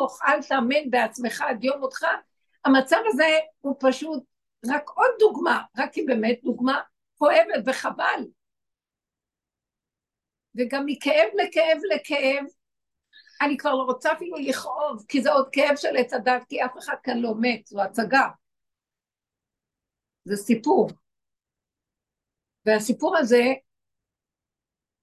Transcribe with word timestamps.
תסמוך, 0.00 0.22
אל 0.22 0.42
תאמן 0.42 0.90
בעצמך 0.90 1.40
עד 1.48 1.64
יום 1.64 1.80
מותך, 1.80 2.06
המצב 2.64 2.96
הזה 3.06 3.38
הוא 3.60 3.76
פשוט 3.80 4.24
רק 4.66 4.88
עוד 4.88 5.10
דוגמה, 5.18 5.62
רק 5.78 5.94
היא 5.94 6.06
באמת 6.06 6.40
דוגמה 6.42 6.80
כואבת 7.18 7.62
וחבל. 7.66 8.24
וגם 10.54 10.82
מכאב 10.86 11.28
לכאב 11.34 11.78
לכאב, 11.94 12.44
אני 13.42 13.56
כבר 13.56 13.74
לא 13.74 13.82
רוצה 13.82 14.12
אפילו 14.12 14.36
לכאוב, 14.36 15.04
כי 15.08 15.22
זה 15.22 15.32
עוד 15.32 15.48
כאב 15.52 15.76
של 15.76 15.96
עץ 15.96 16.12
הדת, 16.12 16.44
כי 16.48 16.64
אף 16.64 16.78
אחד 16.78 16.94
כאן 17.02 17.18
לא 17.18 17.34
מת, 17.40 17.66
זו 17.66 17.82
הצגה. 17.82 18.28
זה 20.24 20.36
סיפור. 20.36 20.90
והסיפור 22.66 23.16
הזה, 23.16 23.42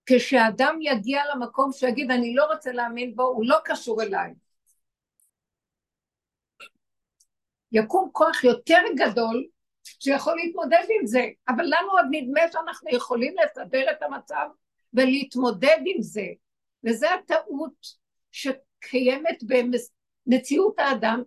כשאדם 0.05 0.77
יגיע 0.81 1.21
למקום 1.35 1.71
שיגיד, 1.71 2.11
אני 2.11 2.35
לא 2.35 2.45
רוצה 2.53 2.71
להאמין 2.71 3.15
בו, 3.15 3.23
הוא 3.23 3.45
לא 3.47 3.57
קשור 3.65 4.01
אליי. 4.01 4.33
יקום 7.71 8.09
כוח 8.11 8.43
יותר 8.43 8.81
גדול 8.95 9.47
שיכול 9.83 10.35
להתמודד 10.35 10.83
עם 10.99 11.05
זה, 11.05 11.25
אבל 11.47 11.63
לנו 11.63 11.91
עוד 11.91 12.05
נדמה 12.11 12.41
שאנחנו 12.51 12.89
יכולים 12.91 13.35
לסדר 13.43 13.91
את 13.91 14.03
המצב 14.03 14.47
ולהתמודד 14.93 15.77
עם 15.85 16.01
זה, 16.01 16.25
וזה 16.83 17.13
הטעות 17.13 17.73
שקיימת 18.31 19.43
במציאות 20.27 20.79
האדם 20.79 21.23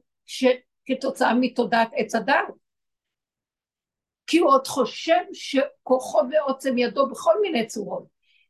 כתוצאה 0.84 1.34
מתודעת 1.34 1.88
עץ 1.92 2.14
הדת. 2.14 2.54
כי 4.26 4.38
הוא 4.38 4.50
עוד 4.50 4.66
חושב 4.66 5.20
שכוחו 5.32 6.20
ועוצם 6.30 6.78
ידו 6.78 7.08
בכל 7.08 7.40
מיני 7.40 7.66
צורות. 7.66 8.04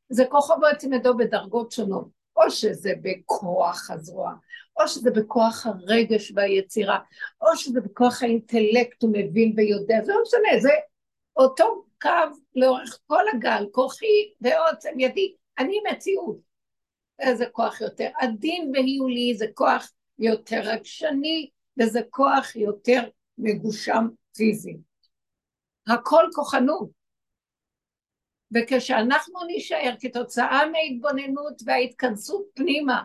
זה 0.08 0.24
כוחו 0.30 0.54
ועוצם 0.62 0.92
ידו 0.92 1.16
בדרגות 1.16 1.72
שונות, 1.72 2.08
או 2.40 2.50
שזה 2.50 2.92
בכוח 3.02 3.90
הזרוע, 3.90 4.32
או 4.80 4.88
שזה 4.88 5.10
בכוח 5.10 5.66
הרגש 5.66 6.32
והיצירה, 6.34 6.98
או 7.40 7.56
שזה 7.56 7.80
בכוח 7.80 8.22
האינטלקט, 8.22 9.02
הוא 9.02 9.10
מבין 9.12 9.52
ויודע, 9.56 10.04
זה 10.04 10.12
לא 10.12 10.22
משנה, 10.22 10.60
זה 10.60 10.72
אותו 11.36 11.84
קו 12.02 12.08
לאורך 12.56 12.98
כל 13.06 13.24
הגל, 13.34 13.66
כוחי 13.72 14.32
ועוצם 14.40 15.00
ידי, 15.00 15.34
אני 15.58 15.76
מציאות. 15.92 16.50
איזה 17.18 17.46
כוח 17.52 17.80
יותר 17.80 18.08
עדין 18.20 18.72
והיולי, 18.74 19.34
זה 19.34 19.46
כוח 19.54 19.92
יותר 20.18 20.60
רגשני, 20.64 21.50
וזה 21.78 22.00
כוח 22.10 22.56
יותר 22.56 23.02
מגושם 23.38 24.08
פיזי. 24.36 24.76
הכל 25.88 26.24
כוחנות. 26.34 26.99
וכשאנחנו 28.54 29.44
נישאר 29.44 29.94
כתוצאה 30.00 30.60
מההתבוננות 30.66 31.62
וההתכנסות 31.66 32.42
פנימה, 32.54 33.02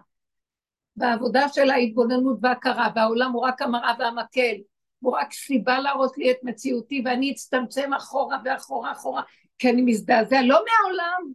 בעבודה 0.95 1.49
של 1.49 1.69
ההתבוננות 1.69 2.38
וההכרה, 2.41 2.88
והעולם 2.95 3.31
הוא 3.31 3.41
רק 3.41 3.61
המראה 3.61 3.93
והמקל, 3.99 4.55
הוא 4.99 5.17
רק 5.17 5.33
סיבה 5.33 5.79
להראות 5.79 6.17
לי 6.17 6.31
את 6.31 6.38
מציאותי, 6.43 7.01
ואני 7.05 7.31
אצטמצם 7.31 7.93
אחורה 7.93 8.38
ואחורה 8.45 8.91
אחורה, 8.91 9.21
כי 9.59 9.69
אני 9.69 9.81
מזדעזע, 9.81 10.41
לא 10.41 10.63
מהעולם, 10.66 11.31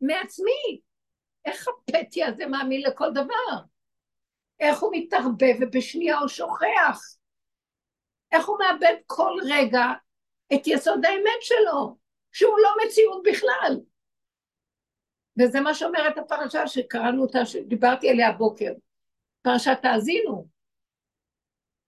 מעצמי. 0.00 0.80
איך 1.44 1.68
הפטי 1.68 2.24
הזה 2.24 2.46
מאמין 2.46 2.82
לכל 2.82 3.10
דבר? 3.12 3.62
איך 4.60 4.80
הוא 4.80 4.92
מתערבב 4.94 5.56
ובשנייה 5.60 6.18
הוא 6.18 6.28
שוכח? 6.28 7.00
איך 8.32 8.48
הוא 8.48 8.58
מאבד 8.58 8.94
כל 9.06 9.32
רגע 9.50 9.86
את 10.54 10.66
יסוד 10.66 11.04
האמת 11.04 11.42
שלו, 11.42 11.96
שהוא 12.38 12.58
לא 12.62 12.70
מציאות 12.84 13.22
בכלל? 13.24 13.80
וזה 15.38 15.60
מה 15.60 15.74
שאומרת 15.74 16.18
הפרשה 16.18 16.66
שקראנו 16.66 17.22
אותה, 17.22 17.46
שדיברתי 17.46 18.10
עליה 18.10 18.28
הבוקר, 18.28 18.72
פרשת 19.42 19.78
תאזינו. 19.82 20.48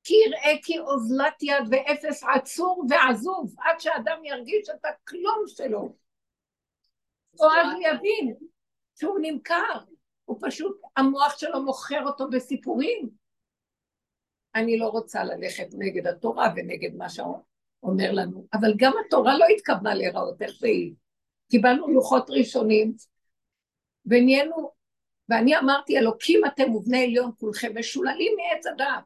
כי 0.04 0.14
יראה 0.14 0.62
כי 0.62 0.78
אוזלת 0.78 1.42
יד 1.42 1.64
ואפס 1.70 2.24
עצור 2.24 2.84
ועזוב, 2.88 3.54
עד 3.58 3.80
שאדם 3.80 4.24
ירגיש 4.24 4.68
את 4.68 4.84
הכלום 4.84 5.44
שלו. 5.46 5.96
או 7.40 7.46
אז 7.46 7.72
הוא 7.72 7.82
יבין 7.82 8.36
שהוא 8.98 9.18
נמכר, 9.22 9.78
הוא 10.24 10.38
פשוט, 10.42 10.80
המוח 10.96 11.38
שלו 11.38 11.62
מוכר 11.62 12.02
אותו 12.06 12.30
בסיפורים. 12.30 13.10
אני 14.54 14.78
לא 14.78 14.86
רוצה 14.86 15.24
ללכת 15.24 15.68
נגד 15.78 16.06
התורה 16.06 16.52
ונגד 16.56 16.94
מה 16.94 17.08
שאומר 17.80 18.12
לנו, 18.12 18.46
אבל 18.52 18.74
גם 18.76 18.92
התורה 19.06 19.38
לא 19.38 19.44
התכוונה 19.56 19.94
להיראות 19.94 20.42
איך 20.42 20.52
שהיא. 20.54 20.94
קיבלנו 21.50 21.88
לוחות 21.88 22.30
ראשונים, 22.30 22.92
ונהיינו, 24.06 24.70
ואני 25.28 25.58
אמרתי, 25.58 25.98
אלוקים 25.98 26.40
אתם 26.46 26.74
ובני 26.74 27.04
עליון 27.04 27.30
כולכם, 27.38 27.78
משוללים 27.78 28.32
מעץ 28.36 28.66
הדעת, 28.66 29.04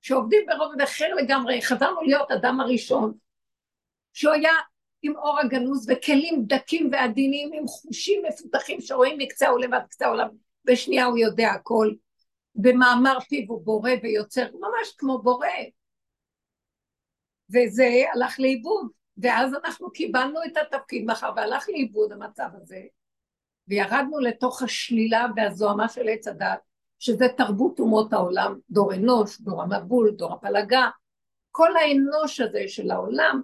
שעובדים 0.00 0.46
ברובד 0.46 0.80
אחר 0.80 1.14
לגמרי, 1.14 1.62
חזרנו 1.62 2.02
להיות 2.02 2.30
אדם 2.30 2.60
הראשון, 2.60 3.12
שהוא 4.12 4.32
היה 4.32 4.52
עם 5.02 5.16
אור 5.16 5.38
הגנוז 5.38 5.90
וכלים 5.90 6.44
דקים 6.46 6.88
ועדינים, 6.92 7.50
עם 7.52 7.66
חושים 7.66 8.22
מפותחים 8.28 8.80
שרואים 8.80 9.18
מקצה 9.18 9.46
העולם 9.46 9.72
ועד 9.72 9.86
קצה 9.88 10.06
העולם, 10.06 10.28
בשנייה 10.64 11.04
הוא 11.04 11.18
יודע 11.18 11.50
הכל, 11.50 11.90
במאמר 12.54 13.20
פיו 13.20 13.44
הוא 13.48 13.62
בורא 13.64 13.90
ויוצר, 14.02 14.46
ממש 14.54 14.94
כמו 14.98 15.22
בורא. 15.22 15.46
וזה 17.52 18.04
הלך 18.14 18.40
לאיבוד, 18.40 18.86
ואז 19.18 19.54
אנחנו 19.64 19.90
קיבלנו 19.90 20.40
את 20.44 20.56
התפקיד, 20.56 21.04
מאחר 21.04 21.30
והלך 21.36 21.68
לאיבוד 21.68 22.12
המצב 22.12 22.48
הזה, 22.54 22.80
וירדנו 23.68 24.18
לתוך 24.18 24.62
השלילה 24.62 25.26
והזוהמה 25.36 25.88
של 25.88 26.08
עץ 26.08 26.28
הדת, 26.28 26.58
שזה 26.98 27.28
תרבות 27.36 27.80
אומות 27.80 28.12
העולם, 28.12 28.58
דור 28.70 28.94
אנוש, 28.94 29.40
דור 29.40 29.62
המבול, 29.62 30.10
דור 30.10 30.32
הפלגה, 30.32 30.88
כל 31.50 31.76
האנוש 31.76 32.40
הזה 32.40 32.64
של 32.68 32.90
העולם, 32.90 33.42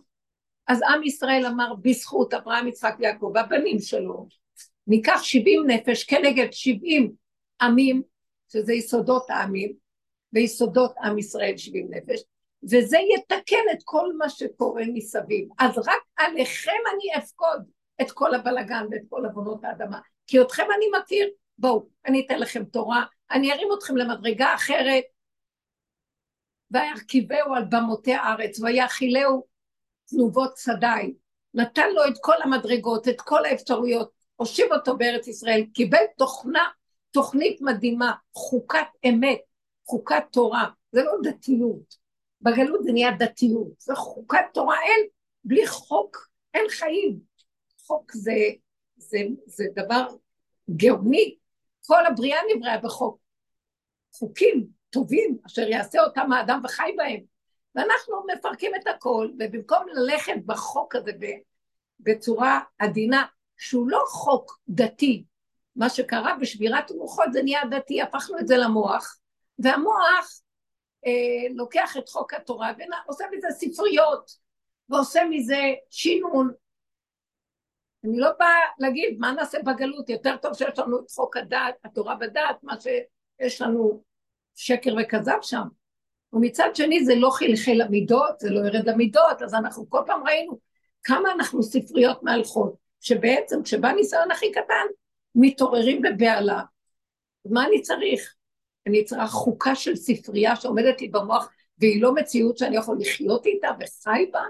אז 0.68 0.80
עם 0.82 1.02
ישראל 1.02 1.46
אמר 1.46 1.74
בזכות 1.80 2.34
אברהם, 2.34 2.68
יצחק 2.68 2.94
ויעקב, 2.98 3.32
והבנים 3.34 3.78
שלו, 3.78 4.28
ניקח 4.86 5.22
שבעים 5.22 5.66
נפש 5.66 6.04
כנגד 6.04 6.48
שבעים 6.50 7.12
עמים, 7.60 8.02
שזה 8.48 8.72
יסודות 8.72 9.30
העמים, 9.30 9.72
ויסודות 10.32 10.94
עם 11.02 11.18
ישראל 11.18 11.56
שבעים 11.56 11.88
נפש, 11.90 12.20
וזה 12.64 12.98
יתקן 13.14 13.64
את 13.72 13.78
כל 13.84 14.12
מה 14.18 14.28
שקורה 14.28 14.82
מסביב. 14.94 15.48
אז 15.58 15.78
רק 15.78 16.02
עליכם 16.16 16.80
אני 16.94 17.24
אפקוד 17.24 17.70
את 18.00 18.10
כל 18.10 18.34
הבלגן 18.34 18.86
ואת 18.90 19.02
כל 19.08 19.24
עוונות 19.24 19.64
האדמה. 19.64 20.00
כי 20.26 20.40
אתכם 20.40 20.66
אני 20.76 20.86
מכיר, 21.00 21.28
בואו, 21.58 21.86
אני 22.06 22.26
אתן 22.26 22.38
לכם 22.38 22.64
תורה, 22.64 23.04
אני 23.30 23.52
ארים 23.52 23.68
אתכם 23.78 23.96
למדרגה 23.96 24.54
אחרת. 24.54 25.04
וירכיבהו 26.70 27.54
על 27.54 27.64
במותי 27.70 28.14
הארץ, 28.14 28.60
ויאכילהו 28.60 29.46
תנובות 30.06 30.56
שדי. 30.56 31.14
נתן 31.54 31.90
לו 31.92 32.04
את 32.04 32.14
כל 32.20 32.42
המדרגות, 32.42 33.08
את 33.08 33.20
כל 33.20 33.44
האפשרויות, 33.44 34.10
הושיב 34.36 34.72
אותו 34.72 34.96
בארץ 34.96 35.28
ישראל, 35.28 35.64
קיבל 35.74 36.04
תוכנה, 36.18 36.68
תוכנית 37.10 37.60
מדהימה, 37.60 38.12
חוקת 38.34 38.86
אמת, 39.08 39.40
חוקת 39.86 40.24
תורה, 40.30 40.68
זה 40.92 41.02
לא 41.02 41.12
דתיות. 41.22 42.05
בגלות 42.46 42.82
זה 42.82 42.92
נהיה 42.92 43.10
דתיות, 43.18 43.72
זה 43.78 43.94
חוקת 43.94 44.44
תורה, 44.54 44.82
אין, 44.82 45.06
בלי 45.44 45.66
חוק 45.66 46.28
אין 46.54 46.64
חיים. 46.70 47.18
חוק 47.86 48.12
זה 48.12 48.32
זה, 48.96 49.18
זה 49.46 49.64
דבר 49.74 50.06
גאוני. 50.76 51.36
כל 51.86 52.06
הבריאה 52.06 52.38
נבראה 52.54 52.78
בחוק. 52.78 53.18
חוקים 54.14 54.66
טובים, 54.90 55.38
אשר 55.46 55.68
יעשה 55.68 56.00
אותם 56.00 56.32
האדם 56.32 56.60
וחי 56.64 56.92
בהם. 56.96 57.20
ואנחנו 57.74 58.22
מפרקים 58.26 58.72
את 58.74 58.86
הכל, 58.86 59.30
ובמקום 59.38 59.86
ללכת 59.92 60.36
בחוק 60.46 60.96
הזה 60.96 61.12
בצורה 62.00 62.60
עדינה, 62.78 63.24
שהוא 63.56 63.90
לא 63.90 64.02
חוק 64.08 64.60
דתי, 64.68 65.24
מה 65.76 65.88
שקרה 65.88 66.34
בשבירת 66.40 66.90
רוחות 66.90 67.32
זה 67.32 67.42
נהיה 67.42 67.60
דתי, 67.70 68.02
הפכנו 68.02 68.38
את 68.38 68.48
זה 68.48 68.56
למוח, 68.56 69.18
והמוח 69.58 70.40
אה, 71.06 71.54
לוקח 71.54 71.96
את 71.96 72.08
חוק 72.08 72.34
התורה 72.34 72.72
ועושה 73.06 73.24
מזה 73.32 73.48
ספריות, 73.50 74.30
ועושה 74.88 75.20
מזה 75.30 75.60
שינון, 75.90 76.52
אני 78.04 78.18
לא 78.18 78.30
באה 78.38 78.60
להגיד 78.78 79.16
מה 79.18 79.32
נעשה 79.32 79.58
בגלות, 79.62 80.08
יותר 80.08 80.36
טוב 80.36 80.54
שיש 80.54 80.78
לנו 80.78 80.98
את 81.00 81.10
חוק 81.10 81.36
הדעת, 81.36 81.74
התורה 81.84 82.14
בדעת, 82.14 82.56
מה 82.62 82.74
שיש 82.80 83.62
לנו 83.62 84.02
שקר 84.54 84.94
וכזב 84.98 85.38
שם. 85.42 85.62
ומצד 86.32 86.68
שני 86.74 87.04
זה 87.04 87.14
לא 87.14 87.30
חלחל 87.30 87.72
למידות, 87.74 88.40
זה 88.40 88.50
לא 88.50 88.66
ירד 88.66 88.88
למידות, 88.88 89.42
אז 89.42 89.54
אנחנו 89.54 89.90
כל 89.90 90.00
פעם 90.06 90.26
ראינו 90.26 90.58
כמה 91.02 91.32
אנחנו 91.32 91.62
ספריות 91.62 92.22
מהלכות, 92.22 92.74
שבעצם 93.00 93.62
כשבא 93.62 93.92
ניסיון 93.92 94.30
הכי 94.30 94.52
קטן, 94.52 94.86
מתעוררים 95.34 96.02
בבהלה. 96.02 96.62
מה 97.44 97.66
אני 97.66 97.82
צריך? 97.82 98.34
אני 98.86 99.04
צריך 99.04 99.30
חוקה 99.30 99.74
של 99.74 99.96
ספרייה 99.96 100.56
שעומדת 100.56 101.00
לי 101.00 101.08
במוח, 101.08 101.50
והיא 101.78 102.02
לא 102.02 102.14
מציאות 102.14 102.58
שאני 102.58 102.76
יכול 102.76 102.96
לחיות 103.00 103.46
איתה 103.46 103.68
וחי 103.80 104.26
בה, 104.32 104.42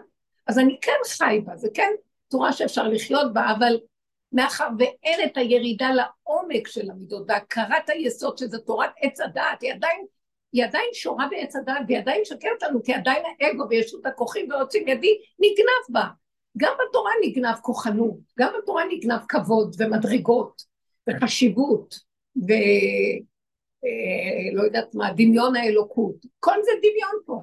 אז 0.46 0.58
אני 0.58 0.78
כן 0.80 0.92
חי 1.06 1.40
בה, 1.44 1.56
זה 1.56 1.68
כן 1.74 1.90
צורה 2.30 2.52
שאפשר 2.52 2.88
לחיות 2.88 3.32
בה, 3.32 3.52
אבל 3.58 3.78
מאחר 4.32 4.68
ואין 4.78 5.20
את 5.24 5.36
הירידה 5.36 5.88
לעומק 5.90 6.68
של 6.68 6.90
המידות 6.90 7.24
והכרת 7.28 7.88
היסוד 7.90 8.38
שזה 8.38 8.58
תורת 8.58 8.90
עץ 9.00 9.20
הדעת, 9.20 9.62
היא 9.62 9.72
עדיין, 9.72 10.06
היא 10.52 10.64
עדיין 10.64 10.88
שורה 10.92 11.26
בעץ 11.30 11.56
הדעת 11.56 11.82
והיא 11.86 11.98
עדיין 11.98 12.24
שקרת 12.24 12.62
לנו 12.62 12.82
כי 12.82 12.94
עדיין 12.94 13.22
האגו 13.40 13.64
וישות 13.70 14.06
הכוחים 14.06 14.50
ועוצים 14.50 14.88
ידי 14.88 15.18
נגנב 15.38 15.84
בה. 15.88 16.04
גם 16.56 16.72
בתורה 16.88 17.10
נגנב 17.24 17.54
כוחנות, 17.62 18.18
גם 18.38 18.52
בתורה 18.58 18.84
נגנב 18.92 19.20
כבוד 19.28 19.76
ומדרגות 19.78 20.62
וחשיבות 21.08 21.94
ולא 22.36 23.35
אה, 23.84 24.64
יודעת 24.64 24.94
מה, 24.94 25.12
דמיון 25.12 25.56
האלוקות. 25.56 26.16
כל 26.40 26.56
זה 26.64 26.70
דמיון 26.78 27.22
פה. 27.26 27.42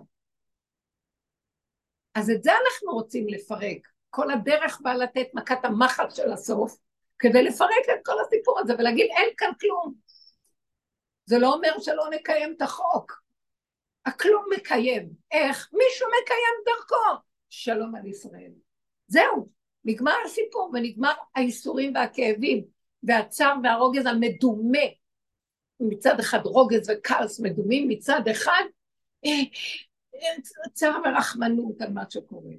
אז 2.15 2.29
את 2.29 2.43
זה 2.43 2.51
אנחנו 2.51 2.91
רוצים 2.91 3.27
לפרק. 3.27 3.87
כל 4.09 4.31
הדרך 4.31 4.81
באה 4.81 4.95
לתת 4.95 5.27
מכת 5.33 5.65
המחט 5.65 6.15
של 6.15 6.31
הסוף, 6.31 6.77
כדי 7.19 7.43
לפרק 7.43 7.89
את 7.93 8.05
כל 8.05 8.21
הסיפור 8.21 8.59
הזה 8.59 8.73
ולהגיד 8.77 9.07
אין 9.17 9.29
כאן 9.37 9.51
כלום. 9.59 9.93
זה 11.25 11.39
לא 11.39 11.53
אומר 11.53 11.79
שלא 11.79 12.09
נקיים 12.09 12.53
את 12.57 12.61
החוק. 12.61 13.23
הכלום 14.05 14.45
מקיים. 14.57 15.09
איך? 15.31 15.69
מישהו 15.73 16.07
מקיים 16.07 16.55
דרכו. 16.65 17.21
שלום 17.49 17.95
על 17.95 18.05
ישראל. 18.05 18.51
זהו, 19.07 19.49
נגמר 19.85 20.15
הסיפור 20.25 20.71
ונגמר 20.73 21.13
האיסורים 21.35 21.95
והכאבים 21.95 22.63
והצער 23.03 23.55
והרוגז 23.63 24.05
המדומה. 24.05 24.87
מצד 25.89 26.19
אחד 26.19 26.39
רוגז 26.45 26.89
וכעס 26.89 27.39
מדומים, 27.39 27.87
מצד 27.87 28.21
אחד 28.31 28.63
אה, 29.25 29.31
אה, 30.15 30.41
צער 30.73 31.01
ורחמנות 31.05 31.81
על 31.81 31.93
מה 31.93 32.03
שקורה. 32.09 32.51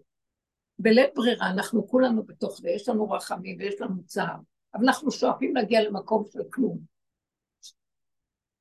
בלית 0.79 1.11
ברירה 1.15 1.51
אנחנו 1.51 1.89
כולנו 1.89 2.23
בתוך 2.23 2.59
זה, 2.61 2.71
יש 2.71 2.89
לנו 2.89 3.11
רחמים 3.11 3.57
ויש 3.59 3.81
לנו 3.81 4.05
צער, 4.05 4.37
אבל 4.75 4.85
אנחנו 4.85 5.11
שואפים 5.11 5.57
להגיע 5.57 5.83
למקום 5.83 6.25
של 6.33 6.41
כלום. 6.51 6.79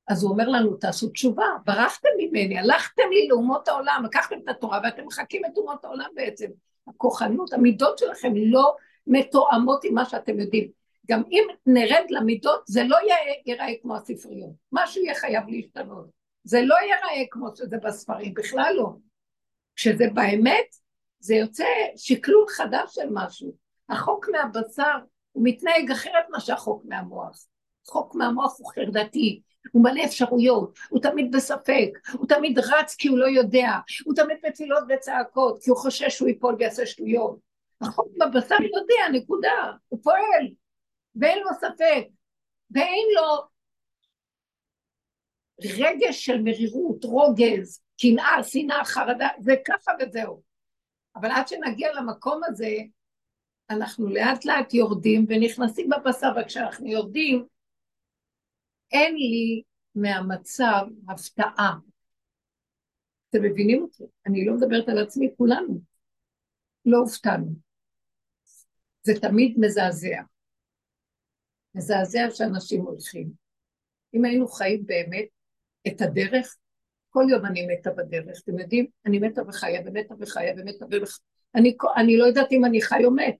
אז 0.08 0.22
הוא 0.22 0.32
אומר 0.32 0.48
לנו, 0.48 0.76
תעשו 0.76 1.08
תשובה, 1.08 1.46
ברחתם 1.64 2.08
ממני, 2.18 2.58
הלכתם 2.58 3.02
לי 3.10 3.28
לאומות 3.28 3.68
העולם, 3.68 4.02
לקחתם 4.04 4.36
את 4.44 4.48
התורה 4.48 4.80
ואתם 4.84 5.06
מחקים 5.06 5.44
את 5.44 5.56
אומות 5.56 5.84
העולם 5.84 6.08
בעצם. 6.14 6.46
הכוחנות, 6.88 7.52
המידות 7.52 7.98
שלכם 7.98 8.32
לא 8.36 8.76
מתואמות 9.06 9.84
עם 9.84 9.94
מה 9.94 10.04
שאתם 10.04 10.40
יודעים. 10.40 10.83
גם 11.06 11.22
אם 11.30 11.44
נרד 11.66 12.04
למידות, 12.10 12.62
זה 12.66 12.84
לא 12.84 12.96
ייראה 13.46 13.72
כמו 13.82 13.96
הספריות. 13.96 14.52
משהו 14.72 15.02
יהיה 15.02 15.14
חייב 15.14 15.42
להשתנות. 15.48 16.06
זה 16.44 16.62
לא 16.62 16.74
ייראה 16.74 17.26
כמו 17.30 17.56
שזה 17.56 17.76
בספרים, 17.82 18.34
בכלל 18.34 18.74
לא. 18.76 18.92
כשזה 19.76 20.04
באמת, 20.14 20.66
זה 21.20 21.34
יוצא 21.34 21.64
שקלול 21.96 22.44
חדש 22.48 22.94
של 22.94 23.08
משהו. 23.10 23.54
החוק 23.88 24.28
מהבשר 24.32 24.98
הוא 25.32 25.44
מתנהג 25.46 25.90
אחרת 25.90 26.24
מאשר 26.30 26.52
החוק 26.52 26.84
מהמוח. 26.84 27.46
חוק 27.86 28.14
מהמוח 28.14 28.56
הוא 28.58 28.72
חרדתי, 28.72 29.42
הוא 29.72 29.82
מלא 29.84 30.04
אפשרויות, 30.04 30.78
הוא 30.88 31.00
תמיד 31.02 31.36
בספק, 31.36 31.90
הוא 32.12 32.26
תמיד 32.28 32.58
רץ 32.58 32.94
כי 32.94 33.08
הוא 33.08 33.18
לא 33.18 33.26
יודע, 33.26 33.70
הוא 34.04 34.14
תמיד 34.14 34.36
בתפילות 34.46 34.84
וצעקות, 34.88 35.62
כי 35.62 35.70
הוא 35.70 35.78
חושש 35.78 36.16
שהוא 36.16 36.28
ייפול 36.28 36.56
ויעשה 36.58 36.86
שטויות. 36.86 37.38
החוק 37.80 38.08
בבשר 38.20 38.54
יודע, 38.54 39.18
נקודה, 39.18 39.72
הוא 39.88 40.00
פועל, 40.02 40.48
ואין 41.16 41.38
לו 41.38 41.50
ספק, 41.60 42.06
ואין 42.70 43.08
לו 43.14 43.54
רגש 45.62 46.24
של 46.24 46.42
מרירות, 46.42 47.04
רוגז, 47.04 47.82
קנאה, 48.00 48.44
שנאה, 48.44 48.84
חרדה, 48.84 49.28
זה 49.40 49.52
ככה 49.64 49.92
וזהו. 50.00 50.42
אבל 51.16 51.30
עד 51.30 51.48
שנגיע 51.48 51.92
למקום 51.92 52.40
הזה, 52.46 52.76
אנחנו 53.70 54.08
לאט 54.08 54.44
לאט 54.44 54.74
יורדים 54.74 55.26
ונכנסים 55.28 55.88
בבשר, 55.88 56.28
וכשאנחנו 56.40 56.86
יורדים, 56.86 57.46
אין 58.92 59.14
לי 59.14 59.62
מהמצב 59.94 60.86
הפתעה. 61.08 61.74
אתם 63.30 63.42
מבינים 63.42 63.82
אותי? 63.82 64.04
אני 64.26 64.46
לא 64.46 64.54
מדברת 64.54 64.88
על 64.88 64.98
עצמי, 64.98 65.30
כולנו. 65.36 65.80
לא 66.86 66.98
הופתענו. 66.98 67.54
זה 69.02 69.12
תמיד 69.20 69.54
מזעזע. 69.60 70.22
מזעזע 71.74 72.30
שאנשים 72.30 72.80
הולכים. 72.80 73.30
אם 74.14 74.24
היינו 74.24 74.48
חיים 74.48 74.86
באמת 74.86 75.26
את 75.86 76.00
הדרך, 76.00 76.56
כל 77.10 77.24
יום 77.30 77.46
אני 77.46 77.66
מתה 77.66 77.90
בדרך, 77.90 78.40
אתם 78.44 78.58
יודעים? 78.58 78.86
אני 79.06 79.18
מתה 79.18 79.42
וחיה 79.48 79.80
ומתה 79.86 80.14
וחיה 80.20 80.54
ומתה 80.56 80.84
וחיה. 80.84 81.06
אני, 81.54 81.76
אני 81.96 82.16
לא 82.16 82.24
יודעת 82.24 82.52
אם 82.52 82.64
אני 82.64 82.82
חי 82.82 83.04
או 83.04 83.10
מת. 83.10 83.36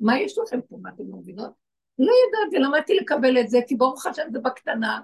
מה 0.00 0.20
יש 0.20 0.38
לכם 0.38 0.60
פה? 0.68 0.76
מה 0.82 0.90
אתם 0.94 1.02
לא 1.08 1.16
מבינות? 1.16 1.50
לא 1.98 2.12
יודעת, 2.26 2.52
ולמדתי 2.52 2.94
לקבל 2.94 3.40
את 3.40 3.48
זה, 3.48 3.58
כי 3.66 3.74
ברוך 3.74 4.06
השם 4.06 4.28
זה 4.32 4.38
בקטנה. 4.38 5.00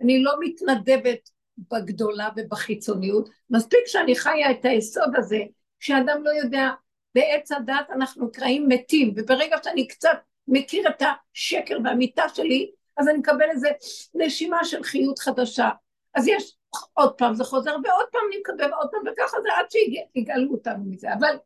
אני 0.00 0.22
לא 0.22 0.32
מתנדבת 0.40 1.30
בגדולה 1.58 2.28
ובחיצוניות. 2.36 3.28
מספיק 3.50 3.86
שאני 3.86 4.16
חיה 4.16 4.50
את 4.50 4.64
היסוד 4.64 5.16
הזה, 5.16 5.38
שאדם 5.80 6.22
לא 6.24 6.30
יודע, 6.30 6.70
בעץ 7.14 7.52
הדת 7.52 7.90
אנחנו 7.90 8.26
נקראים 8.26 8.68
מתים, 8.68 9.14
וברגע 9.16 9.56
שאני 9.62 9.88
קצת 9.88 10.18
מכיר 10.48 10.88
את 10.88 11.02
השקר 11.02 11.78
והמיטה 11.84 12.28
שלי, 12.28 12.70
אז 12.96 13.08
אני 13.08 13.18
מקבל 13.18 13.50
איזה 13.50 13.68
נשימה 14.14 14.64
של 14.64 14.82
חיות 14.82 15.18
חדשה. 15.18 15.70
אז 16.14 16.28
יש 16.28 16.56
עוד 16.92 17.14
פעם 17.18 17.34
זה 17.34 17.44
חוזר, 17.44 17.70
ועוד 17.70 18.06
פעם 18.12 18.20
אני 18.28 18.40
מקבל, 18.40 18.74
ועוד 18.74 18.88
פעם, 18.90 19.00
וככה 19.12 19.36
זה 19.42 19.48
עד 19.56 19.66
שיגאלו 19.70 20.52
אותנו 20.52 20.84
מזה. 20.84 21.14
אבל 21.14 21.36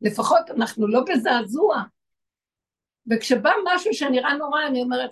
לפחות 0.00 0.50
אנחנו 0.50 0.86
לא 0.86 1.00
בזעזוע. 1.00 1.82
וכשבא 3.10 3.50
משהו 3.64 3.94
שנראה 3.94 4.34
נורא, 4.34 4.66
אני 4.66 4.82
אומרת, 4.82 5.10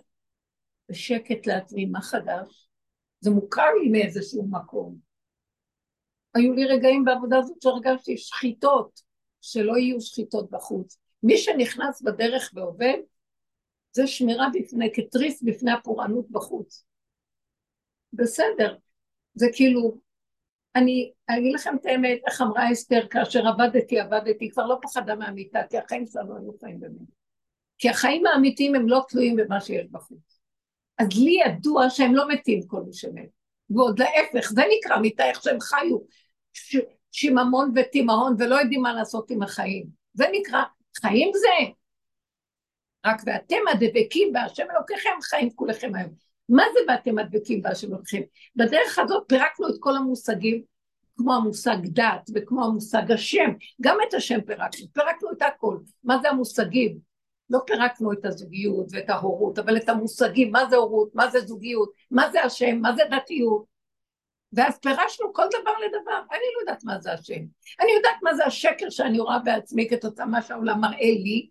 בשקט 0.89 1.47
לעצמי, 1.47 1.87
מה 1.87 2.01
חדש? 2.01 2.69
זה 3.21 3.31
מוכר 3.31 3.67
לי 3.83 3.89
מאיזשהו 3.89 4.49
מקום. 4.51 4.97
היו 6.35 6.53
לי 6.53 6.67
רגעים 6.67 7.05
בעבודה 7.05 7.39
הזאת 7.39 7.63
שהרגשתי 7.63 8.17
שחיתות, 8.17 9.01
שלא 9.41 9.77
יהיו 9.77 10.01
שחיתות 10.01 10.51
בחוץ. 10.51 10.99
מי 11.23 11.39
שנכנס 11.39 12.03
בדרך 12.03 12.51
ועובד, 12.55 12.99
זה 13.97 14.07
שמירה 14.07 14.47
בפני, 14.55 14.91
כתריס 14.95 15.43
בפני 15.43 15.73
הפורענות 15.73 16.31
בחוץ. 16.31 16.85
בסדר, 18.13 18.77
זה 19.35 19.47
כאילו, 19.53 19.99
אני 20.77 21.13
אגיד 21.27 21.55
לכם 21.55 21.77
את 21.81 21.87
האמת, 21.87 22.19
איך 22.27 22.41
אמרה 22.43 22.73
אסתר, 22.73 23.07
כאשר 23.11 23.49
עבדתי, 23.49 24.01
עבדתי, 24.01 24.51
כבר 24.51 24.67
לא 24.67 24.79
פחדה 24.83 25.15
מהמיטה, 25.15 25.61
כי 25.71 25.79
החיים 25.79 26.07
שלנו 26.07 26.37
היו 26.37 26.53
חיים 26.61 26.81
באמת. 26.81 27.09
כי 27.79 27.89
החיים 27.89 28.27
האמיתיים 28.27 28.75
הם 28.75 28.89
לא 28.89 29.01
תלויים 29.09 29.37
במה 29.37 29.61
שיש 29.61 29.87
בחוץ. 29.91 30.41
אז 30.99 31.07
לי 31.15 31.39
ידוע 31.47 31.91
שהם 31.91 32.15
לא 32.15 32.29
מתים 32.29 32.67
כל 32.67 32.83
מי 32.83 32.93
שמת. 32.93 33.29
ועוד 33.71 33.99
להפך, 33.99 34.51
זה 34.51 34.63
נקרא 34.79 34.99
מיטה, 34.99 35.25
איך 35.25 35.43
שהם 35.43 35.61
חיו. 35.61 35.99
שיממון 37.13 37.73
ותימהון 37.77 38.37
ולא 38.39 38.55
יודעים 38.55 38.83
מה 38.83 38.93
לעשות 38.93 39.31
עם 39.31 39.43
החיים. 39.43 39.87
זה 40.15 40.25
נקרא, 40.33 40.63
חיים 41.01 41.31
זה. 41.35 41.73
רק 43.07 43.23
ואתם 43.27 43.57
הדבקים 43.73 44.33
בהשם 44.33 44.65
אלוקיכם 44.77 45.11
חיים 45.23 45.51
כולכם 45.51 45.95
היום. 45.95 46.11
מה 46.49 46.63
זה 46.73 46.81
ואתם 46.89 47.19
הדבקים 47.19 47.63
בהשם 47.63 47.95
אלוקיכם? 47.95 48.21
בדרך 48.57 48.99
הזאת 48.99 49.25
פירקנו 49.29 49.69
את 49.69 49.75
כל 49.81 49.97
המושגים, 49.97 50.63
כמו 51.17 51.35
המושג 51.35 51.77
דת 51.83 52.31
וכמו 52.35 52.65
המושג 52.65 53.13
השם, 53.13 53.51
גם 53.81 53.97
את 54.09 54.15
השם 54.15 54.41
פירקנו, 54.41 54.87
פירקנו 54.93 55.33
את 55.33 55.43
הכל. 55.43 55.79
מה 56.05 56.19
זה 56.23 56.31
המושגים? 56.31 56.99
לא 57.51 57.59
פירקנו 57.67 58.13
את 58.13 58.25
הזוגיות 58.25 58.87
ואת 58.93 59.11
ההורות, 59.11 59.59
אבל 59.59 59.77
את 59.77 59.89
המושגים, 59.89 60.53
מה 60.53 60.67
זה 60.71 60.77
הורות, 60.77 61.15
מה 61.15 61.31
זה 61.31 61.41
זוגיות, 61.41 61.91
מה 62.11 62.31
זה 62.31 62.43
השם, 62.43 62.79
מה 62.81 62.93
זה 62.97 63.03
דתיות. 63.11 63.65
ואז 64.53 64.79
פירשנו 64.79 65.33
כל 65.33 65.47
דבר 65.49 65.73
לדבר, 65.87 66.19
אני 66.31 66.45
לא 66.55 66.61
יודעת 66.61 66.85
מה 66.85 67.01
זה 67.01 67.13
השם. 67.13 67.41
אני 67.81 67.93
יודעת 67.97 68.17
מה 68.23 68.35
זה 68.35 68.45
השקר 68.45 68.91
שאני 68.91 69.19
רואה 69.19 69.39
בעצמי 69.39 69.89
כתוצאה 69.89 70.27
מה 70.27 70.43
שהעולם 70.43 70.81
מראה 70.81 71.11
לי, 71.25 71.49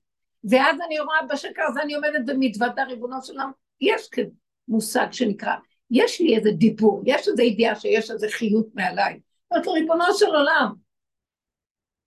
ואז 0.50 0.78
אני 0.86 1.00
רואה 1.00 1.18
בשקר 1.30 1.62
הזה, 1.68 1.82
אני 1.82 1.94
עומדת 1.94 2.22
ומתוודה, 2.28 2.84
ריבונו 2.84 3.24
של 3.24 3.34
עולם, 3.34 3.52
יש 3.82 4.10
כזה 4.12 4.30
מושג 4.68 5.08
שנקרא, 5.12 5.56
יש 5.92 6.22
לי 6.22 6.38
איזה 6.38 6.52
דיבור, 6.52 7.04
יש 7.06 7.28
איזו 7.28 7.42
ידיעה 7.42 7.76
שיש 7.76 8.12
איזה 8.12 8.28
חיות 8.30 8.68
מעליי. 8.74 9.20
אומרת 9.52 9.66
לו, 9.66 9.74
ריבונו 9.74 10.14
של 10.14 10.26
עולם, 10.26 10.74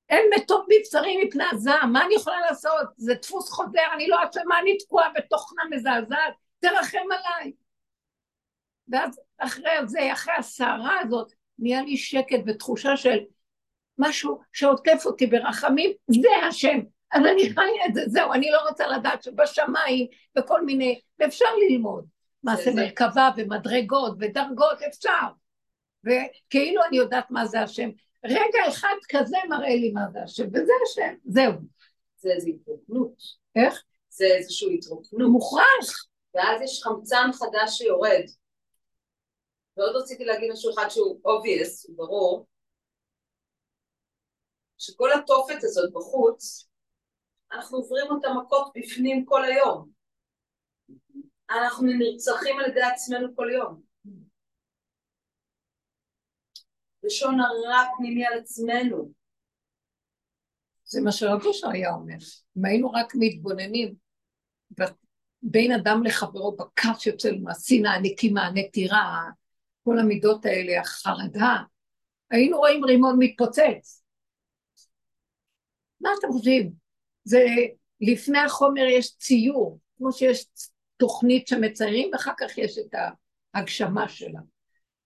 אין 0.08 0.30
מתום 0.36 0.66
מבשרי 0.68 1.24
מפני 1.24 1.44
הזעם, 1.52 1.92
מה 1.92 2.04
אני 2.04 2.14
יכולה 2.14 2.40
לעשות? 2.40 2.88
זה 2.96 3.14
דפוס 3.14 3.50
חוזר, 3.50 3.92
אני 3.94 4.08
לא 4.08 4.16
אשמה, 4.30 4.58
אני 4.60 4.78
תקועה 4.78 5.08
בתוכנה 5.16 5.62
מזעזעת, 5.70 6.34
תרחם 6.60 6.98
עליי. 6.98 7.52
ואז 8.88 9.20
אחרי 9.38 9.70
זה, 9.86 10.12
אחרי 10.12 10.34
הסערה 10.38 11.00
הזאת, 11.00 11.32
נהיה 11.58 11.82
לי 11.82 11.96
שקט 11.96 12.40
ותחושה 12.46 12.96
של 12.96 13.18
משהו 13.98 14.40
שעוטף 14.52 15.02
אותי 15.06 15.26
ברחמים, 15.26 15.90
זה 16.10 16.46
השם. 16.48 16.78
אז 17.12 17.22
אני 17.32 17.50
חיה 17.54 17.86
את 17.88 17.94
זה, 17.94 18.00
זהו, 18.06 18.32
אני 18.32 18.50
לא 18.50 18.68
רוצה 18.68 18.86
לדעת 18.86 19.22
שבשמיים 19.22 20.06
וכל 20.38 20.64
מיני, 20.64 21.00
ואפשר 21.18 21.48
ללמוד. 21.68 22.04
מעשה 22.42 22.70
מרכבה 22.74 23.30
ומדרגות 23.36 24.16
ודרגות, 24.20 24.82
אפשר. 24.88 25.26
וכאילו 26.04 26.82
אני 26.88 26.96
יודעת 26.96 27.30
מה 27.30 27.46
זה 27.46 27.60
השם. 27.60 27.90
רגע 28.24 28.58
אחד 28.68 28.94
כזה 29.08 29.36
מראה 29.48 29.74
לי 29.74 29.90
מה 29.92 30.00
זה 30.12 30.22
השם, 30.22 30.46
וזה 30.48 30.72
השם, 30.86 31.14
זהו. 31.24 31.52
זה 32.16 32.30
איזו 32.30 32.48
התרוקנות. 32.48 33.22
איך? 33.56 33.82
זה 34.08 34.24
איזשהו 34.24 34.70
התרוקנות. 34.70 35.30
מוכרח. 35.30 36.06
ואז 36.34 36.62
יש 36.62 36.82
חמצן 36.82 37.30
חדש 37.32 37.78
שיורד. 37.78 38.24
ועוד 39.76 39.96
רציתי 39.96 40.24
להגיד 40.24 40.52
משהו 40.52 40.70
אחד 40.74 40.88
שהוא 40.88 41.20
obvious, 41.24 41.88
הוא 41.88 41.96
ברור, 41.96 42.46
שכל 44.78 45.12
התופת 45.12 45.64
הזאת 45.64 45.92
בחוץ, 45.92 46.67
אנחנו 47.52 47.78
עוברים 47.78 48.06
אותה 48.10 48.28
מכות 48.32 48.72
בפנים 48.76 49.24
כל 49.24 49.44
היום. 49.44 49.90
אנחנו 51.50 51.86
נרצחים 51.86 52.58
על 52.58 52.70
ידי 52.70 52.82
עצמנו 52.82 53.36
כל 53.36 53.50
יום. 53.52 53.82
לשון 57.02 57.40
הרע 57.40 57.84
פנימי 57.96 58.26
על 58.26 58.38
עצמנו. 58.38 59.12
זה 60.84 61.00
מה 61.00 61.12
שרב 61.12 61.46
אושר 61.46 61.68
היה 61.68 61.94
אומר. 61.94 62.16
אם 62.58 62.64
היינו 62.64 62.90
רק 62.90 63.12
מתבוננים 63.14 63.94
בין 65.42 65.72
אדם 65.72 66.02
לחברו 66.04 66.56
בכף 66.56 66.98
שיוצא 66.98 67.28
לנו 67.28 67.50
השנאה, 67.50 67.94
הנקימה, 67.94 68.46
הנטירה, 68.46 69.22
כל 69.84 69.98
המידות 69.98 70.44
האלה, 70.44 70.80
החרדה, 70.80 71.56
היינו 72.30 72.58
רואים 72.58 72.84
רימון 72.84 73.16
מתפוצץ. 73.18 74.02
מה 76.00 76.10
אתם 76.18 76.28
חושבים? 76.32 76.87
זה 77.28 77.46
לפני 78.00 78.38
החומר 78.38 78.82
יש 78.82 79.16
ציור, 79.16 79.78
כמו 79.98 80.12
שיש 80.12 80.46
תוכנית 80.96 81.48
שמציירים, 81.48 82.10
ואחר 82.12 82.32
כך 82.40 82.58
יש 82.58 82.78
את 82.78 82.94
ההגשמה 83.54 84.08
שלה. 84.08 84.40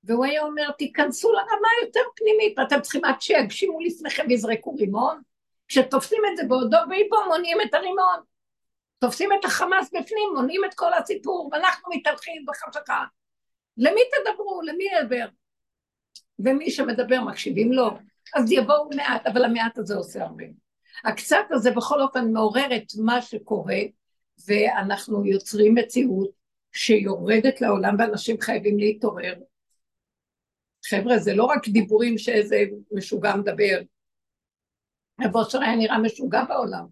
והוא 0.04 0.24
היה 0.24 0.42
אומר, 0.42 0.70
תיכנסו 0.70 1.32
לרמה 1.32 1.68
יותר 1.82 2.00
פנימית, 2.16 2.58
ואתם 2.58 2.80
צריכים 2.80 3.04
עד 3.04 3.20
שיגשימו 3.20 3.80
לפניכם 3.80 4.24
ויזרקו 4.28 4.74
רימון. 4.74 5.20
כשתופסים 5.68 6.22
את 6.32 6.36
זה 6.36 6.42
בעודו 6.48 6.78
ואיבו, 6.90 7.16
מונעים 7.28 7.58
את 7.60 7.74
הרימון. 7.74 8.20
תופסים 8.98 9.30
את 9.40 9.44
החמאס 9.44 9.88
בפנים, 9.88 10.28
מונעים 10.34 10.64
את 10.64 10.74
כל 10.74 10.94
הסיפור, 10.94 11.50
ואנחנו 11.52 11.92
מתהלכים 11.94 12.44
בחשכה. 12.46 13.04
למי 13.76 14.00
תדברו? 14.12 14.60
למי 14.62 14.84
ידבר? 14.84 15.26
ומי 16.38 16.70
שמדבר 16.70 17.20
מקשיבים 17.20 17.72
לו, 17.72 17.90
אז 18.34 18.52
יבואו 18.52 18.88
מעט, 18.96 19.26
אבל 19.26 19.44
המעט 19.44 19.78
הזה 19.78 19.94
עושה 19.94 20.22
הרבה. 20.22 20.61
הקצת 21.04 21.46
הזה 21.50 21.70
בכל 21.70 22.02
אופן 22.02 22.32
מעורר 22.32 22.76
את 22.76 22.86
מה 22.98 23.22
שקורה, 23.22 23.80
ואנחנו 24.46 25.24
יוצרים 25.24 25.74
מציאות 25.74 26.30
שיורדת 26.72 27.60
לעולם 27.60 27.96
ואנשים 27.98 28.40
חייבים 28.40 28.78
להתעורר. 28.78 29.34
חבר'ה, 30.86 31.18
זה 31.18 31.34
לא 31.34 31.44
רק 31.44 31.68
דיבורים 31.68 32.18
שאיזה 32.18 32.56
משוגע 32.92 33.36
מדבר. 33.36 33.80
רב 35.20 35.36
אושר 35.36 35.62
היה 35.62 35.76
נראה 35.76 35.98
משוגע 35.98 36.44
בעולם. 36.44 36.86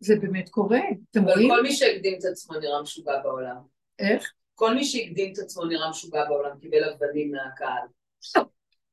זה 0.00 0.14
באמת 0.20 0.48
קורה, 0.48 0.80
אתם 1.10 1.24
רואים? 1.24 1.50
כל 1.50 1.62
מי 1.62 1.72
שהקדים 1.72 2.18
את 2.18 2.24
עצמו 2.24 2.58
נראה 2.58 2.82
משוגע 2.82 3.22
בעולם. 3.22 3.56
איך? 3.98 4.32
כל 4.54 4.74
מי 4.74 4.84
שהקדים 4.84 5.32
את 5.32 5.38
עצמו 5.38 5.64
נראה 5.64 5.90
משוגע 5.90 6.24
בעולם, 6.24 6.58
קיבל 6.60 6.84
אבנים 6.84 7.32
מהקהל. 7.32 7.86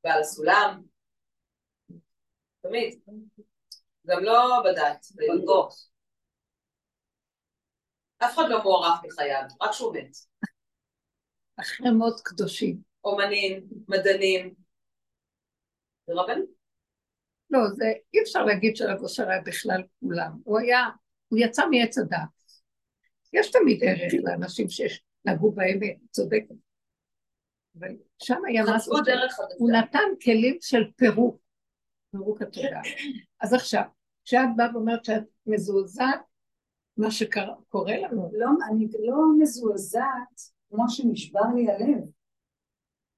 ועל 0.03 0.19
הסולם. 0.19 0.81
תמיד. 2.61 2.99
גם 4.07 4.23
לא 4.23 4.63
בדת, 4.65 5.05
בלגות. 5.15 5.73
אף 8.17 8.33
אחד 8.33 8.43
לא 8.49 8.63
מוערך 8.63 8.99
בחייו, 9.03 9.43
רק 9.61 9.71
שהוא 9.71 9.95
מת. 9.95 10.11
אחרי 11.59 11.91
מות 11.91 12.21
קדושים. 12.23 12.81
אומנים, 13.03 13.63
מדענים. 13.87 14.53
זה 16.07 16.13
רבנים. 16.15 16.45
לא, 17.49 17.59
זה 17.75 17.85
אי 18.13 18.21
אפשר 18.21 18.45
להגיד 18.45 18.75
שרב 18.75 19.01
אושר 19.01 19.29
היה 19.29 19.41
בכלל 19.41 19.83
כולם. 19.99 20.31
הוא 20.43 20.59
היה, 20.59 20.89
הוא 21.27 21.39
יצא 21.39 21.63
מעץ 21.69 21.97
הדעת. 21.97 22.29
יש 23.33 23.51
תמיד 23.51 23.83
ערך 23.83 24.13
לאנשים 24.23 24.67
שנגעו 24.69 25.51
באמת, 25.51 25.97
צודקת. 26.11 26.55
אבל 27.79 27.89
שם 28.23 28.41
היה 28.47 28.63
משהו, 28.75 28.93
הוא 29.57 29.71
נתן 29.71 30.09
כלים 30.23 30.57
של 30.61 30.91
פירוק, 30.95 31.41
פירוק 32.11 32.41
התודעה. 32.41 32.81
אז 33.41 33.53
עכשיו, 33.53 33.83
כשאת 34.25 34.49
באה 34.55 34.67
ואומרת 34.73 35.05
שאת 35.05 35.23
מזועזעת, 35.47 36.21
מה 36.97 37.11
שקורה 37.11 37.97
לנו. 37.97 38.31
לא, 38.33 38.47
אני 38.69 38.87
לא 38.99 39.15
מזועזעת 39.39 40.41
כמו 40.69 40.85
שנשבר 40.89 41.41
לי 41.55 41.71
הלב. 41.71 42.03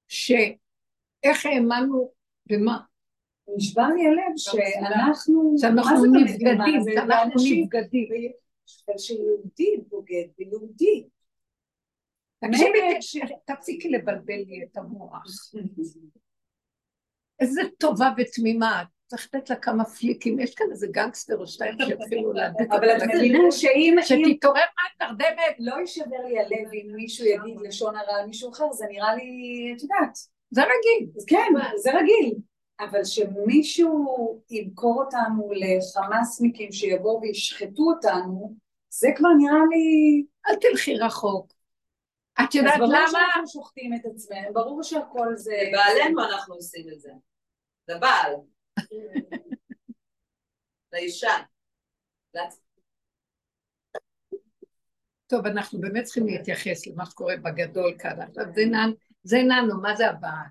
שאיך 0.08 1.46
האמנו 1.46 2.12
במה? 2.46 2.80
נשבר 3.58 3.88
לי 3.88 4.08
הלב 4.08 4.34
שאנחנו... 4.38 5.56
שאנחנו 5.58 6.06
נבגדים, 6.06 6.82
שאנחנו 6.94 7.42
נבגדים. 7.52 8.32
שיהודי 8.98 9.78
בוגד 9.90 10.26
ביהודי. 10.38 11.08
תקשיבי, 12.40 12.80
תפסיקי 13.46 13.90
לבלבל 13.90 14.34
לי 14.48 14.64
את 14.64 14.78
המוח. 14.78 15.24
איזה 17.44 17.62
טובה 17.78 18.10
ותמימה. 18.18 18.84
צריך 19.08 19.30
לתת 19.34 19.50
לה 19.50 19.56
כמה 19.56 19.86
פליקים, 19.86 20.40
יש 20.40 20.56
כאן 20.56 20.66
איזה 20.72 20.88
גנגסטר 20.92 21.38
או 21.38 21.48
שתיים 21.48 21.76
שיתחילו 21.86 22.34
להדק 22.34 22.72
אבל 22.72 22.98
את 22.98 23.02
מבינה 23.16 23.52
שאם... 23.52 23.96
שתתעורר 24.02 24.62
מהתרדמת. 25.00 25.56
לא 25.60 25.76
יישבר 25.76 26.18
לי 26.28 26.40
הלב 26.40 26.74
אם 26.74 26.96
מישהו 26.96 27.26
יגיד 27.26 27.58
לשון 27.62 27.96
הרע 27.96 28.16
על 28.20 28.28
מישהו 28.28 28.52
אחר, 28.52 28.72
זה 28.72 28.86
נראה 28.90 29.16
לי, 29.16 29.74
את 29.78 29.82
יודעת. 29.84 30.18
זה 30.52 30.62
רגיל. 30.62 31.10
כן, 31.28 31.54
זה 31.76 31.92
רגיל. 31.92 32.36
אבל 32.80 33.04
שמישהו 33.04 34.42
ימכור 34.50 35.04
אותנו 35.04 35.52
לחמאסניקים 35.56 36.72
שיבואו 36.72 37.22
וישחטו 37.22 37.84
אותנו, 37.96 38.56
זה 38.90 39.08
כבר 39.16 39.30
נראה 39.38 39.66
לי... 39.70 40.24
אל 40.48 40.56
תלכי 40.56 40.96
רחוק. 40.96 41.54
את 42.44 42.56
יודעת 42.56 42.76
למה? 42.76 42.86
אז 42.86 42.92
ברור 42.92 43.08
שאנחנו 43.08 43.48
שוחטים 43.48 43.94
את 43.94 44.06
עצמנו, 44.06 44.54
ברור 44.54 44.84
שהכל 44.84 45.36
זה... 45.36 45.54
לבעלנו 45.68 46.24
אנחנו 46.24 46.56
עושים 46.56 46.86
את 46.94 47.00
זה. 47.00 47.10
לבעל. 47.88 48.34
לאישה. 50.94 51.32
טוב, 55.28 55.46
אנחנו 55.46 55.82
באמת 55.82 56.04
צריכים 56.04 56.26
להתייחס 56.26 56.88
למה 56.88 57.06
שקורה 57.06 57.38
בגדול 57.38 57.96
כאן. 58.00 58.22
עכשיו 58.22 58.46
זה 59.24 59.44
ננו, 59.44 59.82
מה 59.82 59.96
זה 59.96 60.10
הבעל? 60.10 60.46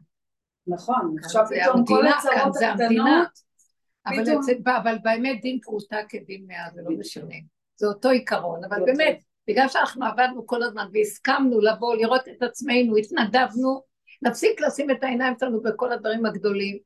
נכון, 0.67 1.17
עכשיו 1.25 1.45
פתאום 1.47 1.85
כל 1.87 2.07
הצרות 2.07 2.57
הקטנות. 2.57 3.29
אבל, 4.07 4.77
אבל 4.83 4.99
באמת 5.03 5.41
דין 5.43 5.61
פרוטה 5.61 5.97
כדין 6.09 6.45
מאה, 6.47 6.71
זה 6.75 6.83
לא 6.83 6.91
משנה. 6.99 7.35
זה 7.77 7.87
אותו 7.87 8.09
עיקרון, 8.09 8.65
אבל 8.65 8.85
באמת, 8.87 9.21
בגלל 9.49 9.69
שאנחנו 9.69 10.07
עבדנו 10.07 10.47
כל 10.47 10.63
הזמן 10.63 10.89
והסכמנו 10.93 11.61
לבוא, 11.61 11.97
לראות 11.97 12.29
את 12.29 12.43
עצמנו, 12.43 12.97
התנדבנו, 12.97 13.83
נפסיק 14.23 14.61
לשים 14.61 14.91
את 14.91 15.03
העיניים 15.03 15.35
שלנו 15.41 15.63
בכל 15.63 15.93
הדברים 15.93 16.27
הגדולים, 16.27 16.79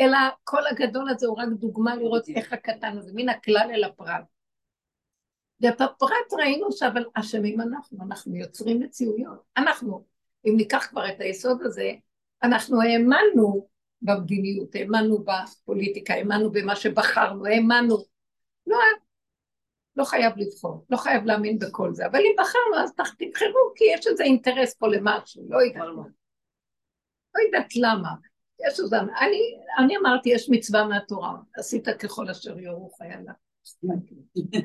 אלא 0.00 0.18
כל 0.44 0.66
הגדול 0.66 1.10
הזה 1.10 1.26
הוא 1.26 1.38
רק 1.38 1.48
דוגמה 1.48 1.96
לראות 1.96 2.28
איך 2.28 2.52
הקטן 2.52 2.98
הזה, 2.98 3.12
מן 3.14 3.28
הכלל 3.28 3.70
אל 3.74 3.84
הפרט. 3.84 4.24
ובפרט 5.60 6.32
ראינו 6.38 6.72
שאבל 6.72 7.04
אשמים 7.14 7.60
אנחנו, 7.60 7.98
אנחנו 8.02 8.36
יוצרים 8.36 8.80
מציאויות. 8.80 9.42
אנחנו, 9.56 10.04
אם 10.46 10.52
ניקח 10.56 10.86
כבר 10.90 11.08
את 11.08 11.20
היסוד 11.20 11.62
הזה, 11.62 11.92
אנחנו 12.42 12.82
האמנו 12.82 13.68
במדיניות, 14.02 14.74
האמנו 14.74 15.24
בפוליטיקה, 15.24 16.14
האמנו 16.14 16.52
במה 16.52 16.76
שבחרנו, 16.76 17.46
האמנו. 17.46 17.96
לא, 18.66 18.78
לא 19.96 20.04
חייב 20.04 20.32
לבחור, 20.36 20.84
לא 20.90 20.96
חייב 20.96 21.24
להאמין 21.24 21.58
בכל 21.58 21.94
זה, 21.94 22.06
אבל 22.06 22.18
אם 22.18 22.32
בחרנו 22.38 22.84
אז 22.84 22.92
תבחרו, 22.94 23.72
כי 23.76 23.84
יש 23.94 24.06
איזה 24.06 24.24
אינטרס 24.24 24.74
פה 24.74 24.88
למשהו, 24.88 25.42
לא 25.48 25.62
יודעת 25.62 25.88
מה. 25.96 26.02
לא 27.34 27.40
יודעת 27.46 27.76
למה. 27.76 28.33
יש 28.60 28.80
איזה, 28.80 28.96
אני, 29.00 29.40
אני 29.78 29.96
אמרתי, 29.96 30.28
יש 30.28 30.50
מצווה 30.50 30.84
מהתורה, 30.84 31.34
עשית 31.56 31.88
ככל 31.88 32.30
אשר 32.30 32.58
יורוך 32.58 33.00
היה 33.00 33.20
לה. 33.20 33.32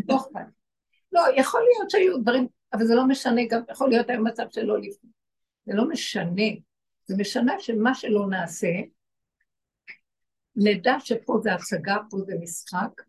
לא 0.10 0.18
לא, 1.12 1.22
יכול 1.36 1.62
להיות 1.62 1.90
שהיו 1.90 2.18
דברים, 2.18 2.48
אבל 2.74 2.86
זה 2.86 2.96
לא 2.96 3.08
משנה, 3.08 3.42
גם 3.50 3.62
יכול 3.72 3.90
להיות 3.90 4.10
היום 4.10 4.28
מצב 4.28 4.46
שלא 4.50 4.78
לפני. 4.78 5.10
זה 5.66 5.74
לא 5.74 5.90
משנה. 5.90 6.44
זה 7.06 7.16
משנה 7.18 7.60
שמה 7.60 7.94
שלא 7.96 8.28
נעשה, 8.30 8.72
נדע 10.56 10.96
שפה 11.00 11.40
זה 11.44 11.54
הצגה, 11.54 11.98
פה 12.10 12.18
זה 12.26 12.34
משחק, 12.42 13.02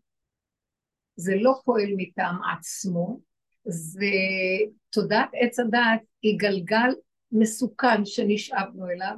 זה 1.15 1.33
לא 1.35 1.53
פועל 1.65 1.89
מטעם 1.97 2.35
עצמו, 2.57 3.19
ותודעת 3.65 5.29
עץ 5.33 5.59
הדעת 5.59 6.01
היא 6.21 6.39
גלגל 6.39 6.89
מסוכן 7.31 8.05
שנשאבנו 8.05 8.89
אליו, 8.89 9.15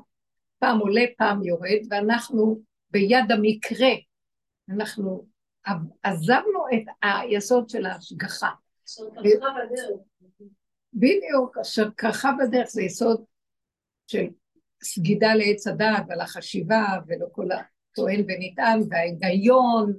פעם 0.63 0.79
עולה, 0.79 1.01
פעם 1.17 1.43
יורד, 1.43 1.79
ואנחנו 1.89 2.61
ביד 2.89 3.31
המקרה, 3.31 3.89
אנחנו 4.69 5.27
עזבנו 6.03 6.65
את 6.73 6.83
היסוד 7.01 7.69
של 7.69 7.85
ההשגחה. 7.85 8.49
אשר 8.85 9.03
כרכה 9.15 9.47
בדרך. 9.65 9.99
בדיוק, 10.93 11.57
אשר 11.57 11.91
כרכה 11.97 12.31
בדרך 12.39 12.67
זה 12.69 12.81
יסוד 12.81 13.23
של 14.07 14.25
סגידה 14.83 15.35
לעץ 15.35 15.67
הדעת 15.67 16.03
ועל 16.07 16.21
החשיבה 16.21 16.85
ולכל 17.07 17.47
הטוען 17.51 18.25
ונטען 18.27 18.79
וההיגיון 18.89 19.93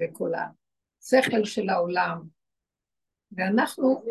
וכל 0.00 0.32
השכל 0.34 1.44
של 1.44 1.68
העולם 1.68 2.22
ואנחנו 3.32 4.02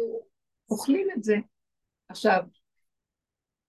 אוכלים 0.70 1.08
את 1.18 1.24
זה. 1.24 1.36
עכשיו, 2.10 2.44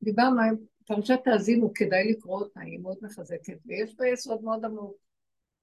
דיברנו 0.02 0.40
על 0.40 0.56
פרשת 0.96 1.18
תאזינו, 1.24 1.72
כדאי 1.74 2.12
לקרוא 2.12 2.40
אותה, 2.40 2.60
היא 2.60 2.78
מאוד 2.78 2.96
מחזקת, 3.02 3.58
ויש 3.66 3.96
בה 3.96 4.08
יסוד 4.08 4.42
מאוד 4.42 4.64
עמוק. 4.64 4.96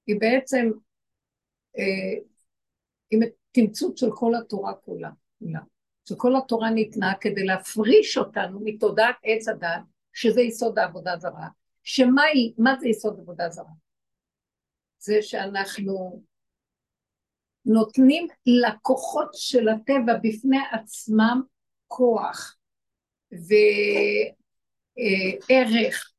היא 0.06 0.20
בעצם, 0.20 0.70
אה, 1.78 2.22
היא 3.10 3.20
תמצות 3.52 3.98
של 3.98 4.10
כל 4.14 4.34
התורה 4.34 4.74
כולה, 4.74 5.10
כולה. 5.38 5.60
שכל 6.08 6.36
התורה 6.36 6.70
ניתנה 6.70 7.12
כדי 7.20 7.44
להפריש 7.44 8.18
אותנו 8.18 8.60
מתודעת 8.64 9.16
עץ 9.22 9.48
הדת, 9.48 9.82
שזה 10.12 10.40
יסוד 10.40 10.78
העבודה 10.78 11.16
זרה, 11.16 11.48
שמה 11.82 12.22
היא, 12.22 12.52
מה 12.58 12.76
זה 12.80 12.88
יסוד 12.88 13.20
עבודה 13.20 13.50
זרה? 13.50 13.72
זה 14.98 15.22
שאנחנו 15.22 16.22
נותנים 17.64 18.26
לכוחות 18.46 19.28
של 19.32 19.68
הטבע 19.68 20.12
בפני 20.22 20.58
עצמם 20.72 21.42
כוח 21.86 22.56
וערך, 25.48 26.12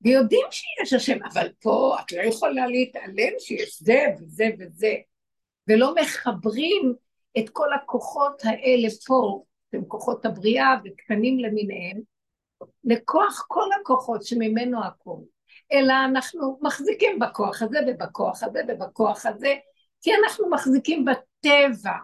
ויודעים 0.00 0.46
שיש 0.50 0.92
השם, 0.92 1.18
אבל 1.32 1.48
פה 1.62 1.96
את 2.00 2.12
לא 2.12 2.22
יכולה 2.22 2.66
להתעלם 2.66 3.32
שיש 3.38 3.82
זה 3.82 4.00
וזה 4.18 4.44
וזה, 4.58 4.94
ולא 5.68 5.94
מחברים 5.94 6.94
את 7.38 7.50
כל 7.50 7.72
הכוחות 7.72 8.42
האלה 8.44 8.88
פה, 9.06 9.42
הם 9.72 9.84
כוחות 9.84 10.26
הבריאה 10.26 10.74
וקטנים 10.84 11.38
למיניהם, 11.38 12.00
לכוח 12.84 13.44
כל 13.48 13.68
הכוחות 13.80 14.24
שממנו 14.24 14.84
הכל, 14.84 15.18
אלא 15.72 15.94
אנחנו 16.04 16.58
מחזיקים 16.62 17.18
בכוח 17.18 17.62
הזה 17.62 17.78
ובכוח 17.88 18.42
הזה 18.42 18.60
ובכוח 18.68 19.26
הזה, 19.26 19.54
כי 20.02 20.10
אנחנו 20.14 20.50
מחזיקים 20.50 21.04
בטבע, 21.04 21.96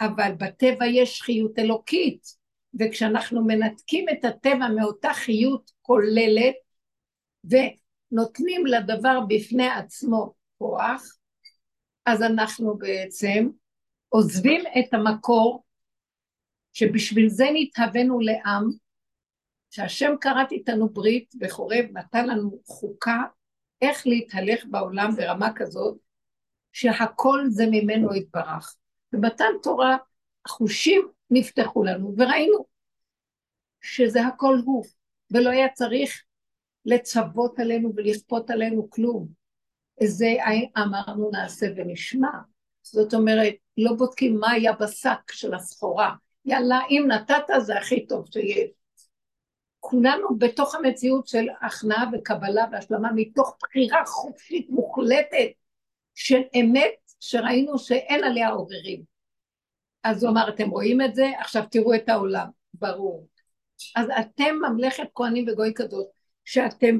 אבל 0.00 0.32
בטבע 0.38 0.86
יש 0.86 1.22
חיות 1.22 1.58
אלוקית, 1.58 2.43
וכשאנחנו 2.80 3.44
מנתקים 3.44 4.08
את 4.08 4.24
הטבע 4.24 4.68
מאותה 4.76 5.12
חיות 5.14 5.70
כוללת, 5.82 6.54
ונותנים 7.44 8.66
לדבר 8.66 9.20
בפני 9.28 9.68
עצמו 9.68 10.34
כוח, 10.58 11.02
אז 12.06 12.22
אנחנו 12.22 12.78
בעצם 12.78 13.48
עוזבים 14.08 14.60
את 14.78 14.94
המקור 14.94 15.64
שבשביל 16.72 17.28
זה 17.28 17.44
נתהווינו 17.54 18.20
לעם, 18.20 18.70
שהשם 19.70 20.14
כרת 20.20 20.52
איתנו 20.52 20.88
ברית 20.88 21.34
בחורב, 21.38 21.84
נתן 21.92 22.26
לנו 22.28 22.58
חוקה 22.66 23.22
איך 23.80 24.06
להתהלך 24.06 24.64
בעולם 24.70 25.16
ברמה 25.16 25.52
כזאת, 25.56 25.96
שהכל 26.72 27.44
זה 27.48 27.64
ממנו 27.70 28.14
יתברך. 28.14 28.76
במתן 29.12 29.52
תורה 29.62 29.96
החושים 30.46 31.08
נפתחו 31.34 31.84
לנו, 31.84 32.14
וראינו 32.18 32.66
שזה 33.80 34.26
הכל 34.26 34.58
הוא, 34.64 34.84
ולא 35.30 35.50
היה 35.50 35.68
צריך 35.68 36.22
לצוות 36.84 37.58
עלינו 37.58 37.92
ולכפות 37.96 38.50
עלינו 38.50 38.90
כלום. 38.90 39.28
זה 40.02 40.34
אמרנו 40.78 41.30
נעשה 41.30 41.66
ונשמע. 41.76 42.28
זאת 42.82 43.14
אומרת, 43.14 43.54
לא 43.76 43.92
בודקים 43.92 44.36
מה 44.40 44.50
היה 44.50 44.72
בשק 44.72 45.32
של 45.32 45.54
הסחורה. 45.54 46.14
יאללה, 46.44 46.80
אם 46.90 47.04
נתת 47.08 47.44
זה 47.58 47.78
הכי 47.78 48.06
טוב 48.06 48.26
שיש. 48.32 48.70
כולנו 49.80 50.38
בתוך 50.38 50.74
המציאות 50.74 51.26
של 51.26 51.46
הכנעה 51.62 52.04
וקבלה 52.12 52.64
והשלמה, 52.72 53.08
מתוך 53.14 53.56
בחירה 53.62 54.06
חופשית 54.06 54.70
מוחלטת 54.70 55.48
של 56.14 56.40
אמת 56.60 56.94
שראינו 57.20 57.78
שאין 57.78 58.24
עליה 58.24 58.48
עוררים. 58.48 59.13
אז 60.04 60.24
הוא 60.24 60.32
אמר, 60.32 60.48
אתם 60.48 60.70
רואים 60.70 61.00
את 61.00 61.14
זה? 61.14 61.26
עכשיו 61.40 61.62
תראו 61.70 61.94
את 61.94 62.08
העולם. 62.08 62.46
ברור. 62.74 63.28
אז 63.96 64.06
אתם 64.20 64.54
ממלכת 64.68 65.08
כהנים 65.14 65.44
וגוי 65.48 65.74
קדוש, 65.74 66.06
שאתם 66.44 66.98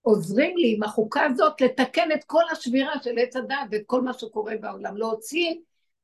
עוזרים 0.00 0.56
לי 0.56 0.74
עם 0.76 0.82
החוקה 0.82 1.26
הזאת 1.26 1.60
לתקן 1.60 2.12
את 2.12 2.24
כל 2.24 2.42
השבירה 2.52 2.92
של 3.02 3.18
עץ 3.18 3.36
הדת 3.36 3.56
ואת 3.70 3.82
כל 3.86 4.02
מה 4.02 4.12
שקורה 4.12 4.54
בעולם, 4.60 4.96
להוציא 4.96 5.54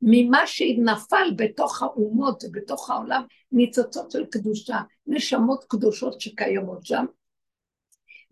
ממה 0.03 0.47
שנפל 0.47 1.31
בתוך 1.37 1.83
האומות 1.83 2.45
ובתוך 2.45 2.91
העולם 2.91 3.25
ניצוצות 3.53 4.11
של 4.11 4.27
קדושה, 4.27 4.79
נשמות 5.07 5.65
קדושות 5.69 6.21
שקיימות 6.21 6.87
שם, 6.87 7.05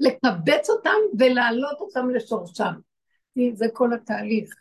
לקבץ 0.00 0.70
אותם 0.70 0.98
ולהעלות 1.18 1.80
אותם 1.80 2.11
לשורשם. 2.11 2.72
זה 3.52 3.66
כל 3.72 3.92
התהליך. 3.92 4.54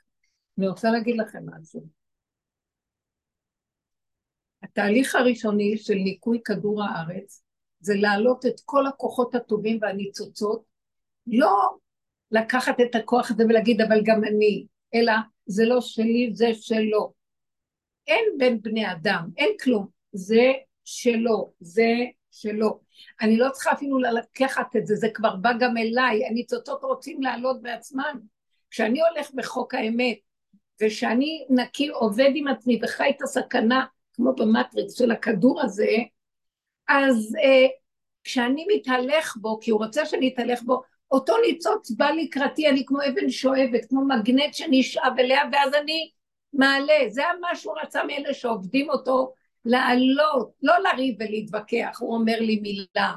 אני 0.58 0.68
רוצה 0.68 0.92
להגיד 0.92 1.18
לכם 1.18 1.44
משהו. 1.46 2.05
התהליך 4.66 5.16
הראשוני 5.16 5.78
של 5.78 5.94
ניקוי 5.94 6.40
כדור 6.46 6.84
הארץ 6.84 7.44
זה 7.80 7.94
להעלות 7.96 8.46
את 8.46 8.62
כל 8.66 8.88
הכוחות 8.88 9.36
הטובים 9.36 9.78
והניצוצות, 9.82 10.64
לא 11.28 11.70
לקחת 12.32 12.76
את 12.82 12.96
הכוח 12.96 13.32
הזה 13.32 13.44
ולהגיד 13.46 13.82
אבל 13.82 14.02
גם 14.04 14.24
אני, 14.24 14.66
אלא 14.94 15.14
זה 15.46 15.66
לא 15.66 15.82
שלי, 15.82 16.30
זה 16.34 16.54
שלו. 16.54 17.14
אין 18.08 18.24
בין 18.38 18.62
בני 18.62 18.92
אדם, 18.92 19.30
אין 19.38 19.50
כלום, 19.64 19.88
זה 20.12 20.52
שלו, 20.86 21.54
זה 21.60 21.94
שלו. 22.32 22.80
אני 23.22 23.38
לא 23.38 23.50
צריכה 23.50 23.72
אפילו 23.72 24.00
לקחת 24.00 24.76
את 24.76 24.88
זה, 24.88 24.96
זה 24.96 25.08
כבר 25.14 25.36
בא 25.36 25.52
גם 25.60 25.78
אליי, 25.78 26.26
הניצוצות 26.26 26.84
רוצים 26.84 27.22
לעלות 27.22 27.62
בעצמם. 27.62 28.20
כשאני 28.72 29.00
הולך 29.02 29.32
בחוק 29.34 29.74
האמת, 29.74 30.18
ושאני 30.82 31.46
נקי, 31.50 31.88
עובד 31.88 32.32
עם 32.36 32.48
עצמי 32.48 32.80
וחי 32.84 33.10
את 33.18 33.22
הסכנה, 33.22 33.86
כמו 34.16 34.34
במטריקס 34.36 34.94
של 34.94 35.12
הכדור 35.12 35.62
הזה, 35.62 35.92
אז 36.88 37.36
אה, 37.44 37.68
כשאני 38.24 38.66
מתהלך 38.76 39.38
בו, 39.42 39.60
כי 39.60 39.72
הוא 39.72 39.86
רוצה 39.86 40.06
שאני 40.06 40.34
אתהלך 40.34 40.62
בו, 40.62 40.82
אותו 41.12 41.34
ניצוץ 41.48 41.92
בא 41.92 42.10
לקראתי, 42.10 42.70
אני 42.70 42.86
כמו 42.86 42.98
אבן 43.10 43.30
שואבת, 43.30 43.86
כמו 43.90 44.06
מגנט 44.06 44.54
שנשאב 44.54 45.14
אליה, 45.20 45.42
ואז 45.52 45.74
אני 45.74 46.10
מעלה. 46.54 47.10
זה 47.10 47.22
מה 47.42 47.56
שהוא 47.56 47.76
רצה 47.84 48.04
מאלה 48.04 48.34
שעובדים 48.34 48.90
אותו, 48.90 49.34
לעלות, 49.66 50.52
לא 50.64 50.74
לריב 50.80 51.16
ולהתווכח, 51.20 51.98
הוא 52.00 52.14
אומר 52.14 52.40
לי 52.40 52.60
מילה. 52.60 53.14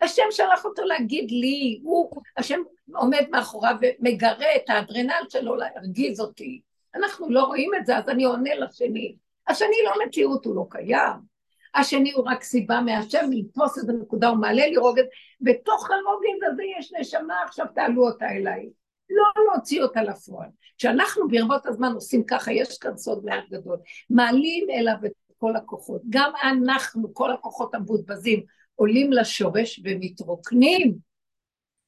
השם 0.00 0.22
שלח 0.30 0.64
אותו 0.64 0.82
להגיד 0.82 1.30
לי, 1.30 1.80
הוא, 1.82 2.22
השם 2.36 2.60
עומד 2.94 3.24
מאחוריו 3.30 3.76
ומגרה 3.80 4.56
את 4.56 4.70
האדרנל 4.70 5.22
שלו 5.28 5.56
להרגיז 5.56 6.20
אותי. 6.20 6.60
אנחנו 6.94 7.30
לא 7.30 7.44
רואים 7.44 7.70
את 7.80 7.86
זה, 7.86 7.96
אז 7.96 8.08
אני 8.08 8.24
עונה 8.24 8.54
לשני. 8.54 9.16
השני 9.50 9.76
לא 9.84 10.06
מציאות, 10.06 10.44
הוא 10.44 10.56
לא 10.56 10.66
קיים. 10.70 11.30
השני 11.74 12.12
הוא 12.12 12.24
רק 12.26 12.42
סיבה 12.42 12.80
מהשם 12.80 13.30
לתפוס 13.32 13.78
איזה 13.78 13.92
נקודה, 13.92 14.32
ומעלה 14.32 14.66
לי 14.66 14.76
רוגז, 14.76 15.04
בתוך 15.40 15.90
הרוגז 15.90 16.52
הזה 16.52 16.62
יש 16.78 16.92
נשמה, 17.00 17.42
עכשיו 17.44 17.66
תעלו 17.74 18.06
אותה 18.08 18.28
אליי. 18.28 18.70
לא 19.10 19.44
להוציא 19.44 19.82
אותה 19.82 20.02
לפועל. 20.02 20.48
כשאנחנו 20.78 21.28
ברבות 21.28 21.66
הזמן 21.66 21.92
עושים 21.92 22.24
ככה, 22.24 22.52
יש 22.52 22.78
כאן 22.78 22.96
סוד 22.96 23.24
מעט 23.24 23.44
גדול, 23.50 23.78
מעלים 24.10 24.66
אליו 24.70 24.94
את 25.06 25.12
כל 25.38 25.56
הכוחות. 25.56 26.02
גם 26.08 26.32
אנחנו, 26.42 27.14
כל 27.14 27.32
הכוחות 27.32 27.74
המבוזבזים, 27.74 28.44
עולים 28.74 29.12
לשורש 29.12 29.80
ומתרוקנים, 29.84 30.94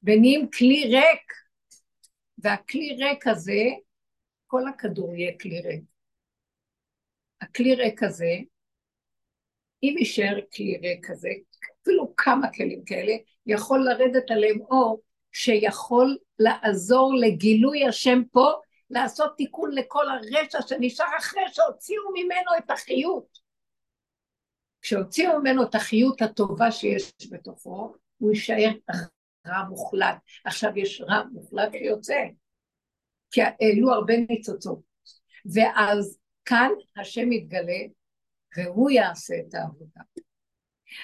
ונהיים 0.03 0.49
כלי 0.51 0.83
ריק. 0.83 1.43
והכלי 2.37 2.95
ריק 2.99 3.27
הזה, 3.27 3.63
כל 4.47 4.67
הכדור 4.67 5.15
יהיה 5.15 5.31
כלי 5.41 5.61
ריק. 5.61 5.92
הכלי 7.43 7.75
ריק 7.75 8.03
הזה, 8.03 8.35
אם 9.83 9.95
יישאר 9.97 10.39
כלי 10.55 10.77
ריק 10.77 11.09
כזה, 11.09 11.29
אפילו 11.81 12.13
כמה 12.17 12.53
כלים 12.53 12.83
כאלה, 12.85 13.13
יכול 13.45 13.85
לרדת 13.85 14.31
עליהם 14.31 14.61
אור 14.61 15.01
שיכול 15.31 16.17
לעזור 16.39 17.13
לגילוי 17.21 17.87
השם 17.87 18.21
פה, 18.31 18.51
לעשות 18.89 19.33
תיקון 19.37 19.71
לכל 19.71 20.05
הרשע 20.09 20.61
שנשאר 20.67 21.17
אחרי 21.17 21.43
שהוציאו 21.51 22.03
ממנו 22.13 22.51
את 22.57 22.71
החיות. 22.71 23.39
כשהוציאו 24.81 25.39
ממנו 25.39 25.63
את 25.63 25.75
החיות 25.75 26.21
הטובה 26.21 26.71
שיש 26.71 27.13
בתוכו, 27.31 27.95
הוא 28.17 28.31
יישאר 28.31 28.71
רע 29.47 29.63
מוחלט. 29.69 30.15
עכשיו 30.45 30.71
יש 30.75 31.01
רע 31.01 31.23
מוחלט 31.31 31.71
שיוצא, 31.71 32.19
כי 33.31 33.41
העלו 33.41 33.93
הרבה 33.93 34.13
ניצוצות. 34.29 34.79
ואז 35.53 36.19
כאן 36.45 36.69
השם 36.97 37.31
יתגלה 37.31 37.79
והוא 38.57 38.89
יעשה 38.89 39.33
את 39.47 39.53
העבודה. 39.53 40.01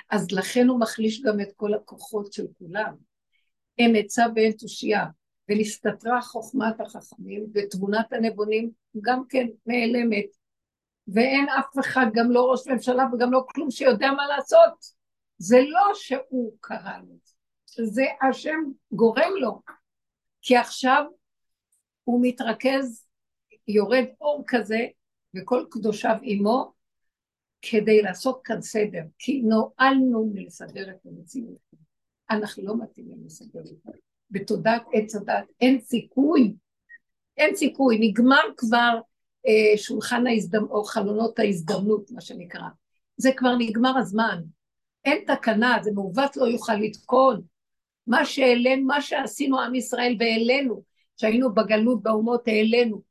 אז 0.10 0.32
לכן 0.32 0.68
הוא 0.68 0.80
מחליש 0.80 1.22
גם 1.22 1.42
את 1.42 1.50
כל 1.56 1.74
הכוחות 1.74 2.34
של 2.34 2.46
כולם. 2.60 2.96
אין 3.78 3.96
עצה 3.96 4.26
ואין 4.36 4.52
תושייה, 4.52 5.06
ונסתתרה 5.50 6.22
חוכמת 6.22 6.82
החכמים, 6.82 7.46
ותבונת 7.54 8.14
הנבונים 8.14 8.72
גם 9.02 9.24
כן 9.30 9.48
נעלמת. 9.66 10.26
ואין 11.08 11.50
אף 11.50 11.80
אחד, 11.80 12.06
גם 12.14 12.32
לא 12.32 12.52
ראש 12.52 12.68
ממשלה 12.68 13.04
וגם 13.14 13.32
לא 13.32 13.46
כלום 13.50 13.72
שיודע 13.72 14.12
מה 14.12 14.28
לעשות. 14.28 15.00
זה 15.38 15.58
לא 15.62 15.94
שהוא 15.94 16.54
קרא 16.60 16.98
לו, 16.98 17.16
זה 17.86 18.04
השם 18.22 18.60
גורם 18.92 19.32
לו. 19.42 19.62
כי 20.42 20.58
עכשיו 20.58 21.04
הוא 22.04 22.20
מתרכז, 22.24 23.06
יורד 23.68 24.06
אור 24.22 24.44
כזה, 24.48 24.88
וכל 25.36 25.66
קדושיו 25.72 26.16
עמו, 26.22 26.74
כדי 27.62 28.02
לעשות 28.02 28.42
כאן 28.44 28.62
סדר, 28.62 29.02
כי 29.18 29.42
נועלנו 29.42 30.32
מלסדר 30.34 30.90
את 30.90 31.06
המציאות. 31.06 31.58
אנחנו 32.30 32.64
לא 32.64 32.78
מתאימים 32.78 33.18
לסדר 33.26 33.60
אותה. 33.60 33.98
בתודעת 34.32 34.84
עץ 34.94 35.16
הדת 35.16 35.46
אין 35.62 35.82
סיכוי, 35.82 36.54
אין 37.38 37.56
סיכוי, 37.56 37.98
נגמר 38.02 38.42
כבר 38.58 39.00
אה, 39.48 39.78
שולחן 39.78 40.28
ההזדמנות, 40.28 40.72
או 40.72 40.84
חלונות 40.84 41.40
ההזדמנות, 41.40 42.12
מה 42.12 42.22
שנקרא. 42.22 42.68
זה 43.18 43.30
כבר 43.38 43.56
נגמר 43.60 43.98
הזמן. 43.98 44.42
אין 45.06 45.24
תקנה, 45.28 45.78
זה 45.82 45.92
מעוות 45.92 46.38
לא 46.38 46.46
יוכל 46.46 46.76
לתקון. 46.76 47.42
מה 48.08 48.26
שהעלינו, 48.26 48.86
מה 48.86 49.02
שעשינו 49.02 49.60
עם 49.60 49.76
ישראל 49.76 50.16
והעלינו, 50.20 50.84
שהיינו 51.18 51.54
בגלות 51.54 52.04
באומות 52.04 52.48
העלינו, 52.48 53.02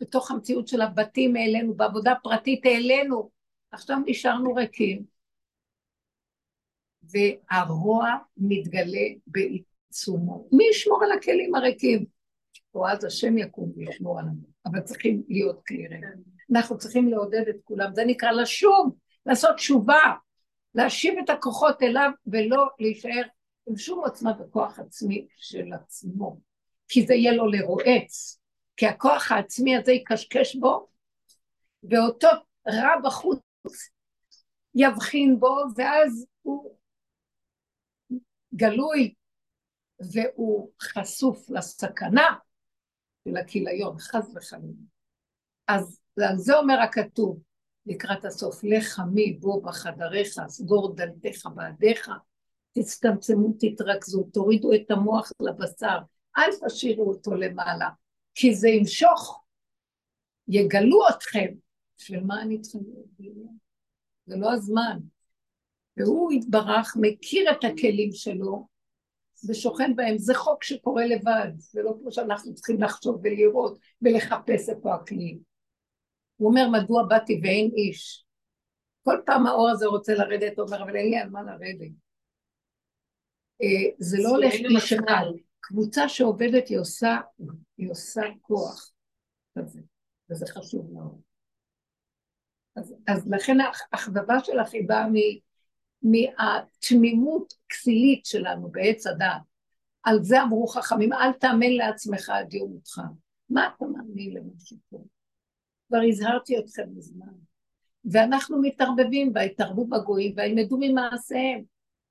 בתוך 0.00 0.30
המציאות 0.30 0.68
של 0.68 0.80
הבתים 0.80 1.36
העלינו, 1.36 1.74
בעבודה 1.74 2.14
פרטית 2.22 2.66
העלינו, 2.66 3.30
עכשיו 3.70 3.96
נשארנו 4.06 4.54
ריקים. 4.54 5.04
והרוע 7.02 8.10
מתגלה 8.36 9.06
בעיצומו. 9.26 10.48
מי 10.52 10.64
ישמור 10.70 11.04
על 11.04 11.12
הכלים 11.12 11.54
הריקים? 11.54 12.04
או 12.74 12.88
אז 12.88 13.04
השם 13.04 13.38
יקום 13.38 13.72
וישמור 13.76 14.18
עלינו, 14.18 14.40
אבל 14.66 14.80
צריכים 14.80 15.22
להיות 15.28 15.60
כלי 15.66 15.86
ריק. 15.86 16.04
אנחנו 16.52 16.78
צריכים 16.78 17.08
לעודד 17.08 17.48
את 17.48 17.56
כולם, 17.64 17.94
זה 17.94 18.04
נקרא 18.04 18.30
לשוב, 18.30 18.96
לעשות 19.26 19.56
תשובה, 19.56 20.12
להשיב 20.74 21.14
את 21.24 21.30
הכוחות 21.30 21.82
אליו 21.82 22.10
ולא 22.26 22.68
להישאר 22.78 23.22
עם 23.68 23.76
שום 23.76 23.98
עוצמה 23.98 24.32
וכוח 24.40 24.78
עצמי 24.78 25.26
של 25.36 25.72
עצמו, 25.72 26.40
כי 26.88 27.06
זה 27.06 27.14
יהיה 27.14 27.32
לו 27.32 27.46
לרועץ, 27.46 28.40
כי 28.76 28.86
הכוח 28.86 29.32
העצמי 29.32 29.76
הזה 29.76 29.92
יקשקש 29.92 30.56
בו, 30.56 30.88
ואותו 31.82 32.28
רע 32.68 33.00
בחוץ 33.04 33.40
יבחין 34.74 35.40
בו, 35.40 35.56
ואז 35.76 36.26
הוא 36.42 36.76
גלוי 38.54 39.14
והוא 40.12 40.70
חשוף 40.82 41.50
לסכנה 41.50 42.34
של 43.28 43.36
הכיליון, 43.36 43.98
חס 43.98 44.30
וחלילה. 44.34 44.72
אז 45.68 46.00
על 46.20 46.38
זה 46.38 46.58
אומר 46.58 46.80
הכתוב 46.80 47.40
לקראת 47.86 48.24
הסוף, 48.24 48.64
לך 48.64 48.98
עמי 48.98 49.32
בו 49.32 49.60
בחדריך, 49.60 50.28
סגור 50.48 50.94
דלתיך 50.94 51.46
בעדיך, 51.54 52.10
תצטמצמו, 52.72 53.54
תתרכזו, 53.60 54.28
תורידו 54.32 54.74
את 54.74 54.90
המוח 54.90 55.32
לבשר, 55.40 55.98
אל 56.38 56.50
תשאירו 56.66 57.08
אותו 57.08 57.34
למעלה, 57.34 57.88
כי 58.38 58.54
זה 58.54 58.68
ימשוך, 58.68 59.44
יגלו 60.48 61.08
אתכם. 61.08 61.54
בשביל 61.98 62.24
מה 62.24 62.42
אני 62.42 62.60
צריכה 62.60 62.78
להיות 63.18 63.46
זה 64.26 64.36
לא 64.36 64.52
הזמן. 64.52 64.98
והוא 65.96 66.32
יתברך, 66.32 66.96
מכיר 67.00 67.50
את 67.50 67.64
הכלים 67.64 68.12
שלו, 68.12 68.68
ושוכן 69.48 69.96
בהם. 69.96 70.18
זה 70.18 70.34
חוק 70.34 70.64
שקורה 70.64 71.06
לבד, 71.06 71.48
זה 71.56 71.82
לא 71.82 71.94
כמו 72.00 72.12
שאנחנו 72.12 72.54
צריכים 72.54 72.82
לחשוב 72.82 73.20
ולראות 73.22 73.78
ולחפש 74.02 74.68
איפה 74.68 74.94
הכלי. 74.94 75.38
הוא 76.36 76.48
אומר, 76.50 76.68
מדוע 76.68 77.02
באתי 77.08 77.40
ואין 77.42 77.70
איש? 77.76 78.24
כל 79.04 79.16
פעם 79.26 79.46
האור 79.46 79.70
הזה 79.70 79.86
רוצה 79.86 80.14
לרדת, 80.14 80.58
הוא 80.58 80.66
אומר, 80.66 80.82
אבל 80.82 80.96
אין 80.96 81.10
לי 81.10 81.16
על 81.16 81.30
מה 81.30 81.42
לרדת. 81.42 81.92
אה, 83.62 83.90
זה 83.98 84.16
לא 84.22 84.28
הולך 84.28 84.52
איש 84.54 84.92
אחד. 84.92 85.45
קבוצה 85.68 86.08
שעובדת 86.08 86.68
היא 86.68 86.78
עושה, 86.78 87.16
היא 87.78 87.90
עושה 87.90 88.22
כוח 88.42 88.92
כזה, 89.58 89.80
וזה 90.30 90.46
חשוב 90.46 90.92
מאוד. 90.92 91.20
אז, 92.76 92.94
אז 93.06 93.30
לכן 93.30 93.56
האכזבה 93.60 94.34
שלך 94.44 94.72
היא 94.72 94.88
באה 94.88 95.06
מהתמימות 96.02 97.54
כסילית 97.68 98.26
שלנו 98.26 98.70
בעץ 98.70 99.06
הדעת. 99.06 99.42
על 100.02 100.18
זה 100.22 100.42
אמרו 100.42 100.66
חכמים, 100.66 101.12
אל 101.12 101.32
תאמן 101.32 101.70
לעצמך 101.70 102.28
עד 102.28 102.54
יום 102.54 102.70
מותך. 102.70 103.00
מה 103.50 103.70
אתה 103.76 103.84
מאמין 103.86 104.34
למשהו 104.34 104.76
פה? 104.90 105.04
כבר 105.88 105.98
הזהרתי 106.08 106.58
אתכם 106.58 106.88
מזמן. 106.96 107.32
ואנחנו 108.04 108.62
מתערבבים, 108.62 109.32
ויתערבו 109.34 109.86
בגויים, 109.86 110.32
וילמדו 110.36 110.76
ממעשיהם. 110.80 111.62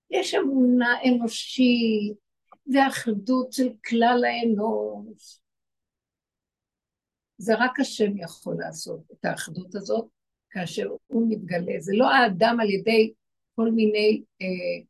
יש 0.10 0.34
אמונה 0.34 0.96
אנושית, 1.06 2.25
ואחדות 2.74 3.54
של 3.54 3.70
כלל 3.86 4.22
האנוש. 4.26 5.40
זה 7.38 7.54
רק 7.56 7.80
השם 7.80 8.18
יכול 8.18 8.56
לעשות 8.60 9.00
את 9.12 9.26
האחדות 9.26 9.76
הזאת, 9.76 10.08
כאשר 10.50 10.88
הוא 11.08 11.28
מתגלה. 11.30 11.74
זה 11.80 11.94
לא 11.96 12.12
האדם 12.12 12.58
על 12.62 12.70
ידי 12.70 13.14
כל 13.56 13.72
מיני 13.72 14.24
אה, 14.42 14.86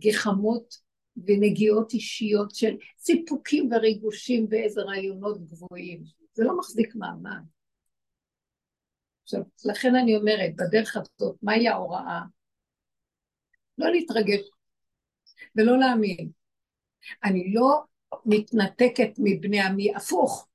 גחמות 0.00 0.74
ונגיעות 1.16 1.92
אישיות 1.92 2.54
של 2.54 2.76
סיפוקים 2.98 3.70
וריגושים 3.72 4.46
ואיזה 4.50 4.80
רעיונות 4.80 5.38
גבוהים. 5.44 6.02
זה 6.32 6.44
לא 6.44 6.58
מחזיק 6.58 6.94
מעמד. 6.94 7.42
עכשיו, 9.22 9.40
לכן 9.64 9.94
אני 9.94 10.16
אומרת, 10.16 10.56
בדרך 10.56 10.96
הזאת, 10.96 11.36
מהי 11.42 11.68
ההוראה? 11.68 12.20
לא 13.78 13.90
להתרגש 13.90 14.40
ולא 15.56 15.78
להאמין. 15.78 16.30
אני 17.24 17.54
לא 17.54 17.82
מתנתקת 18.26 19.10
מבני 19.18 19.60
עמי, 19.60 19.94
הפוך. 19.94 20.48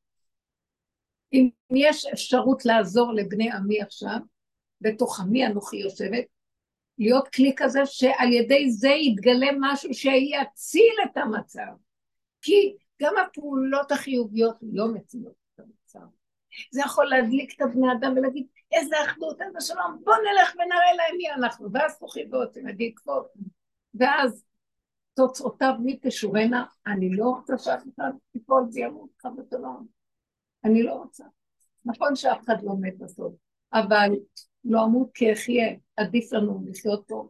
אם 1.33 1.49
יש 1.75 2.05
אפשרות 2.05 2.65
לעזור 2.65 3.13
לבני 3.13 3.51
עמי 3.51 3.81
עכשיו, 3.81 4.17
בתוך 4.81 5.19
עמי 5.19 5.45
אנוכי 5.45 5.77
יושבת, 5.77 6.25
להיות 6.97 7.27
כלי 7.27 7.53
כזה 7.57 7.85
שעל 7.85 8.33
ידי 8.33 8.71
זה 8.71 8.89
יתגלה 8.89 9.47
משהו 9.59 9.93
שיציל 9.93 10.95
את 11.03 11.17
המצב. 11.17 11.71
כי 12.41 12.75
גם 13.01 13.13
הפעולות 13.17 13.91
החיוביות 13.91 14.55
לא 14.61 14.87
מצילות 14.93 15.33
את 15.55 15.59
המצב. 15.59 16.05
זה 16.71 16.81
יכול 16.81 17.05
להדליק 17.05 17.53
את 17.55 17.61
הבני 17.61 17.87
אדם 17.91 18.13
ולהגיד, 18.15 18.47
איזה 18.71 18.95
אחדות, 19.05 19.41
איזה 19.41 19.57
שלום, 19.61 20.01
בוא 20.03 20.13
נלך 20.15 20.55
ונראה 20.55 20.93
להם 20.97 21.17
מי 21.17 21.31
אנחנו, 21.31 21.67
ואז 21.73 21.99
תוכי 21.99 22.25
ועוצם 22.31 22.61
עקבות. 22.79 23.27
ואז 23.93 24.43
תוצאותיו 25.13 25.73
מי 25.79 25.99
תשורנה, 26.01 26.65
אני 26.87 27.15
לא 27.15 27.25
רוצה 27.25 27.57
שאף 27.57 27.83
אחד 27.95 28.11
יפול 28.35 28.63
וימות 28.73 29.09
חד 29.21 29.29
ושלום. 29.37 29.87
אני 30.63 30.83
לא 30.83 30.93
רוצה. 30.93 31.23
נכון 31.85 32.15
שאף 32.15 32.43
אחד 32.45 32.63
לא 32.63 32.73
מת 32.81 32.97
בסוף, 32.97 33.35
אבל 33.73 34.09
לא 34.63 34.85
אמות 34.85 35.09
כי 35.13 35.33
אחיה, 35.33 35.75
עדיף 35.97 36.33
לנו 36.33 36.63
לחיות 36.67 37.03
פה 37.07 37.29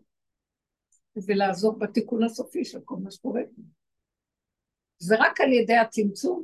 ולעזור 1.28 1.80
בתיקון 1.80 2.24
הסופי 2.24 2.66
של 2.66 2.80
כל 2.86 2.96
מה 3.04 3.12
שקורה 3.12 3.42
זה 4.98 5.16
רק 5.20 5.42
על 5.42 5.54
ידי 5.54 5.76
הצמצום, 5.76 6.44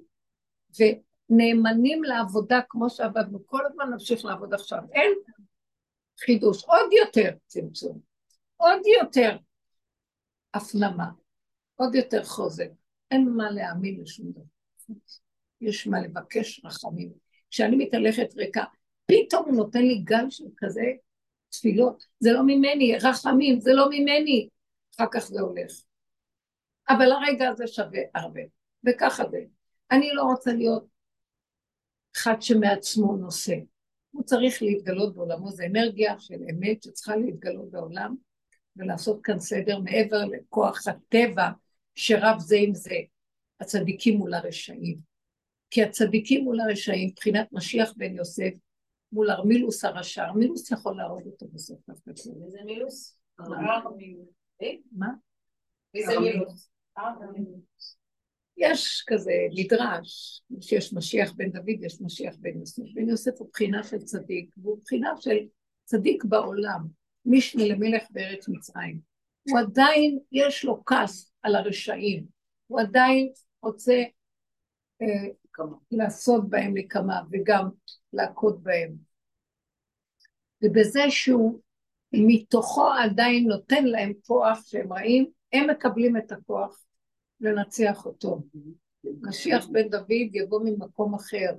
ונאמנים 0.79 2.03
לעבודה 2.03 2.59
כמו 2.69 2.89
שעבדנו, 2.89 3.39
כל 3.45 3.65
הזמן 3.65 3.89
נמשיך 3.91 4.25
לעבוד 4.25 4.53
עכשיו. 4.53 4.79
אין 4.91 5.11
חידוש, 6.25 6.63
עוד 6.63 6.93
יותר 6.93 7.37
צמצום, 7.47 7.99
עוד 8.57 8.81
יותר 9.01 9.37
הפנמה, 10.53 11.09
עוד 11.79 11.95
יותר 11.95 12.23
חוזק. 12.23 12.69
אין 13.11 13.29
מה 13.29 13.51
להאמין 13.51 14.01
לשום 14.01 14.31
דבר. 14.31 14.95
יש 15.61 15.87
מה 15.87 16.01
לבקש 16.01 16.61
רחמים. 16.65 17.11
כשאני 17.49 17.75
מתהלכת 17.75 18.33
ריקה, 18.37 18.63
פתאום 19.05 19.45
הוא 19.45 19.55
נותן 19.55 19.81
לי 19.81 20.01
גל 20.03 20.29
של 20.29 20.45
כזה 20.57 20.85
תפילות. 21.49 22.05
זה 22.19 22.31
לא 22.31 22.41
ממני, 22.45 22.97
רחמים, 23.01 23.59
זה 23.59 23.73
לא 23.73 23.89
ממני. 23.89 24.49
אחר 24.95 25.05
כך 25.11 25.19
זה 25.19 25.41
הולך. 25.41 25.71
אבל 26.89 27.11
הרגע 27.11 27.49
הזה 27.49 27.67
שווה 27.67 28.01
הרבה, 28.15 28.41
וככה 28.87 29.23
זה. 29.31 29.39
אני 29.91 30.13
לא 30.13 30.23
רוצה 30.23 30.53
להיות 30.53 30.85
אחד 32.15 32.41
שמעצמו 32.41 33.17
נושא. 33.17 33.55
הוא 34.11 34.23
צריך 34.23 34.61
להתגלות 34.61 35.15
בעולמו, 35.15 35.51
זה 35.51 35.65
אנרגיה 35.65 36.19
של 36.19 36.39
אמת 36.51 36.83
שצריכה 36.83 37.15
להתגלות 37.15 37.71
בעולם 37.71 38.15
ולעשות 38.75 39.19
כאן 39.23 39.39
סדר 39.39 39.79
מעבר 39.79 40.25
לכוח 40.25 40.87
הטבע 40.87 41.49
שרב 41.95 42.39
זה 42.39 42.55
עם 42.59 42.73
זה, 42.73 42.95
הצדיקים 43.59 44.17
מול 44.17 44.33
הרשעים. 44.33 44.97
כי 45.69 45.83
הצדיקים 45.83 46.43
מול 46.43 46.59
הרשעים, 46.59 47.09
מבחינת 47.09 47.47
משיח 47.51 47.93
בן 47.97 48.15
יוסף, 48.15 48.51
מול 49.11 49.31
ארמילוס 49.31 49.85
הרשע, 49.85 50.25
ארמילוס 50.25 50.71
יכול 50.71 50.97
להרוג 50.97 51.25
אותו 51.25 51.47
בסוף 51.53 51.79
דווקא. 51.89 52.11
איזה 52.45 52.59
מילוס? 52.65 53.19
מה? 54.91 55.09
איזה 55.93 56.19
מילוס? 56.19 56.69
יש 58.57 59.03
כזה 59.07 59.31
מדרש, 59.55 60.41
שיש 60.61 60.93
משיח 60.93 61.31
בן 61.31 61.51
דוד, 61.51 61.83
יש 61.83 62.01
משיח 62.01 62.35
בן 62.39 62.59
יוסף. 62.59 62.83
בן 62.93 63.09
יוסף 63.09 63.31
הוא 63.39 63.49
בחינה 63.51 63.83
של 63.83 63.97
צדיק, 63.97 64.55
והוא 64.57 64.81
בחינה 64.83 65.09
של 65.19 65.37
צדיק 65.83 66.23
בעולם, 66.23 66.87
משנה 67.25 67.67
למלך 67.67 68.03
בארץ 68.11 68.49
מצרים. 68.49 69.08
הוא 69.49 69.59
עדיין, 69.59 70.19
יש 70.31 70.65
לו 70.65 70.85
כעס 70.85 71.31
על 71.41 71.55
הרשעים, 71.55 72.25
הוא 72.67 72.79
עדיין 72.79 73.31
רוצה 73.61 74.03
אה, 75.01 75.29
לעשות 75.91 76.49
בהם 76.49 76.71
נקמה 76.73 77.21
וגם 77.31 77.69
להכות 78.13 78.63
בהם. 78.63 78.95
ובזה 80.63 81.01
שהוא 81.09 81.59
מתוכו 82.13 82.87
עדיין 82.87 83.47
נותן 83.47 83.85
להם 83.85 84.13
כוח 84.25 84.65
שהם 84.65 84.93
רעים, 84.93 85.29
הם 85.53 85.69
מקבלים 85.69 86.17
את 86.17 86.31
הכוח 86.31 86.83
לנצח 87.41 88.05
אותו. 88.05 88.41
משיח 89.21 89.67
בן 89.67 89.89
דוד 89.89 90.29
יבוא 90.33 90.61
ממקום 90.63 91.15
אחר, 91.15 91.51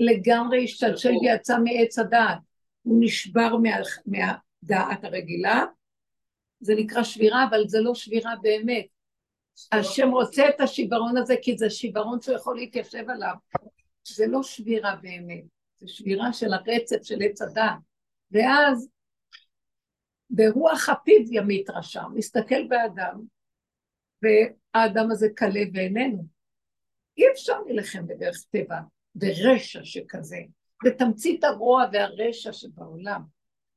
לגמרי 0.00 0.64
השתלשל 0.64 1.12
ויצא 1.22 1.58
מעץ 1.58 1.98
הדעת, 1.98 2.38
הוא 2.82 2.96
נשבר 3.00 3.56
מה, 3.56 3.70
מהדעת 4.06 5.04
הרגילה, 5.04 5.64
זה 6.62 6.74
נקרא 6.74 7.02
שבירה, 7.02 7.44
אבל 7.50 7.68
זה 7.68 7.80
לא 7.80 7.94
שבירה 7.94 8.34
באמת. 8.42 8.86
השם 9.72 10.08
רוצה 10.10 10.48
את 10.48 10.60
השיוורון 10.60 11.16
הזה 11.16 11.34
כי 11.42 11.58
זה 11.58 11.70
שיוורון 11.70 12.20
שהוא 12.20 12.36
יכול 12.36 12.56
להתיישב 12.56 13.10
עליו. 13.10 13.34
זה 14.08 14.26
לא 14.26 14.42
שבירה 14.42 14.96
באמת, 14.96 15.44
זה 15.78 15.88
שבירה 15.88 16.32
של 16.32 16.52
הרצף 16.52 17.02
של 17.02 17.18
עץ 17.22 17.42
הדעת. 17.42 17.78
ואז 18.30 18.88
ברוח 20.30 20.88
הפיו 20.88 21.22
ימית 21.30 21.70
רשע, 21.70 22.02
מסתכל 22.14 22.68
באדם, 22.68 23.22
והאדם 24.22 25.10
הזה 25.10 25.28
קלה 25.34 25.60
ואיננו. 25.74 26.26
אי 27.18 27.24
אפשר 27.32 27.60
להילחם 27.60 28.06
בדרך 28.06 28.36
טבע, 28.50 28.78
ברשע 29.14 29.80
שכזה. 29.84 30.38
זה 30.84 30.90
תמצית 30.90 31.44
הרוע 31.44 31.84
והרשע 31.92 32.52
שבעולם. 32.52 33.22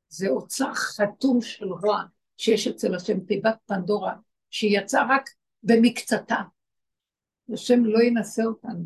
זה 0.09 0.27
אוצר 0.27 0.73
חתום 0.73 1.41
של 1.41 1.65
רוע 1.65 2.03
שיש 2.37 2.67
אצל 2.67 2.95
השם 2.95 3.19
תיבת 3.19 3.57
פנדורה, 3.65 4.15
שהיא 4.49 4.79
יצאה 4.79 5.01
רק 5.09 5.29
במקצתה. 5.63 6.35
השם 7.53 7.85
לא 7.85 8.03
ינסה 8.03 8.43
אותנו. 8.43 8.85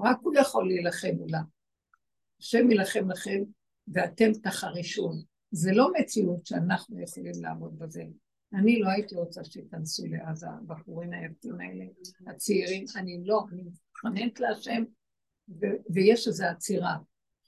רק 0.00 0.18
הוא 0.22 0.34
יכול 0.34 0.68
להילחם 0.68 1.14
מולה. 1.18 1.40
השם 2.40 2.70
יילחם 2.70 3.10
לכם 3.10 3.42
ואתם 3.88 4.32
תחרישון. 4.42 5.22
זה 5.50 5.70
לא 5.72 5.88
מציאות 5.98 6.46
שאנחנו 6.46 7.00
יכולים 7.00 7.42
לעמוד 7.42 7.78
בזה. 7.78 8.02
אני 8.54 8.80
לא 8.80 8.88
הייתי 8.88 9.14
רוצה 9.14 9.44
שייכנסו 9.44 10.06
לעזה, 10.06 10.46
הבחורים 10.48 11.12
היפים 11.12 11.60
האלה, 11.60 11.84
הצעירים, 12.26 12.84
אני 12.96 13.20
לא, 13.24 13.44
אני 13.52 13.62
מתחננת 13.62 14.40
להשם, 14.40 14.84
ויש 15.90 16.28
איזו 16.28 16.44
עצירה. 16.44 16.96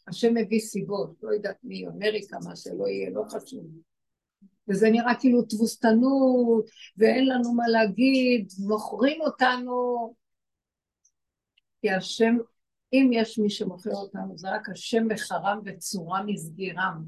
השם 0.09 0.35
מביא 0.35 0.61
סיבות, 0.61 1.17
לא 1.23 1.31
יודעת 1.31 1.57
מי, 1.63 1.87
אמריקה, 1.87 2.39
מה 2.45 2.57
שלא 2.57 2.89
יהיה, 2.89 3.11
לא 3.11 3.23
חשוב. 3.29 3.67
וזה 4.69 4.91
נראה 4.91 5.15
כאילו 5.21 5.43
תבוסתנות, 5.43 6.67
ואין 6.97 7.29
לנו 7.29 7.55
מה 7.55 7.69
להגיד, 7.69 8.53
מוכרים 8.59 9.21
אותנו. 9.21 10.15
כי 11.81 11.91
השם, 11.91 12.37
אם 12.93 13.11
יש 13.13 13.39
מי 13.39 13.51
שמוכר 13.51 13.95
אותנו, 13.95 14.39
זה 14.39 14.51
רק 14.51 14.69
השם 14.69 15.09
בחרם 15.09 15.61
וצורה 15.65 16.23
מסגירם, 16.27 17.05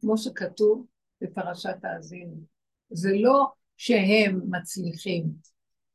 כמו 0.00 0.18
שכתוב 0.18 0.86
בפרשת 1.20 1.84
האזינו. 1.84 2.36
זה 2.90 3.10
לא 3.14 3.46
שהם 3.76 4.40
מצליחים, 4.50 5.24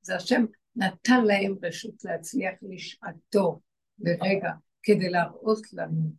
זה 0.02 0.15
השם 0.15 0.45
נתן 0.76 1.26
להם 1.26 1.56
רשות 1.63 2.04
להצליח 2.04 2.54
לשעתו 2.62 3.60
לרגע, 3.99 4.52
כדי 4.84 5.10
להראות 5.10 5.73
לנו. 5.73 6.12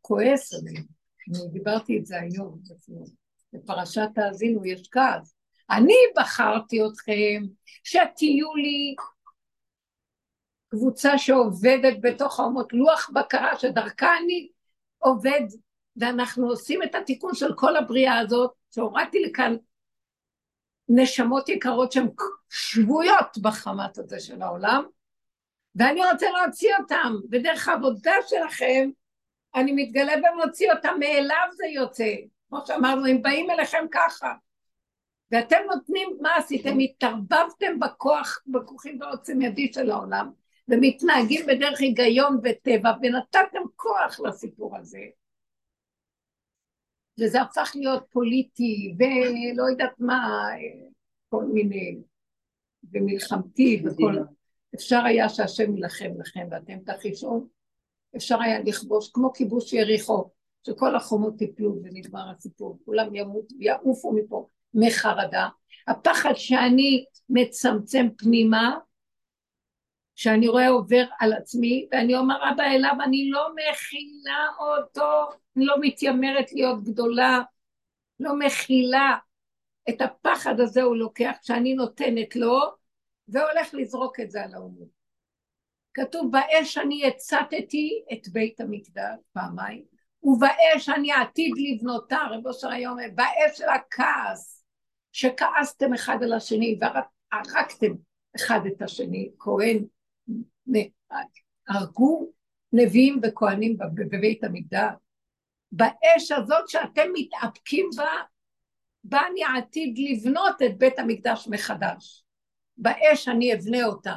כועס 0.00 0.54
עליהם. 0.54 0.84
אני 1.28 1.52
דיברתי 1.52 1.98
את 1.98 2.06
זה 2.06 2.20
היום, 2.20 2.60
בפרשת 3.52 4.08
האזינו 4.16 4.66
יש 4.66 4.88
כעס. 4.88 5.36
אני 5.70 5.94
בחרתי 6.16 6.86
אתכם 6.86 7.42
שתהיו 7.84 8.54
לי 8.54 8.94
קבוצה 10.68 11.18
שעובדת 11.18 11.96
בתוך 12.00 12.40
האומות, 12.40 12.72
לוח 12.72 13.10
בקרה 13.14 13.58
שדרכה 13.58 14.16
אני 14.18 14.48
עובד, 14.98 15.40
ואנחנו 15.96 16.48
עושים 16.48 16.82
את 16.82 16.94
התיקון 16.94 17.34
של 17.34 17.54
כל 17.54 17.76
הבריאה 17.76 18.18
הזאת, 18.18 18.50
שהורדתי 18.74 19.22
לכאן 19.22 19.56
נשמות 20.88 21.48
יקרות 21.48 21.92
שהן 21.92 22.08
שבויות 22.50 23.38
בחמת 23.42 23.98
הזה 23.98 24.20
של 24.20 24.42
העולם, 24.42 24.84
ואני 25.74 26.00
רוצה 26.12 26.26
להוציא 26.30 26.76
אותם, 26.80 27.14
ודרך 27.30 27.68
העבודה 27.68 28.14
שלכם 28.26 28.90
אני 29.54 29.72
מתגלה 29.72 30.12
ומוציא 30.12 30.72
אותם, 30.72 30.96
מאליו 31.00 31.48
זה 31.56 31.66
יוצא. 31.66 32.14
כמו 32.48 32.66
שאמרנו, 32.66 33.06
הם 33.06 33.22
באים 33.22 33.50
אליכם 33.50 33.84
ככה. 33.90 34.32
ואתם 35.30 35.56
נותנים, 35.74 36.18
מה 36.20 36.36
עשיתם? 36.36 36.78
התערבבתם 36.78 37.80
בכוח, 37.80 38.42
בכוחים 38.46 39.00
ועוצם 39.00 39.42
ידי 39.42 39.72
של 39.72 39.90
העולם, 39.90 40.30
ומתנהגים 40.68 41.46
בדרך 41.46 41.80
היגיון 41.80 42.40
וטבע, 42.42 42.92
ונתתם 43.02 43.62
כוח 43.76 44.20
לסיפור 44.20 44.76
הזה. 44.76 45.00
וזה 47.20 47.42
הפך 47.42 47.72
להיות 47.74 48.04
פוליטי, 48.10 48.94
ולא 48.98 49.70
יודעת 49.70 49.94
מה, 49.98 50.48
כל 51.28 51.44
מיני, 51.44 51.98
ומלחמתי 52.92 53.82
וכל... 53.84 54.12
אפשר 54.74 55.04
היה 55.04 55.28
שהשם 55.28 55.76
יילחם 55.76 56.10
לכם 56.18 56.46
ואתם 56.50 56.78
תחישו, 56.78 57.46
אפשר 58.16 58.40
היה 58.40 58.60
לכבוש, 58.60 59.10
כמו 59.12 59.32
כיבוש 59.32 59.72
יריחו, 59.72 60.30
שכל 60.66 60.96
החומות 60.96 61.38
טיפלו 61.38 61.76
ונגמר 61.82 62.30
הסיפור, 62.30 62.78
כולם 62.84 63.14
ימות, 63.14 63.44
יעופו 63.58 64.12
מפה 64.12 64.48
מחרדה. 64.74 65.48
הפחד 65.88 66.32
שאני 66.34 67.04
מצמצם 67.28 68.06
פנימה, 68.18 68.78
שאני 70.14 70.48
רואה 70.48 70.68
עובר 70.68 71.04
על 71.20 71.32
עצמי, 71.32 71.88
ואני 71.92 72.16
אומר, 72.16 72.36
אבא 72.52 72.64
אליו, 72.64 72.96
אני 73.04 73.30
לא 73.30 73.48
מכילה 73.54 74.46
אותו, 74.58 75.28
אני 75.56 75.64
לא 75.64 75.76
מתיימרת 75.80 76.52
להיות 76.52 76.82
גדולה, 76.84 77.42
לא 78.20 78.38
מכילה. 78.38 79.16
את 79.88 80.00
הפחד 80.00 80.60
הזה 80.60 80.82
הוא 80.82 80.96
לוקח 80.96 81.36
שאני 81.42 81.74
נותנת 81.74 82.36
לו, 82.36 82.60
והולך 83.28 83.74
לזרוק 83.74 84.20
את 84.20 84.30
זה 84.30 84.44
על 84.44 84.54
האומות. 84.54 84.88
כתוב, 85.94 86.32
באש 86.32 86.78
אני 86.78 87.06
הצתתי 87.06 88.04
את 88.12 88.28
בית 88.28 88.60
המקדש 88.60 89.18
פעמיים, 89.32 89.95
ובאש 90.26 90.88
אני 90.88 91.12
עתיד 91.12 91.52
לבנותה, 91.56 92.18
רב 92.30 92.46
אושר 92.46 92.68
היום 92.68 92.96
באש 93.14 93.58
של 93.58 93.68
הכעס, 93.68 94.64
שכעסתם 95.12 95.94
אחד 95.94 96.16
על 96.22 96.32
השני 96.32 96.78
והרגתם 96.80 97.92
אחד 98.36 98.60
את 98.66 98.82
השני, 98.82 99.30
כהן, 99.38 99.84
הרגו 101.68 102.32
נביאים 102.72 103.20
וכהנים 103.22 103.76
בבית 103.94 104.44
המקדש. 104.44 104.94
באש 105.72 106.32
הזאת 106.32 106.68
שאתם 106.68 107.08
מתאפקים 107.12 107.90
בה, 107.96 108.10
בה 109.04 109.20
אני 109.30 109.44
עתיד 109.44 109.98
לבנות 109.98 110.62
את 110.62 110.78
בית 110.78 110.98
המקדש 110.98 111.48
מחדש. 111.50 112.24
באש 112.76 113.28
אני 113.28 113.54
אבנה 113.54 113.84
אותה. 113.84 114.14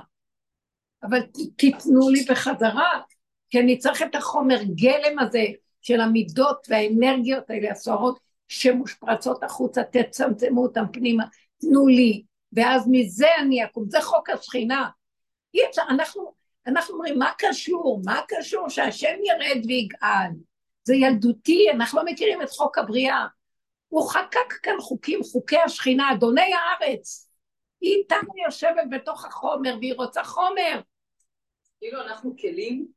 אבל 1.03 1.19
תיתנו 1.55 2.09
לי 2.09 2.25
בחזרה, 2.29 3.01
כי 3.49 3.59
אני 3.59 3.77
צריך 3.77 4.01
את 4.01 4.15
החומר 4.15 4.63
גלם 4.75 5.19
הזה 5.19 5.45
של 5.81 6.01
המידות 6.01 6.67
והאנרגיות 6.69 7.49
האלה 7.49 7.71
הסוערות 7.71 8.19
שמושפרצות 8.47 9.43
החוצה, 9.43 9.83
תצמצמו 9.83 10.63
אותם 10.63 10.85
פנימה, 10.93 11.23
תנו 11.61 11.87
לי, 11.87 12.23
ואז 12.53 12.87
מזה 12.91 13.27
אני 13.39 13.65
אקום, 13.65 13.85
זה 13.89 14.01
חוק 14.01 14.29
השכינה. 14.29 14.89
אי 15.53 15.59
אפשר, 15.69 15.81
אנחנו, 15.89 16.33
אנחנו 16.67 16.93
אומרים, 16.93 17.19
מה 17.19 17.31
קשור? 17.37 18.01
מה 18.05 18.21
קשור 18.27 18.69
שהשם 18.69 19.15
ירד 19.23 19.65
ויגאל? 19.65 20.29
זה 20.83 20.95
ילדותי, 20.95 21.67
אנחנו 21.71 21.99
לא 21.99 22.05
מכירים 22.05 22.41
את 22.41 22.49
חוק 22.49 22.77
הבריאה. 22.77 23.25
הוא 23.87 24.09
חקק 24.09 24.53
כאן 24.63 24.75
חוקים, 24.79 25.23
חוקי 25.23 25.57
השכינה, 25.57 26.11
אדוני 26.11 26.53
הארץ. 26.53 27.29
היא 27.81 27.95
איתנו 27.95 28.33
יושבת 28.45 28.83
בתוך 28.91 29.25
החומר 29.25 29.75
והיא 29.79 29.93
רוצה 29.97 30.23
חומר. 30.23 30.81
כאילו 31.79 32.01
אנחנו 32.01 32.35
כלים, 32.37 32.87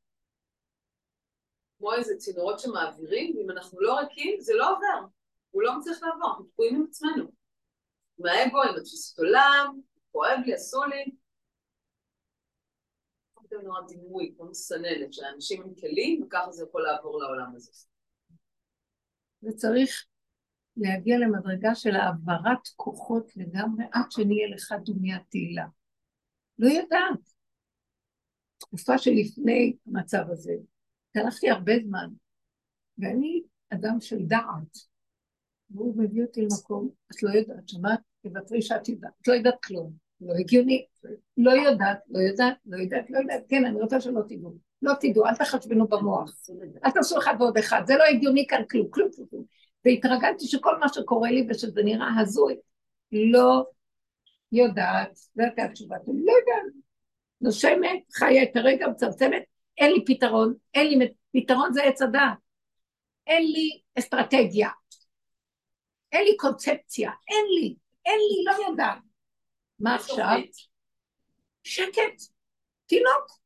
כמו 1.83 1.95
איזה 1.95 2.17
צינורות 2.17 2.61
שמעבירים, 2.61 3.37
ואם 3.37 3.51
אנחנו 3.51 3.81
לא 3.81 3.99
ריקים, 3.99 4.41
זה 4.41 4.53
לא 4.55 4.77
עובר. 4.77 5.07
הוא 5.51 5.63
לא 5.63 5.79
מצליח 5.79 6.03
לעבור, 6.03 6.29
אנחנו 6.29 6.45
תקועים 6.45 6.75
עם 6.75 6.85
עצמנו. 6.89 7.25
עם 8.19 8.27
האגו, 8.27 8.63
עם 8.63 8.77
התפיסת 8.77 9.19
עולם, 9.19 9.81
כואב 10.13 10.39
לי, 10.47 10.55
עשו 10.55 10.85
לי. 10.85 11.05
זה 13.51 13.57
נורא 13.65 13.81
דימוי, 13.89 14.35
כמו 14.37 14.51
מסננת, 14.51 15.13
שהאנשים 15.13 15.63
הם 15.63 15.75
כלים, 15.75 16.23
וככה 16.23 16.53
זה 16.53 16.65
יכול 16.65 16.83
לעבור 16.83 17.21
לעולם 17.21 17.57
הזה. 17.57 17.71
וצריך 19.43 20.07
להגיע 20.77 21.19
למדרגה 21.19 21.75
של 21.75 21.97
העברת 21.97 22.69
כוחות 22.77 23.37
לגמרי 23.37 23.85
עד 23.93 24.11
שנהיה 24.11 24.49
לך 24.55 24.75
דומיית 24.85 25.23
תהילה. 25.29 25.67
לא 26.59 26.69
יודעת. 26.69 27.33
תקופה 28.59 28.99
שלפני 28.99 29.77
המצב 29.87 30.23
הזה, 30.31 30.53
הלכתי 31.17 31.51
הרבה 31.51 31.73
זמן, 31.85 32.09
ואני 32.99 33.43
אדם 33.71 34.01
של 34.01 34.19
דעת, 34.27 34.79
והוא 35.71 35.95
מביא 35.97 36.23
אותי 36.23 36.41
למקום, 36.41 36.89
את 37.13 37.23
לא 37.23 37.31
יודעת, 37.31 37.69
שמעת? 37.69 38.01
תוותרי 38.23 38.63
שאת 38.63 38.89
יודעת, 38.89 39.13
את 39.23 39.29
לא 39.29 39.33
יודעת 39.33 39.65
כלום, 39.65 39.93
לא 40.21 40.35
הגיוני, 40.35 40.87
לא 41.37 41.51
יודעת, 41.51 41.99
לא 42.09 42.19
יודעת, 42.19 42.57
לא 42.67 42.77
יודעת, 42.77 43.11
לא 43.11 43.19
יודעת, 43.19 43.43
כן, 43.49 43.65
אני 43.65 43.81
רוצה 43.81 44.01
שלא 44.01 44.21
תדעו, 44.29 44.55
לא 44.83 44.93
תדעו, 45.01 45.27
אל 45.27 45.35
תחשבנו 45.35 45.89
במוח. 45.89 46.35
אל 46.85 46.91
תעשו 46.91 47.19
אחד 47.19 47.35
ועוד 47.39 47.59
אחד, 47.59 47.83
זה 47.87 47.95
לא 47.97 48.05
הגיוני 48.05 48.47
כאן 48.49 48.63
כלום, 48.71 48.89
כלום, 48.91 49.09
כלום. 49.31 49.45
והתרגלתי 49.85 50.47
שכל 50.47 50.79
מה 50.79 50.87
שקורה 50.89 51.31
לי 51.31 51.47
ושזה 51.51 51.83
נראה 51.83 52.21
הזוי, 52.21 52.57
לא 53.13 53.65
יודעת, 54.53 55.19
הייתה 55.39 55.63
התשובה. 55.63 55.97
שלי, 56.07 56.25
לא 56.25 56.33
יודעת. 56.33 56.73
נושמת, 57.41 58.03
חיה 58.13 58.43
את 58.43 58.57
הרגע, 58.57 58.87
מצמצמת, 58.89 59.43
אין 59.79 59.93
לי 59.93 60.05
פתרון, 60.07 60.55
אין 60.75 60.87
לי 60.87 61.13
פתרון 61.33 61.73
זה 61.73 61.83
עץ 61.83 62.03
הדעת. 62.03 62.39
אין 63.27 63.43
לי 63.43 63.81
אסטרטגיה, 63.99 64.69
אין 66.13 66.25
לי 66.25 66.37
קונספציה, 66.37 67.11
אין 67.29 67.45
לי, 67.55 67.77
אין 68.07 68.19
לי, 68.19 68.45
לא 68.47 68.69
יודעת. 68.69 68.99
מה 69.79 69.95
עכשיו? 69.95 70.39
שקט, 71.65 72.23
תינוק. 72.87 73.43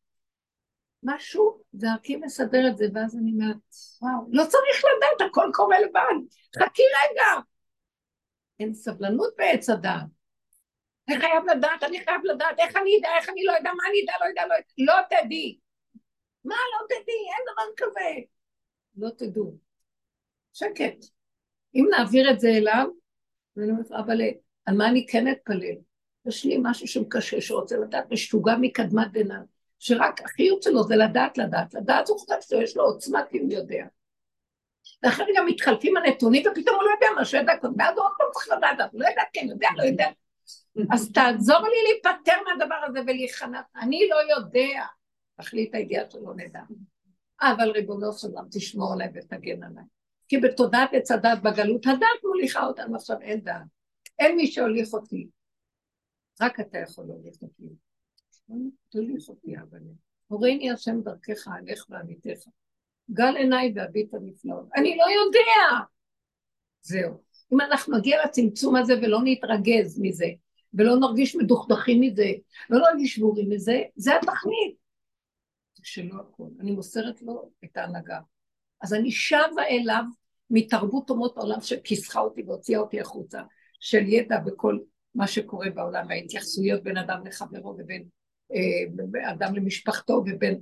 משהו 1.02 1.62
דרכי 1.74 2.16
מסדר 2.16 2.68
את 2.68 2.76
זה, 2.76 2.86
ואז 2.94 3.16
אני 3.16 3.30
אומרת, 3.32 3.56
וואו, 4.02 4.26
לא 4.32 4.44
צריך 4.44 4.84
לדעת, 4.96 5.30
הכל 5.30 5.50
קורה 5.52 5.80
לבד, 5.80 6.26
חכי 6.58 6.82
רגע. 6.82 7.40
אין 8.60 8.74
סבלנות 8.74 9.34
בעץ 9.38 9.70
הדעת. 9.70 10.06
אני 11.08 11.20
חייב 11.20 11.44
לדעת, 11.44 11.82
אני 11.82 12.04
חייב 12.04 12.20
לדעת, 12.24 12.58
איך 12.58 12.76
אני 12.76 12.98
אדע, 13.00 13.08
איך 13.16 13.28
אני 13.28 13.44
לא 13.44 13.52
יודע, 13.52 13.70
מה 13.72 13.82
אני 13.90 14.04
אדע, 14.04 14.12
לא 14.20 14.28
יודע, 14.28 14.46
לא 14.46 14.54
יודע, 14.54 14.66
לא 14.78 15.20
תדעי. 15.22 15.58
מה 16.46 16.54
לא 16.54 16.86
תדעי, 16.86 17.14
אין 17.36 17.44
דבר 17.52 17.62
כזה. 17.76 18.10
לא 18.96 19.08
תדעו. 19.10 19.56
שקט. 20.52 21.04
אם 21.74 21.86
נעביר 21.90 22.30
את 22.30 22.40
זה 22.40 22.48
אליו, 22.48 22.86
ואני 23.56 23.70
אומרת, 23.70 23.92
אבל 23.92 24.20
על 24.66 24.76
מה 24.76 24.88
אני 24.88 25.06
כן 25.06 25.28
אתפלל? 25.28 25.76
יש 26.26 26.44
לי 26.44 26.58
משהו 26.62 26.88
שמקשה, 26.88 27.40
שרוצה 27.40 27.76
לדעת, 27.76 28.12
משוגע 28.12 28.56
מקדמת 28.60 29.12
דנא, 29.12 29.38
שרק 29.78 30.22
החיוב 30.24 30.58
שלו 30.62 30.82
זה 30.82 30.96
לדעת, 30.96 31.38
לדעת, 31.38 31.74
לדעת, 31.74 32.08
הוא 32.08 32.18
חושב 32.18 32.40
שיש 32.40 32.76
לו 32.76 32.82
עוצמה 32.82 33.20
כי 33.30 33.38
הוא 33.38 33.52
יודע. 33.52 33.84
ואחרי 35.02 35.26
גם 35.36 35.46
מתחלפים 35.46 35.96
הנתונים, 35.96 36.42
ופתאום 36.42 36.76
הוא 36.76 36.84
לא 36.84 36.90
יודע 36.90 37.06
מה 37.16 37.24
שהוא 37.24 37.40
ידע 37.40 37.52
קודם, 37.60 37.74
ואז 37.78 37.96
הוא 37.96 38.04
עוד 38.04 38.12
פעם 38.18 38.26
צריך 38.32 38.48
לדעת, 38.48 38.92
הוא 38.92 39.00
לא 39.00 39.08
יודע, 39.08 39.22
כן, 39.32 39.46
יודע, 39.48 39.68
לא 39.76 39.82
יודע. 39.82 40.08
אז 40.92 41.12
תעזור 41.12 41.58
לי 41.58 41.82
להיפטר 41.88 42.36
מהדבר 42.46 42.78
הזה 42.88 43.00
ולהיכנע, 43.00 43.60
אני 43.76 44.08
לא 44.08 44.34
יודע. 44.36 44.82
תחליט 45.36 45.74
הידיעה 45.74 46.10
שלא 46.10 46.34
נדע. 46.36 46.60
אבל 47.40 47.70
ריבונו 47.70 48.12
של 48.12 48.28
עולם, 48.28 48.44
תשמור 48.50 48.92
עליי 48.92 49.08
ותגן 49.14 49.62
עליי. 49.62 49.84
כי 50.28 50.38
בתודעת 50.38 50.90
עץ 50.92 51.10
הדת 51.10 51.38
בגלות, 51.42 51.86
הדת 51.86 52.24
מוליכה 52.24 52.66
אותנו 52.66 52.96
עכשיו, 52.96 53.20
אין 53.20 53.40
דעת. 53.40 53.62
אין 54.18 54.36
מי 54.36 54.46
שהוליך 54.46 54.92
אותי. 54.92 55.28
רק 56.40 56.60
אתה 56.60 56.78
יכול 56.78 57.04
להוליך 57.06 57.36
אותי. 57.42 57.64
תוליך 58.88 59.28
אותי, 59.28 59.58
אבל 59.58 59.78
הורני 60.26 60.70
השם 60.70 61.00
דרכך, 61.00 61.48
עליך 61.48 61.86
ועמיתך. 61.88 62.48
גל 63.10 63.36
עיניי 63.36 63.72
והביט 63.74 64.14
הנפלאות. 64.14 64.68
אני 64.76 64.96
לא 64.96 65.04
יודע! 65.04 65.84
זהו. 66.80 67.22
אם 67.52 67.60
אנחנו 67.60 67.98
נגיע 67.98 68.24
לצמצום 68.24 68.76
הזה 68.76 68.94
ולא 69.02 69.18
נתרגז 69.24 70.00
מזה, 70.02 70.26
ולא 70.74 70.96
נרגיש 70.96 71.36
מדוכדכים 71.36 72.00
מזה, 72.00 72.30
ולא 72.70 72.84
נרגיש 72.92 73.14
שבורים 73.14 73.50
מזה, 73.50 73.82
זה 73.96 74.16
התכלית. 74.16 74.85
זה 75.86 75.92
שלא 75.92 76.20
הכול. 76.20 76.50
אני 76.60 76.72
מוסרת 76.72 77.22
לו 77.22 77.50
את 77.64 77.76
ההנהגה. 77.76 78.20
אז 78.82 78.94
אני 78.94 79.10
שבה 79.10 79.66
אליו 79.70 80.02
מתרבות 80.50 81.10
אומות 81.10 81.36
העולם 81.36 81.60
שכיסחה 81.60 82.20
אותי 82.20 82.42
והוציאה 82.42 82.80
אותי 82.80 83.00
החוצה, 83.00 83.42
של 83.80 84.08
ידע 84.08 84.38
בכל 84.38 84.78
מה 85.14 85.26
שקורה 85.26 85.70
בעולם, 85.70 86.06
וההתייחסויות 86.08 86.82
בין 86.82 86.96
אדם 86.96 87.26
לחברו 87.26 87.76
ובין 87.78 88.04
אה, 88.54 89.32
אדם 89.32 89.54
למשפחתו 89.54 90.24
ובין 90.26 90.60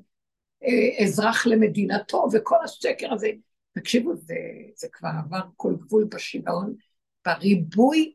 אה, 0.64 1.04
אזרח 1.04 1.46
למדינתו 1.46 2.26
וכל 2.32 2.64
השקר 2.64 3.12
הזה. 3.12 3.30
תקשיבו, 3.72 4.16
זה, 4.16 4.34
זה 4.76 4.88
כבר 4.92 5.10
עבר 5.24 5.40
כל 5.56 5.74
גבול 5.80 6.04
בשיגעון, 6.04 6.74
בריבוי 7.26 8.14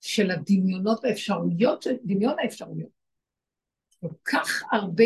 של 0.00 0.30
הדמיונות 0.30 1.04
האפשרויות, 1.04 1.82
של 1.82 1.94
דמיון 2.04 2.34
האפשרויות. 2.42 2.90
כל 4.00 4.08
כך 4.24 4.62
הרבה, 4.72 5.04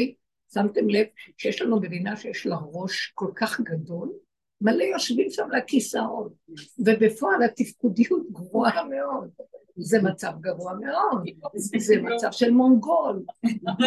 שמתם 0.54 0.88
לב 0.88 1.06
שיש 1.38 1.62
לנו 1.62 1.80
מדינה 1.80 2.16
שיש 2.16 2.46
לה 2.46 2.56
ראש 2.72 3.12
כל 3.14 3.30
כך 3.36 3.60
גדול, 3.60 4.12
מלא 4.60 4.82
יושבים 4.82 5.30
שם 5.30 5.48
לכיסאות, 5.50 6.32
ובפועל 6.78 7.42
התפקודיות 7.42 8.22
גרועה 8.30 8.84
מאוד. 8.84 9.30
זה 9.76 10.02
מצב 10.02 10.32
גרוע 10.40 10.72
מאוד, 10.72 11.24
זה 11.76 11.94
מצב 12.02 12.32
של 12.32 12.50
מונגול, 12.50 13.22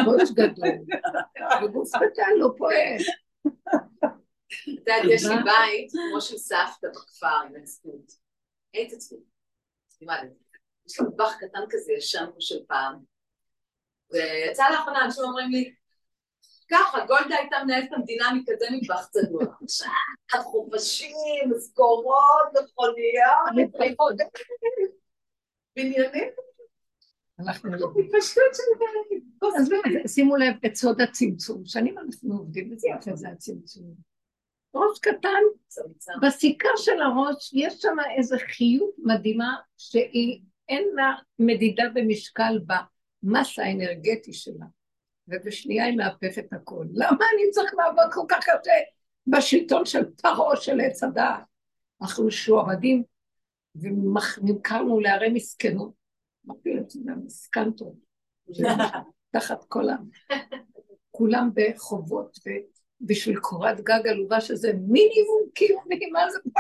ראש 0.07 0.31
גדול, 0.31 0.69
וגוף 1.63 1.89
קטן 1.95 2.31
לא 2.37 2.49
פועל. 2.57 2.97
את 4.47 4.67
יודעת, 4.67 5.01
יש 5.09 5.25
לי 5.25 5.35
בית, 5.35 5.91
כמו 6.11 6.21
של 6.21 6.37
סבתא 6.37 6.87
בכפר, 6.89 7.27
עם 7.27 7.61
הצטות. 7.61 8.11
אין 8.73 8.87
הצטות. 8.95 9.19
יש 10.87 10.99
לי 10.99 11.07
מטבח 11.07 11.35
קטן 11.39 11.59
כזה, 11.69 11.93
ישן 11.93 12.25
פה 12.25 12.37
של 12.39 12.59
פעם. 12.67 12.95
ויצא 14.11 14.63
לאחרונה, 14.71 15.05
אנשים 15.05 15.23
אומרים 15.23 15.49
לי, 15.51 15.73
ככה, 16.71 17.05
גולדה 17.05 17.35
הייתה 17.35 17.57
מנהלת 17.63 17.93
המדינה 17.93 18.33
מכזה 18.33 18.65
מטבח 18.71 19.05
צנוע. 19.05 19.45
חופשים, 20.43 21.51
משכורות, 21.55 22.47
מכוניות, 22.53 23.71
בניינים. 25.75 26.29
אנחנו 27.39 27.69
לא... 27.71 27.87
אז 29.57 29.69
באמת, 29.69 30.09
שימו 30.09 30.35
לב 30.35 30.55
את 30.65 30.75
סוד 30.75 31.01
הצמצום. 31.01 31.65
שנים 31.65 31.97
אנחנו 31.97 32.33
עובדים, 32.37 32.71
וזה 32.71 32.87
יפה 32.87 33.15
זה 33.15 33.29
הצמצום. 33.29 33.93
ראש 34.75 34.99
קטן, 34.99 35.43
בסיכה 36.21 36.69
של 36.75 37.01
הראש 37.01 37.53
יש 37.53 37.73
שם 37.73 37.95
איזו 38.17 38.35
חיות 38.55 38.95
מדהימה 38.97 39.55
שהיא, 39.77 40.41
אין 40.69 40.87
לה 40.95 41.13
מדידה 41.39 41.83
במשקל 41.93 42.59
במסה 43.23 43.63
האנרגטי 43.63 44.33
שלה. 44.33 44.65
ובשנייה 45.27 45.85
היא 45.85 45.97
מאפפת 45.97 46.45
הכל. 46.51 46.85
למה 46.93 47.25
אני 47.33 47.51
צריך 47.51 47.73
לעבוד 47.73 48.13
כל 48.13 48.25
כך 48.29 48.39
קשה 48.39 48.71
בשלטון 49.27 49.85
של 49.85 50.11
פרעה 50.21 50.55
של 50.55 50.81
עץ 50.81 51.03
הדעת? 51.03 51.43
אנחנו 52.01 52.31
שועבדים 52.31 53.03
ונמכרנו 53.75 54.99
לערי 54.99 55.29
מסכנות. 55.29 55.91
אמרתי 56.47 56.73
לעצמי, 56.73 57.13
מסכנתו, 57.25 57.95
תחת 59.31 59.63
כל 59.67 59.89
ה... 59.89 59.95
כולם 61.11 61.49
בחובות 61.53 62.37
ובשביל 63.01 63.39
קורת 63.39 63.81
גג 63.81 64.07
עלובה 64.07 64.41
שזה 64.41 64.73
מינימום 64.73 65.41
קיומי, 65.53 66.09
מה 66.11 66.29
זה 66.29 66.39
פה? 66.53 66.59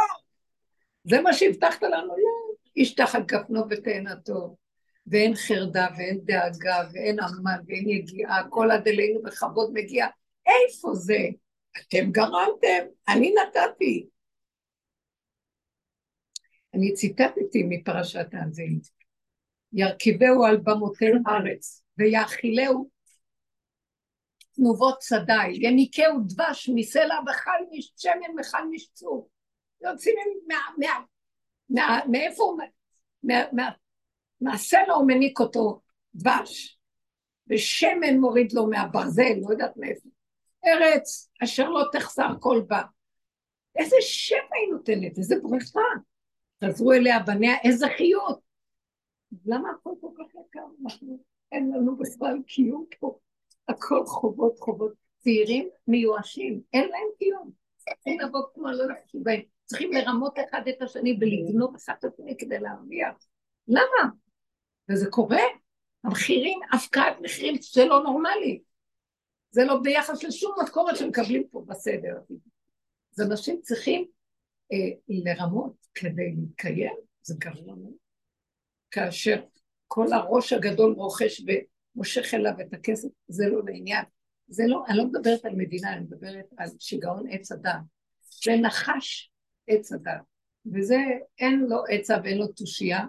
זה 1.03 1.21
מה 1.21 1.33
שהבטחת 1.33 1.83
לנו? 1.83 2.07
לא. 2.07 2.55
איש 2.75 2.95
תחת 2.95 3.25
גפנו 3.25 3.63
ותאנתו. 3.69 4.55
ואין 5.07 5.35
חרדה 5.35 5.87
ואין 5.97 6.19
דאגה 6.23 6.83
ואין 6.93 7.19
עמל 7.19 7.59
ואין 7.67 7.89
יגיעה, 7.89 8.49
כל 8.49 8.71
עד 8.71 8.87
אלינו 8.87 9.21
בכבוד 9.21 9.69
מגיע. 9.73 10.07
איפה 10.45 10.93
זה? 10.93 11.19
אתם 11.77 12.11
גרמתם, 12.11 12.85
אני 13.07 13.33
נתתי. 13.33 14.07
אני 16.73 16.93
ציטטתי 16.93 17.63
מפרשת 17.69 18.27
האזין. 18.33 18.79
ירכיבהו 19.73 20.45
על 20.45 20.57
במותי 20.57 21.05
ארץ 21.27 21.83
ויאכילהו 21.97 22.89
תנובות 24.55 25.01
שדי, 25.01 25.49
יניקהו 25.53 26.19
דבש 26.27 26.69
מסלע 26.75 27.15
וחל 27.29 27.61
משמן 27.71 28.39
וחל 28.39 28.63
משצור. 28.71 29.29
יוצאים 29.81 30.15
מאיפה? 32.07 32.57
מהסלע 34.41 34.93
הוא 34.93 35.07
מניק 35.07 35.39
אותו 35.39 35.81
דבש, 36.15 36.79
ושמן 37.49 38.17
מוריד 38.17 38.53
לו 38.53 38.69
מהברזל, 38.69 39.33
לא 39.41 39.51
יודעת 39.51 39.77
מאיפה. 39.77 40.09
ארץ 40.65 41.29
אשר 41.43 41.69
לא 41.69 41.83
תחסר 41.91 42.29
כל 42.39 42.61
בה. 42.67 42.81
איזה 43.75 43.95
שפע 43.99 44.55
היא 44.55 44.73
נותנת, 44.73 45.17
איזה 45.17 45.35
ברכה. 45.43 45.79
חזרו 46.63 46.93
אליה 46.93 47.19
בניה, 47.19 47.55
איזה 47.63 47.85
חיות. 47.97 48.39
למה 49.45 49.69
הכל 49.69 49.91
כל 50.01 50.09
כך 50.17 50.35
יקר? 50.35 50.65
אין 51.51 51.71
לנו 51.71 51.97
בכלל 51.97 52.37
קיום 52.47 52.85
פה. 52.99 53.17
הכל 53.67 54.05
חובות 54.05 54.59
חובות. 54.59 54.91
צעירים 55.17 55.69
מיואשים, 55.87 56.61
אין 56.73 56.89
להם 56.89 57.07
קיום. 57.19 57.51
צריכים 57.77 58.19
לבוא 58.19 58.41
כמו 58.53 58.67
לא 58.71 58.87
לחשוב 58.87 59.23
בהם. 59.23 59.41
צריכים 59.65 59.91
לרמות 59.93 60.37
אחד 60.49 60.61
את 60.69 60.81
השני 60.81 61.17
ולגנוב 61.21 61.75
אחד 61.75 61.93
את 61.99 62.05
השני 62.05 62.37
כדי 62.37 62.59
להרוויח. 62.59 63.15
למה? 63.67 64.11
וזה 64.89 65.09
קורה. 65.09 65.41
המחירים, 66.03 66.59
הפקעת 66.73 67.15
מחירים, 67.21 67.55
זה 67.73 67.85
לא 67.85 68.03
נורמלי. 68.03 68.61
זה 69.49 69.63
לא 69.63 69.79
ביחס 69.83 70.23
לשום 70.23 70.55
משכורת 70.63 70.97
שמקבלים 70.97 71.43
פה 71.51 71.63
בסדר. 71.67 72.19
אז 73.13 73.21
אנשים 73.31 73.59
צריכים 73.61 74.05
אה, 74.71 74.77
לרמות 75.07 75.87
כדי 75.95 76.35
להתקיים, 76.37 76.95
זה 77.21 77.35
גרוע 77.37 77.75
מאוד. 77.75 77.93
כאשר 78.91 79.43
כל 79.87 80.13
הראש 80.13 80.53
הגדול 80.53 80.93
רוכש 80.93 81.41
ומושך 81.95 82.33
אליו 82.33 82.53
את 82.61 82.73
הכסף, 82.73 83.07
זה 83.27 83.47
לא 83.47 83.61
לעניין. 83.65 84.05
זה 84.47 84.63
לא, 84.67 84.83
אני 84.87 84.97
לא 84.97 85.05
מדברת 85.05 85.45
על 85.45 85.55
מדינה, 85.55 85.93
אני 85.93 86.01
מדברת 86.01 86.45
על 86.57 86.67
שיגעון 86.79 87.23
עץ 87.29 87.51
הדת. 87.51 87.79
זה 88.43 88.51
נחש 88.61 89.31
עץ 89.67 89.91
הדת. 89.91 90.21
וזה, 90.73 90.97
אין 91.39 91.59
לו 91.59 91.83
עצה 91.89 92.17
ואין 92.23 92.37
לו 92.37 92.47
תושייה, 92.47 93.05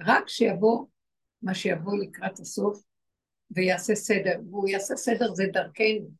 רק 0.00 0.28
שיבוא 0.28 0.86
מה 1.42 1.54
שיבוא 1.54 1.98
לקראת 1.98 2.38
הסוף 2.38 2.82
ויעשה 3.50 3.94
סדר, 3.94 4.40
והוא 4.50 4.68
יעשה 4.68 4.96
סדר 4.96 5.34
זה 5.34 5.44
דרכנו. 5.52 6.10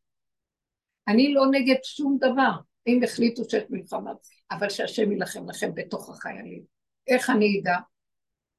אני 1.09 1.35
לא 1.35 1.43
נגד 1.51 1.77
שום 1.83 2.18
דבר, 2.20 2.51
אם 2.87 3.01
החליטו 3.05 3.43
שיש 3.51 3.64
מלחמה, 3.70 4.12
אבל 4.51 4.68
שהשם 4.68 5.12
יילחם 5.12 5.51
לכם 5.51 5.75
בתוך 5.75 6.11
החיילים. 6.11 6.62
איך 7.07 7.31
אני 7.31 7.61
אדע? 7.61 7.77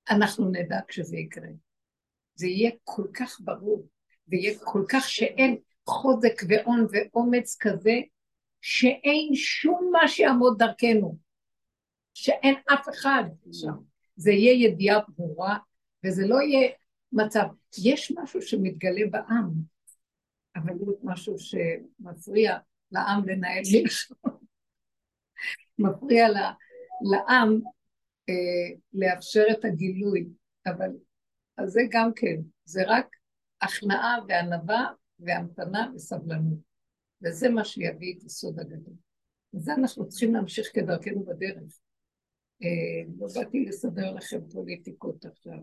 אנחנו 0.10 0.50
נדע 0.50 0.80
כשזה 0.88 1.18
יקרה. 1.18 1.48
זה 2.36 2.48
יהיה 2.48 2.72
כל 2.84 3.08
כך 3.14 3.38
ברור, 3.40 3.88
ויהיה 4.28 4.60
כל 4.64 4.86
כך 4.90 5.10
שאין 5.10 5.58
חוזק 5.86 6.42
והון 6.48 6.88
ואומץ 6.92 7.58
כזה, 7.60 7.96
שאין 8.62 9.36
שום 9.36 9.90
מה 9.92 10.08
שיעמוד 10.08 10.58
דרכנו, 10.58 11.18
שאין 12.14 12.56
אף 12.74 12.90
אחד 12.90 13.24
שם. 13.52 13.74
זה 14.16 14.32
יהיה 14.32 14.68
ידיעה 14.68 15.00
ברורה, 15.08 15.58
וזה 16.06 16.28
לא 16.28 16.42
יהיה 16.42 16.70
מצב. 17.12 17.46
יש 17.84 18.12
משהו 18.12 18.42
שמתגלה 18.42 19.02
בעם, 19.12 19.52
אבל 20.56 20.74
יש 20.74 20.98
משהו 21.04 21.36
שמפריע 21.40 22.58
לעם 22.92 23.30
לנהל 23.30 23.62
מלחמה. 23.74 24.34
מפריע 25.80 26.28
לעם 27.12 27.60
אה, 28.30 28.78
לאפשר 28.94 29.44
את 29.52 29.66
הגילוי, 29.66 30.28
אבל 30.66 30.90
אז 31.58 31.70
זה 31.70 31.82
גם 31.90 32.12
כן, 32.16 32.36
זה 32.66 32.82
רק 32.88 33.16
הכנעה 33.62 34.18
וענווה 34.28 34.88
והמתנה 35.20 35.92
וסבלנות, 35.96 36.60
וזה 37.22 37.50
מה 37.50 37.66
שיביא 37.66 38.16
את 38.18 38.24
הסוד 38.24 38.60
הגדול. 38.60 38.94
וזה 39.54 39.74
אנחנו 39.74 40.10
צריכים 40.10 40.34
להמשיך 40.34 40.68
כדרכנו 40.74 41.26
בדרך. 41.26 41.80
אה, 42.64 43.12
לא 43.20 43.28
באתי 43.36 43.66
לסדר 43.66 44.14
לכם 44.14 44.50
פוליטיקות 44.50 45.26
עכשיו. 45.26 45.60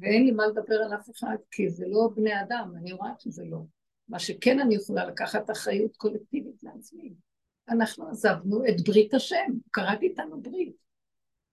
ואין 0.00 0.24
לי 0.24 0.30
מה 0.30 0.46
לדבר 0.46 0.74
על 0.74 0.94
אף 0.94 1.10
אחד, 1.10 1.36
כי 1.50 1.70
זה 1.70 1.84
לא 1.88 2.10
בני 2.16 2.40
אדם, 2.42 2.72
אני 2.76 2.92
רואה 2.92 3.10
שזה 3.18 3.44
לא. 3.44 3.58
מה 4.08 4.18
שכן 4.18 4.60
אני 4.60 4.74
יכולה 4.74 5.04
לקחת 5.04 5.50
אחריות 5.50 5.96
קולקטיבית 5.96 6.62
לעצמי. 6.62 7.12
אנחנו 7.68 8.08
עזבנו 8.08 8.64
את 8.68 8.80
ברית 8.88 9.14
השם, 9.14 9.52
קראתי 9.70 10.06
איתנו 10.06 10.42
ברית. 10.42 10.76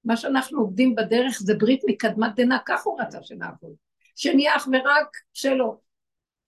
מה 0.03 0.17
שאנחנו 0.17 0.59
עובדים 0.59 0.95
בדרך 0.95 1.39
זה 1.39 1.53
ברית 1.53 1.81
מקדמת 1.87 2.35
דנא, 2.35 2.57
כך 2.65 2.85
הוא 2.85 3.01
רצה 3.01 3.23
שנעבוד. 3.23 3.73
שנהיה 4.15 4.55
אך 4.55 4.67
ורק 4.67 5.17
שלו. 5.33 5.81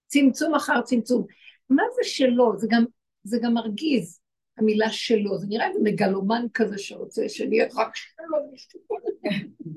צמצום 0.07 0.55
אחר 0.55 0.81
צמצום. 0.81 1.25
מה 1.69 1.83
זה 1.95 2.09
שלו? 2.09 2.57
זה 2.57 2.67
גם, 2.69 2.85
זה 3.23 3.39
גם 3.41 3.53
מרגיז, 3.53 4.19
המילה 4.57 4.89
שלו. 4.89 5.37
זה 5.37 5.47
נראה 5.49 5.67
מגלומן 5.83 6.45
כזה 6.53 6.77
שרוצה 6.77 7.29
שנהיה 7.29 7.67
רק 7.75 7.95
שלו. 7.95 8.37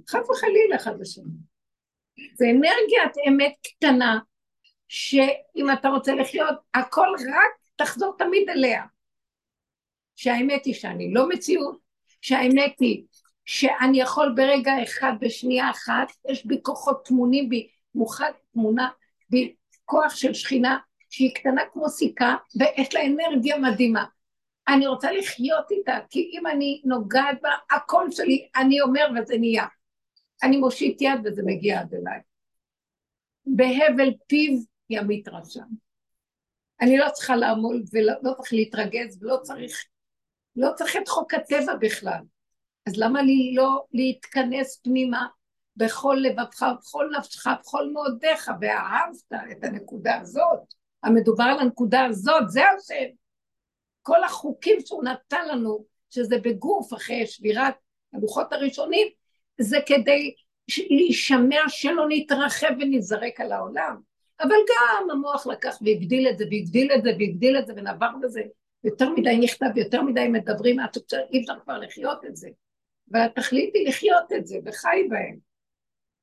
חס 0.09 0.31
וחלילה 0.31 0.77
אחד 0.77 1.01
לשני. 1.01 1.33
זה 2.35 2.47
אנרגיית 2.51 3.29
אמת 3.29 3.53
קטנה, 3.63 4.19
שאם 4.89 5.71
אתה 5.73 5.89
רוצה 5.89 6.15
לחיות, 6.15 6.55
הכל 6.75 7.09
רק 7.19 7.53
תחזור 7.77 8.15
תמיד 8.19 8.51
אליה. 8.51 8.83
שהאמת 10.17 10.65
היא 10.65 10.75
שאני 10.75 11.13
לא 11.13 11.29
מציאות, 11.29 11.79
שהאמת 12.21 12.75
היא 12.81 13.05
שאני 13.45 14.01
יכול 14.01 14.33
ברגע 14.37 14.83
אחד, 14.83 15.13
בשנייה 15.21 15.71
אחת, 15.71 16.13
יש 16.29 16.47
בי 16.47 16.59
כוחות 16.63 17.05
טמונים 17.05 17.49
בי, 17.49 17.69
מוכן 17.95 18.33
תמונה 18.53 18.89
בי 19.31 19.55
כוח 19.85 20.17
של 20.17 20.35
שכינה 20.35 20.79
שהיא 21.11 21.35
קטנה 21.35 21.63
כמו 21.73 21.89
סיכה 21.89 22.37
ויש 22.61 22.95
לה 22.95 23.07
אנרגיה 23.07 23.59
מדהימה. 23.59 24.05
אני 24.69 24.87
רוצה 24.87 25.13
לחיות 25.13 25.71
איתה, 25.71 25.99
כי 26.11 26.31
אם 26.33 26.47
אני 26.47 26.83
נוגעת 26.85 27.43
בה, 27.43 27.51
הקול 27.71 28.11
שלי, 28.11 28.49
אני 28.57 28.81
אומר 28.81 29.07
וזה 29.17 29.39
נהיה. 29.39 29.67
אני 30.43 30.57
מושיט 30.57 31.03
יד 31.03 31.21
וזה 31.25 31.43
מגיע 31.47 31.81
עד 31.81 31.95
אליי. 31.95 32.21
בהבל 33.47 34.15
פיו 34.27 34.59
ימית 34.91 35.29
רשם. 35.29 35.67
אני 36.81 36.99
לא 36.99 37.07
צריכה 37.13 37.37
לעמול 37.37 37.83
ולא 37.93 38.13
לא 38.23 38.33
צריך 38.33 38.53
להתרגז 38.53 39.23
ולא 39.23 39.37
צריך, 39.43 39.85
לא 40.57 40.69
צריך 40.77 40.97
את 40.97 41.09
חוק 41.09 41.35
הטבע 41.35 41.75
בכלל. 41.81 42.21
אז 42.87 42.93
למה 42.97 43.23
לי 43.23 43.55
לא 43.55 43.85
להתכנס 43.93 44.81
פנימה 44.83 45.27
בכל 45.77 46.17
לבבך, 46.23 46.67
בכל 46.79 47.11
נפשך, 47.19 47.47
בכל 47.61 47.91
מאודיך, 47.93 48.51
ואהבת 48.61 49.53
את 49.53 49.65
הנקודה 49.65 50.21
הזאת, 50.21 50.75
המדובר 51.03 51.45
על 51.45 51.59
הנקודה 51.59 52.05
הזאת, 52.05 52.51
זה 52.51 52.61
השם. 52.61 53.15
כל 54.03 54.25
החוקים 54.25 54.79
שהוא 54.87 55.05
נתן 55.05 55.49
לנו, 55.49 55.85
שזה 56.11 56.37
בגוף 56.39 56.95
אחרי 56.95 57.27
שבירת 57.27 57.75
הלוחות 58.13 58.53
הראשונים, 58.53 59.09
זה 59.61 59.79
כדי 59.87 60.35
להישמע 60.91 61.61
שלא 61.69 62.07
נתרחב 62.09 62.71
ונזרק 62.81 63.41
על 63.41 63.53
העולם. 63.53 63.97
אבל 64.41 64.57
גם 64.69 65.11
המוח 65.11 65.47
לקח 65.47 65.79
והגדיל 65.83 66.29
את 66.29 66.39
זה, 66.39 66.45
והגדיל 66.51 66.93
את 66.93 67.03
זה, 67.03 67.11
והגדיל 67.19 67.59
את 67.59 67.67
זה, 67.67 67.73
ונבר 67.77 68.11
בזה. 68.23 68.43
יותר 68.85 69.11
מדי 69.11 69.39
נכתב, 69.39 69.77
יותר 69.77 70.03
מדי 70.03 70.29
מדברים, 70.29 70.77
שאי 71.11 71.41
אפשר 71.41 71.61
כבר 71.65 71.79
לחיות 71.79 72.25
את 72.25 72.37
זה. 72.37 72.49
והתכלית 73.09 73.75
היא 73.75 73.89
לחיות 73.89 74.33
את 74.37 74.47
זה, 74.47 74.59
וחי 74.65 75.07
בהם. 75.11 75.39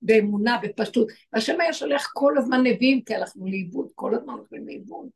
באמונה, 0.02 0.60
בפשטות. 0.64 1.08
והשם 1.34 1.62
היה 1.62 1.74
שולח 1.74 2.12
כל 2.14 2.38
הזמן 2.38 2.64
נביאים, 2.64 3.02
כי 3.02 3.16
הלכנו 3.16 3.46
לאיבוד, 3.46 3.92
כל 3.96 4.16
הזמן 4.16 4.34
הולכים 4.34 4.68
לאיבוד. 4.68 5.10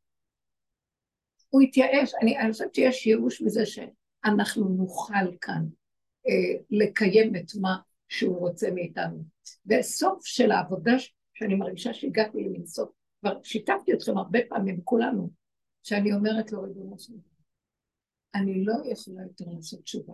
הוא 1.49 1.61
התייאש, 1.61 2.13
אני, 2.21 2.39
אני 2.39 2.51
חושבת 2.51 2.75
שיש 2.75 3.07
ייאוש 3.07 3.41
מזה 3.41 3.63
שאנחנו 3.65 4.69
נוכל 4.69 5.37
כאן 5.41 5.65
אה, 6.27 6.59
לקיים 6.69 7.35
את 7.35 7.51
מה 7.61 7.75
שהוא 8.09 8.39
רוצה 8.39 8.71
מאיתנו. 8.71 9.23
בסוף 9.65 10.25
של 10.25 10.51
העבודה 10.51 10.93
שאני 11.33 11.55
מרגישה 11.55 11.93
שהגעתי 11.93 12.43
למין 12.43 12.65
סוף, 12.65 12.89
כבר 13.21 13.39
שיתפתי 13.43 13.93
אתכם 13.93 14.17
הרבה 14.17 14.39
פעמים, 14.49 14.81
כולנו, 14.83 15.29
שאני 15.83 16.13
אומרת 16.13 16.51
לו, 16.51 16.61
ריבונו 16.61 16.99
של 16.99 17.13
אני 18.35 18.65
לא 18.65 18.73
יכולה 18.85 19.21
יותר 19.21 19.45
לעשות 19.55 19.83
תשובה, 19.83 20.13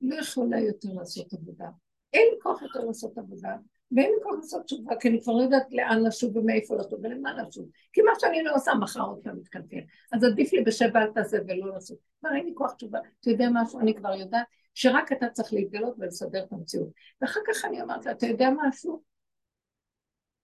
לא 0.00 0.14
יכולה 0.14 0.60
יותר 0.60 0.88
לעשות 0.92 1.32
עבודה, 1.32 1.68
אין 2.12 2.28
לי 2.32 2.40
כוח 2.42 2.62
יותר 2.62 2.80
לעשות 2.80 3.18
עבודה, 3.18 3.56
ואין 3.96 4.10
לי 4.10 4.22
כוח 4.22 4.34
לעשות 4.36 4.64
תשובה, 4.64 4.96
כי 5.00 5.08
אני 5.08 5.22
כבר 5.22 5.32
לא 5.32 5.42
יודעת 5.42 5.66
לאן 5.70 6.02
לשוב 6.02 6.36
ומאיפה 6.36 6.76
לשוב 6.76 7.00
ולמה 7.02 7.42
לשוב. 7.42 7.68
כי 7.92 8.02
מה 8.02 8.12
שאני 8.18 8.42
לא 8.42 8.54
עושה, 8.54 8.74
מחר 8.74 9.02
עוד 9.02 9.18
פעם 9.24 9.36
מתקלקל. 9.36 9.80
אז 10.12 10.24
עדיף 10.24 10.52
לי 10.52 10.62
בשב 10.64 10.96
אל 10.96 11.12
תעשה 11.12 11.36
ולא 11.48 11.74
לעשות. 11.74 11.98
כבר 12.20 12.30
אין 12.36 12.46
לי 12.46 12.52
כוח 12.54 12.72
תשובה. 12.72 12.98
אתה 13.20 13.30
יודע 13.30 13.48
משהו? 13.52 13.80
אני 13.80 13.94
כבר 13.94 14.14
יודעת 14.14 14.46
שרק 14.74 15.12
אתה 15.12 15.28
צריך 15.28 15.52
להתגלות 15.52 15.94
ולסדר 15.98 16.44
את 16.44 16.52
המציאות. 16.52 16.88
ואחר 17.20 17.40
כך 17.46 17.64
אני 17.64 17.82
אמרתי 17.82 18.10
אתה 18.10 18.26
יודע 18.26 18.48
משהו? 18.56 19.02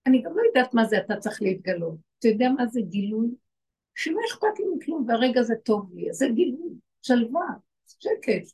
אני 0.07 0.22
גם 0.22 0.37
לא 0.37 0.43
יודעת 0.43 0.74
מה 0.74 0.85
זה 0.85 0.99
אתה 0.99 1.16
צריך 1.16 1.43
להתגלות. 1.43 1.97
אתה 2.18 2.29
יודע 2.29 2.49
מה 2.57 2.66
זה 2.66 2.81
גילוי? 2.81 3.29
שלא 3.95 4.20
אכפת 4.31 4.59
לי 4.59 4.64
מכלום, 4.76 5.05
והרגע 5.09 5.43
זה 5.43 5.55
טוב 5.64 5.91
לי. 5.95 6.12
זה 6.12 6.26
גילוי, 6.35 6.70
שלווה, 7.03 7.47
שקט. 7.87 8.53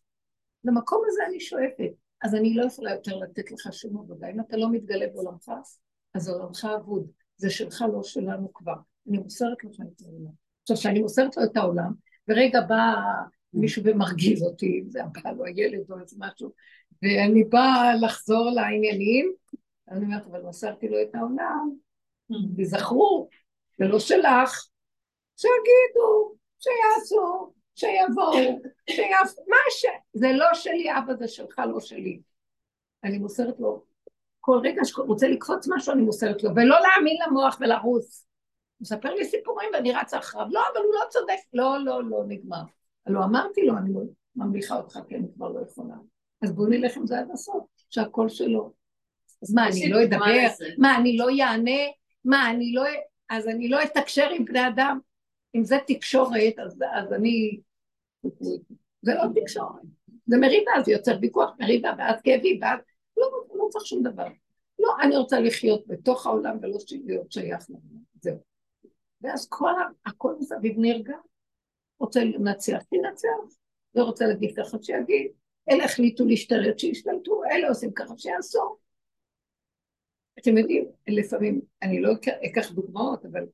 למקום 0.65 1.03
הזה 1.07 1.21
אני 1.29 1.41
שואפת. 1.41 1.93
אז 2.23 2.35
אני 2.35 2.55
לא 2.55 2.65
יכולה 2.65 2.91
יותר 2.91 3.17
לתת 3.17 3.51
לך 3.51 3.73
שום 3.73 3.99
עבודה. 3.99 4.31
אם 4.31 4.41
אתה 4.41 4.57
לא 4.57 4.73
מתגלה 4.73 5.07
בעולמך, 5.15 5.49
אז 6.15 6.29
עולמך 6.29 6.69
אבוד. 6.77 7.11
זה 7.37 7.51
שלך, 7.51 7.85
לא 7.93 8.03
שלנו 8.03 8.53
כבר. 8.55 8.77
אני 9.09 9.19
מוסרת 9.19 9.65
לך 9.65 9.77
את 9.81 10.03
העולם. 10.07 10.33
עכשיו, 10.63 10.77
כשאני 10.77 11.01
מוסרת 11.01 11.37
לו 11.37 11.45
את 11.45 11.57
העולם, 11.57 11.93
ורגע 12.29 12.61
בא 12.61 12.95
מישהו 13.55 13.83
ומרגיז 13.85 14.43
אותי, 14.43 14.81
אם 14.85 14.91
זה 14.91 15.05
הבעל 15.05 15.39
או 15.39 15.45
הילד 15.45 15.91
או 15.91 16.01
איזה 16.01 16.17
משהו, 16.19 16.53
ואני 17.03 17.45
באה 17.45 17.95
לחזור 18.01 18.51
לעניינים, 18.51 19.33
אני 19.91 20.05
אומרת, 20.05 20.27
אבל 20.27 20.43
מסרתי 20.43 20.89
לו 20.89 21.03
את 21.03 21.15
העולם, 21.15 21.71
וזכרו, 22.57 23.29
זה 23.79 23.85
לא 23.85 23.99
שלך, 23.99 24.69
שיגידו, 25.37 26.35
שיעשו, 26.59 27.53
שיבואו, 27.75 28.33
שיעשו, 28.91 29.43
מה 29.49 29.57
ש... 29.71 29.87
זה 30.13 30.33
לא 30.33 30.47
שלי, 30.55 30.99
אבא 30.99 31.15
זה 31.15 31.29
שלך, 31.29 31.59
לא 31.75 31.81
שלי. 31.81 32.21
אני 33.05 33.19
מוסרת 33.19 33.61
לו, 33.61 33.85
כל 34.41 34.61
רגע 34.63 34.85
שהוא 34.85 35.07
רוצה 35.07 35.29
לקפוץ 35.29 35.69
משהו, 35.77 35.93
אני 35.93 36.03
מוסרת 36.03 36.43
לו, 36.43 36.51
ולא 36.51 36.77
להאמין 36.81 37.17
למוח 37.27 37.59
ולרוס. 37.61 38.27
מספר 38.81 39.15
לי 39.15 39.25
סיפורים 39.25 39.69
ואני 39.73 39.93
רצה 39.93 40.19
אחריו, 40.19 40.47
לא, 40.51 40.61
אבל 40.73 40.85
הוא 40.85 40.95
לא 40.95 41.01
צודק, 41.11 41.39
לא, 41.53 41.85
לא, 41.85 42.05
לא, 42.05 42.25
נגמר. 42.29 42.63
הלוא 43.07 43.25
אמרתי 43.25 43.63
לו, 43.63 43.79
אני 43.79 43.91
ממליכה 44.37 44.77
אותך, 44.77 44.99
כי 45.09 45.17
אני 45.17 45.27
כבר 45.35 45.49
לא 45.49 45.61
יכולה. 45.61 45.95
אז 46.43 46.53
בואו 46.53 46.69
נלך 46.69 46.97
עם 46.97 47.07
זה 47.07 47.19
עד 47.19 47.31
הסוף, 47.33 47.65
שהכל 47.91 48.29
שלו. 48.29 48.73
אז 49.43 49.55
מה, 49.55 49.69
אני 49.69 49.89
לא 49.89 50.03
אדבר? 50.03 50.25
מה, 50.79 50.97
אני 50.97 51.17
לא 51.17 51.31
יענה? 51.31 51.81
מה, 52.25 52.51
אני 52.51 52.73
לא... 52.73 52.83
אז 53.31 53.49
אני 53.49 53.69
לא 53.69 53.83
אתקשר 53.83 54.29
עם 54.31 54.45
בני 54.45 54.69
אדם? 54.69 54.99
אם 55.55 55.65
זה 55.65 55.77
תקשורת, 55.87 56.59
אז, 56.59 56.79
אז 56.95 57.13
אני... 57.13 57.61
זה 59.03 59.15
לא 59.15 59.23
תקשורת. 59.41 59.83
זה 60.27 60.37
מריבה, 60.37 60.73
זה 60.85 60.93
יוצר 60.93 61.19
ויכוח, 61.21 61.51
מריבה, 61.61 61.93
ואז 61.99 62.21
כאבי, 62.25 62.59
ואז... 62.63 62.79
לא, 63.17 63.31
לא 63.55 63.69
צריך 63.71 63.87
שום 63.87 64.03
דבר. 64.03 64.27
לא, 64.79 64.89
אני 65.03 65.17
רוצה 65.17 65.41
לחיות 65.41 65.87
בתוך 65.87 66.27
העולם 66.27 66.59
ולא 66.63 66.79
להיות 67.05 67.33
שייך 67.33 67.67
לעולם. 67.71 68.05
זהו. 68.21 68.37
ואז 69.21 69.49
כל 69.49 69.71
הכל 70.07 70.35
מסביב 70.41 70.79
נרגע. 70.79 71.17
רוצה 72.05 72.25
לנצח, 72.25 72.83
תנצח. 72.91 73.57
לא 73.95 74.05
רוצה 74.05 74.27
להגיד 74.27 74.57
ככה, 74.57 74.77
שיגיד. 74.83 75.33
אלה 75.71 75.85
החליטו 75.85 76.25
להשתלט, 76.25 76.79
שישתלטו, 76.79 77.45
אלה 77.45 77.69
עושים 77.69 77.93
ככה, 77.93 78.15
שיעשו. 78.19 78.77
אתם 80.39 80.59
יודעים, 80.59 80.85
לפעמים, 81.09 81.61
אני 81.83 82.01
לא 82.01 82.13
אקח- 82.51 82.73
דוגמאות, 82.73 83.25
אבל 83.25 83.47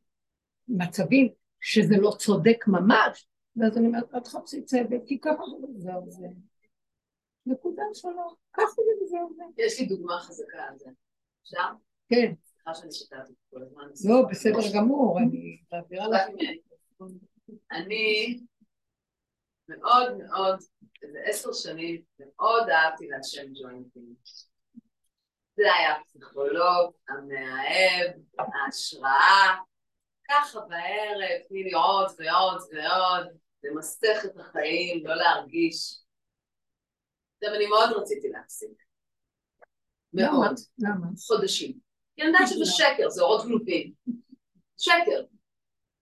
מצבים 0.69 1.29
שזה 1.61 1.97
לא 1.97 2.11
צודק 2.19 2.65
ממש, 2.67 3.27
ואז 3.57 3.77
אני 3.77 3.87
אומרת, 3.87 4.15
אל 4.15 4.21
תחפשי 4.21 4.63
צוות, 4.63 5.03
כי 5.07 5.21
ככה 5.21 5.43
זה 5.61 5.67
וזהו 5.77 6.11
זה. 6.11 6.27
נקודה 7.47 7.83
שלום, 7.95 8.35
ככה 8.53 8.67
זה 8.67 9.05
וזהו 9.05 9.35
זה. 9.37 9.63
יש 9.63 9.81
לי 9.81 9.87
דוגמה 9.87 10.19
חזקה 10.21 10.59
על 10.59 10.79
זה. 10.79 10.91
אפשר? 11.43 11.69
כן, 12.09 12.33
סליחה 12.47 12.75
שאני 12.75 12.93
שתקתי 12.93 13.33
כל 13.51 13.63
הזמן. 13.63 13.83
לא, 14.05 14.23
בסדר 14.31 14.59
גמור, 14.75 15.19
אני 15.19 15.59
מעבירה 15.73 16.09
לך. 16.09 16.23
אני 17.73 18.41
מאוד 19.69 20.17
מאוד, 20.19 20.59
איזה 21.03 21.19
עשר 21.25 21.53
שנים, 21.53 22.03
מאוד 22.19 22.69
אהבתי 22.69 23.09
לעשן 23.09 23.53
ג'וינטים. 23.63 24.15
זה 25.57 25.63
היה 25.75 25.97
הפסיכולוג, 25.97 26.93
המאהב, 27.09 28.11
ההשראה, 28.39 29.57
ככה 30.29 30.61
בערב, 30.61 31.41
תני 31.49 31.65
לי 31.65 31.73
עוד 31.73 32.07
ועוד 32.19 32.63
ועוד, 32.73 33.39
למסך 33.65 34.25
את 34.25 34.37
החיים, 34.41 35.07
לא 35.07 35.15
להרגיש. 35.15 36.01
עכשיו, 37.37 37.55
אני 37.57 37.67
מאוד 37.67 37.91
רציתי 37.93 38.29
להפסיק. 38.29 38.83
מאוד. 40.13 40.55
למה? 40.79 41.07
חודשים. 41.27 41.79
כי 42.17 42.23
אני 42.23 42.31
יודעת 42.31 42.49
שזה 42.49 42.65
שקר, 42.65 43.09
זה 43.09 43.23
אורות 43.23 43.47
גנובים. 43.47 43.93
שקר. 44.79 45.25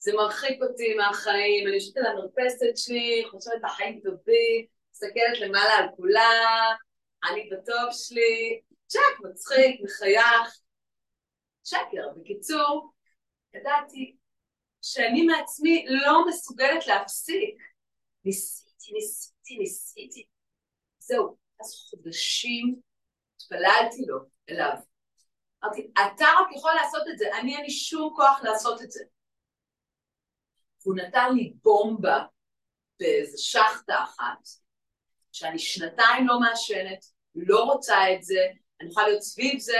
זה 0.08 0.14
מרחיק 0.16 0.62
אותי 0.62 0.94
מהחיים, 0.94 1.66
אני 1.66 1.74
יושבת 1.74 1.96
על 1.96 2.06
המרפסת 2.06 2.76
שלי, 2.76 3.24
חושבת 3.30 3.64
החיים 3.64 4.00
טובים, 4.04 4.66
מסתכלת 4.92 5.40
למעלה 5.40 5.74
על 5.74 5.88
כולם, 5.96 6.74
אני 7.30 7.50
בטוב 7.52 7.92
שלי, 7.92 8.60
צ'ק, 8.86 9.20
מצחיק, 9.24 9.80
מחייך. 9.84 10.60
שקר. 11.64 12.08
בקיצור, 12.16 12.92
ידעתי 13.54 14.16
שאני 14.82 15.22
מעצמי 15.22 15.86
לא 15.88 16.28
מסוגלת 16.28 16.86
להפסיק. 16.86 17.62
ניסיתי, 18.24 18.92
ניסיתי, 18.92 19.58
ניסיתי. 19.58 20.26
זהו, 20.98 21.36
אז 21.60 21.86
חודשים 21.90 22.80
התפללתי 23.36 24.02
לו, 24.06 24.18
אליו. 24.50 24.74
אמרתי, 25.64 25.90
אתה 25.92 26.24
רק 26.24 26.56
יכול 26.56 26.72
לעשות 26.74 27.02
את 27.12 27.18
זה, 27.18 27.38
אני 27.38 27.56
אין 27.56 27.64
לי 27.64 27.70
שום 27.70 28.12
כוח 28.16 28.40
לעשות 28.42 28.82
את 28.82 28.90
זה. 28.90 29.04
הוא 30.88 30.96
נתן 30.96 31.34
לי 31.34 31.54
בומבה 31.64 32.24
באיזה 33.00 33.38
שחטה 33.38 34.04
אחת, 34.04 34.48
שאני 35.32 35.58
שנתיים 35.58 36.26
לא 36.26 36.40
מעשנת, 36.40 37.04
לא 37.34 37.64
רוצה 37.64 37.96
את 38.14 38.22
זה, 38.22 38.46
אני 38.80 38.88
יכולה 38.88 39.08
להיות 39.08 39.22
סביב 39.22 39.58
זה, 39.58 39.78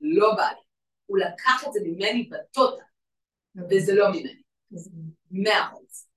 לא 0.00 0.34
בא 0.36 0.48
לי. 0.48 0.60
הוא 1.06 1.18
לקח 1.18 1.64
את 1.66 1.72
זה 1.72 1.80
ממני 1.84 2.30
בטוטה, 2.32 2.84
וזה 3.70 3.94
לא 3.94 4.10
ממני. 4.10 4.42
מאה 5.30 5.68
אחוז. 5.68 6.08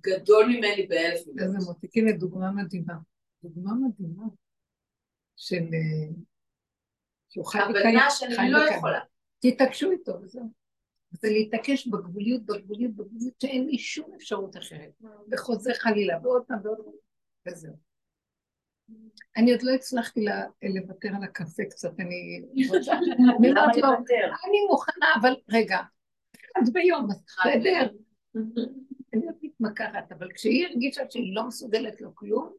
גדול 0.00 0.46
ממני 0.46 0.86
באלף 0.86 1.26
מיליון. 1.26 1.56
איזה 1.56 1.66
מותק, 1.66 1.96
הנה 1.96 2.12
דוגמה 2.12 2.50
מדהימה. 2.50 2.94
דוגמה 3.42 3.72
מדהימה 3.74 4.24
של... 5.36 5.54
אה, 5.74 6.14
שהוא 7.28 7.46
חי 7.46 7.58
וקיים. 7.58 7.98
הבנה 7.98 8.10
שאני 8.10 8.50
לא. 8.50 8.58
יכולה. 8.58 9.00
תתעקשו 9.38 9.90
איתו 9.90 10.12
וזהו. 10.22 10.65
זה 11.10 11.28
להתעקש 11.28 11.86
בגבוליות, 11.86 12.46
בגבוליות, 12.46 12.94
בגבוליות, 12.94 13.40
שאין 13.40 13.66
לי 13.66 13.78
שום 13.78 14.14
אפשרות 14.16 14.56
אחרת. 14.56 14.90
וחוזר 15.32 15.74
חלילה, 15.74 16.18
ועוד 16.22 16.42
פעם 16.48 16.58
ועוד 16.64 16.78
פעם, 16.84 16.94
וזהו. 17.46 17.74
אני 19.36 19.52
עוד 19.52 19.62
לא 19.62 19.72
הצלחתי 19.72 20.24
לוותר 20.74 21.08
על 21.16 21.24
הקפה 21.24 21.64
קצת, 21.64 22.00
אני. 22.00 22.42
אני 24.46 24.58
מוכנה, 24.70 25.06
אבל 25.20 25.34
רגע, 25.48 25.78
אחד 26.36 26.72
ביום, 26.72 27.08
בסדר. 27.08 27.88
אני 29.14 29.26
עוד 29.26 29.34
מתמקחת, 29.42 30.12
אבל 30.12 30.28
כשהיא 30.34 30.66
הרגישה 30.66 31.02
שהיא 31.10 31.34
לא 31.34 31.46
מסוגלת 31.46 32.00
לו 32.00 32.14
כלום, 32.14 32.52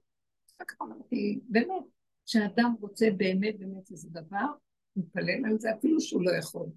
אחר 0.56 0.66
כך 0.68 0.82
אמרתי, 0.82 1.40
באמת, 1.44 1.84
כשאדם 2.26 2.76
רוצה 2.82 3.08
באמת 3.18 3.60
באמת 3.60 3.92
איזה 3.92 4.10
דבר, 4.12 4.46
הוא 4.94 5.04
מתפלל 5.04 5.46
על 5.46 5.60
זה 5.60 5.72
אפילו 5.74 6.02
שהוא 6.02 6.24
לא 6.24 6.32
יכול. 6.40 6.68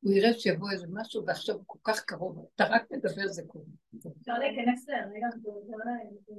הוא 0.00 0.12
יראה 0.12 0.32
שיבוא 0.32 0.70
איזה 0.70 0.86
משהו 0.92 1.26
ועכשיו 1.26 1.54
הוא 1.54 1.64
כל 1.66 1.78
כך 1.84 2.00
קרוב, 2.04 2.46
אתה 2.54 2.64
רק 2.64 2.82
מדבר 2.90 3.26
זה 3.26 3.42
קורה. 3.46 3.64
אפשר 4.20 4.38
להיכנס 4.38 4.88
להרגע, 4.88 5.26
זה 5.42 5.50
עוזר. 5.50 5.74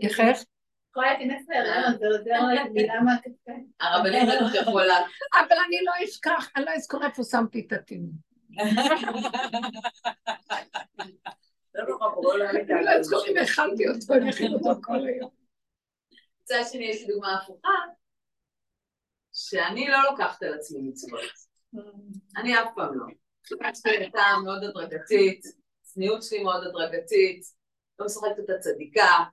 איך 0.01 0.19
איך? 0.19 0.43
יכולה 0.91 1.13
להיכנס 1.13 1.49
להרגע, 1.49 1.97
זה 1.99 2.07
עוזר 2.07 2.53
להם 2.53 2.73
מילה 2.73 3.01
מהקפה. 3.01 3.51
הרבנית 3.79 4.29
בטח 4.29 4.55
יכולה. 4.61 4.97
אבל 5.33 5.57
אני 5.67 5.77
לא 5.83 5.91
אשכח, 6.03 6.49
אני 6.55 6.65
לא 6.65 6.71
אזכור 6.71 7.05
איפה 7.05 7.23
שמתי 7.23 7.65
את 7.67 7.73
התינוק. 7.73 8.11
לא 11.73 12.39
לא 12.39 12.49
אני 12.49 12.85
לא 12.85 12.91
אזכור 12.91 13.25
אם 13.27 13.37
אכלתי 13.37 13.87
אותו, 13.89 14.13
אני 14.13 14.29
אכיל 14.29 14.53
אותו 14.53 14.81
כל 14.81 15.05
היום. 15.07 15.29
מצד 16.41 16.61
שני 16.71 16.83
יש 16.83 17.01
לי 17.01 17.07
דוגמה 17.07 17.37
הפוכה, 17.37 17.69
שאני 19.33 19.87
לא 19.87 19.97
לוקחת 20.11 20.43
על 20.43 20.53
עצמי 20.53 20.81
מצוות. 20.81 21.21
אני 22.37 22.59
אף 22.59 22.67
פעם 22.75 22.99
לא. 22.99 23.05
הייתה 23.85 24.21
מאוד 24.43 24.63
הדרגתית, 24.63 25.45
צניעות 25.81 26.23
שלי 26.23 26.43
מאוד 26.43 26.63
הדרגתית, 26.67 27.43
לא 27.99 28.05
משחקת 28.05 28.39
את 28.45 28.49
הצדיקה, 28.49 29.23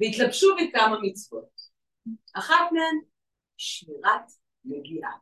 והתלבשו 0.00 0.54
בי 0.56 0.70
כמה 0.72 0.96
מצוות. 1.02 1.60
אחת 2.34 2.72
מהן, 2.72 2.98
שמירת 3.56 4.30
נגיעה. 4.64 5.12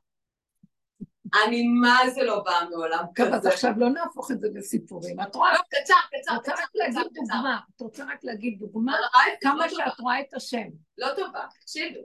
אני 1.45 1.63
מה 1.69 1.99
זה 2.15 2.23
לא 2.23 2.43
באה 2.43 2.69
מעולם 2.71 3.05
טוב, 3.17 3.27
אז 3.27 3.41
כזה. 3.41 3.49
עכשיו 3.49 3.71
לא 3.77 3.89
נהפוך 3.89 4.31
את 4.31 4.41
זה 4.41 4.49
לסיפורים. 4.55 5.21
את 5.21 5.35
רואה? 5.35 5.53
לא, 5.53 5.59
קצר, 5.59 5.95
קצר, 6.09 6.39
קצר, 6.43 6.53
קצר, 6.53 7.03
קצר. 7.09 7.35
את 7.77 7.81
רוצה 7.81 8.05
רק 8.05 8.25
להגיד 8.25 8.59
דוגמה, 8.59 9.01
לא 9.01 9.07
כמה. 9.41 9.69
שאת 9.69 10.01
רואה 10.01 10.21
את 10.21 10.35
השם. 10.35 10.69
לא 10.99 11.09
טובה, 11.17 11.47
תקשיבו. 11.61 12.01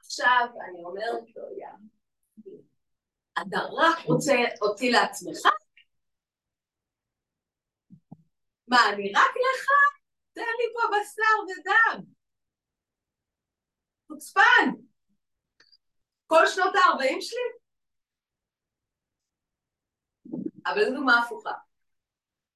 עכשיו 0.00 0.46
אני 0.68 0.84
אומרת 0.84 1.36
לו, 1.36 1.42
יא, 1.58 1.66
אתה 3.32 3.58
רק 3.58 3.98
רוצה 4.04 4.34
אותי 4.62 4.90
לעצמך? 4.90 5.38
מה, 8.68 8.78
אני 8.92 9.12
רק 9.12 9.30
לך? 9.30 9.66
תן 10.32 10.40
לי 10.40 10.72
פה 10.74 10.80
בשר 10.88 11.60
ודם. 11.60 12.04
חוצפן. 14.08 14.70
כל 16.26 16.46
שנות 16.46 16.74
ה-40 16.74 17.20
שלי? 17.20 17.62
אבל 20.66 20.84
זו 20.84 20.94
דוגמה 20.94 21.18
הפוכה. 21.18 21.52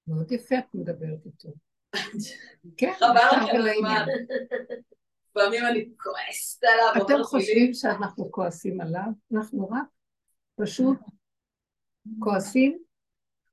מאוד 0.07 0.33
יפה 0.33 0.59
את 0.59 0.75
מדברת 0.75 1.27
איתו. 1.27 1.49
כן, 2.79 2.93
חבל 2.99 3.15
לכם 3.15 3.57
על. 3.57 3.69
הזמן. 3.69 4.07
לפעמים 5.31 5.67
אני 5.67 5.89
כועסת 5.99 6.65
עליו. 6.65 7.05
אתם 7.05 7.13
אומרת 7.13 7.27
חושבים. 7.27 7.75
שאנחנו 7.75 8.33
כועסים 8.33 8.81
עליו? 8.81 9.09
אנחנו 9.35 9.69
רק 9.69 9.96
פשוט 10.57 10.99
כועסים 12.19 12.79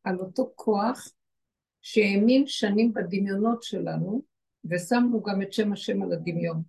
על 0.03 0.19
אותו 0.19 0.51
כוח 0.55 1.07
שהאמין 1.81 2.43
שנים 2.47 2.93
בדמיונות 2.93 3.63
שלנו, 3.63 4.21
ושמנו 4.65 5.21
גם 5.21 5.41
את 5.41 5.53
שם 5.53 5.73
השם 5.73 6.03
על 6.03 6.13
הדמיון. 6.13 6.63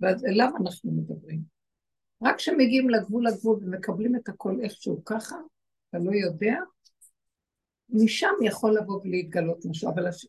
ואז 0.00 0.24
אליו 0.24 0.50
אנחנו 0.60 0.92
מדברים. 0.92 1.40
רק 2.22 2.36
כשמגיעים 2.36 2.90
לגבול 2.90 3.26
הגבול 3.26 3.58
ומקבלים 3.62 4.16
את 4.16 4.28
הכל 4.28 4.60
איכשהו 4.62 5.04
ככה, 5.04 5.36
אתה 5.88 5.98
לא 5.98 6.12
יודע, 6.14 6.54
משם 7.88 8.34
יכול 8.42 8.76
לבוא 8.76 9.00
ולהתגלות 9.04 9.66
משהו. 9.66 9.90
אבל, 9.90 10.06
הש... 10.06 10.26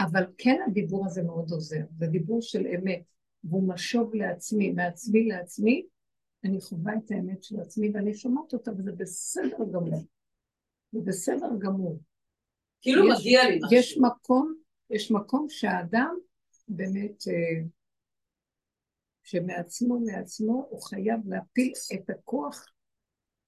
אבל 0.00 0.24
כן 0.38 0.56
הדיבור 0.66 1.06
הזה 1.06 1.22
מאוד 1.22 1.50
עוזר, 1.50 1.84
זה 1.98 2.06
דיבור 2.06 2.42
של 2.42 2.66
אמת, 2.66 3.02
והוא 3.44 3.68
משוב 3.68 4.14
לעצמי, 4.14 4.70
מעצמי 4.70 5.28
לעצמי, 5.28 5.86
אני 6.44 6.60
חווה 6.60 6.92
את 7.04 7.10
האמת 7.10 7.42
של 7.44 7.60
עצמי 7.60 7.90
ואני 7.94 8.14
שומעת 8.14 8.52
אותה 8.52 8.70
וזה 8.78 8.92
בסדר 8.92 9.56
גמור. 9.72 10.04
זה 10.92 11.00
בסדר 11.04 11.48
גמור. 11.58 12.00
כאילו 12.80 13.08
יש- 13.08 13.20
מגיע 13.20 13.40
לי 13.48 13.56
משהו. 13.64 13.78
יש 13.78 13.98
מקום, 13.98 14.54
יש 14.90 15.10
מקום 15.10 15.46
שהאדם 15.48 16.14
באמת, 16.68 17.22
אה, 17.28 17.64
שמעצמו 19.22 19.98
לעצמו 20.06 20.66
הוא 20.70 20.82
חייב 20.82 21.20
להפיל 21.28 21.72
את 21.94 22.10
הכוח 22.10 22.66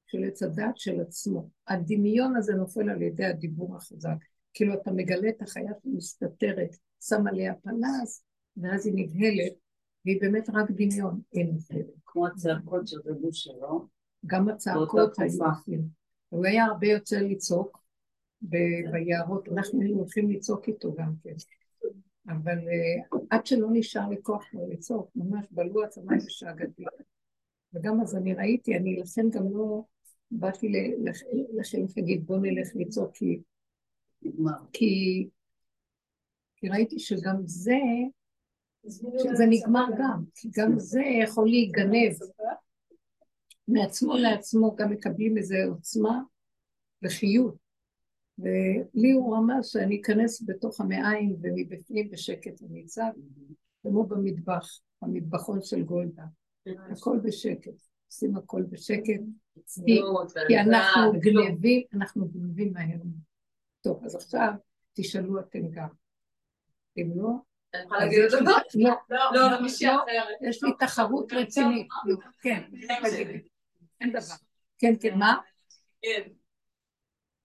של 0.07 0.25
עץ 0.25 0.43
הדת 0.43 0.77
של 0.77 1.01
עצמו. 1.01 1.49
הדמיון 1.69 2.37
הזה 2.37 2.53
נופל 2.55 2.91
על 2.91 3.03
ידי 3.03 3.25
הדיבור 3.25 3.77
החזק. 3.77 4.17
כאילו 4.55 4.75
אתה 4.75 4.91
מגלה 4.91 5.29
את 5.29 5.43
החיה 5.43 5.73
שמסתתרת, 5.83 6.77
שם 7.01 7.27
עליה 7.27 7.55
פנס, 7.55 8.25
ואז 8.57 8.87
היא 8.87 8.95
נבהלת, 8.97 9.53
והיא 10.05 10.21
באמת 10.21 10.51
רק 10.53 10.71
דמיון, 10.71 11.21
היא 11.33 11.45
נבהלת. 11.45 11.87
כמו 12.07 12.27
הצעקות 12.27 12.89
של 12.89 12.97
רבו 13.05 13.33
שלו. 13.33 13.87
גם 14.27 14.49
הצעקות 14.49 15.19
היו. 15.19 15.51
אפילו. 15.53 15.83
הוא 16.29 16.47
היה 16.47 16.65
הרבה 16.65 16.87
יוצא 16.87 17.17
לצעוק, 17.17 17.83
ב- 18.43 18.91
ביערות, 18.93 19.49
אנחנו 19.49 19.81
היינו 19.81 19.99
הולכים 19.99 20.31
לצעוק 20.31 20.69
איתו 20.69 20.95
גם 20.95 21.13
כן. 21.23 21.35
אבל 22.29 22.59
uh, 22.59 23.19
עד 23.31 23.47
שלא 23.47 23.69
נשאר 23.73 24.09
לי 24.09 24.17
כוח 24.23 24.45
כבר 24.51 24.67
לצעוק, 24.69 25.11
ממש 25.17 25.47
בלו 25.51 25.85
עצמי 25.85 26.17
ושאגתי. 26.27 26.85
וגם 27.75 28.01
אז 28.01 28.17
אני 28.17 28.35
ראיתי, 28.35 28.77
אני 28.77 28.97
לכן 28.97 29.31
גם 29.31 29.53
לא 29.53 29.83
באתי 30.31 30.69
ל- 30.69 31.09
לח- 31.09 31.23
לשם 31.55 31.79
להגיד 31.97 32.27
בוא 32.27 32.39
נלך 32.39 32.69
לצעוק, 32.75 33.11
כי, 34.73 35.29
כי 36.57 36.69
ראיתי 36.69 36.99
שגם 36.99 37.37
זה, 37.45 37.79
שזה 38.89 39.45
נגמר 39.49 39.87
גם, 39.99 40.25
כי 40.35 40.49
גם 40.57 40.79
זה 40.79 41.03
יכול 41.23 41.49
להיגנב 41.49 42.13
מעצמו 43.69 44.17
לעצמו, 44.17 44.75
גם 44.75 44.91
מקבלים 44.91 45.39
איזו 45.39 45.57
עוצמה 45.69 46.23
וחיות. 47.05 47.55
ולי 48.39 49.13
הוא 49.13 49.37
רמז 49.37 49.67
שאני 49.67 50.01
אכנס 50.01 50.43
בתוך 50.47 50.81
המעיים 50.81 51.37
ומבפנים 51.43 52.11
בשקט 52.11 52.63
אצעק, 52.85 53.15
כמו 53.83 54.07
במטבח, 54.07 54.81
במטבחון 55.03 55.63
של 55.63 55.83
גולדה. 55.83 56.25
הכל 56.67 57.19
בשקט, 57.25 57.73
עושים 58.07 58.37
הכל 58.37 58.63
בשקט, 58.63 59.21
כי 60.49 60.59
אנחנו 60.61 61.13
גנבים, 61.21 61.83
אנחנו 61.93 62.29
גנבים 62.29 62.73
מהר. 62.73 62.99
טוב, 63.81 64.05
אז 64.05 64.15
עכשיו 64.15 64.53
תשאלו 64.93 65.41
אתם 65.41 65.71
גם. 65.71 65.89
אם 66.97 67.11
לא, 67.17 67.31
אני 67.75 67.83
יכולה 67.85 68.01
להגיד 68.01 68.19
יש 68.19 68.35
את 68.35 68.39
זה? 68.39 68.45
לא, 69.11 69.19
לא, 69.35 69.51
לא, 69.51 69.63
מישהי 69.63 69.87
לא, 69.87 70.05
אחרת. 70.05 70.39
יש 70.41 70.65
לי 70.65 70.71
תחרות 70.79 71.33
רצינית. 71.33 71.89
לא, 72.05 72.17
כן. 72.43 72.63
אין 74.01 74.13
דבר. 74.13 74.35
כן, 74.79 74.93
כן, 75.01 75.19
מה? 75.19 75.37
כן. 76.03 76.23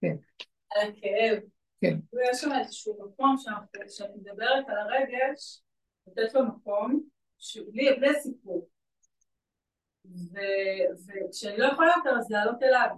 כן. 0.02 0.16
על 0.70 0.82
הכאב. 0.82 1.40
כן. 1.82 1.98
ויש 2.14 2.38
שם 2.42 2.50
איזשהו 2.60 3.08
מקום 3.08 3.36
כשאת 3.88 4.10
מדברת 4.16 4.66
על 4.70 4.78
הרגש, 4.78 5.62
לתת 6.08 6.34
לו 6.34 6.46
מקום, 6.46 7.02
בלי 7.72 8.20
סיפור. 8.22 8.70
וכשאני 11.08 11.58
לא 11.58 11.66
יכולה 11.66 11.94
יותר 11.98 12.18
אז 12.20 12.32
לעלות 12.32 12.64
אליו. 12.64 12.90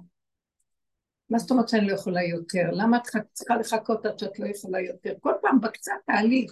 מה 1.29 1.37
זאת 1.37 1.51
אומרת 1.51 1.69
שאני 1.69 1.87
לא 1.87 1.93
יכולה 1.93 2.23
יותר? 2.23 2.63
למה 2.71 2.97
את 2.97 3.25
צריכה 3.33 3.55
לחכות 3.55 4.05
עד 4.05 4.19
שאת 4.19 4.39
לא 4.39 4.47
יכולה 4.47 4.79
יותר? 4.79 5.13
כל 5.19 5.33
פעם 5.41 5.61
בקצת 5.61 5.91
תעלי. 6.05 6.47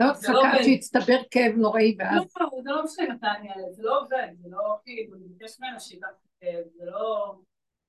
לא 0.00 0.40
עד 0.40 0.54
עובד. 0.54 0.62
שיצטבר 0.64 1.16
כאב 1.30 1.52
נוראי 1.56 1.96
ואז... 1.98 2.36
לא, 2.40 2.62
זה 2.62 2.70
לא 2.70 2.84
משנה 2.84 3.14
מתי 3.14 3.26
אני 3.38 3.50
אעלה, 3.50 3.72
זה 3.72 3.82
לא 3.82 4.00
עובד, 4.00 4.28
זה 4.40 4.48
לא 4.50 4.78
כאילו, 4.84 5.14
אני 5.14 5.24
מבקש 5.24 5.60
ממנה 5.60 5.80
שייקח 5.80 6.06
את 6.08 6.26
הכאב, 6.36 6.64
זה 6.78 6.84
לא 6.84 7.34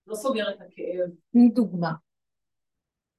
לא 0.07 0.15
סוגר 0.15 0.49
את 0.49 0.61
הכאב. 0.61 1.09
תני 1.31 1.49
דוגמה. 1.49 1.91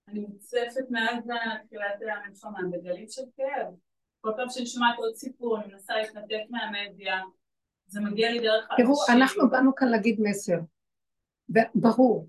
אני 0.09 0.21
מוצפת 0.21 0.91
מאז 0.91 1.25
תחילת 1.67 1.95
המלחמה 2.25 2.59
בגלים 2.73 3.07
של 3.09 3.23
כאב. 3.37 3.75
כל 4.21 4.33
פעם 4.37 4.49
שאני 4.49 4.67
שומעת 4.67 4.99
עוד 4.99 5.15
סיפור, 5.15 5.61
אני 5.61 5.73
מנסה 5.73 5.95
להתנתק 5.97 6.43
מהמדיה, 6.51 7.21
זה 7.87 8.01
מגיע 8.01 8.31
לי 8.31 8.39
דרך 8.39 8.69
תראו. 8.77 8.95
אנחנו 9.09 9.51
באנו 9.51 9.75
כאן 9.75 9.89
להגיד 9.89 10.21
מסר. 10.21 10.59
ברור. 11.75 12.29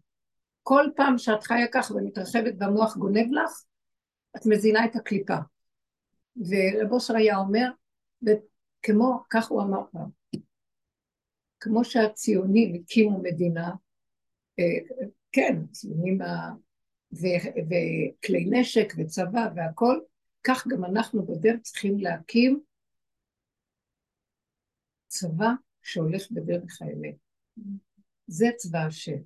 כל 0.63 0.85
פעם 0.95 1.17
שאת 1.17 1.43
חיה 1.43 1.67
כך 1.73 1.91
ומתרחבת 1.91 2.53
והמוח 2.59 2.97
גונב 2.97 3.31
לך, 3.31 3.51
את 4.37 4.41
מזינה 4.45 4.85
את 4.85 4.95
הקליפה. 4.95 5.37
ורב 6.37 6.91
אושר 6.91 7.15
היה 7.15 7.37
אומר, 7.37 7.69
וכמו, 8.21 9.23
כך 9.29 9.47
הוא 9.47 9.61
אמר 9.61 9.81
פעם, 9.91 10.09
כמו 11.59 11.85
שהציונים 11.85 12.75
הקימו 12.75 13.21
מדינה, 13.23 13.71
אה, 14.59 15.05
כן, 15.31 15.65
ציונים. 15.71 16.19
ו- 17.13 17.61
וכלי 17.69 18.45
נשק 18.49 18.93
וצבא 18.97 19.47
והכל, 19.55 19.99
כך 20.43 20.67
גם 20.67 20.85
אנחנו 20.85 21.25
בדרך 21.25 21.61
צריכים 21.61 21.99
להקים 21.99 22.59
צבא 25.07 25.49
שהולך 25.81 26.31
בדרך 26.31 26.81
האמת. 26.81 27.15
זה 28.27 28.47
צבא 28.57 28.79
השם. 28.79 29.21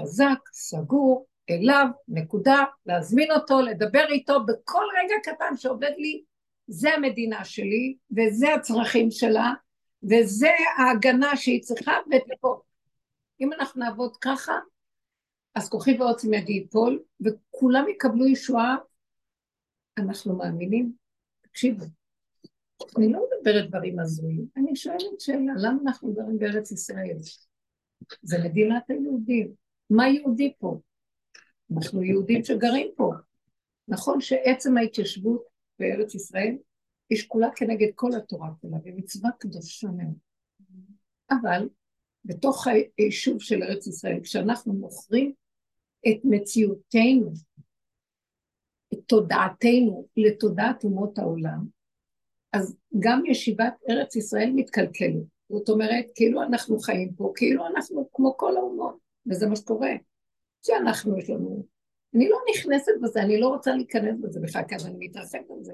חזק, 0.00 0.38
סגור, 0.52 1.26
אליו, 1.50 1.86
נקודה, 2.08 2.64
להזמין 2.86 3.32
אותו, 3.32 3.60
לדבר 3.60 4.06
איתו 4.08 4.44
בכל 4.44 4.84
רגע 4.98 5.14
קטן 5.22 5.56
שעובד 5.56 5.92
לי, 5.98 6.22
זה 6.66 6.94
המדינה 6.94 7.44
שלי, 7.44 7.96
וזה 8.10 8.54
הצרכים 8.54 9.10
שלה, 9.10 9.52
וזה 10.02 10.50
ההגנה 10.78 11.36
שהיא 11.36 11.62
צריכה, 11.62 11.92
ופה. 12.06 12.60
אם 13.40 13.52
אנחנו 13.52 13.84
נעבוד 13.84 14.16
ככה, 14.16 14.58
אז 15.54 15.68
כוחי 15.68 15.96
ועוצם 15.98 16.34
ידי 16.34 16.52
ייפול, 16.52 17.02
וכולם 17.20 17.88
יקבלו 17.88 18.26
ישועה. 18.26 18.76
אנחנו 19.98 20.36
מאמינים? 20.36 20.92
תקשיבו, 21.40 21.84
אני 22.98 23.12
לא 23.12 23.20
מדברת 23.26 23.68
דברים 23.68 23.98
הזויים, 23.98 24.46
אני 24.56 24.76
שואלת 24.76 25.20
שאלה, 25.20 25.52
למה 25.56 25.78
אנחנו 25.82 26.14
גרים 26.14 26.38
בארץ 26.38 26.72
ישראל? 26.72 27.16
זה 28.22 28.38
מדינת 28.44 28.90
היהודים. 28.90 29.52
מה 29.90 30.08
יהודי 30.08 30.52
פה? 30.58 30.80
אנחנו 31.74 32.02
יהודים 32.02 32.44
שגרים 32.44 32.88
פה. 32.96 33.12
נכון 33.88 34.20
שעצם 34.20 34.76
ההתיישבות 34.76 35.44
בארץ 35.78 36.14
ישראל 36.14 36.56
היא 37.10 37.18
שקולה 37.18 37.48
כנגד 37.56 37.88
כל 37.94 38.10
התורה 38.16 38.48
כולה, 38.60 38.76
ומצווה 38.84 39.30
קדושה 39.38 39.88
מאוד. 39.88 40.16
אבל 41.30 41.68
בתוך 42.24 42.66
היישוב 42.98 43.42
של 43.42 43.62
ארץ 43.62 43.86
ישראל, 43.86 44.20
כשאנחנו 44.22 44.72
מוכרים 44.72 45.32
את 46.08 46.16
מציאותנו, 46.24 47.32
את 48.92 48.98
תודעתנו 49.06 50.06
לתודעת 50.16 50.84
אומות 50.84 51.18
העולם, 51.18 51.66
אז 52.52 52.76
גם 52.98 53.26
ישיבת 53.26 53.74
ארץ 53.90 54.16
ישראל 54.16 54.52
מתקלקלת. 54.54 55.22
זאת 55.48 55.68
אומרת, 55.68 56.06
כאילו 56.14 56.42
אנחנו 56.42 56.78
חיים 56.78 57.12
פה, 57.14 57.32
כאילו 57.36 57.66
אנחנו 57.66 58.08
כמו 58.12 58.36
כל 58.36 58.56
האומות, 58.56 58.98
וזה 59.26 59.46
מה 59.46 59.56
שקורה. 59.56 59.90
שאנחנו, 60.66 61.18
יש 61.18 61.30
לנו... 61.30 61.66
אני 62.14 62.28
לא 62.28 62.38
נכנסת 62.50 62.92
בזה, 63.02 63.22
אני 63.22 63.40
לא 63.40 63.48
רוצה 63.48 63.74
להיכנס 63.74 64.16
בזה 64.20 64.40
בכלל, 64.40 64.62
כי 64.68 64.74
אז 64.74 64.86
אני 64.86 64.96
מתרחבת 64.98 65.50
על 65.50 65.62
זה. 65.64 65.72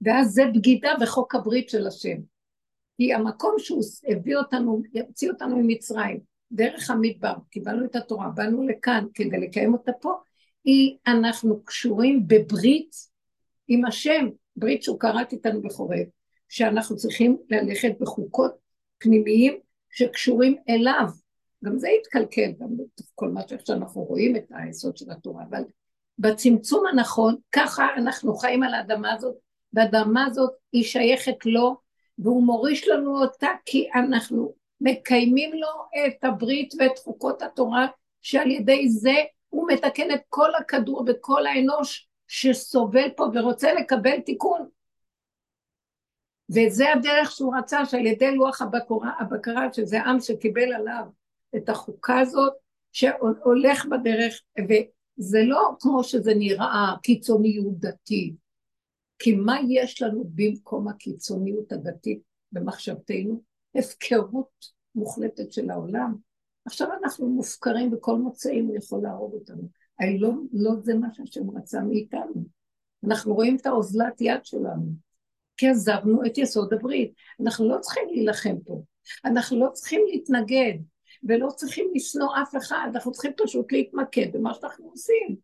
ואז 0.00 0.30
זה 0.30 0.42
בגידה 0.54 0.92
בחוק 1.00 1.34
הברית 1.34 1.68
של 1.68 1.86
השם. 1.86 2.16
כי 2.96 3.14
המקום 3.14 3.54
שהוא 3.58 3.82
הביא 4.08 4.36
אותנו, 4.36 4.82
הוציא 5.06 5.30
אותנו 5.30 5.56
ממצרים, 5.56 6.20
דרך 6.52 6.90
המדבר, 6.90 7.34
קיבלנו 7.50 7.84
את 7.84 7.96
התורה, 7.96 8.28
באנו 8.28 8.68
לכאן 8.68 9.04
כדי 9.14 9.38
לקיים 9.38 9.72
אותה 9.72 9.92
פה, 10.00 10.12
היא, 10.64 10.96
אנחנו 11.06 11.64
קשורים 11.64 12.28
בברית 12.28 12.96
עם 13.68 13.84
השם, 13.84 14.28
ברית 14.56 14.82
שהוא 14.82 15.00
קראת 15.00 15.32
איתנו 15.32 15.62
בחורב, 15.62 16.06
שאנחנו 16.48 16.96
צריכים 16.96 17.36
ללכת 17.50 17.92
בחוקות 18.00 18.54
פנימיים 18.98 19.58
שקשורים 19.90 20.56
אליו. 20.68 21.08
גם 21.64 21.78
זה 21.78 21.88
יתקלקל, 21.88 22.52
גם 22.60 22.68
בתוך 22.76 23.06
כל 23.14 23.28
מה 23.28 23.40
שאנחנו 23.64 24.02
רואים 24.02 24.36
את 24.36 24.44
היסוד 24.50 24.96
של 24.96 25.10
התורה, 25.10 25.44
אבל 25.50 25.62
בצמצום 26.18 26.86
הנכון, 26.86 27.36
ככה 27.52 27.86
אנחנו 27.96 28.34
חיים 28.34 28.62
על 28.62 28.74
האדמה 28.74 29.12
הזאת, 29.12 29.36
והאדמה 29.72 30.24
הזאת 30.26 30.52
היא 30.72 30.84
שייכת 30.84 31.46
לו, 31.46 31.76
והוא 32.18 32.42
מוריש 32.42 32.88
לנו 32.88 33.22
אותה 33.22 33.48
כי 33.64 33.88
אנחנו 33.94 34.54
מקיימים 34.80 35.52
לו 35.52 35.68
את 36.06 36.24
הברית 36.24 36.74
ואת 36.78 36.98
חוקות 36.98 37.42
התורה, 37.42 37.86
שעל 38.22 38.50
ידי 38.50 38.88
זה 38.88 39.14
הוא 39.48 39.68
מתקן 39.72 40.14
את 40.14 40.20
כל 40.28 40.54
הכדור 40.54 41.04
וכל 41.06 41.46
האנוש 41.46 42.08
שסובל 42.28 43.10
פה 43.16 43.26
ורוצה 43.34 43.74
לקבל 43.74 44.20
תיקון. 44.20 44.68
וזה 46.50 46.92
הדרך 46.92 47.30
שהוא 47.30 47.56
רצה, 47.56 47.86
שעל 47.86 48.06
ידי 48.06 48.34
לוח 48.34 48.62
הבקרה, 48.62 49.12
הבקרה, 49.18 49.72
שזה 49.72 50.02
עם 50.02 50.20
שקיבל 50.20 50.72
עליו 50.72 51.04
את 51.56 51.68
החוקה 51.68 52.20
הזאת, 52.20 52.52
שהולך 52.92 53.86
בדרך, 53.86 54.40
וזה 54.58 55.38
לא 55.42 55.70
כמו 55.80 56.04
שזה 56.04 56.34
נראה 56.34 56.94
קיצוניות 57.02 57.78
דתית, 57.78 58.34
כי 59.18 59.34
מה 59.34 59.56
יש 59.68 60.02
לנו 60.02 60.24
במקום 60.34 60.88
הקיצוניות 60.88 61.72
הדתית 61.72 62.20
במחשבתנו? 62.52 63.42
הפקרות 63.74 64.50
מוחלטת 64.94 65.52
של 65.52 65.70
העולם. 65.70 66.14
עכשיו 66.66 66.88
אנחנו 67.02 67.28
מופקרים 67.28 67.90
בכל 67.90 68.16
מוצאים, 68.16 68.66
הוא 68.66 68.76
יכול 68.76 69.02
להרוג 69.02 69.34
אותנו. 69.34 69.68
הרי 70.00 70.18
לא, 70.18 70.32
לא 70.52 70.72
זה 70.82 70.94
מה 70.94 71.08
שהשם 71.12 71.50
רצה 71.56 71.80
מאיתנו. 71.80 72.44
אנחנו 73.06 73.34
רואים 73.34 73.56
את 73.56 73.66
האוזלת 73.66 74.20
יד 74.20 74.44
שלנו, 74.44 74.92
כי 75.56 75.68
עזבנו 75.68 76.26
את 76.26 76.38
יסוד 76.38 76.72
הברית. 76.72 77.12
אנחנו 77.40 77.68
לא 77.68 77.78
צריכים 77.80 78.02
להילחם 78.08 78.56
פה, 78.64 78.82
אנחנו 79.24 79.60
לא 79.60 79.70
צריכים 79.72 80.00
להתנגד, 80.06 80.78
ולא 81.22 81.48
צריכים 81.56 81.90
לשנוא 81.94 82.28
אף 82.42 82.56
אחד, 82.56 82.88
אנחנו 82.94 83.12
צריכים 83.12 83.32
פשוט 83.36 83.72
להתמקד 83.72 84.26
במה 84.32 84.54
שאנחנו 84.54 84.88
עושים. 84.88 85.36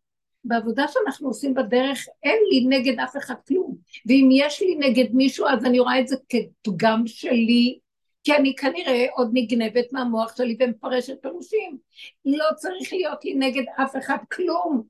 בעבודה 0.44 0.84
שאנחנו 0.88 1.28
עושים 1.28 1.54
בדרך, 1.54 2.06
אין 2.22 2.38
לי 2.50 2.78
נגד 2.78 3.00
אף 3.00 3.16
אחד 3.16 3.34
כלום. 3.48 3.76
ואם 4.06 4.28
יש 4.32 4.62
לי 4.62 4.74
נגד 4.74 5.14
מישהו, 5.14 5.46
אז 5.46 5.64
אני 5.64 5.78
רואה 5.78 6.00
את 6.00 6.08
זה 6.08 6.16
כפגם 6.28 7.02
שלי, 7.06 7.78
כי 8.24 8.36
אני 8.36 8.54
כנראה 8.56 9.06
עוד 9.12 9.30
נגנבת 9.32 9.92
מהמוח 9.92 10.36
שלי 10.36 10.56
ומפרשת 10.60 11.22
פירושים. 11.22 11.78
לא 12.24 12.44
צריך 12.56 12.92
להיות 12.92 13.24
לי 13.24 13.34
נגד 13.34 13.64
אף 13.82 13.96
אחד 13.96 14.18
כלום. 14.32 14.82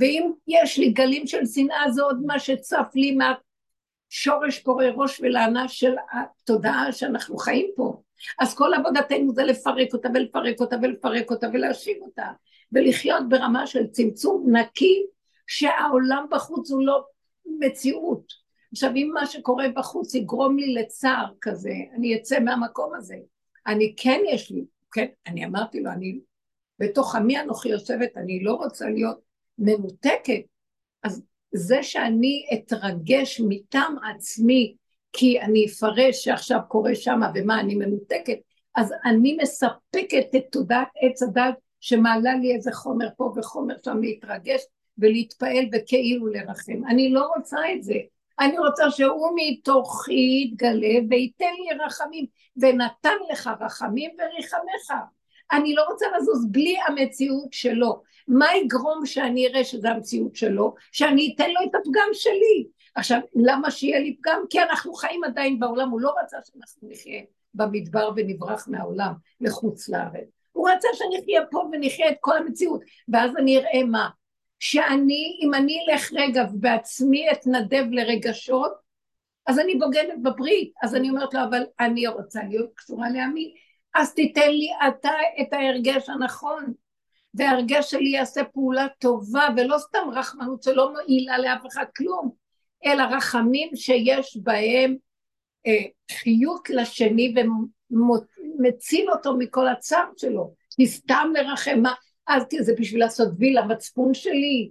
ואם 0.00 0.32
יש 0.46 0.78
לי 0.78 0.90
גלים 0.90 1.26
של 1.26 1.46
שנאה 1.46 1.90
זה 1.90 2.02
עוד 2.02 2.22
מה 2.26 2.38
שצף 2.38 2.86
לי 2.94 3.16
מהשורש 3.16 4.58
פורה 4.58 4.90
ראש 4.94 5.20
ולענה 5.20 5.68
של 5.68 5.94
התודעה 6.12 6.92
שאנחנו 6.92 7.36
חיים 7.36 7.70
פה. 7.76 8.02
אז 8.38 8.54
כל 8.54 8.74
עבודתנו 8.74 9.34
זה 9.34 9.44
לפרק 9.44 9.92
אותה 9.92 10.08
ולפרק 10.14 10.60
אותה 10.60 10.76
ולפרק 10.82 11.30
אותה 11.30 11.46
ולהשיב 11.52 11.96
אותה 12.02 12.26
ולחיות 12.72 13.28
ברמה 13.28 13.66
של 13.66 13.86
צמצום 13.86 14.56
נקי 14.56 15.06
שהעולם 15.46 16.26
בחוץ 16.30 16.70
הוא 16.70 16.86
לא 16.86 17.04
מציאות. 17.58 18.32
עכשיו 18.72 18.90
אם 18.96 19.10
מה 19.14 19.26
שקורה 19.26 19.68
בחוץ 19.76 20.14
יגרום 20.14 20.58
לי 20.58 20.74
לצער 20.74 21.32
כזה, 21.40 21.74
אני 21.96 22.16
אצא 22.16 22.40
מהמקום 22.40 22.94
הזה. 22.94 23.16
אני 23.66 23.94
כן 23.96 24.20
יש 24.32 24.50
לי, 24.50 24.64
כן, 24.92 25.06
אני 25.26 25.44
אמרתי 25.44 25.80
לו, 25.80 25.90
אני 25.90 26.20
בתוך 26.78 27.14
עמי 27.14 27.40
אנוכי 27.40 27.68
יושבת, 27.68 28.16
אני 28.16 28.42
לא 28.42 28.54
רוצה 28.54 28.90
להיות 28.90 29.20
מנותקת. 29.58 30.42
אז 31.02 31.22
זה 31.54 31.82
שאני 31.82 32.46
אתרגש 32.54 33.40
מטעם 33.48 33.96
עצמי 34.14 34.74
כי 35.12 35.40
אני 35.40 35.66
אפרש 35.66 36.24
שעכשיו 36.24 36.58
קורה 36.68 36.94
שמה 36.94 37.30
ומה 37.34 37.60
אני 37.60 37.74
מנותקת, 37.74 38.38
אז 38.76 38.94
אני 39.04 39.36
מספקת 39.42 40.26
את 40.36 40.44
תודעת 40.52 40.88
עץ 41.02 41.22
הדת 41.22 41.54
שמעלה 41.80 42.34
לי 42.34 42.54
איזה 42.54 42.72
חומר 42.72 43.08
פה 43.16 43.32
וחומר 43.36 43.74
שם 43.84 44.00
להתרגש 44.02 44.60
ולהתפעל 44.98 45.64
וכאילו 45.72 46.26
לרחם. 46.26 46.86
אני 46.88 47.10
לא 47.10 47.26
רוצה 47.36 47.58
את 47.74 47.82
זה. 47.82 47.94
אני 48.40 48.58
רוצה 48.58 48.90
שהוא 48.90 49.30
מתוכי 49.36 50.44
יתגלה 50.44 50.98
וייתן 51.10 51.44
לי 51.44 51.84
רחמים, 51.84 52.26
ונתן 52.56 53.16
לך 53.32 53.50
רחמים 53.60 54.10
וריחמך. 54.18 54.92
אני 55.52 55.74
לא 55.74 55.82
רוצה 55.90 56.06
לזוז 56.16 56.46
בלי 56.50 56.76
המציאות 56.88 57.52
שלו. 57.52 58.02
מה 58.28 58.46
יגרום 58.56 59.06
שאני 59.06 59.46
אראה 59.46 59.64
שזו 59.64 59.88
המציאות 59.88 60.36
שלו? 60.36 60.74
שאני 60.92 61.34
אתן 61.34 61.50
לו 61.50 61.60
את 61.70 61.74
הפגם 61.74 62.08
שלי. 62.12 62.66
עכשיו, 62.94 63.20
למה 63.34 63.70
שיהיה 63.70 64.00
לי 64.00 64.16
פגם? 64.16 64.42
כי 64.50 64.62
אנחנו 64.62 64.94
חיים 64.94 65.24
עדיין 65.24 65.60
בעולם, 65.60 65.90
הוא 65.90 66.00
לא 66.00 66.14
רצה 66.22 66.36
שאנחנו 66.44 66.88
נחיה 66.88 67.22
במדבר 67.54 68.10
ונברח 68.16 68.68
מהעולם 68.68 69.12
לחוץ 69.40 69.88
לארץ. 69.88 70.28
הוא 70.52 70.70
רצה 70.70 70.88
שנחיה 70.94 71.46
פה 71.50 71.68
ונחיה 71.72 72.10
את 72.10 72.16
כל 72.20 72.36
המציאות, 72.36 72.80
ואז 73.08 73.36
אני 73.36 73.58
אראה 73.58 73.84
מה? 73.84 74.08
שאני, 74.58 75.38
אם 75.42 75.54
אני 75.54 75.78
אלך 75.88 76.12
רגע 76.12 76.44
ובעצמי 76.52 77.32
אתנדב 77.32 77.84
לרגשות, 77.90 78.72
אז 79.46 79.58
אני 79.58 79.74
בוגדת 79.74 80.18
בברית, 80.22 80.72
אז 80.82 80.94
אני 80.94 81.10
אומרת 81.10 81.34
לו, 81.34 81.40
אבל 81.48 81.62
אני 81.80 82.06
רוצה 82.06 82.40
להיות 82.48 82.70
קשורה 82.74 83.10
לעמי, 83.10 83.54
אז 83.94 84.14
תיתן 84.14 84.50
לי 84.50 84.68
אתה 84.88 85.10
את 85.40 85.52
ההרגש 85.52 86.08
הנכון, 86.08 86.72
וההרגש 87.34 87.90
שלי 87.90 88.08
יעשה 88.08 88.44
פעולה 88.44 88.86
טובה, 88.98 89.48
ולא 89.56 89.78
סתם 89.78 90.10
רחמנות 90.12 90.62
שלא 90.62 90.92
מועילה 90.92 91.38
לאף 91.38 91.66
אחד 91.66 91.84
כלום, 91.96 92.30
אלא 92.84 93.02
רחמים 93.02 93.70
שיש 93.76 94.38
בהם 94.42 94.96
אה, 95.66 95.84
חיות 96.12 96.70
לשני 96.70 97.34
ומציל 97.90 99.10
אותו 99.10 99.36
מכל 99.36 99.68
הצער 99.68 100.06
שלו, 100.16 100.54
כי 100.76 100.86
סתם 100.86 101.32
לרחם, 101.34 101.80
מה, 101.82 101.94
אז 102.26 102.42
כי 102.50 102.62
זה 102.62 102.74
בשביל 102.78 103.00
לעשות 103.00 103.28
וי 103.38 103.52
למצפון 103.52 104.14
שלי, 104.14 104.70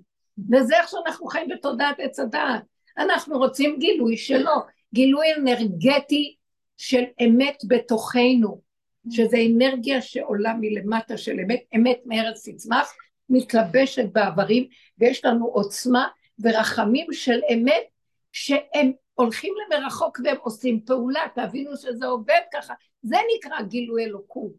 וזה 0.52 0.78
איך 0.78 0.90
שאנחנו 0.90 1.28
חיים 1.28 1.48
בתודעת 1.50 1.96
עץ 2.00 2.20
הדעת. 2.20 2.62
אנחנו 2.98 3.38
רוצים 3.38 3.80
גילוי 3.80 4.18
שלו, 4.18 4.52
גילוי 4.94 5.28
אנרגטי 5.38 6.36
של 6.78 7.04
אמת 7.26 7.62
בתוכנו, 7.68 8.62
שזה 9.10 9.38
אנרגיה 9.50 10.02
שעולה 10.02 10.54
מלמטה 10.60 11.18
של 11.18 11.40
אמת, 11.40 11.60
אמת 11.76 12.00
מארץ 12.06 12.50
תצמח, 12.50 12.94
מתלבשת 13.30 14.06
בעברים, 14.12 14.68
ויש 14.98 15.26
לנו 15.26 15.46
עוצמה 15.46 16.08
ורחמים 16.40 17.08
של 17.12 17.40
אמת 17.54 17.84
שהם 18.32 18.92
הולכים 19.14 19.54
למרחוק 19.68 20.20
והם 20.24 20.38
עושים 20.42 20.82
פעולה, 20.86 21.22
תבינו 21.36 21.78
שזה 21.78 22.06
עובד 22.06 22.42
ככה, 22.54 22.74
זה 23.02 23.18
נקרא 23.36 23.62
גילוי 23.62 24.06
אלוקות. 24.06 24.52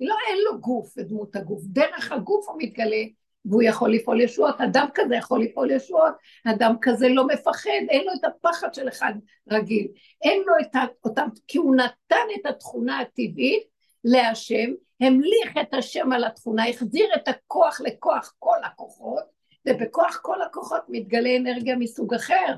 לא, 0.00 0.14
אין 0.28 0.38
לו 0.44 0.60
גוף 0.60 0.94
ודמות 0.96 1.36
הגוף, 1.36 1.62
דרך 1.64 2.12
הגוף 2.12 2.48
הוא 2.48 2.56
מתגלה 2.58 3.04
והוא 3.44 3.62
יכול 3.62 3.94
לפעול 3.94 4.20
ישועות, 4.20 4.60
אדם 4.60 4.86
כזה 4.94 5.16
יכול 5.16 5.42
לפעול 5.42 5.70
ישועות, 5.70 6.14
אדם 6.46 6.74
כזה 6.80 7.08
לא 7.08 7.26
מפחד, 7.26 7.70
אין 7.90 8.04
לו 8.06 8.12
את 8.20 8.24
הפחד 8.24 8.74
של 8.74 8.88
אחד 8.88 9.12
רגיל, 9.50 9.88
אין 10.22 10.42
לו 10.46 10.54
את 10.60 10.90
אותם, 11.04 11.28
כי 11.48 11.58
הוא 11.58 11.76
נתן 11.76 12.26
את 12.40 12.46
התכונה 12.46 13.00
הטבעית 13.00 13.62
להשם, 14.04 14.70
המליך 15.00 15.56
את 15.60 15.74
השם 15.74 16.12
על 16.12 16.24
התכונה, 16.24 16.68
החזיר 16.68 17.06
את 17.16 17.28
הכוח 17.28 17.80
לכוח 17.80 18.34
כל 18.38 18.58
הכוחות, 18.64 19.24
ובכוח 19.68 20.20
כל 20.22 20.42
הכוחות 20.42 20.82
מתגלה 20.88 21.36
אנרגיה 21.36 21.76
מסוג 21.76 22.14
אחר. 22.14 22.54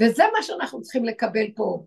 וזה 0.00 0.22
מה 0.36 0.42
שאנחנו 0.42 0.82
צריכים 0.82 1.04
לקבל 1.04 1.50
פה. 1.56 1.86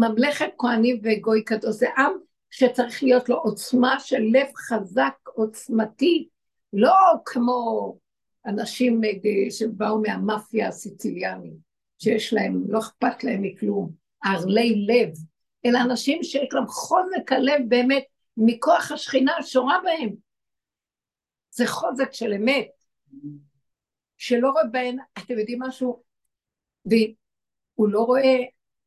ממלכת 0.00 0.48
כהנים 0.58 1.00
וגוי 1.02 1.44
קדוש 1.44 1.76
זה 1.76 1.88
עם 1.96 2.12
שצריך 2.50 3.02
להיות 3.02 3.28
לו 3.28 3.36
עוצמה 3.36 4.00
של 4.00 4.20
לב 4.32 4.46
חזק, 4.56 5.14
עוצמתי, 5.24 6.28
לא 6.72 6.94
כמו 7.24 7.96
אנשים 8.46 9.00
שבאו 9.50 10.02
מהמאפיה 10.02 10.68
הסיציליאנית, 10.68 11.54
שיש 11.98 12.32
להם, 12.32 12.62
לא 12.68 12.78
אכפת 12.78 13.24
להם 13.24 13.42
מכלום, 13.42 13.90
ערלי 14.24 14.86
לב, 14.86 15.08
אלא 15.66 15.78
אנשים 15.78 16.22
שיש 16.22 16.48
להם 16.52 16.66
חוזק 16.66 17.32
הלב 17.32 17.60
באמת 17.68 18.04
מכוח 18.36 18.92
השכינה 18.92 19.32
שורה 19.42 19.78
בהם. 19.84 20.14
זה 21.50 21.66
חוזק 21.66 22.12
של 22.12 22.32
אמת, 22.32 22.68
שלא 24.16 24.50
רואה 24.50 24.64
בהן, 24.64 24.98
אתם 25.18 25.38
יודעים 25.38 25.62
משהו? 25.62 26.02
והוא 26.86 27.88
לא 27.88 28.00
רואה, 28.00 28.36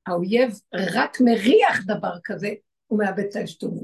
האויב 0.06 0.52
רק 0.96 1.18
מריח 1.22 1.86
דבר 1.86 2.14
כזה, 2.24 2.50
הוא 2.88 3.00
מאבד 3.00 3.24
את 3.30 3.36
העשתונות. 3.36 3.84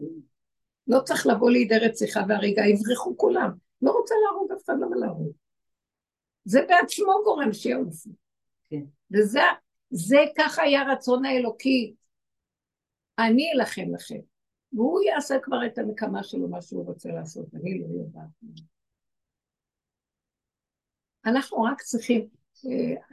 לא 0.87 0.99
צריך 0.99 1.27
לבוא 1.27 1.51
לידי 1.51 1.77
רציחה 1.77 2.21
והריגה, 2.27 2.65
יברחו 2.65 3.17
כולם. 3.17 3.51
לא 3.81 3.91
רוצה 3.91 4.15
להרוג 4.25 4.51
אף 4.51 4.63
אחד, 4.65 4.73
למה 4.81 4.95
להרוג? 4.95 5.31
זה 6.45 6.65
בעצמו 6.67 7.13
גורם 7.23 7.53
שיעופו. 7.53 8.09
כן. 8.69 8.83
וזה 9.13 9.41
זה 9.89 10.17
ככה 10.37 10.61
היה 10.61 10.83
רצון 10.91 11.25
האלוקי. 11.25 11.95
אני 13.19 13.51
אלחם 13.55 13.95
לכם. 13.95 14.19
והוא 14.73 15.01
יעשה 15.01 15.35
כבר 15.43 15.65
את 15.65 15.77
הנקמה 15.77 16.23
שלו, 16.23 16.47
מה 16.47 16.61
שהוא 16.61 16.85
רוצה 16.85 17.09
לעשות, 17.09 17.45
אני 17.53 17.79
לא 17.79 17.85
יודעת. 17.85 18.29
אנחנו 21.25 21.63
רק 21.63 21.81
צריכים, 21.81 22.27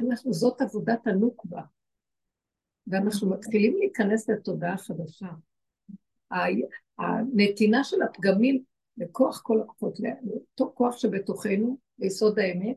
אנחנו, 0.00 0.32
זאת 0.32 0.60
עבודת 0.60 1.06
הנוקבה, 1.06 1.62
ואנחנו 2.86 3.30
מתחילים 3.30 3.76
להיכנס 3.78 4.30
לתודעה 4.30 4.78
חדשה. 4.78 5.28
הנתינה 6.98 7.84
של 7.84 8.02
הפגמים 8.02 8.64
לכוח 8.96 9.40
כל 9.42 9.60
הכוחות, 9.60 9.98
לאותו 10.00 10.72
כוח 10.74 10.96
שבתוכנו, 10.96 11.78
ליסוד 11.98 12.38
האמת, 12.38 12.76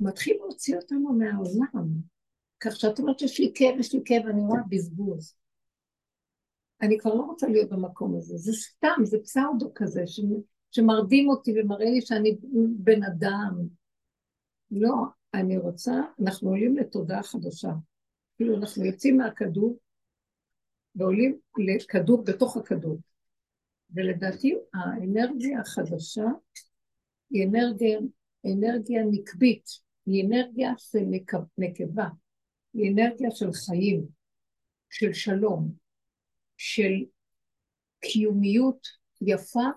מתחיל 0.00 0.36
להוציא 0.36 0.76
אותנו 0.76 1.12
מהעולם. 1.12 1.88
כך 2.60 2.76
שאת 2.76 2.98
אומרת 2.98 3.18
שיש 3.18 3.40
לי 3.40 3.52
כאב, 3.54 3.78
יש 3.78 3.94
לי 3.94 4.00
כאב, 4.04 4.26
אני 4.26 4.40
רואה 4.40 4.60
בזבוז. 4.68 5.34
אני 6.82 6.98
כבר 6.98 7.14
לא 7.14 7.22
רוצה 7.22 7.48
להיות 7.48 7.70
במקום 7.70 8.16
הזה, 8.16 8.36
זה 8.36 8.52
סתם, 8.52 9.04
זה 9.04 9.18
פסאודו 9.22 9.72
כזה. 9.74 10.02
שמרדים 10.70 11.28
אותי 11.28 11.52
ומראה 11.56 11.90
לי 11.90 12.00
שאני 12.00 12.38
בן 12.78 13.02
אדם. 13.02 13.77
לא, 14.70 14.94
אני 15.34 15.58
רוצה, 15.58 15.92
אנחנו 16.22 16.48
עולים 16.48 16.76
לתודעה 16.76 17.22
חדשה. 17.22 17.70
כאילו 18.36 18.56
אנחנו 18.56 18.84
יוצאים 18.84 19.16
מהכדור 19.16 19.78
ועולים 20.94 21.38
לכדור 21.58 22.24
בתוך 22.24 22.56
הכדור. 22.56 22.98
ולדעתי 23.90 24.54
האנרגיה 24.74 25.60
החדשה 25.60 26.26
היא 27.30 27.48
אנרגיה, 27.48 27.98
אנרגיה 28.46 29.02
נקבית, 29.10 29.68
היא 30.06 30.26
אנרגיה 30.26 30.72
של 30.78 31.04
נקבה, 31.58 32.08
היא 32.74 32.92
אנרגיה 32.92 33.30
של 33.30 33.52
חיים, 33.52 34.06
של 34.90 35.12
שלום, 35.12 35.72
של 36.56 36.92
קיומיות 38.00 38.86
יפה 39.20 39.68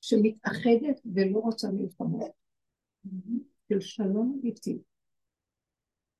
שמתאחדת 0.00 1.00
ולא 1.14 1.38
רוצה 1.38 1.68
מלחמות, 1.72 2.30
של 3.68 3.80
שלום 3.80 4.40
אמיתי. 4.42 4.78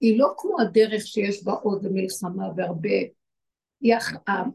היא 0.01 0.19
לא 0.19 0.35
כמו 0.37 0.61
הדרך 0.61 1.07
שיש 1.07 1.45
בה 1.45 1.53
עוד 1.53 1.87
מלחמה 1.93 2.49
והרבה 2.57 2.89
היא, 3.81 3.95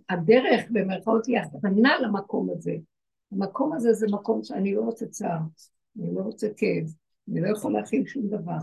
הדרך 0.10 0.66
במרכאות 0.70 1.26
היא 1.26 1.38
הכנה 1.40 2.00
למקום 2.02 2.50
הזה. 2.50 2.76
המקום 3.32 3.74
הזה 3.74 3.94
זה 3.94 4.08
מקום 4.12 4.44
שאני 4.44 4.76
לא 4.76 4.82
רוצה 4.82 5.06
צער, 5.08 5.40
אני 6.00 6.16
לא 6.16 6.22
רוצה 6.22 6.48
כאב, 6.58 6.86
אני 7.32 7.42
לא 7.42 7.48
יכול 7.58 7.74
להכין 7.74 8.06
שום 8.06 8.28
דבר. 8.28 8.58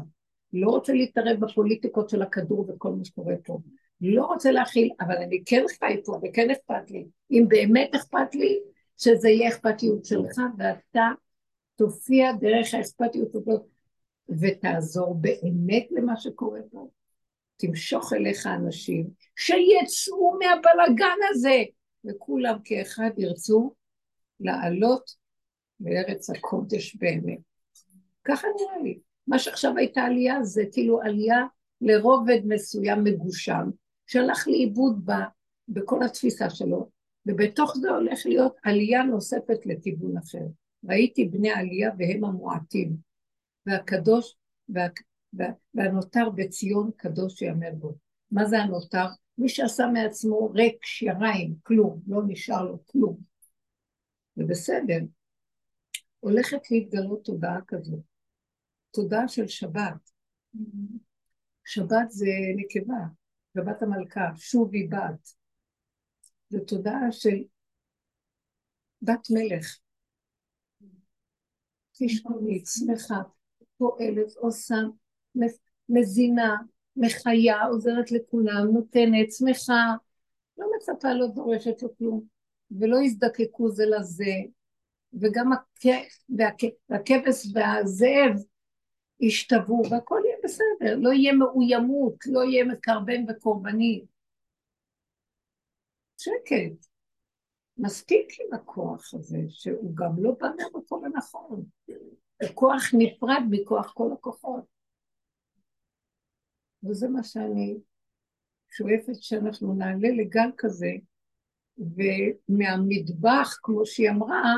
לא 0.52 0.70
רוצה 0.70 0.92
להתערב 0.92 1.40
בפוליטיקות 1.40 2.10
של 2.10 2.22
הכדור 2.22 2.66
וכל 2.68 2.92
מה 2.92 3.04
שקורה 3.04 3.34
פה. 3.44 3.58
לא 4.00 4.24
רוצה 4.24 4.52
להכיל, 4.52 4.90
אבל 5.00 5.16
אני 5.16 5.42
כן 5.46 5.64
חי 5.78 5.96
פה 6.04 6.20
וכן 6.22 6.50
אכפת 6.50 6.90
לי. 6.90 7.06
אם 7.30 7.44
באמת 7.48 7.94
אכפת 7.94 8.34
לי, 8.34 8.60
שזה 8.96 9.28
יהיה 9.28 9.48
אכפתיות 9.48 10.04
שלך, 10.04 10.40
ואתה 10.58 11.08
תופיע 11.76 12.32
דרך 12.32 12.74
האכפתיות 12.74 13.34
הזאת 13.34 13.62
ותעזור 14.28 15.14
באמת 15.14 15.86
למה 15.90 16.16
שקורה 16.16 16.60
פה. 16.70 16.88
תמשוך 17.56 18.12
אליך 18.12 18.46
אנשים 18.46 19.06
שיצאו 19.36 20.38
מהבלגן 20.38 21.18
הזה, 21.30 21.62
וכולם 22.04 22.58
כאחד 22.64 23.10
ירצו 23.16 23.74
לעלות 24.40 25.10
לארץ 25.80 26.30
הקודש 26.30 26.96
באמת. 26.96 27.38
ככה 28.24 28.48
נראה 28.56 28.82
לי. 28.82 28.98
מה 29.26 29.38
שעכשיו 29.38 29.76
הייתה 29.76 30.02
עלייה 30.02 30.42
זה 30.42 30.62
כאילו 30.72 31.02
עלייה 31.02 31.46
לרובד 31.80 32.40
מסוים 32.44 33.04
מגושם, 33.04 33.70
שהלך 34.06 34.48
לאיבוד 34.48 35.10
ב, 35.10 35.12
בכל 35.68 36.02
התפיסה 36.02 36.50
שלו, 36.50 36.90
ובתוך 37.26 37.76
זה 37.76 37.90
הולך 37.90 38.26
להיות 38.26 38.56
עלייה 38.62 39.02
נוספת 39.02 39.66
לכיוון 39.66 40.16
אחר. 40.16 40.46
ראיתי 40.88 41.24
בני 41.24 41.50
עלייה 41.50 41.90
והם 41.98 42.24
המועטים, 42.24 42.96
והקדוש, 43.66 44.36
וה, 44.68 44.86
וה, 45.32 45.46
והנותר 45.74 46.30
בציון 46.30 46.90
קדוש 46.96 47.42
יאמר 47.42 47.72
בו. 47.78 47.94
מה 48.30 48.44
זה 48.44 48.58
הנותר? 48.58 49.06
מי 49.38 49.48
שעשה 49.48 49.86
מעצמו 49.86 50.50
ריק 50.50 50.84
שיריים, 50.84 51.54
כלום, 51.62 52.02
לא 52.06 52.22
נשאר 52.26 52.64
לו 52.64 52.86
כלום. 52.86 53.16
ובסדר, 54.36 54.98
הולכת 56.20 56.70
להתגלות 56.70 57.24
תודעה 57.24 57.58
כזאת, 57.66 58.00
תודעה 58.90 59.28
של 59.28 59.46
שבת. 59.46 60.10
שבת 61.64 62.10
זה 62.10 62.26
נקבה, 62.56 63.04
שבת 63.54 63.82
המלכה, 63.82 64.30
שובי 64.36 64.86
בת. 64.86 65.28
זו 66.48 66.58
תודעה 66.64 67.12
של 67.12 67.36
בת 69.02 69.26
מלך. 69.30 69.78
תשמעונית, 71.98 72.66
שמחה, 72.66 73.20
פועלת, 73.78 74.36
עושה, 74.36 74.76
מזינה, 75.88 76.56
מחיה, 76.96 77.64
עוזרת 77.64 78.10
לכולם, 78.12 78.66
נותנת, 78.72 79.32
שמחה, 79.32 79.94
לא 80.58 80.66
מצפה, 80.76 81.14
לא 81.14 81.26
דורשת 81.26 81.82
לו 81.82 81.96
כלום, 81.98 82.22
ולא 82.70 82.96
יזדקקו 82.96 83.70
זה 83.70 83.84
לזה, 83.86 84.32
וגם 85.20 85.50
הכבש 86.90 87.46
והזאב 87.54 88.32
ישתוו, 89.20 89.82
והכל 89.90 90.20
יהיה 90.24 90.36
בסדר, 90.44 90.96
לא 90.98 91.12
יהיה 91.12 91.32
מאוימות, 91.32 92.14
לא 92.26 92.40
יהיה 92.44 92.64
מקרבן 92.64 93.24
וקורבני. 93.28 94.04
שקט. 96.18 96.95
מספיק 97.78 98.28
עם 98.40 98.54
הכוח 98.54 99.14
הזה, 99.14 99.38
שהוא 99.48 99.96
גם 99.96 100.12
לא 100.18 100.32
בא 100.40 100.48
מהמקום 100.56 101.04
הנכון. 101.04 101.64
הוא 102.42 102.48
כוח 102.54 102.82
נפרד 102.92 103.42
מכוח 103.50 103.92
כל 103.92 104.08
הכוחות. 104.12 104.64
וזה 106.84 107.08
מה 107.08 107.22
שאני 107.22 107.78
שואפת 108.70 109.14
שאנחנו 109.14 109.74
נעלה 109.74 110.08
לגל 110.08 110.50
כזה, 110.58 110.90
ומהמטבח, 111.78 113.58
כמו 113.62 113.86
שהיא 113.86 114.10
אמרה, 114.10 114.54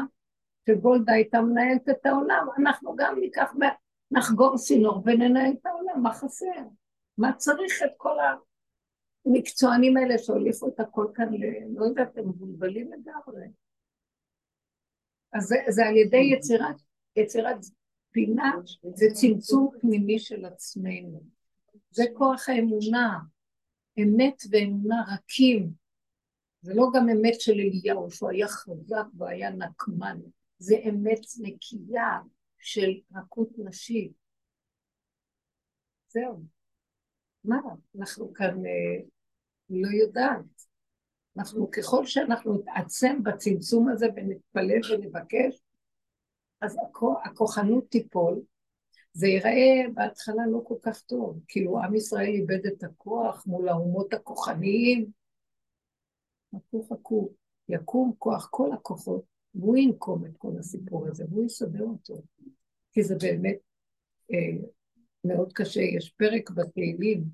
שגולדה 0.68 1.12
הייתה 1.12 1.40
מנהלת 1.40 1.88
את 1.88 2.06
העולם, 2.06 2.46
אנחנו 2.58 2.96
גם 2.96 3.18
ניקח, 3.20 3.52
נחגור 4.10 4.58
סינור 4.58 5.02
וננהל 5.06 5.52
את 5.60 5.66
העולם, 5.66 6.02
מה 6.02 6.12
חסר? 6.12 6.62
מה 7.18 7.32
צריך 7.32 7.82
את 7.84 7.90
כל 7.96 8.16
המקצוענים 9.26 9.96
האלה 9.96 10.18
שהוליכו 10.18 10.68
את 10.68 10.80
הכל 10.80 11.06
כאן. 11.14 11.28
לא 11.76 11.84
יודעת, 11.84 12.18
הם 12.18 12.28
מבולבלים 12.28 12.90
לגמרי. 12.92 13.46
אז 15.32 15.44
זה, 15.44 15.56
זה 15.68 15.86
על 15.86 15.96
ידי 15.96 16.30
יצירת, 16.36 16.76
יצירת 17.16 17.56
פינה, 18.10 18.52
זה 18.94 19.06
צמצום 19.12 19.70
פנימי 19.80 20.18
של 20.18 20.44
עצמנו. 20.44 21.22
זה 21.90 22.04
כוח 22.14 22.48
האמונה. 22.48 23.18
אמת 24.02 24.42
ואמונה 24.50 24.96
רכים. 25.14 25.72
זה 26.62 26.74
לא 26.74 26.86
גם 26.94 27.08
אמת 27.08 27.40
של 27.40 27.52
אליהו, 27.52 28.10
שהוא 28.10 28.30
היה 28.30 28.48
חזק 28.48 29.04
והיה 29.18 29.50
נקמן. 29.50 30.20
זה 30.58 30.76
אמת 30.88 31.20
נקייה 31.40 32.18
של 32.58 32.90
רכות 33.14 33.48
נשית. 33.58 34.12
זהו. 36.08 36.57
מה, 37.44 37.60
אנחנו 37.98 38.34
כאן 38.34 38.66
אה, 38.66 39.00
לא 39.70 39.88
יודעת. 39.88 40.68
אנחנו, 41.38 41.70
ככל 41.70 42.06
שאנחנו 42.06 42.54
נתעצם 42.54 43.22
בצמצום 43.22 43.88
הזה 43.88 44.06
ונתפלל 44.16 44.80
ונבקש, 44.92 45.60
אז 46.60 46.76
הכוחנות 47.24 47.84
תיפול. 47.90 48.40
זה 49.12 49.26
ייראה 49.26 49.82
בהתחלה 49.94 50.46
לא 50.46 50.60
כל 50.64 50.74
כך 50.82 51.00
טוב, 51.00 51.40
כאילו 51.48 51.78
עם 51.78 51.94
ישראל 51.94 52.28
איבד 52.28 52.66
את 52.66 52.84
הכוח 52.84 53.46
מול 53.46 53.68
האומות 53.68 54.12
הכוחניים. 54.12 55.10
חכו 56.54 56.86
חכו, 56.90 57.32
יקום 57.68 58.12
כוח 58.18 58.48
כל 58.50 58.72
הכוחות 58.72 59.22
והוא 59.54 59.76
ינקום 59.76 60.26
את 60.26 60.36
כל 60.38 60.52
הסיפור 60.58 61.06
הזה, 61.08 61.24
והוא 61.30 61.46
יסדר 61.46 61.84
אותו. 61.84 62.22
כי 62.92 63.02
זה 63.02 63.14
באמת 63.22 63.58
אה, 64.32 64.68
מאוד 65.24 65.52
קשה. 65.52 65.80
יש 65.80 66.10
פרק 66.10 66.50
בתהילים, 66.50 67.24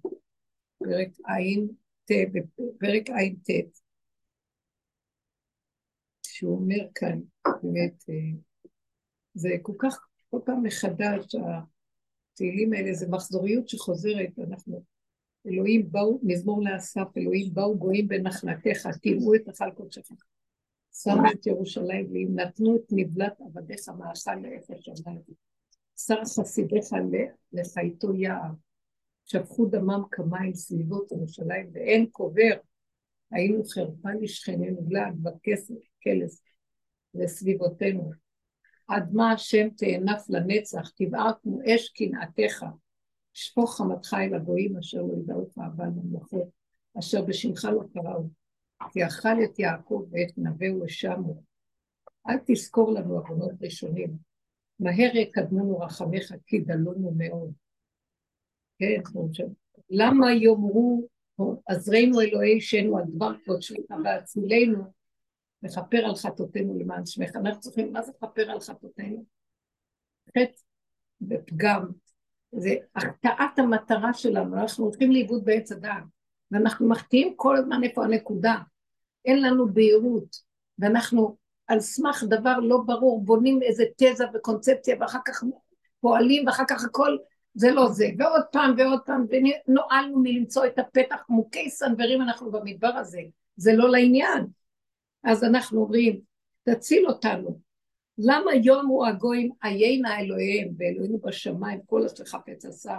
פרק 0.78 1.08
ע"ט, 1.24 2.10
פרק 2.78 3.10
ע"ט, 3.10 3.50
שהוא 6.26 6.56
אומר 6.56 6.86
כאן, 6.94 7.20
באמת, 7.62 8.04
אה, 8.08 8.38
זה 9.34 9.48
כל 9.62 9.72
כך, 9.78 10.06
כל 10.30 10.40
פעם 10.44 10.62
מחדש, 10.62 11.34
התהילים 12.32 12.72
האלה 12.72 12.94
זה 12.94 13.08
מחזוריות 13.08 13.68
שחוזרת, 13.68 14.38
אנחנו, 14.48 14.82
אלוהים 15.46 15.92
באו, 15.92 16.20
מזמור 16.22 16.64
לאסף, 16.64 17.16
אלוהים 17.16 17.54
באו 17.54 17.78
גויים 17.78 18.08
בנחלתך, 18.08 18.88
טימאו 19.02 19.34
את 19.34 19.48
אכל 19.48 19.70
קודשך. 19.70 20.02
שמו 21.02 21.22
את 21.32 21.46
ירושלים, 21.46 22.12
ואם 22.12 22.28
נתנו 22.34 22.76
את 22.76 22.82
נבלת 22.90 23.40
עבדיך 23.40 23.88
מאכל 23.88 24.34
לאפר 24.34 24.74
שמיים. 24.80 25.20
שר 25.96 26.24
חסידיך 26.24 26.84
לחייתו 27.52 28.14
יער. 28.14 28.50
שפכו 29.26 29.66
דמם 29.66 30.02
כמים 30.10 30.54
סביבות 30.54 31.12
ירושלים, 31.12 31.70
ואין 31.72 32.06
קובר. 32.06 32.54
היינו 33.30 33.64
חרפה 33.64 34.08
לשכנינו, 34.20 34.80
לעג 34.90 35.14
בכסף, 35.22 35.74
כלס, 36.02 36.42
לסביבותינו. 37.14 38.10
עד 38.88 39.12
מה 39.12 39.32
השם 39.32 39.68
תאנף 39.70 40.22
לנצח, 40.28 40.90
תבער 40.96 41.30
כמו 41.42 41.60
אש 41.66 41.88
קנאתך. 41.88 42.64
שפוך 43.32 43.76
חמתך 43.76 44.16
אל 44.20 44.34
הגויים 44.34 44.76
אשר 44.76 45.02
לא 45.02 45.14
ידעוך 45.14 45.58
אבל 45.58 45.86
ממלכות, 45.86 46.48
אשר 46.98 47.22
בשמך 47.22 47.64
לא 47.64 47.82
קראו. 47.94 48.28
כי 48.92 49.06
אכל 49.06 49.44
את 49.44 49.58
יעקב 49.58 50.06
ואת 50.10 50.38
נווהו 50.38 50.82
ושמו. 50.82 51.42
אל 52.28 52.36
תזכור 52.46 52.92
לנו 52.92 53.18
עוונות 53.18 53.52
ראשונים. 53.62 54.33
מהר 54.80 55.16
יקדמונו 55.16 55.78
רחמך 55.78 56.32
כי 56.46 56.58
דלונו 56.58 57.12
מאוד. 57.16 57.52
כן, 58.78 59.00
למה 59.90 60.32
יאמרו 60.32 61.08
עזרנו 61.66 62.20
אלוהי 62.20 62.60
שנו 62.60 62.98
על 62.98 63.04
דבר 63.08 63.32
קודשך 63.46 63.76
והצילנו 64.04 64.84
לכפר 65.62 66.04
על 66.04 66.14
חטאותינו 66.14 66.78
למען 66.78 67.06
שמך. 67.06 67.36
אנחנו 67.36 67.60
צריכים, 67.60 67.92
מה 67.92 68.02
זה 68.02 68.12
לכפר 68.16 68.50
על 68.50 68.60
חטאותינו? 68.60 69.24
חטא 70.28 70.60
ופגם. 71.28 71.86
זה 72.52 72.74
החטאת 72.94 73.58
המטרה 73.58 74.14
שלנו, 74.14 74.56
אנחנו 74.56 74.84
הולכים 74.84 75.12
לאיבוד 75.12 75.44
בעץ 75.44 75.72
הדעת, 75.72 76.02
ואנחנו 76.50 76.88
מחטיאים 76.88 77.32
כל 77.36 77.56
הזמן 77.56 77.84
איפה 77.84 78.04
הנקודה. 78.04 78.54
אין 79.24 79.42
לנו 79.42 79.68
בהירות, 79.72 80.36
ואנחנו 80.78 81.36
על 81.66 81.80
סמך 81.80 82.24
דבר 82.28 82.58
לא 82.58 82.78
ברור 82.86 83.24
בונים 83.24 83.62
איזה 83.62 83.84
תזה 83.96 84.24
וקונספציה 84.34 84.96
ואחר 85.00 85.18
כך 85.26 85.44
פועלים 86.00 86.46
ואחר 86.46 86.64
כך 86.68 86.84
הכל 86.84 87.16
זה 87.54 87.70
לא 87.70 87.88
זה, 87.88 88.08
ועוד 88.18 88.42
פעם 88.52 88.74
ועוד 88.78 89.00
פעם, 89.06 89.26
ונועלנו 89.30 90.18
מלמצוא 90.22 90.66
את 90.66 90.78
הפתח 90.78 91.24
מוכי 91.28 91.70
סנוורים 91.70 92.22
אנחנו 92.22 92.50
במדבר 92.50 92.88
הזה, 92.88 93.20
זה 93.56 93.72
לא 93.72 93.90
לעניין. 93.90 94.46
אז 95.24 95.44
אנחנו 95.44 95.80
אומרים, 95.80 96.20
תציל 96.62 97.06
אותנו. 97.06 97.58
למה 98.18 98.54
יאמרו 98.54 99.06
הגויים 99.06 99.50
עיינה 99.62 100.20
אלוהיהם 100.20 100.68
ואלוהינו 100.78 101.18
בשמיים 101.18 101.80
כל 101.86 102.06
אשר 102.06 102.24
חפץ 102.24 102.64
עשה? 102.64 102.98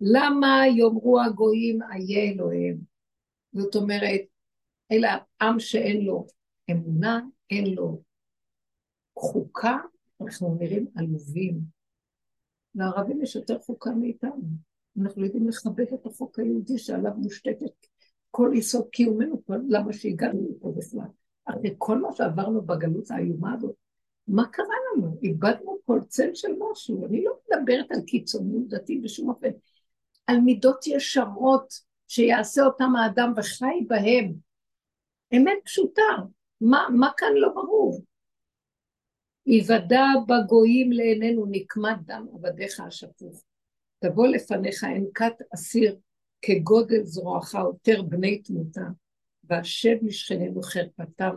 למה 0.00 0.62
יאמרו 0.66 1.20
הגויים 1.20 1.78
איה 1.82 2.32
אלוהיהם? 2.32 2.76
זאת 3.52 3.76
אומרת, 3.76 4.20
אלא 4.92 5.08
עם 5.40 5.60
שאין 5.60 6.04
לו 6.04 6.26
אמונה, 6.70 7.20
אין 7.50 7.74
לו 7.74 8.02
חוקה, 9.18 9.78
אנחנו 10.20 10.56
נראים 10.60 10.86
עלובים. 10.94 11.60
לערבים 12.74 13.22
יש 13.22 13.36
יותר 13.36 13.58
חוקה 13.58 13.90
מאיתנו. 13.90 14.42
אנחנו 15.00 15.24
יודעים 15.24 15.48
לכבד 15.48 15.86
את 15.94 16.06
החוק 16.06 16.38
היהודי 16.38 16.78
שעליו 16.78 17.12
מושתתת 17.16 17.86
כל 18.30 18.50
יסוד 18.54 18.88
קיומנו, 18.88 19.42
למה 19.68 19.92
שהגענו 19.92 20.48
לפה 20.50 20.74
בכלל. 20.76 21.08
אחרי 21.44 21.74
כל 21.78 21.98
מה 21.98 22.08
שעברנו 22.12 22.62
בגלות 22.62 23.10
האיומה 23.10 23.54
הזאת, 23.54 23.74
מה 24.28 24.46
קרה 24.46 24.66
לנו? 24.96 25.18
איבדנו 25.22 25.78
כל 25.84 26.00
צל 26.08 26.30
של 26.34 26.48
משהו. 26.58 27.06
אני 27.06 27.24
לא 27.24 27.32
מדברת 27.50 27.92
על 27.92 28.00
קיצוניות 28.06 28.68
דתית 28.68 29.02
בשום 29.02 29.28
אופן, 29.28 29.50
על 30.26 30.40
מידות 30.40 30.86
ישרות 30.86 31.74
שיעשה 32.08 32.62
אותם 32.62 32.96
האדם 32.96 33.32
וחי 33.36 33.84
בהם. 33.86 34.32
אמת 35.36 35.58
פשוטה, 35.64 36.02
מה, 36.64 36.86
מה 36.98 37.10
כאן 37.16 37.32
לא 37.34 37.48
ברור? 37.48 38.02
היוודע 39.46 40.04
בגויים 40.28 40.92
לעינינו 40.92 41.46
נקמת 41.50 41.96
דם 42.04 42.26
עבדיך 42.34 42.80
השפוך. 42.80 43.42
תבוא 43.98 44.26
לפניך 44.26 44.84
ענקת 44.84 45.32
אסיר 45.54 45.98
כגודל 46.42 47.04
זרועך 47.04 47.54
עותר 47.54 48.02
בני 48.02 48.42
תמותה, 48.42 48.86
והשב 49.44 49.96
לשכנינו 50.02 50.62
חרפתם 50.62 51.36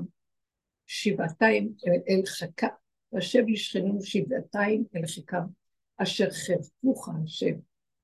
שבעתיים 0.86 1.74
אל 2.10 2.26
חכה, 2.26 2.68
והשב 3.12 3.44
לשכנינו 3.48 4.02
שבעתיים 4.02 4.84
אל 4.96 5.06
חיקם, 5.08 5.46
אשר 5.98 6.30
חרפוך 6.32 7.10
השם, 7.10 7.56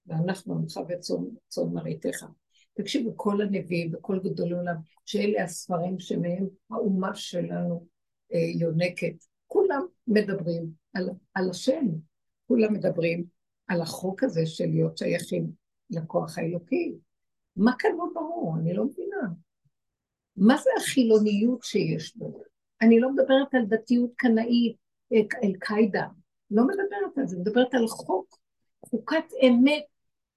ואנחנו 0.07 0.53
עמך 0.53 0.79
וצאן 0.89 1.73
מראיתך. 1.73 2.25
תקשיבו, 2.73 3.17
כל 3.17 3.41
הנביאים 3.41 3.91
וכל 3.93 4.19
גדול 4.23 4.53
עולם, 4.53 4.75
שאלה 5.05 5.43
הספרים 5.43 5.99
שמהם 5.99 6.47
האומה 6.71 7.15
שלנו 7.15 7.87
אה, 8.33 8.39
יונקת, 8.39 9.13
כולם 9.47 9.81
מדברים 10.07 10.71
על, 10.93 11.09
על 11.33 11.49
השם, 11.49 11.85
כולם 12.47 12.73
מדברים 12.73 13.23
על 13.67 13.81
החוק 13.81 14.23
הזה 14.23 14.45
של 14.45 14.65
להיות 14.65 14.97
שייכים 14.97 15.51
לכוח 15.89 16.37
האלוקי. 16.37 16.93
מה 17.55 17.71
כאן 17.79 17.89
לא 17.97 18.05
ברור? 18.13 18.55
אני 18.57 18.73
לא 18.73 18.85
מבינה. 18.85 19.27
מה 20.35 20.57
זה 20.57 20.69
החילוניות 20.77 21.63
שיש 21.63 22.17
בו? 22.17 22.43
אני 22.81 22.99
לא 22.99 23.11
מדברת 23.11 23.53
על 23.53 23.65
דתיות 23.65 24.11
קנאית, 24.15 24.75
אל-קאידה, 25.43 26.07
לא 26.51 26.63
מדברת 26.63 27.17
על 27.17 27.27
זה, 27.27 27.37
מדברת 27.39 27.73
על 27.73 27.87
חוק, 27.87 28.37
חוקת 28.85 29.25
אמת 29.47 29.83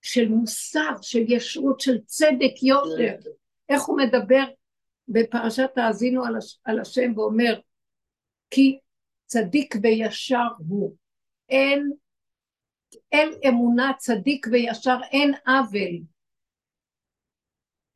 של 0.05 0.29
מוסר, 0.29 0.95
של 1.03 1.25
ישרות, 1.29 1.81
של 1.81 1.99
צדק, 2.05 2.63
יושר. 2.63 3.31
איך 3.69 3.83
הוא 3.83 3.99
מדבר 3.99 4.45
בפרשת 5.09 5.71
האזינו 5.77 6.25
על, 6.25 6.37
הש, 6.37 6.59
על 6.65 6.81
השם 6.81 7.13
ואומר, 7.17 7.61
כי 8.51 8.79
צדיק 9.27 9.75
וישר 9.83 10.47
הוא. 10.69 10.97
אין, 11.49 11.91
אין 13.13 13.29
אמונה 13.49 13.93
צדיק 13.99 14.47
וישר, 14.53 14.97
אין 15.13 15.35
עוול. 15.47 16.01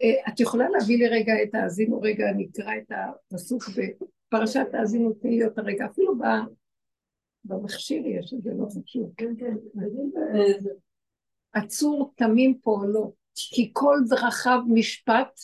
אה, 0.03 0.33
את 0.33 0.41
יכולה 0.41 0.69
להביא 0.69 0.99
לי 0.99 1.09
רגע 1.09 1.33
את 1.43 1.55
האזינו, 1.55 2.01
רגע 2.01 2.25
נקרא 2.37 2.73
את 2.77 2.93
הפסוק 3.33 3.63
בפרשת 3.69 4.67
האזינו, 4.73 5.13
תני 5.13 5.39
לי 5.39 5.45
אותה 5.45 5.63
רגע, 5.63 5.87
אפילו 5.87 6.15
במכשיר 7.45 8.07
יש 8.07 8.35
את 8.35 8.43
זה, 8.43 8.51
לא 8.59 8.67
חשוב. 8.67 9.13
כן, 9.17 9.35
כן. 9.39 9.55
עצור 11.53 12.13
תמים 12.17 12.59
פועלו, 12.63 13.15
כי 13.35 13.71
כל 13.73 13.97
דרכיו 14.09 14.61
משפט, 14.69 15.41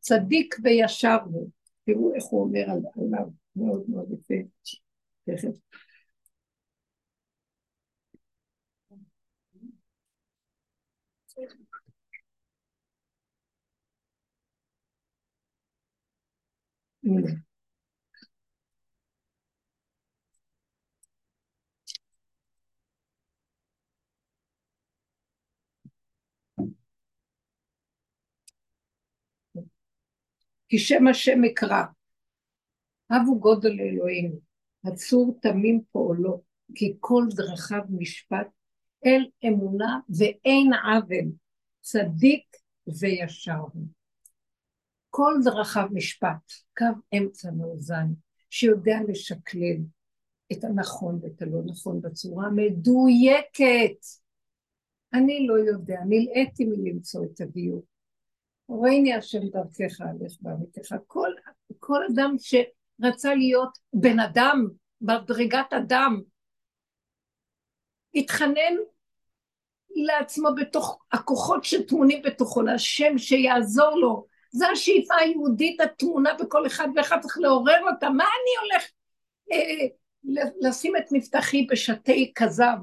צדיק 0.00 0.54
וישר 0.64 1.18
הוא. 1.24 1.48
תראו 1.86 2.14
איך 2.14 2.24
הוא 2.24 2.42
אומר 2.42 2.64
עליו, 2.96 3.28
מאוד 3.56 3.84
מאוד 3.88 4.12
יפה. 4.12 4.34
תכף. 5.26 5.56
הנה. 17.04 17.42
כי 30.72 30.78
שם 30.78 31.06
השם 31.06 31.44
אקרא. 31.44 31.82
הבו 33.10 33.38
גודל 33.38 33.80
אלוהים, 33.80 34.32
הצור 34.84 35.38
תמים 35.42 35.80
פועלו, 35.92 36.42
כי 36.74 36.96
כל 37.00 37.24
דרכיו 37.30 37.82
משפט, 37.90 38.46
אל 39.06 39.26
אמונה 39.48 39.98
ואין 40.18 40.72
עוול, 40.72 41.32
צדיק 41.80 42.56
וישר. 42.86 43.62
כל 45.10 45.34
דרכיו 45.44 45.86
משפט, 45.92 46.52
קו 46.78 47.18
אמצע 47.18 47.50
מאוזן, 47.50 48.06
שיודע 48.50 48.96
לשקלל 49.08 49.78
את 50.52 50.64
הנכון 50.64 51.18
ואת 51.22 51.42
הלא 51.42 51.58
נכון 51.66 52.00
בצורה 52.00 52.50
מדויקת. 52.50 54.04
אני 55.14 55.46
לא 55.46 55.54
יודע, 55.54 56.00
נלאיתי 56.08 56.64
מלמצוא 56.64 57.24
את 57.24 57.40
הדיוק. 57.40 57.91
ראיני 58.70 59.14
השם 59.14 59.48
דרכך 59.48 60.00
הלך 60.00 60.32
בעמיתך. 60.40 60.94
כל, 61.06 61.30
כל 61.78 62.00
אדם 62.12 62.36
שרצה 62.38 63.34
להיות 63.34 63.78
בן 63.92 64.20
אדם, 64.20 64.68
בדרגת 65.02 65.72
אדם, 65.72 66.20
התחנן 68.14 68.74
לעצמו 69.94 70.48
בתוך 70.56 70.98
הכוחות 71.12 71.64
שטמונים 71.64 72.22
בתוכו, 72.22 72.62
להשם 72.62 73.18
שיעזור 73.18 73.98
לו. 73.98 74.26
זו 74.52 74.66
השאיפה 74.72 75.14
היהודית 75.14 75.80
הטמונה 75.80 76.34
בכל 76.34 76.66
אחד 76.66 76.88
ואחד, 76.96 77.20
צריך 77.20 77.38
לעורר 77.38 77.80
אותה. 77.92 78.10
מה 78.10 78.24
אני 78.24 78.56
הולך 78.62 78.90
אה, 79.52 79.86
לשים 80.60 80.96
את 80.96 81.04
מבטחי 81.12 81.66
בשתי 81.70 82.32
כזב? 82.34 82.76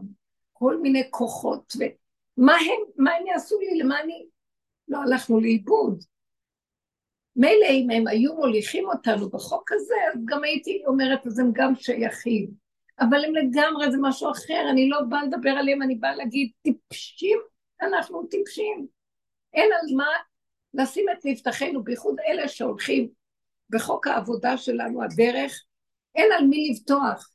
כל 0.54 0.78
מיני 0.78 1.04
כוחות, 1.10 1.74
ומה 1.76 2.54
הם, 2.54 2.82
מה 2.98 3.12
הם 3.12 3.28
יעשו 3.28 3.60
לי, 3.60 3.80
למה 3.80 4.02
אני... 4.02 4.26
לא 4.90 4.98
הלכנו 4.98 5.40
לאיבוד. 5.40 6.04
מילא 7.36 7.68
אם 7.72 7.90
הם 7.90 8.08
היו 8.08 8.36
מוליכים 8.36 8.90
אותנו 8.90 9.30
בחוק 9.30 9.72
הזה, 9.72 9.96
אז 10.14 10.20
גם 10.26 10.44
הייתי 10.44 10.84
אומרת, 10.86 11.28
אז 11.28 11.40
הם 11.40 11.52
גם 11.54 11.76
שייכים. 11.76 12.50
אבל 13.00 13.26
הם 13.26 13.36
לגמרי, 13.36 13.92
זה 13.92 13.98
משהו 14.02 14.32
אחר, 14.32 14.68
אני 14.72 14.90
לא 14.90 15.02
באה 15.10 15.24
לדבר 15.24 15.50
עליהם, 15.50 15.82
אני 15.82 15.96
באה 15.96 16.16
להגיד, 16.16 16.52
טיפשים, 16.62 17.40
אנחנו 17.82 18.28
טיפשים. 18.28 18.88
אין 19.54 19.70
על 19.82 19.96
מה 19.96 20.08
לשים 20.74 21.06
את 21.12 21.26
מבטחנו, 21.26 21.84
בייחוד 21.84 22.16
אלה 22.28 22.48
שהולכים 22.48 23.10
בחוק 23.70 24.08
העבודה 24.08 24.58
שלנו, 24.58 25.04
הדרך, 25.04 25.64
אין 26.16 26.32
על 26.38 26.48
מי 26.48 26.70
לבטוח. 26.70 27.32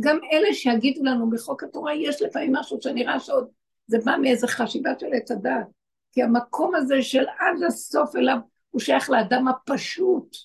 גם 0.00 0.18
אלה 0.32 0.54
שיגידו 0.54 1.04
לנו 1.04 1.30
בחוק 1.30 1.64
התורה, 1.64 1.94
יש 1.94 2.22
לפעמים 2.22 2.52
משהו 2.52 2.78
שנראה 2.80 3.20
שעוד 3.20 3.48
זה 3.86 3.98
בא 4.04 4.16
מאיזה 4.22 4.48
חשיבה 4.48 4.90
של 4.98 5.06
עץ 5.12 5.30
הדת. 5.30 5.79
כי 6.12 6.22
המקום 6.22 6.74
הזה 6.74 7.02
של 7.02 7.24
עד 7.38 7.62
הסוף 7.66 8.16
אליו, 8.16 8.38
הוא 8.70 8.80
שייך 8.80 9.10
לאדם 9.10 9.48
הפשוט, 9.48 10.36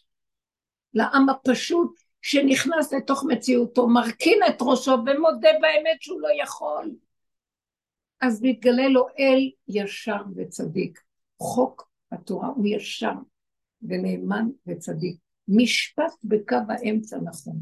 לעם 0.94 1.30
הפשוט 1.30 2.00
שנכנס 2.22 2.94
לתוך 2.94 3.24
מציאותו, 3.28 3.88
מרכין 3.88 4.40
את 4.50 4.56
ראשו 4.62 4.92
ומודה 4.92 5.50
באמת 5.62 6.02
שהוא 6.02 6.22
לא 6.22 6.30
יכול. 6.44 6.92
אז 8.22 8.42
מתגלה 8.44 8.88
לו 8.88 9.08
אל 9.20 9.52
ישר 9.68 10.22
וצדיק. 10.36 11.02
חוק 11.40 11.90
התורה 12.12 12.48
הוא 12.48 12.68
ישר 12.68 13.14
ונאמן 13.82 14.46
וצדיק. 14.68 15.18
משפט 15.48 16.14
בקו 16.24 16.56
האמצע 16.70 17.18
נכון. 17.18 17.60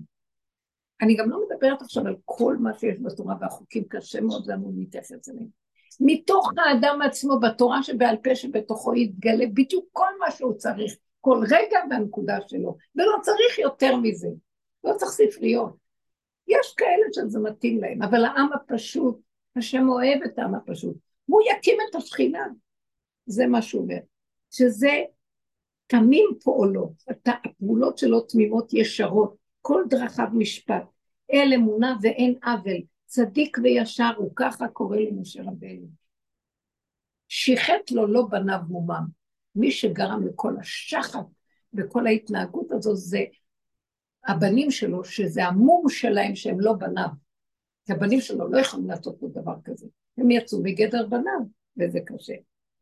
אני 1.01 1.15
גם 1.15 1.29
לא 1.29 1.39
מדברת 1.45 1.81
עכשיו 1.81 2.07
על 2.07 2.15
כל 2.25 2.57
מה 2.57 2.73
שיש 2.79 2.99
בתורה 3.01 3.35
והחוקים, 3.41 3.83
קשה 3.83 4.21
מאוד 4.21 4.47
לנו 4.47 4.71
להתייחס 4.75 5.29
אליהם. 5.29 5.62
מתוך 6.01 6.51
האדם 6.57 7.01
עצמו 7.01 7.39
בתורה 7.39 7.83
שבעל 7.83 8.17
פה 8.17 8.35
שבתוכו 8.35 8.95
יתגלה 8.95 9.45
בדיוק 9.53 9.85
כל 9.91 10.19
מה 10.19 10.31
שהוא 10.31 10.53
צריך, 10.53 10.93
כל 11.21 11.43
רגע 11.51 11.79
והנקודה 11.89 12.37
שלו, 12.47 12.77
ולא 12.95 13.13
צריך 13.21 13.59
יותר 13.59 13.95
מזה, 13.95 14.27
לא 14.83 14.93
צריך 14.97 15.11
ספריות. 15.11 15.75
יש 16.47 16.73
כאלה 16.77 17.05
שזה 17.11 17.39
מתאים 17.39 17.81
להם, 17.81 18.01
אבל 18.01 18.25
העם 18.25 18.49
הפשוט, 18.53 19.19
השם 19.55 19.89
אוהב 19.89 20.23
את 20.25 20.39
העם 20.39 20.55
הפשוט, 20.55 20.95
והוא 21.29 21.41
יקים 21.51 21.77
את 21.89 21.95
השכינה, 21.95 22.47
זה 23.25 23.47
מה 23.47 23.61
שהוא 23.61 23.81
אומר, 23.81 23.97
שזה 24.51 25.03
תמים 25.87 26.29
פועלות, 26.43 26.91
הפעולות 27.25 27.97
שלו 27.97 28.21
תמימות 28.21 28.73
ישרות, 28.73 29.35
כל 29.61 29.83
דרכיו 29.89 30.27
משפט, 30.33 30.83
אל 31.33 31.51
אמונה 31.55 31.95
ואין 32.01 32.35
עוול, 32.43 32.81
צדיק 33.13 33.57
וישר 33.63 34.11
הוא 34.17 34.31
ככה 34.35 34.67
קורא 34.67 34.97
למשה 34.97 35.41
רבנו. 35.41 35.87
שיחת 37.27 37.91
לו 37.91 38.07
לא 38.07 38.27
בניו 38.29 38.59
מומם. 38.67 39.05
מי 39.55 39.71
שגרם 39.71 40.27
לכל 40.27 40.53
השחת 40.59 41.25
וכל 41.73 42.07
ההתנהגות 42.07 42.71
הזו 42.71 42.95
זה 42.95 43.23
הבנים 44.27 44.71
שלו, 44.71 45.03
שזה 45.03 45.45
המום 45.45 45.89
שלהם 45.89 46.35
שהם 46.35 46.59
לא 46.59 46.73
בניו. 46.73 47.07
כי 47.85 47.93
הבנים 47.93 48.21
שלו 48.21 48.47
לא 48.47 48.59
יכולים 48.59 48.87
לעשות 48.87 49.17
פה 49.19 49.27
דבר 49.27 49.55
כזה. 49.63 49.87
הם 50.17 50.31
יצאו 50.31 50.63
מגדר 50.63 51.07
בניו, 51.07 51.41
וזה 51.77 51.99
קשה. 52.05 52.35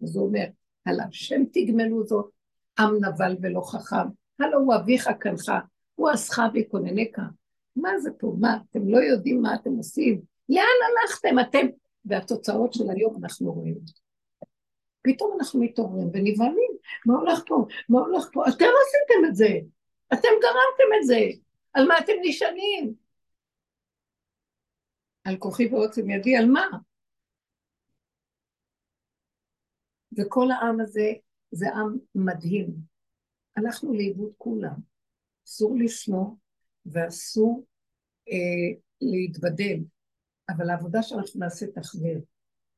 אז 0.04 0.16
הוא 0.16 0.28
אומר, 0.28 0.46
על 0.86 1.00
השם 1.00 1.42
תגמלו 1.54 2.08
זאת, 2.08 2.32
עם 2.80 3.06
נבל 3.06 3.36
ולא 3.42 3.62
חכם, 3.62 4.08
הלא 4.40 4.58
הוא 4.58 4.76
אביך 4.76 5.10
קנך, 5.20 5.52
הוא 5.96 6.10
עשך 6.10 6.40
ויקוננך. 6.54 7.20
מה 7.76 8.00
זה 8.00 8.10
פה? 8.20 8.36
מה, 8.40 8.58
אתם 8.70 8.90
לא 8.90 8.98
יודעים 8.98 9.42
מה 9.42 9.56
אתם 9.56 9.70
עושים? 9.70 10.22
לאן 10.50 10.66
הלכתם? 10.90 11.40
אתם... 11.40 11.68
והתוצאות 12.06 12.74
של 12.74 12.84
היום 12.90 13.16
אנחנו 13.24 13.54
רואים. 13.54 13.78
פתאום 15.02 15.38
אנחנו 15.40 15.60
מתעוררים 15.60 16.08
ונבהלים, 16.14 16.72
מה 17.06 17.14
הולך 17.14 17.40
פה? 17.48 17.66
מה 17.90 18.00
הולך 18.00 18.30
פה? 18.34 18.44
אתם 18.44 18.66
עשיתם 18.82 19.30
את 19.30 19.36
זה, 19.36 19.50
אתם 20.14 20.30
גרמתם 20.42 21.02
את 21.02 21.08
זה, 21.08 21.20
על 21.74 21.88
מה 21.88 21.98
אתם 22.00 22.14
נשענים? 22.22 22.94
על 25.24 25.38
כוחי 25.38 25.68
ועוצם 25.68 26.10
ידי, 26.10 26.36
על 26.38 26.46
מה? 26.46 26.68
וכל 30.18 30.52
העם 30.52 30.82
הזה 30.82 31.12
זה 31.52 31.70
עם 31.70 31.98
מדהים. 32.16 32.68
הלכנו 33.58 33.94
לאיבוד 33.94 34.34
כולם. 34.38 34.76
אסור 35.48 35.76
לשנוא 35.80 36.26
ואסור 36.86 37.66
אה, 38.30 38.80
להתבדל, 39.02 39.78
אבל 40.50 40.70
העבודה 40.70 41.04
שאנחנו 41.04 41.40
נעשה 41.40 41.66
תחזיר. 41.68 42.22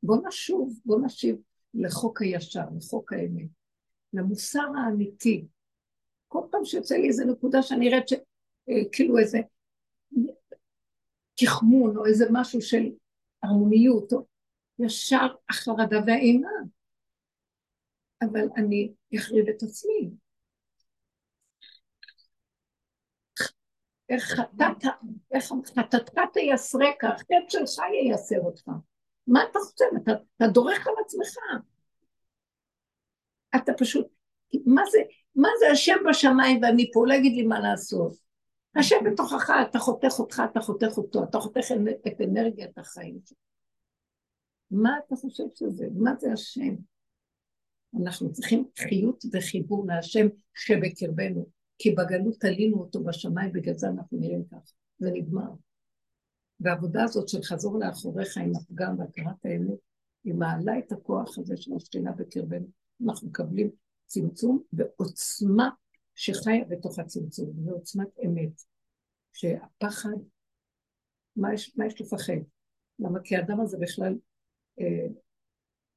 בוא 0.04 0.18
נשוב, 0.28 0.80
בוא 0.86 0.99
נשיב 1.06 1.36
לחוק 1.74 2.22
הישר, 2.22 2.66
לחוק 2.78 3.14
האמת, 3.14 3.47
למוסר 4.14 4.68
האמיתי. 4.78 5.45
כל 6.28 6.41
פעם 6.51 6.66
שיוצא 6.66 6.95
לי 6.95 7.08
איזה 7.08 7.26
נקודה 7.26 7.62
שאני 7.62 7.88
אראה 7.88 7.99
שכאילו 8.08 9.18
אה, 9.18 9.22
איזה 9.22 9.39
תחמון 11.36 11.97
או 11.97 12.06
איזה 12.06 12.26
משהו 12.32 12.62
של 12.62 12.91
ערמומיות, 13.41 14.14
או 14.14 14.26
ישר 14.80 15.36
החרדה 15.49 15.97
והאימה. 16.08 16.49
אבל 18.22 18.47
אני 18.58 18.93
אחריב 19.18 19.47
את 19.49 19.64
עצמי. 19.64 20.10
איך 24.10 24.24
חטאת, 24.24 24.91
איך 25.32 25.45
חטאתך 25.66 26.14
תייסרק, 26.34 27.04
החטא 27.04 27.36
שלך 27.49 27.84
ייסר 27.93 28.39
אותך. 28.39 28.64
מה 29.28 29.43
אתה 29.43 29.60
חושב? 29.60 29.86
אתה, 30.04 30.12
אתה 30.38 30.47
דורך 30.47 30.88
על 30.88 30.93
עצמך. 31.06 31.38
אתה 33.56 33.72
פשוט, 33.78 34.08
מה 34.66 34.82
זה, 34.91 34.97
מה 35.36 35.49
זה 35.60 35.72
השם 35.72 35.97
בשמיים 36.10 36.60
ואני 36.62 36.91
פה, 36.93 37.08
לא 37.08 37.14
יגיד 37.14 37.34
לי 37.34 37.43
מה 37.43 37.60
לעשות. 37.60 38.16
השם 38.76 38.95
בתוכך, 39.12 39.49
אתה 39.70 39.80
חותך 39.80 40.20
אותך, 40.20 40.41
אתה 40.51 40.62
חותך 40.62 40.97
אותו, 40.97 41.24
אתה 41.24 41.39
חותך 41.39 41.66
את 42.08 42.22
אנרגיית 42.22 42.78
החיים 42.78 43.20
שלך. 43.26 43.38
מה 44.72 44.97
אתה 45.06 45.16
חושב 45.16 45.43
שזה? 45.56 45.88
מה 45.95 46.12
זה 46.20 46.34
השם? 46.34 46.76
אנחנו 48.01 48.32
צריכים 48.32 48.66
חיות 48.80 49.24
וחיבור 49.34 49.86
להשם 49.88 50.28
שבקרבנו, 50.54 51.45
כי 51.84 51.92
בגלות 51.92 52.40
תלינו 52.40 52.80
אותו 52.80 53.04
בשמיים, 53.04 53.52
בגלל 53.54 53.78
זה 53.78 53.88
אנחנו 53.88 54.18
נראים 54.20 54.44
ככה, 54.46 54.74
זה 55.00 55.12
נגמר. 55.12 55.50
והעבודה 56.60 57.04
הזאת 57.04 57.30
של 57.30 57.42
חזור 57.44 57.80
לאחוריך 57.80 58.38
עם 58.38 58.52
הפגם 58.56 59.00
והכרת 59.00 59.46
האמת, 59.46 59.80
היא 60.24 60.34
מעלה 60.34 60.80
את 60.80 60.92
הכוח 60.92 61.38
הזה 61.38 61.58
של 61.58 61.72
השכינה 61.76 62.12
בקרבנו. 62.12 62.68
אנחנו 63.06 63.28
מקבלים 63.28 63.70
צמצום 64.06 64.64
ועוצמה 64.74 65.70
שחיה 66.16 66.66
בתוך 66.70 67.00
הצמצום, 67.00 67.68
ועוצמת 67.68 68.10
אמת. 68.26 68.62
שהפחד, 69.34 70.18
מה 71.36 71.54
יש, 71.54 71.78
מה 71.78 71.86
יש 71.86 72.02
לפחד? 72.02 72.34
למה? 73.00 73.20
כי 73.24 73.36
האדם 73.36 73.60
הזה 73.62 73.78
בכלל, 73.78 74.16
אה, 74.80 75.08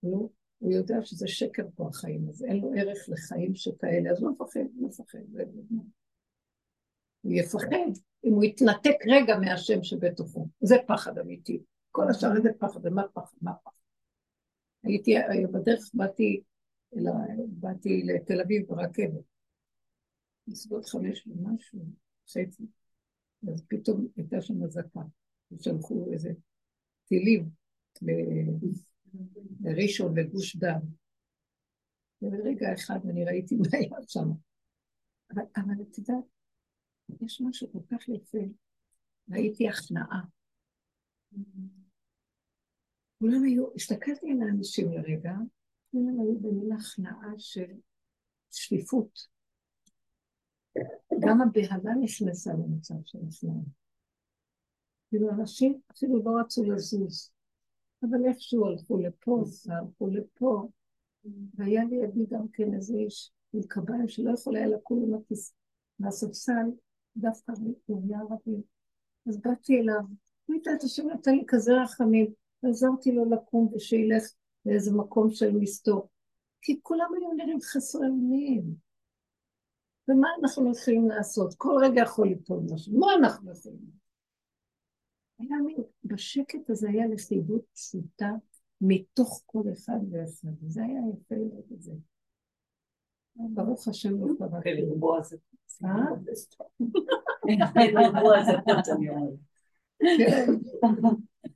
לא, 0.02 0.28
הוא 0.58 0.72
יודע 0.72 0.96
שזה 1.02 1.28
שקר 1.28 1.66
פה 1.74 1.88
החיים, 1.88 2.28
אז 2.28 2.44
אין 2.44 2.60
לו 2.60 2.72
ערך 2.76 2.98
לחיים 3.08 3.54
שכאלה, 3.54 4.10
אז 4.10 4.22
הוא 4.22 4.30
מפחד, 4.30 4.60
הוא 4.74 4.88
מפחד, 4.88 5.18
הוא 7.22 7.32
יפחד 7.32 7.66
אם 8.24 8.32
הוא 8.32 8.44
יתנתק 8.44 8.96
רגע 9.06 9.38
מהשם 9.38 9.82
שבתוכו, 9.82 10.48
זה 10.60 10.76
פחד 10.86 11.18
אמיתי. 11.18 11.62
כל 11.90 12.10
השאר 12.10 12.42
זה 12.42 12.48
פחד, 12.58 12.80
ומה 12.82 13.02
פחד, 13.14 13.36
מה 13.42 13.54
פחד? 13.64 13.76
הייתי, 14.82 15.14
בדרך 15.52 15.90
באתי, 15.94 16.42
אלא, 16.96 17.10
באתי 17.48 18.02
לתל 18.02 18.40
אביב 18.40 18.66
ברכבת, 18.68 19.24
בסביבות 20.48 20.86
חמש 20.86 21.26
ומשהו, 21.26 21.78
חצי, 22.28 22.66
אז 23.48 23.64
פתאום 23.68 24.06
הייתה 24.16 24.40
שם 24.40 24.64
אזעקה, 24.64 25.00
ושלחו 25.52 26.12
איזה 26.12 26.32
טילים 27.08 27.48
לראשון 29.60 30.14
וגוש 30.16 30.56
דן. 30.56 30.80
וברגע 32.22 32.74
אחד 32.74 32.98
אני 33.10 33.24
ראיתי 33.24 33.56
מה 33.56 33.66
היה 33.72 33.96
שם. 34.08 34.28
אבל, 35.30 35.42
אבל 35.56 35.82
את 35.82 35.98
יודעת, 35.98 36.24
יש 37.20 37.40
משהו 37.40 37.72
כל 37.72 37.78
כך 37.90 38.08
יפה. 38.08 38.38
ראיתי 39.30 39.68
הכנעה. 39.68 40.20
כולם 43.18 43.42
היו, 43.44 43.74
הסתכלתי 43.74 44.32
על 44.32 44.42
האנשים 44.42 44.92
לרגע, 44.92 45.32
כולם 45.90 46.20
היו 46.20 46.38
במילה 46.40 46.74
הכנעה 46.74 47.32
של 47.38 47.72
שליפות. 48.50 49.36
גם 51.20 51.40
הבהלה 51.42 51.94
נכנסה 52.02 52.52
למצב 52.52 52.94
של 53.04 53.18
הכנעה. 53.28 53.64
כאילו 55.08 55.30
אנשים 55.30 55.80
אפילו 55.90 56.22
לא 56.24 56.30
רצו 56.40 56.64
לזוז. 56.64 57.35
אבל 58.02 58.24
איכשהו 58.28 58.66
הלכו 58.66 58.98
לפה, 58.98 59.44
והלכו 59.66 60.06
לפה, 60.06 60.68
והיה 61.54 61.84
לידי 61.84 62.26
גם 62.30 62.48
כן 62.52 62.74
איזה 62.74 62.94
איש 62.94 63.30
עם 63.52 63.62
קביים 63.62 64.08
שלא 64.08 64.30
יכול 64.30 64.56
היה 64.56 64.66
לקום 64.66 65.02
עם 65.02 65.14
הכיס 65.14 65.54
מהספסל, 65.98 66.70
דווקא 67.16 67.52
הוא 67.86 68.02
היה. 68.04 68.18
אז 69.26 69.40
באתי 69.40 69.80
אליו, 69.80 70.00
הוא 70.46 70.56
את 70.76 70.84
השם 70.84 71.08
נתן 71.08 71.34
לי 71.34 71.44
כזה 71.46 71.82
רחמים, 71.82 72.32
ועזרתי 72.62 73.12
לו 73.12 73.30
לקום 73.30 73.72
ושילך 73.74 74.24
לאיזה 74.66 74.92
מקום 74.92 75.30
של 75.30 75.56
מסתור. 75.56 76.08
כי 76.62 76.80
כולם 76.82 77.10
היו 77.14 77.32
נראים 77.32 77.60
חסרי 77.60 78.06
אונים. 78.06 78.74
ומה 80.08 80.28
אנחנו 80.42 80.72
יכולים 80.72 81.08
לעשות? 81.08 81.54
כל 81.56 81.74
רגע 81.82 82.02
יכול 82.02 82.28
ליפול 82.28 82.60
משהו. 82.70 82.98
מה 82.98 83.06
אנחנו 83.18 83.50
יכולים 83.52 83.78
לעשות? 83.78 84.05
היה 85.38 85.56
מין, 85.66 85.76
בשקט 86.04 86.70
הזה 86.70 86.88
היה 86.88 87.06
לכידות 87.06 87.64
פשוטה 87.74 88.30
מתוך 88.80 89.42
כל 89.46 89.62
אחד 89.72 89.98
ואחד, 90.10 90.48
וזה 90.62 90.84
היה 90.84 91.00
יפה 91.14 91.34
לראות 91.34 91.72
את 91.72 91.82
זה. 91.82 91.92
ברוך 93.36 93.88
השם 93.88 94.20
לא 94.20 94.34
קרה. 94.38 94.60
כן. 100.00 100.52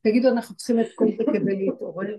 תגידו, 0.03 0.29
אנחנו 0.29 0.57
צריכים 0.57 0.81
את 0.81 0.87
כל 0.95 1.07
זה 1.19 1.25
כדי 1.33 1.57
להתעורר. 1.57 2.17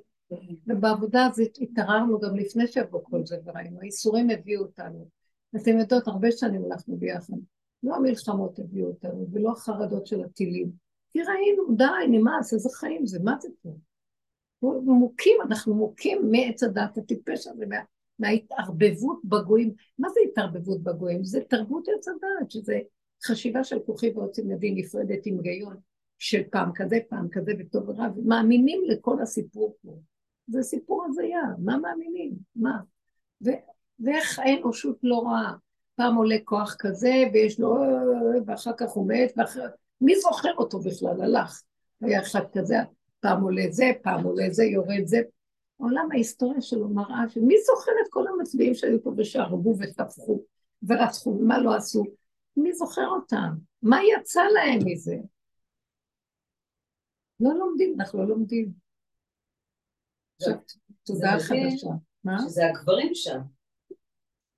ובעבודה 0.68 1.26
הזאת 1.26 1.57
התעררנו 1.61 2.19
גם 2.19 2.35
לפני 2.35 2.68
שיבוא 2.68 2.99
כל 3.03 3.26
זה 3.26 3.38
וראינו, 3.45 3.80
האיסורים 3.81 4.30
הביאו 4.30 4.61
אותנו. 4.61 5.07
אתם 5.56 5.77
יודעות, 5.77 6.07
הרבה 6.07 6.31
שנים 6.31 6.65
הלכנו 6.65 6.98
ביחד. 6.98 7.34
לא 7.84 7.95
המלחמות 7.95 8.60
הביאו 8.60 8.88
אותנו, 8.88 9.27
ולא 9.31 9.52
החרדות 9.52 10.07
של 10.07 10.23
הטילים. 10.23 10.72
כי 11.11 11.19
ראינו, 11.23 11.75
די, 11.75 12.07
נמאס, 12.17 12.53
איזה 12.53 12.69
חיים 12.69 13.05
זה, 13.05 13.19
מה 13.23 13.35
זה 13.39 13.49
פה? 13.61 13.69
מוכים, 14.83 15.38
אנחנו 15.41 15.75
מוכים 15.75 16.31
מעץ 16.31 16.63
הדת 16.63 16.97
הטיפש 16.97 17.47
הזה, 17.47 17.65
מה, 17.65 17.75
מההתערבבות 18.19 19.21
בגויים. 19.23 19.73
מה 19.99 20.09
זה 20.09 20.19
התערבבות 20.31 20.83
בגויים? 20.83 21.23
זה 21.23 21.41
תרבות 21.49 21.88
עץ 21.88 22.07
הדת, 22.07 22.51
שזה 22.51 22.79
חשיבה 23.25 23.63
של 23.63 23.79
כוחי 23.85 24.11
ועוצם 24.11 24.51
ידי 24.51 24.71
נפרדת 24.71 25.25
עם 25.25 25.38
היגיון 25.43 25.77
של 26.17 26.41
פעם 26.51 26.71
כזה, 26.75 26.99
פעם 27.09 27.27
כזה 27.31 27.51
וטוב 27.59 27.89
ורע, 27.89 28.07
ומאמינים 28.15 28.81
לכל 28.88 29.21
הסיפור 29.21 29.75
פה. 29.81 29.97
זה 30.47 30.63
סיפור 30.63 31.05
הזיה, 31.09 31.41
מה 31.59 31.77
מאמינים? 31.77 32.33
מה? 32.55 32.79
ו- 33.45 33.61
ואיך 33.99 34.39
האנושות 34.39 34.97
לא 35.03 35.15
רואה? 35.15 35.53
פעם 35.95 36.15
עולה 36.15 36.38
כוח 36.43 36.75
כזה, 36.79 37.13
ויש 37.33 37.59
לו... 37.59 37.75
ואחר 38.45 38.71
כך 38.77 38.89
הוא 38.89 39.07
מת, 39.07 39.33
ואחר... 39.38 39.67
מי 40.02 40.19
זוכר 40.19 40.53
אותו 40.57 40.80
בכלל? 40.80 41.22
הלך. 41.22 41.61
היה 42.02 42.22
אחד 42.22 42.44
כזה, 42.53 42.76
פעם 43.19 43.44
עולה 43.44 43.64
זה, 43.69 43.91
פעם 44.03 44.23
עולה 44.23 44.49
זה, 44.49 44.64
יורד 44.64 45.06
זה. 45.06 45.22
עולם 45.78 46.07
ההיסטוריה 46.11 46.61
שלו 46.61 46.90
מראה 46.90 47.30
שמי 47.30 47.56
זוכר 47.65 47.91
את 48.06 48.07
כל 48.10 48.28
המצביעים 48.28 48.73
שהיו 48.73 49.03
פה 49.03 49.11
ושהרגו 49.18 49.76
וטפחו 49.80 50.44
ורצחו, 50.88 51.34
מה 51.34 51.60
לא 51.60 51.76
עשו? 51.76 52.03
מי 52.57 52.73
זוכר 52.73 53.07
אותם? 53.07 53.53
מה 53.82 53.98
יצא 54.03 54.41
להם 54.53 54.80
מזה? 54.86 55.15
לא 57.40 57.53
לומדים, 57.53 57.95
אנחנו 57.99 58.19
לא 58.19 58.28
לומדים. 58.28 58.72
תודה 61.03 61.32
חדשה. 61.40 61.90
מה? 62.23 62.38
שזה 62.40 62.65
הגברים 62.65 63.10
שם. 63.14 63.40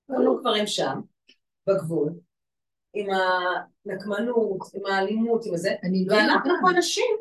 כל 0.06 0.36
הגברים 0.36 0.66
שם, 0.66 1.00
בגבול, 1.66 2.12
עם 2.94 3.06
הנקמנות, 3.86 4.60
עם 4.74 4.86
האלימות, 4.86 5.46
עם 5.46 5.56
זה, 5.56 5.74
לא 6.06 6.14
ואנחנו 6.14 6.52
פה 6.60 6.78
נשים 6.78 7.16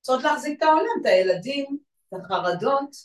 צריכות 0.00 0.24
להחזיק 0.24 0.58
את 0.58 0.62
העולם, 0.62 1.00
את 1.00 1.06
הילדים, 1.06 1.78
את 2.08 2.20
החרדות, 2.20 2.96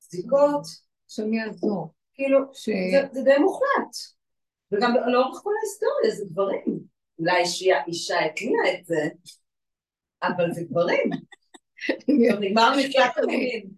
זיקות. 0.00 0.62
שאני 1.08 1.44
אעזור. 1.44 1.94
כאילו, 2.14 2.38
ש... 2.52 2.68
זה, 2.68 3.08
זה 3.12 3.22
די 3.22 3.38
מוחלט. 3.38 3.96
וגם 4.72 4.94
לאורך 5.06 5.40
כל 5.42 5.50
ההיסטוריה 5.60 6.10
זה 6.16 6.24
גברים. 6.30 6.80
אולי 7.18 7.42
אישה, 7.86 8.24
התניעה 8.24 8.74
את 8.74 8.86
זה, 8.86 9.08
אבל 10.22 10.52
זה 10.52 10.62
גברים. 10.62 11.10
נגמר 12.40 12.72
מקלט 12.78 13.16
המילים. 13.16 13.70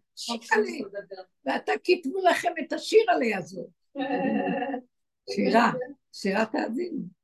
ואתה 1.45 1.73
כתבו 1.85 2.19
לכם 2.31 2.53
את 2.67 2.73
השיר 2.73 3.05
עליה 3.09 3.39
הזאת. 3.39 3.69
שירה, 5.31 5.73
שירת 6.13 6.55
האזינו. 6.55 7.20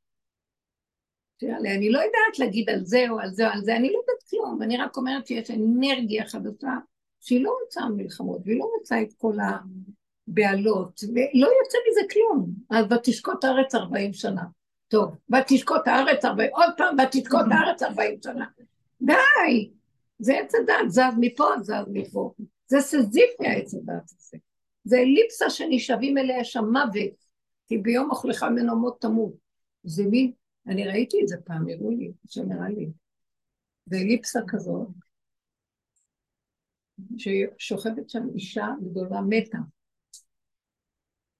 אני 1.43 1.91
לא 1.91 1.99
יודעת 1.99 2.39
להגיד 2.39 2.71
על 2.71 2.85
זה 2.85 3.05
או 3.11 3.21
על 3.21 3.35
זה 3.35 3.47
או 3.47 3.53
על 3.53 3.61
זה, 3.65 3.77
אני 3.77 3.93
לא 3.93 3.99
יודעת 3.99 4.23
כלום, 4.31 4.63
אני 4.63 4.77
רק 4.77 4.97
אומרת 4.97 5.27
שיש 5.27 5.51
אנרגיה 5.51 6.27
חדשה 6.27 6.73
שהיא 7.21 7.45
לא 7.45 7.57
רוצה 7.65 7.81
מלחמות, 7.97 8.41
והיא 8.45 8.59
לא 8.59 8.71
רוצה 8.79 9.03
את 9.03 9.13
כל 9.13 9.37
הבהלות, 9.41 11.01
ולא 11.05 11.49
יוצא 11.63 11.79
מזה 11.91 12.01
כלום. 12.13 12.51
אז 12.71 12.93
ותשקוט 12.93 13.45
הארץ 13.45 13.75
ארבעים 13.75 14.13
שנה. 14.13 14.43
טוב, 14.89 15.15
ותשקוט 15.35 15.89
הארץ 15.89 16.25
ארבעים, 16.25 16.51
עוד 16.53 16.71
פעם 16.77 16.97
ותשקוט 17.05 17.47
הארץ 17.51 17.83
ארבעים 17.83 18.19
שנה. 18.25 18.47
די! 19.03 19.71
זה 20.19 20.39
עץ 20.39 20.55
הדת, 20.55 20.89
זז 20.89 21.01
מפה, 21.19 21.49
זז 21.63 21.73
מפה. 21.93 22.33
זה 22.67 22.81
סזיפי 22.81 23.47
העץ 23.47 23.75
הדת 23.75 24.11
הזה. 24.19 24.37
זה 24.85 24.99
אליפסה 24.99 25.51
שנשאבים 25.51 26.19
אליה 26.19 26.45
שם 26.45 26.65
מוות, 26.65 27.27
כי 27.69 27.79
ביום 27.79 28.11
אוכלך 28.11 28.43
ממנו 28.43 28.77
מות 28.77 29.01
תמות. 29.01 29.33
זה 29.85 30.05
מין, 30.07 30.33
אני 30.68 30.86
ראיתי 30.88 31.22
את 31.22 31.28
זה 31.28 31.36
פעם, 31.44 31.68
הראו 31.68 31.90
לי, 31.90 32.12
שנראה 32.28 32.68
לי. 32.68 32.90
זה 33.86 33.97
אליפסה 33.97 34.40
כזאת, 34.48 34.88
ששוכבת 37.18 38.10
שם 38.10 38.26
אישה 38.34 38.66
גדולה 38.82 39.20
מתה, 39.20 39.59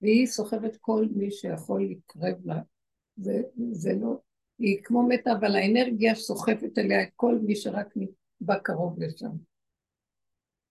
והיא 0.01 0.27
סוחבת 0.27 0.77
כל 0.81 1.05
מי 1.15 1.31
שיכול 1.31 1.81
להתקרב 1.81 2.45
לה. 2.45 2.61
זה, 3.17 3.41
זה 3.71 3.93
לא, 4.01 4.19
היא 4.59 4.79
כמו 4.83 5.07
מתה, 5.07 5.31
אבל 5.39 5.55
האנרגיה 5.55 6.15
סוחפת 6.15 6.77
אליה 6.77 7.03
את 7.03 7.09
כל 7.15 7.39
מי 7.43 7.55
שרק 7.55 7.93
בא 8.41 8.57
קרוב 8.59 8.99
לשם. 8.99 9.31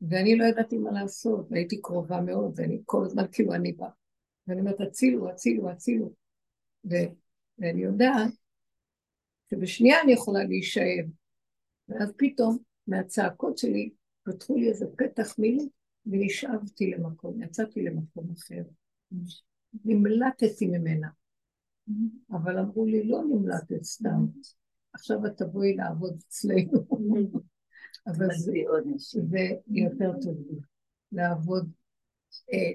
ואני 0.01 0.37
לא 0.37 0.45
ידעתי 0.45 0.79
מה 0.79 0.91
לעשות, 0.91 1.47
והייתי 1.51 1.81
קרובה 1.83 2.21
מאוד, 2.21 2.53
ואני 2.57 2.83
כל 2.85 3.05
הזמן 3.05 3.25
כאילו 3.33 3.55
אני 3.55 3.73
באה. 3.73 3.91
ואני 4.47 4.61
אומרת, 4.61 4.81
הצילו, 4.81 5.31
הצילו, 5.31 5.71
הצילו. 5.71 6.13
ו- 6.91 7.13
ואני 7.59 7.83
יודעת 7.83 8.33
שבשנייה 9.57 10.03
אני 10.03 10.13
יכולה 10.13 10.45
להישאר. 10.45 11.05
ואז 11.89 12.13
פתאום, 12.17 12.59
מהצעקות 12.87 13.59
שלי, 13.59 13.91
פתחו 14.23 14.57
לי 14.57 14.69
איזה 14.69 14.87
פתח 14.97 15.39
מילים, 15.39 15.69
ונשאבתי 16.07 16.91
למקום, 16.91 17.43
יצאתי 17.43 17.83
למקום 17.83 18.31
אחר. 18.39 18.63
נמלטתי 19.85 20.67
ממנה. 20.67 21.09
אבל 22.31 22.59
אמרו 22.59 22.87
לי, 22.87 23.05
לא 23.05 23.23
נמלטת 23.25 23.83
סתם, 23.83 24.27
עכשיו 24.93 25.27
את 25.27 25.37
תבואי 25.37 25.75
לעבוד 25.77 26.23
אצלנו. 26.29 26.87
אבל 28.07 28.27
זה, 28.35 28.53
יותר 29.69 30.13
טוב 30.23 30.37
לעבוד, 31.13 31.71
אה, 32.53 32.73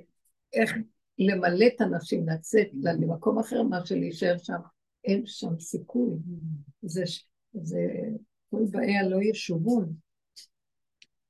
איך 0.54 0.74
למלא 1.20 1.66
את 1.76 1.82
הנשים, 1.82 2.30
לצאת 2.30 2.68
למקום 2.74 3.40
אחר, 3.40 3.64
מה 3.64 3.86
שלהישאר 3.86 4.38
שם, 4.38 4.60
אין 5.04 5.24
שם 5.26 5.60
סיכוי. 5.60 6.18
זה, 6.82 7.04
זה 7.54 7.80
כל 8.50 8.64
באיה 8.72 9.10
לא 9.10 9.18
ישובון. 9.22 9.94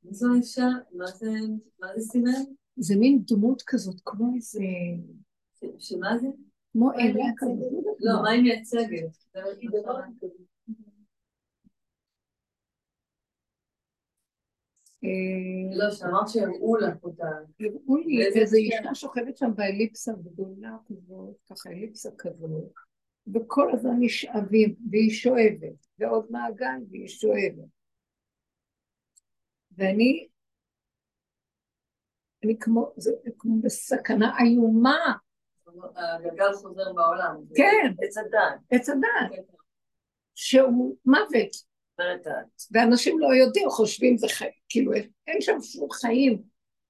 זו 0.10 0.34
אישה? 0.34 0.68
מה 0.91 1.07
זה, 1.07 1.30
מה 1.80 1.88
זה 1.95 2.02
סימן? 2.02 2.31
זה 2.76 2.95
מין 2.95 3.22
דמות 3.27 3.61
כזאת, 3.65 4.02
כמו 4.06 4.35
איזה... 4.35 4.60
שמה 5.80 6.18
זה? 6.18 6.27
כמו 6.72 6.93
אלה 6.93 7.23
כזאת. 7.38 7.95
לא, 7.99 8.22
מה 8.22 8.30
היא 8.30 8.43
מייצגת? 8.43 9.18
לא, 15.73 15.91
שאמרת 15.91 16.30
שהראו 16.30 16.76
לך 16.76 17.03
אותה. 17.03 17.26
הראו 17.60 17.98
לי 17.98 18.26
איזו 18.41 18.56
אישה 18.56 18.95
שוכבת 18.95 19.38
שם 19.38 19.52
באליפסה 19.56 20.11
גדולה 20.23 20.77
כזאת, 20.88 21.35
ככה 21.49 21.69
אליפסה 21.69 22.10
כזאת, 22.18 22.72
וכל 23.34 23.72
הזמן 23.73 23.95
נשאבים, 23.99 24.76
והיא 24.91 25.11
שואבת, 25.11 25.88
ועוד 25.99 26.26
מעגל 26.30 26.80
והיא 26.91 27.07
שואבת. 27.07 27.69
ואני, 29.77 30.27
אני 32.43 32.60
כמו, 32.60 32.93
זה 32.98 33.11
כמו 33.38 33.61
בסכנה 33.61 34.38
איומה. 34.39 35.14
הגלגל 35.95 36.53
חוזר 36.53 36.93
בעולם. 36.93 37.35
כן. 37.56 37.93
עץ 38.02 38.18
הדת. 38.18 38.60
עץ 38.69 38.89
הדת. 38.89 39.45
שהוא 40.35 40.98
מוות. 41.06 41.72
ואנשים 42.72 43.19
לא 43.19 43.27
יודעים, 43.35 43.69
חושבים 43.69 44.18
זה 44.18 44.27
חיים, 44.30 44.52
כאילו 44.69 44.93
אין 45.27 45.41
שם 45.41 45.57
שום 45.61 45.91
חיים, 45.91 46.43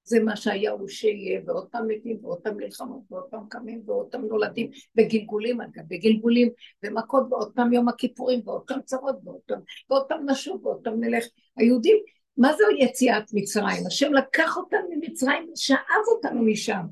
זה 0.04 0.20
מה 0.20 0.36
שהיה 0.36 0.70
הוא 0.70 0.88
שיהיה, 0.88 1.40
ועוד 1.46 1.68
פעם 1.68 1.88
מתים, 1.88 2.18
ועוד 2.22 2.38
פעם 2.38 2.56
מלחמות, 2.56 3.02
ועוד 3.10 3.24
פעם 3.30 3.46
קמים, 3.48 3.82
ועוד 3.86 4.06
פעם 4.10 4.24
נולדים, 4.24 4.70
בגלגולים 4.94 5.60
אגב, 5.60 5.82
בגלגולים, 5.88 6.48
ומכות, 6.82 7.26
ועוד 7.30 7.52
פעם 7.54 7.72
יום 7.72 7.88
הכיפורים, 7.88 8.40
ועוד 8.44 8.62
פעם 8.66 8.80
צרות, 8.84 9.16
ועוד 9.24 9.40
פעם, 9.46 9.60
ועוד 9.90 10.06
פעם 10.08 10.30
נשוב, 10.30 10.66
ועוד 10.66 10.80
פעם 10.84 11.04
נלך. 11.04 11.24
היהודים, 11.56 11.96
מה 12.36 12.52
זה 12.52 12.64
יציאת 12.78 13.24
מצרים? 13.32 13.86
השם 13.86 14.12
לקח 14.12 14.56
אותנו 14.56 14.88
ממצרים, 14.90 15.50
שאב 15.54 16.04
אותנו 16.14 16.42
משם. 16.42 16.82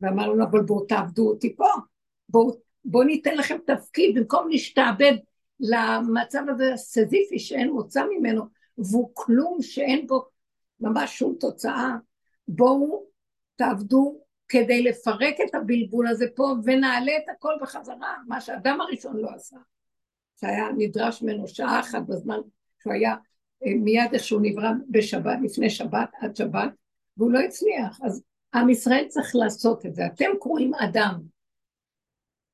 ואמר 0.00 0.28
לנו, 0.28 0.44
אבל 0.44 0.62
בואו 0.62 0.84
תעבדו 0.84 1.28
אותי 1.28 1.56
פה, 1.56 1.68
בואו 2.28 2.56
בוא 2.84 3.04
ניתן 3.04 3.34
לכם 3.34 3.56
תפקיד, 3.66 4.18
במקום 4.18 4.48
להשתעבד 4.48 5.12
למצב 5.60 6.42
הזה 6.48 6.72
הסזיפי 6.72 7.38
שאין 7.38 7.70
מוצא 7.70 8.04
ממנו, 8.10 8.44
והוא 8.78 9.10
כלום 9.14 9.62
שאין 9.62 10.06
בו 10.06 10.24
ממש 10.80 11.18
שום 11.18 11.34
תוצאה, 11.40 11.96
בואו 12.48 13.04
תעבדו 13.56 14.20
כדי 14.48 14.82
לפרק 14.82 15.34
את 15.48 15.54
הבלבול 15.54 16.08
הזה 16.08 16.26
פה 16.34 16.54
ונעלה 16.64 17.12
את 17.16 17.28
הכל 17.36 17.54
בחזרה, 17.62 18.16
מה 18.28 18.40
שאדם 18.40 18.80
הראשון 18.80 19.16
לא 19.16 19.30
עשה, 19.34 19.56
שהיה 20.40 20.68
נדרש 20.78 21.22
ממנו 21.22 21.48
שעה 21.48 21.80
אחת 21.80 22.02
בזמן 22.08 22.38
שהוא 22.82 22.92
היה 22.92 23.14
אה, 23.66 23.74
מיד 23.74 24.10
איך 24.12 24.24
שהוא 24.24 24.40
נברא 24.42 24.70
בשבת, 24.90 25.38
לפני 25.42 25.70
שבת, 25.70 26.08
עד 26.20 26.36
שבת, 26.36 26.70
והוא 27.16 27.30
לא 27.30 27.38
הצליח. 27.38 28.00
אז 28.02 28.22
עם 28.54 28.68
ישראל 28.68 29.04
צריך 29.08 29.36
לעשות 29.36 29.86
את 29.86 29.94
זה. 29.94 30.06
אתם 30.06 30.30
קרואים 30.40 30.74
אדם, 30.74 31.20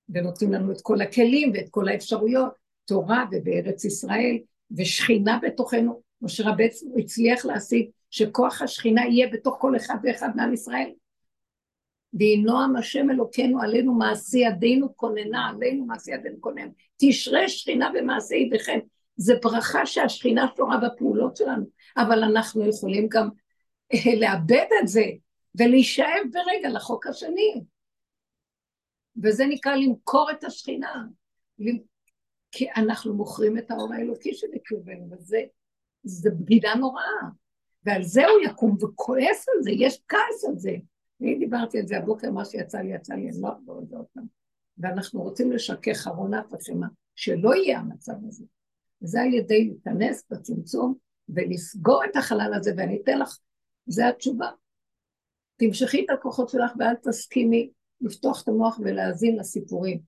ונותנים 0.09 0.52
לנו 0.52 0.73
את 0.73 0.81
כל 0.82 1.01
הכלים 1.01 1.52
ואת 1.55 1.69
כל 1.70 1.89
האפשרויות, 1.89 2.52
תורה 2.85 3.24
ובארץ 3.32 3.85
ישראל, 3.85 4.39
ושכינה 4.77 5.39
בתוכנו. 5.43 6.02
משה 6.23 6.43
רבנו 6.43 6.98
הצליח 6.98 7.44
להשיג 7.44 7.90
שכוח 8.10 8.62
השכינה 8.62 9.06
יהיה 9.06 9.28
בתוך 9.32 9.56
כל 9.60 9.76
אחד 9.76 9.97
ואחד 10.02 10.28
מעם 10.36 10.52
ישראל. 10.52 10.90
וינועם 12.12 12.76
השם 12.76 13.10
אלוקינו 13.10 13.62
עלינו 13.62 13.94
מעשי 13.94 14.39
ידינו 14.39 14.97
כוננה, 14.97 15.48
עלינו 15.48 15.86
מעשי 15.86 16.10
ידינו 16.14 16.40
כוננה. 16.40 16.70
תשרה 16.97 17.48
שכינה 17.48 17.90
במעשי 17.94 18.36
ידיכם. 18.36 18.78
זה 19.16 19.35
ברכה 19.43 19.86
שהשכינה 19.86 20.47
שורה 20.56 20.76
בפעולות 20.76 21.36
שלנו, 21.36 21.64
אבל 21.97 22.22
אנחנו 22.22 22.68
יכולים 22.68 23.09
גם 23.09 23.28
אה, 23.94 24.20
לאבד 24.20 24.66
את 24.82 24.89
זה 24.89 25.05
ולהישאב 25.55 26.22
ברגע 26.32 26.68
לחוק 26.68 27.06
השני. 27.06 27.60
וזה 29.22 29.47
נקרא 29.47 29.76
למכור 29.76 30.30
את 30.30 30.44
השכינה, 30.44 31.05
כי 32.51 32.66
אנחנו 32.76 33.14
מוכרים 33.14 33.59
את 33.59 33.70
האור 33.70 33.94
האלוקי 33.94 34.35
שבקרבנו, 34.35 35.10
וזה 35.10 35.40
זה 36.02 36.30
בגידה 36.30 36.74
נוראה. 36.74 37.20
ועל 37.84 38.02
זה 38.02 38.26
הוא 38.26 38.40
יקום 38.50 38.76
וכועס 38.82 39.48
על 39.48 39.62
זה, 39.62 39.70
יש 39.70 40.02
כעס 40.09 40.44
על 40.48 40.59
זה. 40.59 40.76
אני 41.20 41.38
דיברתי 41.38 41.78
על 41.78 41.86
זה 41.86 41.98
הבוקר, 41.98 42.30
מה 42.30 42.44
שיצא 42.44 42.78
לי, 42.78 42.94
יצא 42.94 43.14
לי, 43.14 43.28
אני 43.28 43.40
לא 43.40 43.52
אחזור 43.52 43.78
על 43.78 43.86
זה 43.86 43.96
עוד 43.96 44.06
פעם. 44.12 44.26
ואנחנו 44.78 45.22
רוצים 45.22 45.52
לשכך 45.52 46.06
ארונה 46.06 46.42
פחמה, 46.50 46.86
שלא 47.14 47.55
יהיה 47.55 47.78
המצב 47.78 48.12
הזה. 48.28 48.44
וזה 49.02 49.20
על 49.22 49.34
ידי 49.34 49.64
להיכנס 49.64 50.24
בצמצום 50.30 50.94
ולסגור 51.28 52.05
את 52.05 52.16
החלל 52.16 52.55
הזה, 52.55 52.72
ואני 52.76 53.00
אתן 53.02 53.18
לך, 53.18 53.38
זו 53.86 54.05
התשובה. 54.05 54.50
תמשכי 55.56 56.05
את 56.05 56.10
הכוחות 56.10 56.48
שלך 56.48 56.72
ואל 56.78 56.94
תסכימי 56.94 57.70
לפתוח 58.00 58.42
את 58.42 58.48
המוח 58.48 58.78
ולהאזין 58.78 59.36
לסיפורים. 59.36 60.00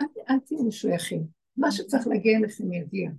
אל, 0.00 0.06
אל 0.30 0.38
תהיו 0.38 0.64
משויכים. 0.64 1.26
מה 1.56 1.72
שצריך 1.72 2.06
להגיע 2.06 2.38
אליכם 2.38 2.72
יגיע. 2.72 3.10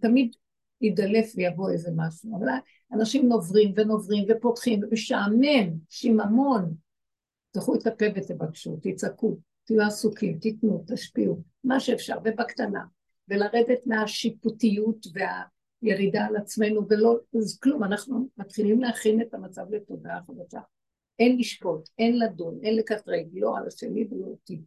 תמיד 0.00 0.36
ידלף 0.84 1.32
ויבוא 1.36 1.70
איזה 1.70 1.90
משהו, 1.96 2.38
אבל 2.38 2.48
אנשים 2.92 3.28
נוברים 3.28 3.72
ונוברים 3.76 4.24
ופותחים 4.28 4.80
ומשעמם, 4.82 5.70
שיממון. 5.88 6.74
תפתחו 7.50 7.74
את 7.74 7.86
הפה 7.86 8.04
ותבקשו, 8.14 8.78
תצעקו, 8.82 9.38
תהיו 9.64 9.82
עסוקים, 9.82 10.38
תיתנו, 10.38 10.84
תשפיעו, 10.86 11.42
מה 11.64 11.80
שאפשר, 11.80 12.16
ובקטנה, 12.24 12.84
ולרדת 13.28 13.86
מהשיפוטיות 13.86 15.06
והירידה 15.82 16.24
על 16.26 16.36
עצמנו, 16.36 16.86
ולא, 16.88 17.18
אז 17.38 17.58
כלום, 17.58 17.84
אנחנו 17.84 18.28
מתחילים 18.36 18.80
להכין 18.80 19.20
את 19.20 19.34
המצב 19.34 19.64
לתודעה 19.70 20.20
חדשה. 20.26 20.60
אין 21.18 21.38
לשפוט, 21.38 21.88
אין 21.98 22.18
לדון, 22.18 22.58
אין 22.62 22.76
לקטרג, 22.76 23.26
לא 23.32 23.58
על 23.58 23.66
השני 23.66 24.08
ולא 24.10 24.26
אותי. 24.26 24.60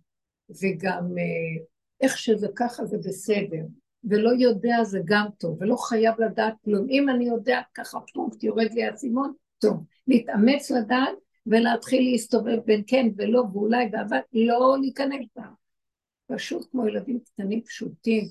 וגם 0.49 1.17
אה, 1.17 1.65
איך 2.01 2.17
שזה 2.17 2.47
ככה 2.55 2.85
זה 2.85 2.97
בסדר, 2.97 3.63
ולא 4.09 4.29
יודע 4.29 4.83
זה 4.83 4.99
גם 5.05 5.25
טוב, 5.37 5.57
ולא 5.61 5.75
חייב 5.75 6.21
לדעת 6.21 6.53
כלום. 6.63 6.87
אם 6.89 7.09
אני 7.09 7.25
יודע 7.25 7.61
ככה 7.73 7.99
פוף, 8.13 8.43
יורד 8.43 8.71
לי 8.73 8.83
האסימון, 8.83 9.33
טוב. 9.59 9.83
להתאמץ 10.07 10.71
לדעת 10.71 11.17
ולהתחיל 11.47 12.11
להסתובב 12.11 12.59
בין 12.65 12.83
כן 12.87 13.07
ולא 13.17 13.43
ואולי 13.53 13.89
ואבל, 13.91 14.19
לא 14.33 14.77
להיכנס 14.81 15.25
בה. 15.35 15.43
פשוט 16.27 16.67
כמו 16.71 16.87
ילדים 16.87 17.19
קטנים 17.19 17.61
פשוטים, 17.61 18.23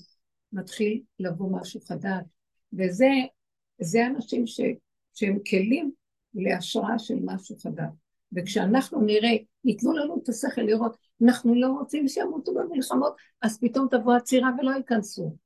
מתחיל 0.52 1.02
לבוא 1.18 1.60
משהו 1.60 1.80
חדש. 1.80 2.22
וזה 2.72 3.10
זה 3.80 4.06
אנשים 4.06 4.46
ש, 4.46 4.60
שהם 5.14 5.38
כלים 5.50 5.90
להשראה 6.34 6.98
של 6.98 7.18
משהו 7.24 7.56
חדש. 7.58 7.90
וכשאנחנו 8.32 9.00
נראה, 9.00 9.36
ייתנו 9.64 9.92
לנו 9.92 10.20
את 10.22 10.28
השכל 10.28 10.60
לראות, 10.60 10.96
אנחנו 11.24 11.54
לא 11.54 11.66
רוצים 11.66 12.08
שימותו 12.08 12.54
במלחמות, 12.54 13.16
אז 13.42 13.58
פתאום 13.60 13.88
תבוא 13.90 14.14
עצירה 14.14 14.50
ולא 14.58 14.70
ייכנסו. 14.70 15.36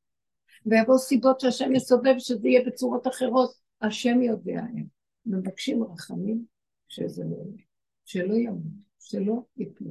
ויבואו 0.67 0.99
סיבות 0.99 1.41
שהשם 1.41 1.73
יסובב 1.75 2.15
שזה 2.19 2.49
יהיה 2.49 2.67
בצורות 2.67 3.07
אחרות, 3.07 3.55
השם 3.81 4.23
יודע 4.23 4.61
הם. 4.61 5.01
מבקשים 5.27 5.83
רחמים 5.83 6.45
שזה 6.89 7.25
לא 7.25 7.37
יהיה, 7.37 7.65
שלא 8.05 8.35
ימות, 8.35 8.73
שלא 9.01 9.43
יפלו. 9.57 9.91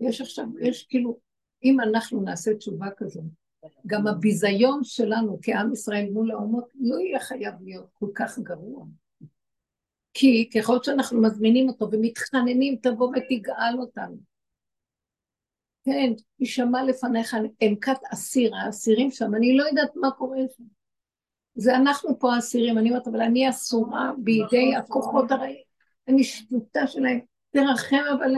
יש 0.00 0.20
עכשיו, 0.20 0.44
יש 0.60 0.86
כאילו, 0.86 1.18
אם 1.64 1.80
אנחנו 1.80 2.20
נעשה 2.20 2.54
תשובה 2.54 2.86
כזאת, 2.96 3.24
גם 3.86 4.06
הביזיון 4.06 4.84
שלנו 4.84 5.38
כעם 5.42 5.72
ישראל 5.72 6.10
מול 6.12 6.30
האומות 6.30 6.64
לא 6.80 6.96
יהיה 6.98 7.20
חייב 7.20 7.54
להיות 7.60 7.86
כל 7.92 8.08
כך 8.14 8.38
גרוע. 8.38 8.86
כי 10.14 10.50
ככל 10.54 10.78
שאנחנו 10.82 11.22
מזמינים 11.22 11.68
אותו 11.68 11.88
ומתחננים, 11.92 12.76
תבוא 12.82 13.08
ותגאל 13.08 13.78
אותנו. 13.78 14.16
כן, 15.84 16.12
יישמע 16.40 16.84
לפניך 16.84 17.36
עמקת 17.60 17.98
אסיר, 18.12 18.56
האסירים 18.56 19.10
שם, 19.10 19.34
אני 19.34 19.56
לא 19.56 19.64
יודעת 19.64 19.90
מה 19.96 20.10
קורה 20.10 20.38
שם. 20.56 20.64
זה 21.54 21.76
אנחנו 21.76 22.18
פה 22.18 22.34
האסירים, 22.34 22.78
אני 22.78 22.88
אומרת, 22.88 23.08
אבל 23.08 23.20
אני 23.20 23.50
אסורה 23.50 24.12
בידי 24.18 24.76
הכוחות 24.76 25.30
הרעים, 25.30 25.62
אני 26.08 26.24
שטותה 26.24 26.86
שלהם, 26.86 27.20
תרחם 27.50 28.02
אבל. 28.18 28.32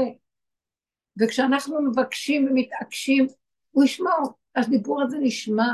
וכשאנחנו 1.21 1.83
מבקשים 1.83 2.47
ומתעקשים, 2.51 3.27
הוא 3.71 3.85
ישמע, 3.85 4.11
הדיבור 4.57 5.03
הזה 5.03 5.19
נשמע. 5.21 5.73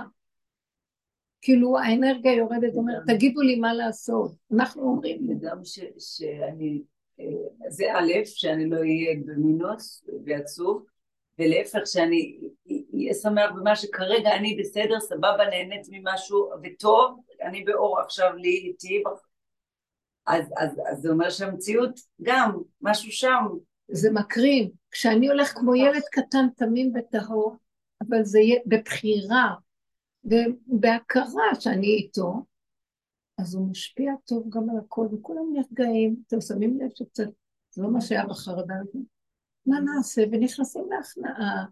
כאילו 1.43 1.79
האנרגיה 1.79 2.33
יורדת, 2.33 2.75
אומרת, 2.75 3.03
תגידו 3.07 3.41
לי 3.41 3.57
מה 3.57 3.75
לעשות. 3.75 4.33
אנחנו 4.53 4.83
אומרים... 4.83 5.29
וגם 5.31 5.61
שאני, 5.99 6.83
אה, 7.21 7.71
זה 7.71 7.85
א', 7.95 8.13
שאני 8.25 8.71
לא 8.71 8.77
אהיה 8.77 9.15
במינוס 9.27 10.05
ועצוב, 10.25 10.85
ולהפך 11.39 11.81
שאני 11.85 12.39
אהיה 12.95 13.15
שמח 13.15 13.51
במה 13.57 13.77
שכרגע 13.77 14.37
אני 14.37 14.57
בסדר, 14.61 15.01
סבבה, 15.01 15.45
נהנית 15.51 15.87
ממשהו 15.91 16.51
וטוב, 16.63 17.21
אני 17.43 17.65
באור 17.65 18.01
עכשיו 18.01 18.33
לי 18.37 18.57
איתי, 18.57 19.03
אז, 20.27 20.53
אז, 20.57 20.81
אז 20.93 20.99
זה 20.99 21.11
אומר 21.11 21.31
שהמציאות 21.31 22.01
גם, 22.23 22.59
משהו 22.81 23.13
שם. 23.13 23.47
זה 23.89 24.11
מקרין. 24.11 24.71
כשאני 24.91 25.29
הולך 25.29 25.49
כמו 25.49 25.75
ילד 25.75 26.03
קטן 26.13 26.47
תמים 26.57 26.93
וטהור, 26.95 27.57
אבל 28.01 28.25
זה 28.25 28.39
יהיה 28.39 28.61
בבחירה 28.67 29.55
ובהכרה 30.25 31.61
שאני 31.61 31.87
איתו, 31.87 32.45
אז 33.39 33.55
הוא 33.55 33.71
משפיע 33.71 34.13
טוב 34.25 34.47
גם 34.49 34.71
על 34.71 34.77
הכל, 34.85 35.07
וכולם 35.13 35.53
נרגעים. 35.53 36.17
אתם 36.27 36.41
שמים 36.41 36.81
לב 36.81 36.91
שקצת, 36.95 37.29
זה 37.71 37.83
לא 37.83 37.91
מה 37.91 38.01
שהיה 38.01 38.27
בחרדה 38.27 38.75
הזאת. 38.81 39.12
מה 39.67 39.81
נעשה? 39.81 40.23
ונכנסים 40.33 40.85
להכנעה, 40.91 41.65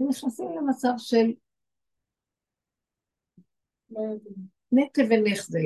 ונכנסים 0.00 0.48
למצב 0.56 0.92
של 0.96 1.32
נטע 4.72 5.02
ונחזה. 5.10 5.60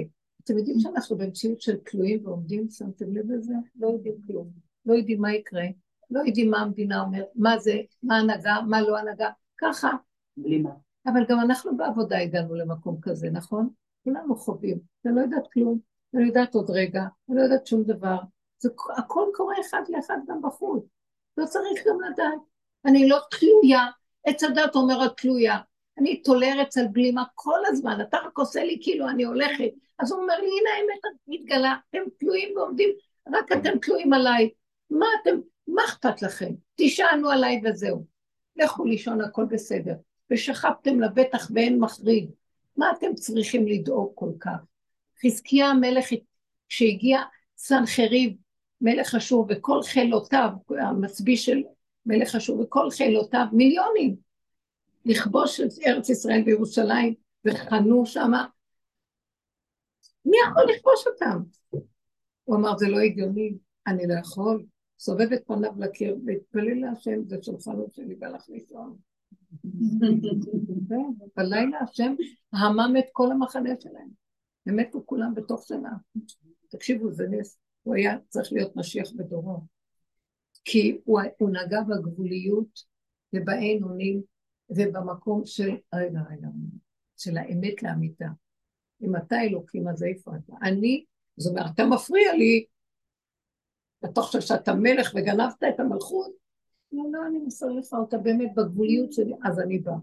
אתם 0.44 0.59
יודעים 0.59 0.80
שאנחנו 0.80 1.16
במציאות 1.16 1.60
של 1.60 1.76
תלויים 1.76 2.26
ועומדים, 2.26 2.70
שמתם 2.70 3.16
לב 3.16 3.30
לזה? 3.30 3.54
לא 3.76 3.88
יודעים 3.88 4.14
כלום. 4.26 4.50
לא 4.86 4.94
יודעים 4.94 5.20
מה 5.20 5.34
יקרה, 5.34 5.64
לא 6.10 6.20
יודעים 6.20 6.50
מה 6.50 6.59
המדינה 6.59 7.02
אומרת, 7.02 7.28
מה 7.34 7.59
זה, 7.59 7.80
מה 8.02 8.18
הנהגה, 8.18 8.56
מה 8.68 8.82
לא 8.82 8.98
הנהגה, 8.98 9.30
ככה. 9.59 9.90
בלי 10.36 10.59
מה. 10.59 10.70
אבל 11.06 11.24
גם 11.28 11.40
אנחנו 11.40 11.76
בעבודה 11.76 12.18
הגענו 12.18 12.54
למקום 12.54 12.98
כזה, 13.02 13.30
נכון? 13.30 13.68
כולנו 14.04 14.36
חווים. 14.36 14.78
אני 15.06 15.14
לא 15.14 15.20
יודעת 15.20 15.52
כלום, 15.52 15.78
אני 16.14 16.22
לא 16.22 16.26
יודעת 16.26 16.54
עוד 16.54 16.70
רגע, 16.70 17.02
אני 17.28 17.36
לא 17.36 17.42
יודעת 17.42 17.66
שום 17.66 17.82
דבר. 17.82 18.18
זה, 18.59 18.68
הכל 18.96 19.28
קורה 19.34 19.54
אחד 19.60 19.82
לאחד 19.88 20.18
גם 20.28 20.42
בחוץ. 20.42 20.84
לא 21.36 21.46
צריך 21.46 21.86
גם 21.86 22.00
לדעת. 22.00 22.38
אני 22.84 23.09
לא 23.09 23.18
תלויה, 23.30 23.86
עץ 24.24 24.44
הדת 24.44 24.74
אומרת 24.74 25.16
תלויה. 25.16 25.59
אני 25.98 26.22
טולרת 26.22 26.76
על 26.76 26.86
בלימה 26.92 27.24
כל 27.34 27.59
הזמן, 27.66 28.00
אתה 28.00 28.16
רק 28.24 28.38
עושה 28.38 28.64
לי 28.64 28.78
כאילו 28.82 29.09
אני 29.09 29.24
הולכת. 29.24 29.70
אז 29.98 30.12
הוא 30.12 30.20
אומר 30.20 30.38
לי, 30.38 30.46
הנה 30.46 30.70
האמת 30.76 31.18
מתגלה, 31.28 31.76
אתם 31.90 31.98
תלויים 32.18 32.56
ועומדים, 32.56 32.90
רק 33.32 33.52
אתם 33.52 33.78
תלויים 33.78 34.12
עליי. 34.12 34.50
מה 34.90 35.06
אתם, 35.22 35.40
מה 35.66 35.82
אכפת 35.84 36.22
לכם? 36.22 36.50
תשענו 36.74 37.30
עליי 37.30 37.60
וזהו. 37.64 38.06
לכו 38.56 38.84
לישון, 38.84 39.20
הכל 39.20 39.44
בסדר. 39.44 39.94
ושכבתם 40.30 41.00
לבטח 41.00 41.50
ואין 41.54 41.80
מחריד. 41.80 42.30
מה 42.76 42.90
אתם 42.98 43.14
צריכים 43.14 43.66
לדאוג 43.66 44.12
כל 44.14 44.30
כך? 44.40 44.59
חזקיה 45.24 45.66
המלך, 45.66 46.06
כשהגיע 46.68 47.20
סנחריב 47.56 48.36
מלך 48.82 49.14
אשור 49.14 49.46
וכל 49.48 49.82
חילותיו, 49.82 50.50
המצביא 50.80 51.36
של 51.36 51.62
מלך 52.06 52.34
אשור 52.34 52.60
וכל 52.60 52.90
חילותיו, 52.90 53.44
מיליונים, 53.52 54.16
לכבוש 55.04 55.60
את 55.60 55.70
ארץ 55.86 56.09
ישראל 56.09 56.42
וירושלים, 56.46 57.14
וחנו 57.44 58.06
שמה. 58.06 58.46
מי 60.24 60.36
יכול 60.48 60.62
לכבוש 60.62 61.06
אותם? 61.06 61.42
הוא 62.44 62.56
אמר, 62.56 62.78
זה 62.78 62.88
לא 62.88 62.98
הגיוני, 62.98 63.54
אני 63.86 64.06
לא 64.06 64.14
יכול. 64.20 64.64
סובב 64.98 65.32
את 65.32 65.46
פניו 65.46 65.72
לקיר 65.78 66.16
והתפלל 66.26 66.80
להשם, 66.80 67.24
זה 67.26 67.36
לא 67.66 67.86
שלי, 67.92 68.16
והלך 68.20 68.48
לישון. 68.48 68.96
בלילה 71.36 71.78
השם 71.80 72.14
המם 72.52 72.94
את 72.98 73.04
כל 73.12 73.30
המחנה 73.32 73.70
שלהם. 73.80 74.09
הם 74.66 74.76
מתו 74.76 75.02
כולם 75.06 75.34
בתוך 75.34 75.62
שנה. 75.66 75.90
תקשיבו, 76.68 77.12
זה 77.12 77.26
נס. 77.30 77.59
הוא 77.82 77.94
היה 77.94 78.16
צריך 78.28 78.52
להיות 78.52 78.76
משיח 78.76 79.12
בדורו. 79.16 79.60
כי 80.64 81.00
הוא, 81.04 81.20
הוא 81.38 81.50
נגע 81.50 81.80
בגבוליות 81.82 82.84
ובאין 83.32 83.82
אונים 83.82 84.22
ובמקום 84.70 85.42
של, 85.44 85.70
רגע, 85.94 86.20
רגע, 86.30 86.48
של 87.16 87.36
האמת 87.36 87.82
לאמיתה. 87.82 88.28
אם 89.02 89.16
אתה 89.16 89.36
אלוקים, 89.40 89.88
אז 89.88 90.02
איפה 90.02 90.30
אתה? 90.36 90.52
אני, 90.62 91.04
זאת 91.36 91.50
אומרת, 91.50 91.70
אתה 91.74 91.86
מפריע 91.86 92.34
לי, 92.34 92.66
אתה 94.04 94.20
חושב 94.20 94.40
שאתה 94.40 94.74
מלך 94.74 95.12
וגנבת 95.14 95.62
את 95.68 95.80
המלכות? 95.80 96.32
לא, 96.92 97.04
לא, 97.12 97.26
אני 97.26 97.38
מסר 97.38 97.66
לך 97.66 97.92
אותה 97.92 98.18
באמת 98.18 98.50
בגבוליות 98.56 99.12
שלי, 99.12 99.32
אז 99.44 99.60
אני 99.60 99.78
באה. 99.78 99.96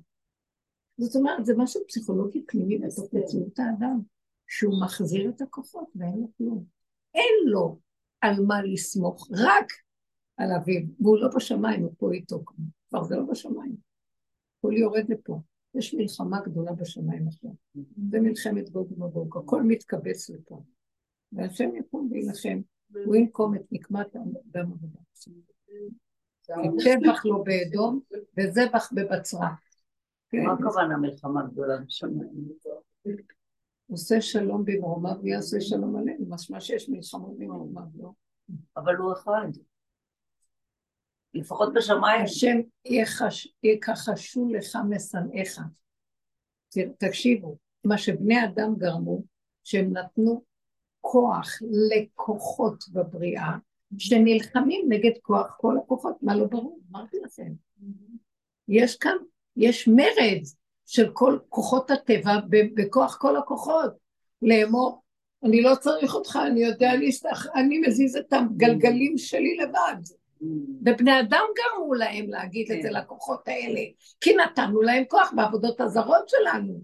זאת 0.98 1.16
אומרת, 1.16 1.46
זה 1.46 1.54
משהו 1.58 1.82
פסיכולוגי 1.88 2.46
פנימי 2.48 2.78
בתוך 2.78 3.14
מציאות 3.14 3.60
האדם, 3.60 4.02
שהוא 4.48 4.82
מחזיר 4.82 5.30
את 5.30 5.42
הכוחות 5.42 5.88
ואין 5.96 6.20
לו 6.20 6.28
כלום. 6.38 6.79
אין 7.14 7.34
לו 7.46 7.80
על 8.22 8.36
מה 8.48 8.62
לסמוך, 8.62 9.28
רק 9.32 9.66
על 10.38 10.52
אביו, 10.52 10.82
והוא 11.00 11.18
לא 11.18 11.30
בשמיים, 11.36 11.84
הוא 11.84 11.94
פה 11.98 12.12
איתו 12.12 12.44
כבר, 12.90 13.04
זה 13.04 13.16
לא 13.16 13.24
בשמיים. 13.32 13.76
הכל 14.58 14.74
יורד 14.78 15.10
לפה. 15.10 15.40
יש 15.76 15.94
מלחמה 15.94 16.42
גדולה 16.42 16.74
בשמיים 16.74 17.28
עכשיו. 17.28 17.52
זה 18.12 18.20
מלחמת 18.20 18.70
גוג 18.70 18.92
ומגוג, 18.92 19.38
הכל 19.38 19.64
מתקבץ 19.64 20.30
לפה. 20.30 20.64
והשם 21.32 21.76
יקום 21.76 22.10
וילחם, 22.12 22.62
הוא 23.06 23.16
ינקום 23.16 23.56
את 23.56 23.62
נקמת 23.72 24.16
דם 24.46 24.72
עבודה. 24.72 25.00
טבח 26.84 27.26
לו 27.26 27.44
באדום 27.44 28.00
וזבח 28.38 28.90
בבצרה. 28.94 29.50
מה 30.34 30.54
הכוונה 30.54 30.98
מלחמה 30.98 31.44
גדולה 31.52 31.78
בשמיים? 31.78 32.50
עושה 33.90 34.22
שלום 34.22 34.66
במרומיו 34.66 35.16
ויעשה 35.24 35.62
שלום 35.62 35.96
עלינו, 35.96 36.26
משמע 36.30 36.60
שיש 36.60 36.90
מלחמות 36.90 37.38
במרומיו, 37.38 37.84
לא? 37.96 38.10
אבל 38.78 38.96
הוא 38.96 39.14
אחד. 39.14 39.48
לפחות 41.34 41.74
בשמיים. 41.74 42.24
השם 42.24 42.58
יכחשו 43.64 44.48
לך 44.50 44.78
משנאיך. 44.90 45.60
תקשיבו, 46.98 47.58
מה 47.84 47.98
שבני 47.98 48.46
אדם 48.46 48.76
גרמו, 48.78 49.24
שהם 49.64 49.98
נתנו 49.98 50.44
כוח 51.02 51.48
לכוחות 51.62 52.84
בבריאה, 52.94 53.58
שנלחמים 53.98 54.86
נגד 54.90 55.18
כוח 55.22 55.56
כל 55.58 55.78
הכוחות, 55.78 56.24
מה 56.24 56.36
לא 56.36 56.46
ברור? 56.46 56.80
אמרתי 56.92 57.18
לכם. 57.26 57.54
יש 58.68 58.98
כאן, 58.98 59.16
יש 59.56 59.88
מרד 59.88 60.42
של 60.90 61.10
כל 61.14 61.38
כוחות 61.50 61.92
הטבע 61.92 62.38
בכוח 62.50 63.18
כל 63.22 63.38
הכוחות, 63.38 63.92
לאמור, 64.42 65.02
אני 65.44 65.62
לא 65.62 65.76
צריך 65.76 66.16
אותך, 66.16 66.40
אני 66.46 66.60
יודע 66.60 66.96
להסתכל, 66.96 67.50
אני 67.56 67.80
מזיז 67.88 68.16
את 68.16 68.34
הגלגלים 68.34 69.18
שלי 69.18 69.58
לבד. 69.58 70.02
ובני 70.86 71.20
אדם 71.20 71.44
גרמו 71.58 71.94
להם 71.94 72.30
להגיד 72.30 72.72
את 72.72 72.82
זה 72.82 72.90
כן. 72.90 72.96
לכוחות 72.96 73.48
האלה, 73.48 73.82
כי 74.22 74.36
נתנו 74.36 74.82
להם 74.82 75.04
כוח 75.08 75.34
בעבודות 75.36 75.82
הזרות 75.82 76.30
שלנו. 76.30 76.82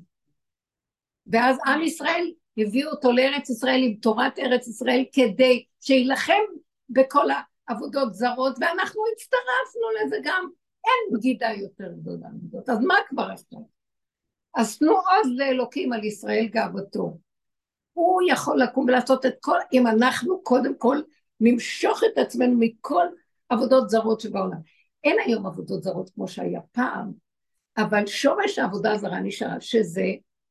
ואז 1.27 1.57
עם 1.65 1.81
ישראל, 1.81 2.31
הביאו 2.57 2.91
אותו 2.91 3.11
לארץ 3.11 3.49
ישראל 3.49 3.81
עם 3.83 3.93
תורת 3.93 4.39
ארץ 4.39 4.67
ישראל 4.67 5.03
כדי 5.11 5.65
שיילחם 5.81 6.43
בכל 6.89 7.27
העבודות 7.67 8.13
זרות, 8.13 8.55
ואנחנו 8.59 9.01
הצטרפנו 9.13 10.05
לזה 10.05 10.17
גם. 10.23 10.49
אין 10.85 11.17
בגידה 11.17 11.49
יותר 11.49 11.91
גדולה 11.91 12.27
מזאת, 12.43 12.69
אז 12.69 12.79
מה 12.79 12.95
כבר 13.09 13.27
עכשיו? 13.33 13.74
אז 14.55 14.77
תנו 14.77 14.91
עוז 14.91 15.31
לאלוקים 15.37 15.93
על 15.93 16.03
ישראל 16.03 16.47
גאוותו. 16.51 17.17
הוא 17.93 18.21
יכול 18.29 18.61
לקום 18.61 18.85
ולעשות 18.85 19.25
את 19.25 19.33
כל, 19.41 19.57
אם 19.73 19.87
אנחנו 19.87 20.43
קודם 20.43 20.77
כל 20.77 21.01
נמשוך 21.39 22.01
את 22.03 22.17
עצמנו 22.17 22.55
מכל 22.59 23.05
עבודות 23.49 23.89
זרות 23.89 24.21
שבעולם. 24.21 24.57
אין 25.03 25.17
היום 25.25 25.45
עבודות 25.45 25.83
זרות 25.83 26.09
כמו 26.09 26.27
שהיה 26.27 26.61
פעם, 26.71 27.11
אבל 27.77 28.07
שורש 28.07 28.59
העבודה 28.59 28.91
הזרה 28.91 29.19
נשאר, 29.19 29.59
שזה 29.59 30.05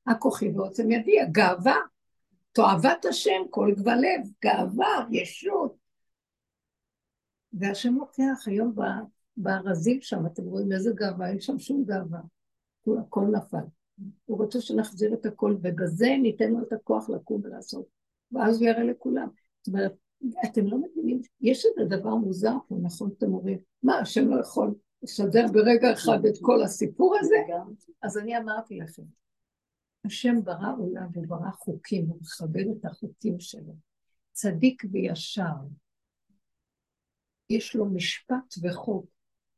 הכוחי 0.06 0.48
ועוצם 0.48 0.90
ידי, 0.90 1.20
הגאווה, 1.20 1.76
תועבת 2.52 3.04
השם, 3.04 3.42
כל 3.50 3.72
גבל 3.76 3.96
לב, 3.96 4.28
גאווה, 4.44 5.06
ישות. 5.10 5.74
והשם 7.52 7.94
לוקח 7.94 8.46
היום 8.46 8.74
בארזים 9.36 10.00
שם, 10.00 10.26
אתם 10.26 10.42
רואים 10.42 10.72
איזה 10.72 10.90
גאווה, 10.94 11.28
אין 11.28 11.40
שם 11.40 11.58
שום 11.58 11.84
גאווה. 11.84 12.20
הכל 13.00 13.24
נפל. 13.32 13.64
הוא 14.24 14.38
רוצה 14.38 14.60
שנחזיר 14.60 15.14
את 15.14 15.26
הכל, 15.26 15.56
ובזה 15.62 16.08
ניתן 16.22 16.50
לו 16.50 16.62
את 16.62 16.72
הכוח 16.72 17.10
לקום 17.10 17.40
ולעשות. 17.44 17.86
ואז 18.32 18.60
הוא 18.60 18.68
יראה 18.68 18.84
לכולם. 18.84 19.28
זאת 19.62 19.68
אומרת, 19.68 19.92
אתם 20.44 20.66
לא 20.66 20.78
מבינים, 20.78 21.20
יש 21.40 21.66
איזה 21.66 21.96
דבר 21.96 22.14
מוזר 22.14 22.54
פה, 22.68 22.76
נכון, 22.82 23.10
אתם 23.18 23.34
אומרים, 23.34 23.58
מה, 23.82 23.98
השם 23.98 24.28
לא 24.28 24.40
יכול 24.40 24.74
לסדר 25.02 25.46
ברגע 25.52 25.92
אחד 25.92 26.26
את 26.26 26.34
כל 26.40 26.62
הסיפור 26.62 27.16
הזה? 27.20 27.36
אז 28.02 28.18
אני 28.18 28.38
אמרתי 28.38 28.78
לכם, 28.78 29.02
השם 30.04 30.44
ברא 30.44 30.72
עולם 30.78 31.08
וברא 31.14 31.50
חוקים, 31.50 32.06
הוא 32.06 32.18
מכבד 32.20 32.64
את 32.78 32.84
החוקים 32.84 33.40
שלו. 33.40 33.74
צדיק 34.32 34.82
וישר. 34.92 35.54
יש 37.50 37.76
לו 37.76 37.86
משפט 37.86 38.54
וחוק, 38.62 39.06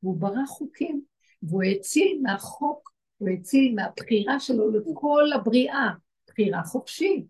והוא 0.03 0.17
ברא 0.17 0.47
חוקים, 0.47 1.03
והוא 1.43 1.63
הציל 1.63 2.21
מהחוק, 2.23 2.96
הוא 3.19 3.29
הציל 3.29 3.75
מהבחירה 3.75 4.41
שלו 4.41 4.71
לכל 4.71 5.25
הבריאה, 5.35 5.91
בחירה 6.29 6.63
חופשית. 6.65 7.27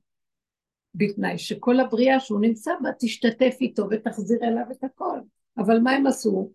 בתנאי 0.95 1.39
שכל 1.39 1.81
הבריאה 1.81 2.21
שהוא 2.21 2.41
נמצא 2.41 2.71
בה 2.83 2.91
תשתתף 2.99 3.57
איתו 3.61 3.87
ותחזיר 3.91 4.39
אליו 4.43 4.65
את 4.71 4.85
הכל. 4.85 5.19
אבל 5.59 5.79
מה 5.79 5.91
הם 5.91 6.07
עשו? 6.07 6.53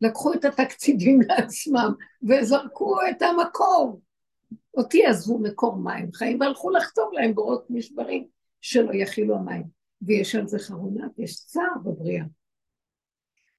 לקחו 0.00 0.34
את 0.34 0.44
התקציבים 0.44 1.20
לעצמם 1.28 1.92
וזרקו 2.28 2.96
את 3.10 3.22
המקור. 3.22 4.00
אותי 4.76 5.06
עזבו 5.06 5.38
מקור 5.38 5.76
מים 5.76 6.12
חיים 6.12 6.40
והלכו 6.40 6.70
לחתום 6.70 7.08
להם 7.12 7.34
בורות 7.34 7.66
נשברים 7.70 8.26
שלא 8.60 8.90
יכילו 8.94 9.36
המים. 9.36 9.64
ויש 10.02 10.34
על 10.34 10.48
זה 10.48 10.58
חרונת, 10.58 11.18
יש 11.18 11.36
צער 11.36 11.78
בבריאה. 11.84 12.24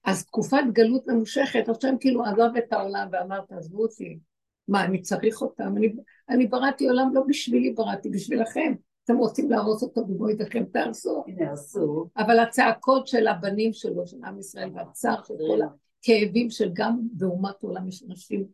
אז 0.04 0.26
תקופת 0.26 0.64
גלות 0.72 1.08
ממושכת, 1.08 1.70
השם 1.70 1.96
כאילו 2.00 2.26
עזב 2.26 2.56
את 2.58 2.74
העולם 2.74 3.08
ואמר 3.12 3.42
תעזבו 3.42 3.82
אותי. 3.82 4.20
מה, 4.68 4.86
אני 4.86 5.02
צריך 5.02 5.42
אותם? 5.42 5.78
אני, 5.78 5.96
אני 6.30 6.48
בראתי 6.48 6.88
עולם 6.88 7.10
לא 7.14 7.22
בשבילי 7.28 7.74
בראתי, 7.74 8.10
בשבילכם. 8.10 8.74
אתם 9.04 9.18
רוצים 9.18 9.52
להרוס 9.52 9.84
אותו 9.84 10.06
בבוא 10.06 10.30
ידיכם, 10.30 10.64
תהרסו. 10.66 11.24
עשו. 11.52 12.10
אבל 12.18 12.40
הצעקות 12.40 13.08
של 13.08 13.28
הבנים 13.28 13.74
שלו, 13.74 14.08
של 14.08 14.18
עם 14.26 14.40
ישראל, 14.40 14.70
והצער 14.74 15.24
של 15.24 15.34
כל 15.34 15.60
הכאבים 15.62 16.50
של 16.50 16.70
גם 16.74 17.00
באומת 17.12 17.64
העולם 17.64 17.88
יש 17.88 18.04
אנשים 18.04 18.46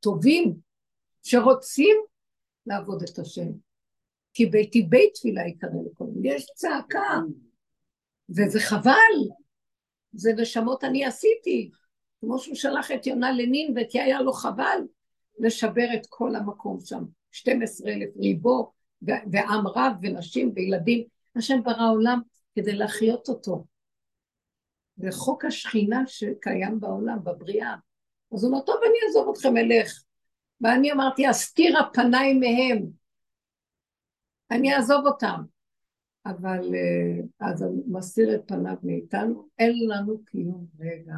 טובים 0.00 0.54
שרוצים 1.22 1.96
לעבוד 2.66 3.02
את 3.02 3.18
השם. 3.18 3.50
כי 4.34 4.46
ביתי 4.46 4.82
בית 4.82 5.14
תפילה 5.14 5.46
יקרא 5.46 5.68
לכל 5.92 6.04
מיני. 6.04 6.34
יש 6.34 6.46
צעקה, 6.54 7.20
וזה 8.30 8.60
חבל. 8.60 9.14
זה 10.12 10.32
נשמות 10.36 10.84
אני 10.84 11.04
עשיתי. 11.04 11.70
כמו 12.20 12.38
שהוא 12.38 12.54
שלח 12.54 12.90
את 12.90 13.06
יונה 13.06 13.32
לנין, 13.32 13.74
וכי 13.76 14.00
היה 14.00 14.22
לו 14.22 14.32
חבל 14.32 14.78
לשבר 15.38 15.86
את 15.94 16.06
כל 16.08 16.36
המקום 16.36 16.80
שם. 16.80 17.04
12 17.30 17.92
אלף 17.92 18.16
ריבו, 18.16 18.72
ועם 19.02 19.66
רב, 19.66 19.92
ונשים 20.02 20.52
וילדים. 20.54 21.04
השם 21.36 21.62
ברא 21.62 21.90
עולם 21.90 22.20
כדי 22.54 22.72
להחיות 22.72 23.28
אותו. 23.28 23.64
זה 24.96 25.08
חוק 25.12 25.44
השכינה 25.44 26.02
שקיים 26.06 26.80
בעולם, 26.80 27.24
בבריאה. 27.24 27.74
אז 28.34 28.44
הוא 28.44 28.52
אומר, 28.52 28.64
טוב, 28.64 28.76
אני 28.82 28.96
אעזוב 29.06 29.28
אתכם, 29.28 29.56
אלך. 29.56 30.02
ואני 30.60 30.92
אמרתי, 30.92 31.30
אסתירה 31.30 31.80
פניי 31.92 32.34
מהם. 32.34 32.86
אני 34.50 34.74
אעזוב 34.74 35.06
אותם. 35.06 35.40
אבל 36.26 36.74
אה, 36.74 37.48
אז 37.48 37.62
הוא 37.62 37.84
מסתיר 37.86 38.34
את 38.34 38.40
פניו 38.46 38.76
מאיתנו, 38.82 39.48
אין 39.58 39.88
לנו 39.88 40.24
קיום 40.24 40.66
רגע. 40.80 41.14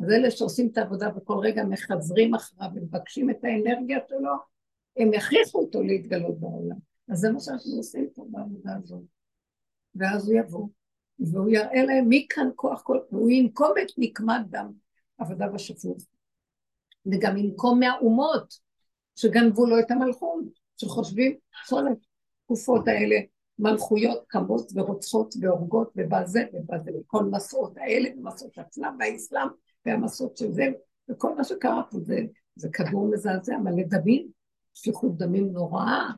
אז 0.00 0.10
אלה 0.10 0.30
שעושים 0.30 0.68
את 0.72 0.78
העבודה 0.78 1.10
וכל 1.16 1.38
רגע 1.38 1.64
מחזרים 1.64 2.34
אחריו 2.34 2.70
ומבקשים 2.74 3.30
את 3.30 3.44
האנרגיה 3.44 3.98
שלו, 4.08 4.32
הם 4.96 5.14
יכריחו 5.14 5.58
אותו 5.58 5.82
להתגלות 5.82 6.40
בעולם. 6.40 6.76
אז 7.08 7.18
זה 7.18 7.32
מה 7.32 7.40
שאנחנו 7.40 7.76
עושים 7.76 8.08
פה 8.14 8.26
בעבודה 8.30 8.76
הזאת. 8.76 9.02
ואז 9.94 10.28
הוא 10.28 10.38
יבוא, 10.38 10.68
והוא 11.18 11.50
יראה 11.50 11.84
להם 11.84 12.08
מי 12.08 12.26
כאן 12.30 12.48
כוח 12.56 12.82
כל... 12.82 12.98
והוא 13.12 13.30
ינקום 13.30 13.72
את 13.82 13.92
נקמת 13.98 14.50
דם 14.50 14.72
עבודה 15.18 15.48
בשפוך. 15.48 15.96
וגם 17.06 17.36
ינקום 17.36 17.80
מהאומות 17.80 18.58
שגנבו 19.16 19.66
לו 19.66 19.78
את 19.78 19.90
המלכות, 19.90 20.44
שחושבים 20.76 21.36
כל 21.68 21.84
התקופות 21.88 22.88
האלה 22.88 23.16
מלכויות 23.58 24.24
קמות 24.26 24.72
ורוצחות 24.74 25.34
והורגות 25.40 25.92
ובזה 25.96 26.44
ובזה, 26.52 26.90
וכל 27.00 27.24
מסעות 27.24 27.76
האלה, 27.76 28.08
ומסעות 28.16 28.58
הצלם 28.58 28.96
והאסלאם 29.00 29.48
והמסעות 29.86 30.36
של 30.36 30.52
זה, 30.52 30.66
וכל 31.08 31.34
מה 31.34 31.44
שקרה 31.44 31.82
פה 31.90 31.98
זה, 32.00 32.18
זה 32.56 32.68
כדור 32.72 33.10
מזעזע, 33.12 33.56
מלא 33.58 33.82
דמים, 33.82 34.28
שפיכות 34.74 35.16
דמים 35.16 35.52
נוראה, 35.52 36.10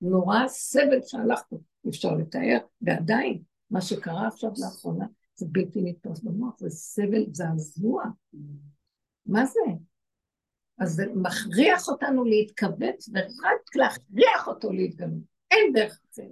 נורא 0.00 0.48
סבל 0.48 1.02
שהלך 1.02 1.40
פה, 1.48 1.56
אי 1.84 1.90
אפשר 1.90 2.14
לתאר, 2.14 2.58
ועדיין, 2.82 3.42
מה 3.70 3.80
שקרה 3.80 4.28
עכשיו 4.28 4.50
לאחרונה, 4.58 5.06
זה 5.34 5.46
בלתי 5.48 5.82
נתפס 5.82 6.20
במוח, 6.20 6.54
זה 6.58 6.70
סבל 6.70 7.24
זעזוע. 7.32 8.04
מה 9.26 9.46
זה? 9.46 9.60
אז 10.78 10.92
זה 10.92 11.04
מכריח 11.14 11.88
אותנו 11.88 12.24
להתכווץ, 12.24 13.08
ורק 13.08 13.76
להכריח 13.76 14.48
אותו 14.48 14.72
להתגלות. 14.72 15.22
אין 15.50 15.72
דרך 15.72 16.00
אחרת. 16.12 16.26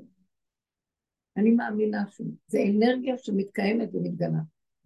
אני 1.36 1.50
מאמינה 1.50 2.04
שזה 2.08 2.58
אנרגיה 2.70 3.18
שמתקיימת 3.18 3.94
ומתגלה, 3.94 4.38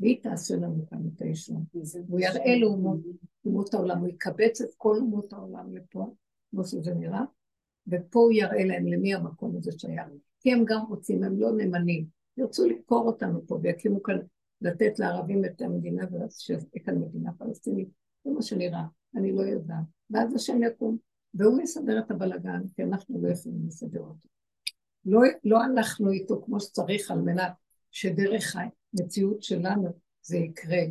והיא 0.03 0.23
תעשה 0.23 0.57
לנו 0.57 0.87
כאן 0.91 0.99
את 1.15 1.23
הישועה. 1.23 1.61
הוא 2.09 2.21
יראה 2.21 2.57
לאומות, 2.61 3.01
אומות 3.45 3.75
העולם, 3.75 3.99
הוא 3.99 4.09
יקבץ 4.09 4.61
את 4.61 4.75
כל 4.77 4.97
אומות 4.97 5.33
העולם 5.33 5.75
לפה, 5.75 6.15
כמו 6.51 6.65
שזה 6.65 6.95
נראה, 6.95 7.23
ופה 7.87 8.21
הוא 8.21 8.33
יראה 8.33 8.65
להם 8.65 8.87
למי 8.87 9.15
המקום 9.15 9.57
הזה 9.57 9.73
שייך. 9.79 10.07
כי 10.41 10.53
הם 10.53 10.65
גם 10.65 10.81
רוצים, 10.89 11.25
הם 11.25 11.41
לא 11.41 11.53
נאמנים. 11.53 12.07
ירצו 12.37 12.69
למכור 12.69 13.07
אותנו 13.07 13.47
פה 13.47 13.59
ויקימו 13.63 14.03
כאן, 14.03 14.19
לתת 14.61 14.99
לערבים 14.99 15.45
את 15.45 15.63
המדינה 15.63 16.05
ושתהיה 16.13 16.59
כאן 16.85 16.99
מדינה 16.99 17.33
פלסטינית. 17.33 17.89
זה 18.25 18.31
מה 18.31 18.43
שנראה, 18.43 18.85
אני 19.17 19.33
לא 19.33 19.43
יודעת. 19.43 19.85
ואז 20.11 20.35
השם 20.35 20.63
יקום, 20.63 20.97
והוא 21.35 21.61
יסדר 21.61 21.99
את 21.99 22.11
הבלגן, 22.11 22.63
כי 22.77 22.83
אנחנו 22.83 23.23
לא 23.23 23.29
יכולים 23.29 23.67
לסדר 23.67 24.01
אותו. 24.01 24.29
לא, 25.05 25.21
לא 25.45 25.63
הלכנו 25.63 26.11
איתו 26.11 26.43
כמו 26.45 26.61
שצריך 26.61 27.11
על 27.11 27.21
מנת 27.21 27.53
שדרך 27.91 28.57
המציאות 29.01 29.43
שלנו 29.43 29.89
זה 30.23 30.37
יקרה. 30.37 30.83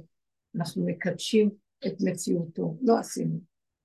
אנחנו 0.56 0.86
מקדשים 0.86 1.50
את 1.88 1.94
מציאותו, 2.02 2.78
לא 2.82 3.00
עשינו. 3.00 3.40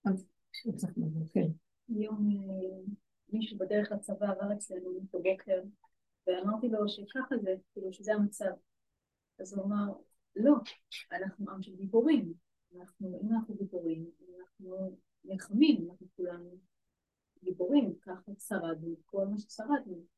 אז 0.04 0.26
לא 0.66 0.72
צריך 0.72 0.92
לבוא, 0.96 1.26
כן. 1.32 1.46
היום 1.88 2.28
אה, 2.30 2.92
מישהו 3.32 3.58
בדרך 3.58 3.92
לצבא 3.92 4.30
עבר 4.30 4.52
אצלנו 4.52 5.00
בבוקר, 5.12 5.62
ואמרתי 6.26 6.68
לו 6.68 6.88
שככה 6.88 7.34
זה, 7.42 7.54
כאילו 7.72 7.92
שזה 7.92 8.14
המצב. 8.14 8.50
אז 9.38 9.54
הוא 9.54 9.64
אמר, 9.64 9.92
לא, 10.36 10.54
אנחנו 11.12 11.50
עם 11.50 11.62
של 11.62 11.76
גיבורים. 11.76 12.32
אנחנו, 12.76 13.20
אם 13.22 13.32
אנחנו 13.34 13.54
גיבורים, 13.54 14.10
אנחנו 14.38 14.96
נלחמים, 15.24 15.88
אנחנו 15.90 16.06
כולנו 16.16 16.50
גיבורים, 17.44 17.94
ככה 18.02 18.32
שרדנו 18.38 18.94
כל 19.04 19.26
מה 19.26 19.38
ששרדנו. 19.38 20.15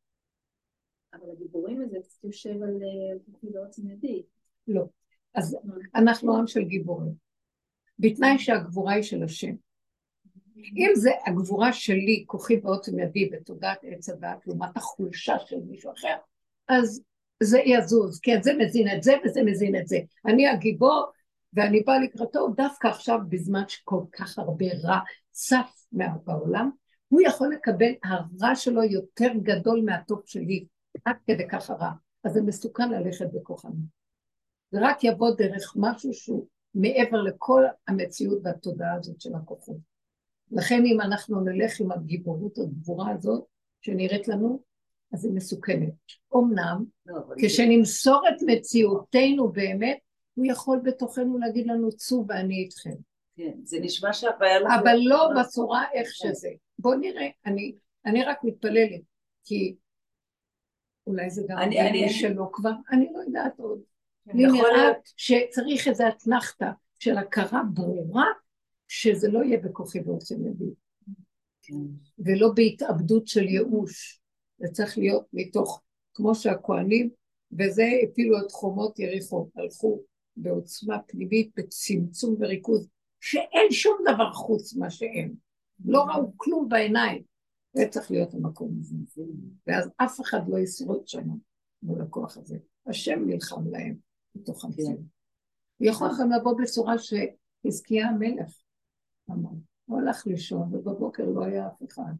אבל 1.14 1.30
הגיבורים 1.32 1.80
הזה 1.80 1.98
קצת 2.02 2.24
יושב 2.24 2.62
על 2.62 2.78
אה, 2.82 3.18
כוחי 3.26 3.46
ועוצם 3.54 3.90
ידי. 3.90 4.22
לא. 4.68 4.84
אז 5.34 5.56
אנחנו 5.94 6.36
עם 6.36 6.46
של 6.46 6.64
גיבורים. 6.64 7.12
בתנאי 7.98 8.38
שהגבורה 8.38 8.92
היא 8.92 9.02
של 9.02 9.22
השם. 9.22 9.54
אם 10.56 10.90
זה 10.94 11.10
הגבורה 11.26 11.72
שלי, 11.72 12.24
כוחי 12.26 12.60
ועוצם 12.62 12.98
ידי 12.98 13.30
בתודעת 13.32 13.78
עץ 13.82 14.08
הדת, 14.08 14.46
לעומת 14.46 14.76
החולשה 14.76 15.38
של 15.46 15.56
מישהו 15.68 15.92
אחר, 15.92 16.16
אז 16.68 17.02
זה 17.42 17.58
יזוז, 17.64 18.20
כן, 18.20 18.42
זה 18.42 18.52
מזין 18.58 18.88
את 18.96 19.02
זה 19.02 19.14
וזה 19.24 19.42
מזין 19.42 19.76
את 19.76 19.88
זה. 19.88 19.98
אני 20.26 20.48
הגיבור, 20.48 21.04
ואני 21.52 21.80
באה 21.80 21.98
לקראתו 21.98 22.48
דווקא 22.56 22.88
עכשיו, 22.88 23.18
בזמן 23.28 23.62
שכל 23.68 24.02
כך 24.12 24.38
הרבה 24.38 24.66
רע 24.84 24.98
צף 25.30 25.84
בעולם, 26.24 26.70
הוא 27.08 27.20
יכול 27.20 27.52
לקבל, 27.54 27.92
הרע 28.04 28.54
שלו 28.54 28.82
יותר 28.82 29.30
גדול 29.42 29.82
מהטוב 29.84 30.22
שלי, 30.26 30.64
עד 31.04 31.16
כדי 31.26 31.48
כך 31.48 31.70
הרע. 31.70 31.90
אז 32.24 32.32
זה 32.32 32.42
מסוכן 32.42 32.90
ללכת 32.90 33.26
בכוחנות. 33.34 33.98
זה 34.70 34.78
רק 34.82 35.04
יבוא 35.04 35.30
דרך 35.36 35.74
משהו 35.76 36.14
שהוא 36.14 36.46
מעבר 36.74 37.22
לכל 37.22 37.64
המציאות 37.88 38.38
והתודעה 38.42 38.94
הזאת 38.94 39.20
של 39.20 39.34
הכוחות. 39.34 39.76
לכן 40.50 40.82
אם 40.86 41.00
אנחנו 41.00 41.40
נלך 41.40 41.80
עם 41.80 41.92
הגיבורות 41.92 42.58
הגבורה 42.58 43.10
הזאת, 43.10 43.44
שנראית 43.80 44.28
לנו, 44.28 44.62
אז 45.12 45.24
היא 45.24 45.32
מסוכנת. 45.32 45.92
אמנם, 46.36 46.84
לא, 47.06 47.20
כשנמסור 47.38 48.22
את 48.28 48.42
מציאותנו 48.46 49.52
באמת, 49.52 49.98
הוא 50.34 50.46
יכול 50.48 50.80
בתוכנו 50.84 51.38
להגיד 51.38 51.66
לנו 51.66 51.92
צאו 51.92 52.24
ואני 52.28 52.54
איתכם. 52.54 52.94
כן, 53.36 53.52
זה 53.64 53.78
נשמע 53.80 54.12
שהבעיה... 54.12 54.60
לא 54.60 54.68
אבל 54.80 54.96
לא 55.00 55.30
בצורה 55.40 55.84
איך. 55.92 56.08
שזה. 56.10 56.48
בואו 56.78 56.98
נראה, 56.98 57.28
אני, 57.46 57.74
אני 58.06 58.24
רק 58.24 58.38
מתפללת, 58.44 59.00
כי 59.44 59.74
אולי 61.08 61.30
זה 61.30 61.42
גם 61.48 61.58
אני 61.58 62.08
שלא 62.08 62.48
כבר, 62.52 62.72
אני 62.92 63.08
לא 63.12 63.18
יודעת 63.18 63.58
עוד. 63.58 63.80
לי 64.26 64.46
נראה 64.46 64.92
שצריך 65.16 65.88
איזו 65.88 66.04
אתנחתא 66.08 66.70
של 66.98 67.18
הכרה 67.18 67.62
ברורה 67.74 68.26
שזה 68.88 69.28
לא 69.28 69.44
יהיה 69.44 69.58
בכוחי 69.58 70.00
ועוצם 70.00 70.46
ידי. 70.46 70.70
כן. 71.62 71.74
ולא 72.18 72.52
בהתאבדות 72.54 73.26
של 73.26 73.44
ייאוש. 73.44 74.20
זה 74.58 74.68
צריך 74.72 74.98
להיות 74.98 75.26
מתוך, 75.32 75.82
כמו 76.14 76.34
שהכוהנים, 76.34 77.10
וזה 77.52 77.84
הפילו 78.04 78.38
את 78.38 78.52
חומות 78.52 78.98
יריחו, 78.98 79.48
הלכו 79.56 80.02
בעוצמה 80.36 80.98
פנימית, 81.06 81.50
בצמצום 81.56 82.36
וריכוז, 82.38 82.88
שאין 83.20 83.70
שום 83.70 83.96
דבר 84.12 84.32
חוץ 84.32 84.74
מה 84.74 84.90
שאין. 84.90 85.34
לא 85.84 86.04
ראו 86.04 86.32
כלום 86.36 86.68
בעיניים. 86.68 87.22
זה 87.72 87.82
צריך 87.90 88.10
להיות 88.10 88.34
המקום 88.34 88.76
הזה. 88.80 89.22
ואז 89.66 89.90
אף 89.96 90.20
אחד 90.20 90.40
לא 90.48 90.58
ישרוד 90.58 91.08
שם 91.08 91.28
מול 91.82 92.02
הכוח 92.02 92.36
הזה. 92.36 92.58
השם 92.86 93.22
נלחם 93.26 93.70
להם 93.70 93.96
בתוך 94.34 94.64
המציאות. 94.64 95.00
הוא 95.76 95.88
יכול 95.88 96.08
גם 96.20 96.32
לבוא 96.32 96.54
בצורה 96.62 96.94
שחזקיה 96.98 98.08
המלך 98.08 98.62
אמר. 99.30 99.50
הוא 99.84 100.00
הלך 100.00 100.26
לישון 100.26 100.74
ובבוקר 100.74 101.24
לא 101.24 101.44
היה 101.44 101.66
אף 101.66 101.82
אחד. 101.88 102.12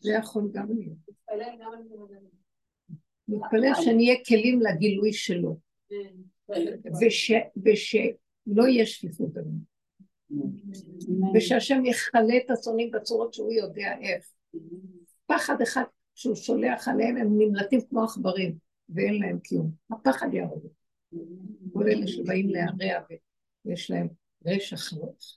זה 0.00 0.12
יכול 0.12 0.50
גם 0.52 0.66
להיות. 0.74 0.98
מתפלל 3.28 3.72
שנהיה 3.84 4.14
כלים 4.28 4.60
לגילוי 4.60 5.12
שלו. 5.12 5.58
ושלא 7.64 8.68
יהיה 8.68 8.86
שפיפות 8.86 9.32
דמים. 9.32 9.78
ושהשם 11.34 11.84
יכלה 11.84 12.36
את 12.44 12.50
השונאים 12.50 12.90
בצורות 12.90 13.34
שהוא 13.34 13.52
יודע 13.52 13.94
איך. 14.00 14.30
פחד 15.26 15.62
אחד 15.62 15.82
שהוא 16.14 16.34
שולח 16.34 16.88
עליהם, 16.88 17.16
הם 17.16 17.28
נמלטים 17.38 17.80
כמו 17.90 18.04
עכברים, 18.04 18.56
ואין 18.88 19.22
להם 19.22 19.38
קיום. 19.38 19.70
הפחד 19.90 20.34
יהרוג. 20.34 20.66
כל 21.72 21.88
אלה 21.88 22.06
שבאים 22.06 22.48
להרע 22.50 23.04
ויש 23.64 23.90
להם 23.90 24.08
רשע 24.46 24.76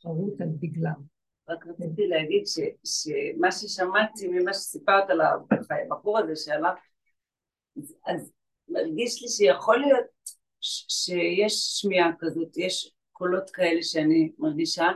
חרוט 0.01 0.41
על 0.41 0.47
דגלם. 0.59 1.01
רק 1.49 1.67
רציתי 1.67 2.07
להגיד 2.07 2.43
ש, 2.47 2.59
שמה 2.83 3.51
ששמעתי 3.51 4.27
ממה 4.27 4.53
שסיפרת 4.53 5.09
על 5.09 5.21
הבחור 5.21 6.19
הזה 6.19 6.35
שהלך, 6.35 6.79
אז 8.05 8.31
מרגיש 8.69 9.21
לי 9.21 9.27
שיכול 9.27 9.77
להיות 9.77 10.05
שיש 10.61 11.53
שמיעה 11.53 12.11
כזאת, 12.19 12.57
יש 12.57 12.93
קולות 13.11 13.49
כאלה 13.49 13.83
שאני 13.83 14.31
מרגישה 14.38 14.88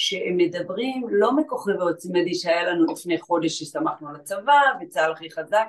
שהם 0.00 0.36
מדברים 0.36 1.06
לא 1.10 1.36
מכוכב 1.36 1.72
ועוצמדי 1.78 2.34
שהיה 2.34 2.64
לנו 2.64 2.92
לפני 2.92 3.20
חודש 3.20 3.58
ששמחנו 3.58 4.08
על 4.08 4.16
הצבא 4.16 4.60
וצה"ל 4.80 5.12
הכי 5.12 5.30
חזק, 5.30 5.66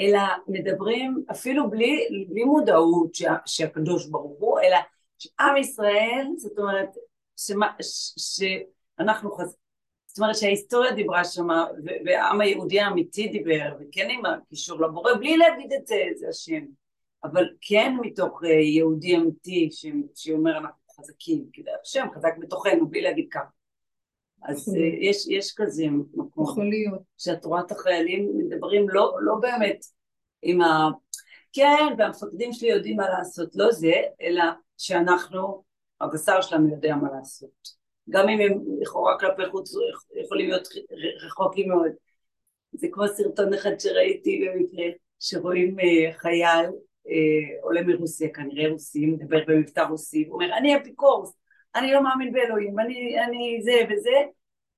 אלא 0.00 0.20
מדברים 0.48 1.24
אפילו 1.30 1.70
בלי, 1.70 2.08
בלי 2.28 2.44
מודעות 2.44 3.14
שה, 3.14 3.36
שהקדוש 3.46 4.06
ברוך 4.06 4.40
הוא, 4.40 4.60
אלא 4.60 4.76
שעם 5.18 5.56
ישראל, 5.56 6.26
זאת 6.36 6.58
אומרת, 6.58 6.88
שמה, 7.36 7.72
ש, 7.82 8.12
שאנחנו 8.16 9.32
חז... 9.32 9.56
זאת 10.06 10.18
אומרת 10.18 10.36
שההיסטוריה 10.36 10.92
דיברה 10.92 11.24
שם, 11.24 11.48
והעם 12.04 12.40
היהודי 12.40 12.80
האמיתי 12.80 13.28
דיבר, 13.28 13.74
וכן 13.80 14.08
עם 14.10 14.26
הקישור 14.26 14.80
לבורא, 14.80 15.14
בלי 15.14 15.36
להגיד 15.36 15.72
את 15.72 15.86
זה, 15.86 15.96
זה 16.16 16.28
השם, 16.28 16.64
אבל 17.24 17.48
כן 17.60 17.96
מתוך 18.00 18.44
אה, 18.44 18.50
יהודי 18.50 19.16
אמיתי. 19.16 19.68
שאומר 20.14 20.58
אנחנו 20.58 20.80
חזקים, 20.98 21.44
כי 21.52 21.62
זה 21.62 21.70
השם 21.82 22.06
חזק 22.14 22.32
בתוכנו, 22.38 22.88
בלי 22.88 23.00
להגיד 23.00 23.28
ככה. 23.30 23.59
אז 24.42 24.74
אה, 24.76 24.82
יש, 25.00 25.26
יש 25.28 25.54
כזה 25.56 25.84
מקום. 26.14 26.44
יכול 26.44 26.68
להיות. 26.68 27.02
שאת 27.18 27.44
רואה 27.44 27.60
את 27.60 27.70
החיילים 27.70 28.38
מדברים 28.38 28.88
לא, 28.88 29.16
לא 29.20 29.34
באמת 29.40 29.84
עם 30.42 30.60
ה... 30.60 30.88
כן, 31.52 31.94
והמפקדים 31.98 32.52
שלי 32.52 32.68
יודעים 32.68 32.96
מה 32.96 33.08
לעשות, 33.08 33.56
לא 33.56 33.72
זה, 33.72 33.92
אלא 34.22 34.44
שאנחנו, 34.78 35.62
הבשר 36.00 36.40
שלנו 36.40 36.68
יודע 36.74 36.94
מה 36.96 37.08
לעשות. 37.16 37.80
גם 38.10 38.28
אם 38.28 38.40
הם 38.40 38.58
לכאורה 38.80 39.18
כלפי 39.18 39.42
חוץ 39.50 39.72
יכולים 40.24 40.48
להיות 40.48 40.68
רחוקים 41.26 41.68
מאוד. 41.68 41.92
זה 42.72 42.86
כמו 42.92 43.08
סרטון 43.08 43.54
אחד 43.54 43.80
שראיתי 43.80 44.44
במקרה, 44.48 44.84
שרואים 45.20 45.78
uh, 45.78 45.82
חייל 46.18 46.66
uh, 46.66 47.62
עולה 47.62 47.82
מרוסיה, 47.82 48.28
כנראה 48.28 48.70
רוסי, 48.70 49.06
מדבר 49.06 49.38
במבטא 49.46 49.80
רוסי, 49.80 50.24
הוא 50.28 50.34
אומר, 50.34 50.56
אני 50.56 50.76
אפיקורס, 50.76 51.32
אני 51.76 51.92
לא 51.92 52.02
מאמין 52.02 52.32
באלוהים, 52.32 52.78
אני, 52.78 53.24
אני 53.24 53.60
זה 53.62 53.72
וזה, 53.90 54.16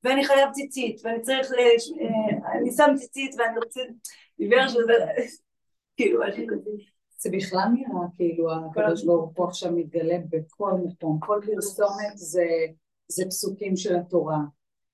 ואני 0.04 0.24
חייב 0.24 0.50
ציצית, 0.52 1.00
ואני 1.04 1.20
צריך, 1.20 1.50
uh, 1.50 2.58
אני 2.58 2.70
שם 2.70 2.94
ציצית 2.96 3.34
ואני 3.38 3.58
רוצה, 3.58 3.80
דיבר 4.38 4.68
שזה, 4.68 4.80
כאילו 5.96 6.20
משהו 6.28 6.46
כזה. 6.48 6.70
זה 7.18 7.30
בכלל 7.32 7.68
נראה 7.74 8.06
כאילו 8.16 8.48
הקדוש 8.52 9.04
ברוך 9.04 9.32
הוא 9.36 9.46
עכשיו 9.46 9.72
מתגלה 9.72 10.18
בכל 10.28 10.72
מקום, 10.84 11.18
כל 11.20 11.40
פרסומת 11.46 12.12
זה 12.14 12.44
זה 13.08 13.24
פסוקים 13.24 13.76
של 13.76 13.96
התורה. 13.96 14.38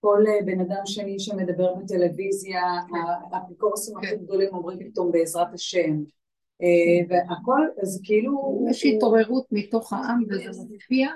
כל 0.01 0.25
אה, 0.29 0.45
בן 0.47 0.61
אדם 0.61 0.87
שני 0.87 1.19
שמדבר 1.19 1.75
בטלוויזיה, 1.75 2.63
האפיקורסים 3.33 3.97
הכי 3.97 4.07
כן. 4.07 4.17
גדולים 4.17 4.49
אומרים 4.55 4.79
פתאום 4.79 5.13
בעזרת 5.13 5.55
השם. 5.55 6.03
אה, 6.63 7.07
והכל, 7.09 7.61
אז 7.83 8.01
כאילו... 8.05 8.67
יש 8.71 8.87
התעוררות 8.87 9.47
מתוך 9.51 9.93
העם 9.93 10.23
וזה 10.29 10.63
מופיע, 10.71 11.09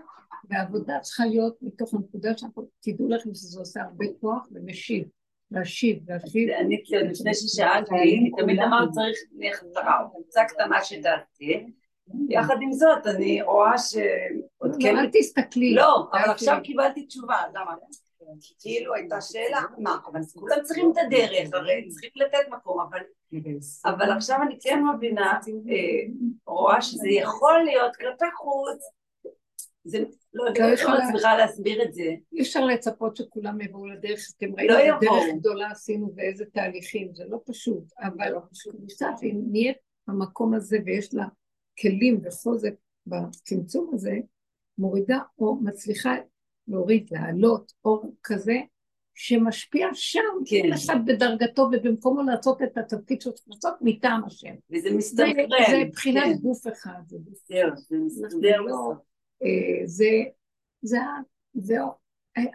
והעבודה 0.50 0.98
צריכה 1.00 1.26
להיות 1.26 1.56
מתוך 1.62 1.94
הנקודה 1.94 2.36
שאנחנו, 2.36 2.68
תדעו 2.80 3.08
לכם 3.08 3.34
שזה 3.34 3.60
עושה 3.60 3.82
הרבה 3.82 4.06
כוח 4.20 4.46
ומשיב. 4.52 5.04
להשיב, 5.50 6.10
להשיב. 6.10 6.48
אני 6.50 6.82
לפני 7.10 7.34
ששאלתי, 7.34 8.30
תמיד 8.38 8.60
אמרת 8.60 8.90
צריך 8.90 9.18
לחזרה, 9.38 10.08
קבוצה 10.10 10.44
קטנה 10.44 10.84
שדעתי, 10.84 11.66
יחד 12.28 12.56
עם 12.60 12.72
זאת, 12.72 13.06
אני 13.06 13.42
רואה 13.42 13.78
ש... 13.78 13.96
עוד 14.58 14.76
כן... 14.80 14.98
אל 14.98 15.10
תסתכלי. 15.12 15.74
לא, 15.74 16.08
אבל 16.12 16.30
עכשיו 16.30 16.58
קיבלתי 16.64 17.06
תשובה, 17.06 17.36
למה? 17.54 17.74
כי 18.40 18.54
כאילו 18.58 18.94
הייתה 18.94 19.20
שאלה, 19.20 19.60
מה, 19.78 19.96
אבל 20.06 20.20
כולם 20.34 20.56
צריכים 20.62 20.92
את 20.92 20.96
הדרך, 21.06 21.48
הרי 21.52 21.88
צריכים 21.88 22.10
לתת 22.14 22.48
מקום, 22.50 22.80
אבל... 22.80 23.00
אבל 23.84 24.12
עכשיו 24.12 24.38
אני 24.42 24.58
כן 24.60 24.82
מבינה, 24.94 25.32
אה, 25.32 26.12
רואה 26.46 26.82
שזה 26.82 27.08
יכול 27.08 27.62
להיות 27.64 27.96
כלפי 27.96 28.24
חוץ, 28.36 28.82
זה 29.84 29.98
לא, 30.34 30.44
לא 30.44 30.70
מצליחה 31.08 31.36
להסביר 31.36 31.82
את 31.82 31.94
זה. 31.94 32.14
אי 32.32 32.40
אפשר 32.40 32.64
לצפות 32.64 33.16
שכולם 33.16 33.60
יבואו 33.60 33.86
לדרך, 33.86 34.20
אתם 34.36 34.46
ראיתם 34.56 34.74
איזה 34.74 34.94
דרך 35.00 35.38
גדולה 35.38 35.70
עשינו 35.70 36.12
ואיזה 36.16 36.44
תהליכים, 36.52 37.14
זה 37.14 37.24
לא 37.28 37.38
פשוט, 37.46 37.84
אבל 38.00 38.34
קצת 38.88 39.06
אם 39.22 39.40
נהיה 39.50 39.72
במקום 40.08 40.54
הזה 40.54 40.78
ויש 40.86 41.14
לה 41.14 41.26
כלים 41.80 42.20
וחוזק 42.24 42.74
בצמצום 43.06 43.90
הזה, 43.94 44.16
מורידה 44.78 45.18
או 45.38 45.58
מצליחה 45.62 46.16
להוריד, 46.68 47.08
להעלות 47.10 47.72
אור 47.84 48.14
כזה 48.22 48.56
שמשפיע 49.14 49.88
שם, 49.92 50.20
כן. 50.46 50.62
כל 50.62 50.74
אחד 50.74 50.96
בדרגתו 51.06 51.62
ובמקומו 51.72 52.22
לעשות 52.22 52.62
את 52.62 52.78
התפקיד 52.78 53.22
צריך 53.22 53.36
לעשות 53.46 53.74
מטעם 53.80 54.24
השם. 54.24 54.54
וזה 54.70 54.90
מסתכן. 54.90 55.46
זה, 55.50 55.70
זה 55.70 55.84
מבחינת 55.84 56.24
כן. 56.24 56.32
גוף 56.32 56.66
אחד. 56.68 57.00
זה, 57.06 57.16
זה 57.88 57.96
מסתדר 57.98 58.60
לא, 58.60 58.92
זה, 59.84 60.10
זה, 60.82 60.98
זה 61.54 61.76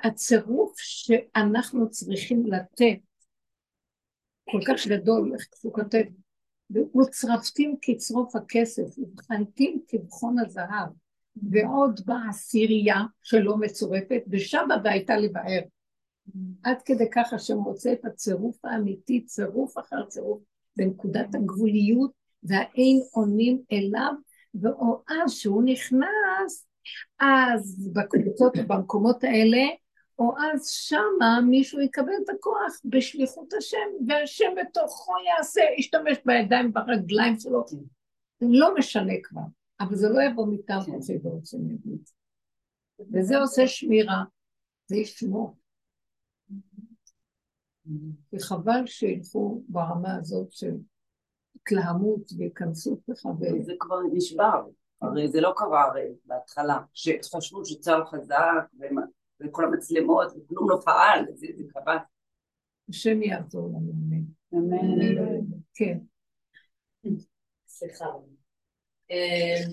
הצירוף 0.03 0.73
שאנחנו 0.77 1.89
צריכים 1.89 2.45
לתת 2.45 2.97
כל 4.51 4.59
כך 4.67 4.87
גדול, 4.87 5.33
איך 5.33 5.47
הוא 5.61 5.73
כותב, 5.73 6.03
וצרפתים 6.71 7.75
כצרוף 7.81 8.35
הכסף, 8.35 8.97
ובחנתים 8.97 9.81
כבחון 9.87 10.39
הזהב, 10.39 10.89
ועוד 11.51 12.01
באה 12.05 12.31
סירייה 12.31 13.01
שלא 13.23 13.57
מצורפת, 13.57 14.21
ושבה 14.31 14.75
והייתה 14.83 15.17
לבאר. 15.17 15.61
עד 16.63 16.81
כדי 16.85 17.09
ככה 17.11 17.39
שמוצא 17.39 17.93
את 17.93 18.05
הצירוף 18.05 18.65
האמיתי, 18.65 19.25
צירוף 19.25 19.77
אחר 19.77 20.05
צירוף, 20.05 20.43
בנקודת 20.77 21.35
הגבוליות 21.35 22.11
והאין 22.43 23.01
עונים 23.11 23.61
אליו, 23.71 24.13
או 24.65 25.01
אז 25.09 25.31
שהוא 25.31 25.63
נכנס, 25.63 26.66
אז 27.19 27.89
בקבוצות 27.93 28.53
ובמקומות 28.57 29.23
האלה, 29.23 29.63
או 30.19 30.33
אז 30.37 30.67
שמה 30.69 31.39
מישהו 31.49 31.79
יקבל 31.79 32.11
את 32.23 32.29
הכוח 32.29 32.81
בשליחות 32.85 33.53
השם, 33.53 34.07
והשם 34.07 34.53
בתוכו 34.61 35.13
יעשה, 35.27 35.61
ישתמש 35.77 36.17
בידיים, 36.25 36.73
ברגליים 36.73 37.39
שלו. 37.39 37.65
לא 38.41 38.75
משנה 38.77 39.13
כבר, 39.23 39.41
אבל 39.79 39.95
זה 39.95 40.09
לא 40.09 40.21
יבוא 40.21 40.47
מטעם 40.47 40.81
כוחי 40.81 41.17
ורוצה 41.23 41.57
להגיד. 41.57 42.09
וזה 43.13 43.37
עושה 43.37 43.67
שמירה, 43.67 44.23
זה 44.87 44.97
ישמור. 44.97 45.57
וחבל 48.33 48.85
שילכו 48.85 49.63
ברמה 49.67 50.15
הזאת 50.15 50.51
של 50.51 50.75
התלהמות 51.55 52.31
והתכנסות 52.37 52.99
לך. 53.07 53.27
זה 53.61 53.73
כבר 53.79 53.99
נשבר, 54.13 54.63
הרי 55.01 55.27
זה 55.27 55.41
לא 55.41 55.53
קרה 55.57 55.83
הרי 55.83 56.07
בהתחלה, 56.25 56.79
שחשבו 56.93 57.65
שצה"ל 57.65 58.05
חזק 58.05 58.65
וכל 59.39 59.65
המצלמות 59.65 60.27
וכלום 60.27 60.69
לא 60.69 60.79
פעל, 60.85 61.25
זה, 61.33 61.47
זה 61.57 61.63
קרה. 61.73 61.97
השם 62.89 63.21
יעזור 63.21 63.67
לנו, 63.67 63.91
אמן. 63.91 64.23
כן. 65.73 65.97
סליחה. 67.67 68.05
אה, 69.11 69.71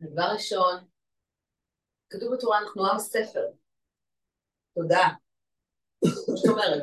דבר 0.00 0.28
ראשון, 0.34 0.84
כתוב 2.10 2.34
בתורה 2.34 2.58
אנחנו 2.58 2.86
עם 2.86 2.96
הספר. 2.96 3.44
תודה. 4.74 5.08
זאת 6.04 6.48
אומרת, 6.48 6.82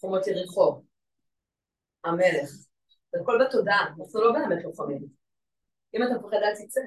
חומות 0.00 0.26
יריחו, 0.26 0.82
המלך. 2.04 2.50
זה 3.12 3.20
הכל 3.20 3.38
בתודה, 3.46 3.76
אנחנו 3.98 4.20
לא 4.20 4.32
באמת 4.32 4.64
לוחמים. 4.64 5.23
אם 5.94 6.02
אתה 6.02 6.18
מפחד 6.18 6.36
אל 6.36 6.66
תצא. 6.66 6.80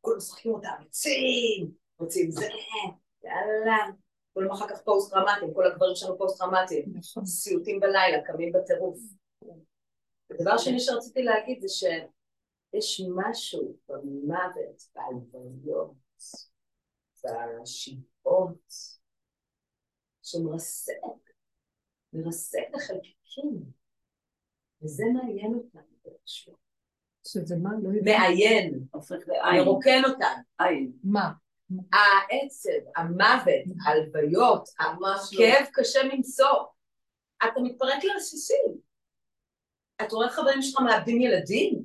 כולם 0.00 0.16
משחקים 0.16 0.52
אותה, 0.52 0.68
אמיצים, 0.78 1.70
רוצים 1.98 2.30
זה, 2.30 2.48
יאללה. 3.24 3.76
כולם 4.34 4.50
אחר 4.50 4.68
כך 4.68 4.82
פוסט 4.82 5.12
טראומטיים, 5.12 5.54
כל 5.54 5.66
הגברים 5.66 5.94
שלנו 5.94 6.18
פוסט 6.18 6.38
טראומטיים. 6.38 6.92
נכון. 6.94 7.26
סיוטים 7.26 7.80
בלילה, 7.80 8.24
קמים 8.24 8.52
בטירוף. 8.52 8.98
הדבר 10.30 10.58
שני 10.58 10.80
שרציתי 10.80 11.22
להגיד 11.22 11.60
זה 11.62 11.68
שיש 11.68 13.00
משהו 13.16 13.76
במוות, 13.88 14.82
בהלוויות, 14.94 15.94
בשבעות, 17.24 18.72
שמרסק, 20.22 20.92
מרסק 22.12 22.68
לחלקיקים, 22.74 23.62
וזה 24.82 25.04
מעניין 25.14 25.54
אותנו 25.54 25.96
באיזשהו. 26.04 26.71
שזה 27.26 27.56
מה? 27.56 27.70
לא 27.82 27.88
יודעת. 27.88 28.16
מעיין, 28.18 28.80
הופך 28.92 29.16
לעין. 29.26 29.62
מרוקן 29.64 30.02
אותנו. 30.04 30.26
עין. 30.58 30.92
מה? 31.04 31.30
העצב, 31.92 32.70
המוות, 32.96 33.64
ההלוויות, 33.86 34.68
הכאב 34.78 35.66
קשה 35.72 36.00
מנשוא. 36.12 36.64
אתה 37.44 37.60
מתפרק 37.62 38.04
לרסיסים. 38.04 38.64
את 40.02 40.12
רואה 40.12 40.28
חברים 40.28 40.62
שלך 40.62 40.80
מאבדים 40.80 41.20
ילדים? 41.20 41.82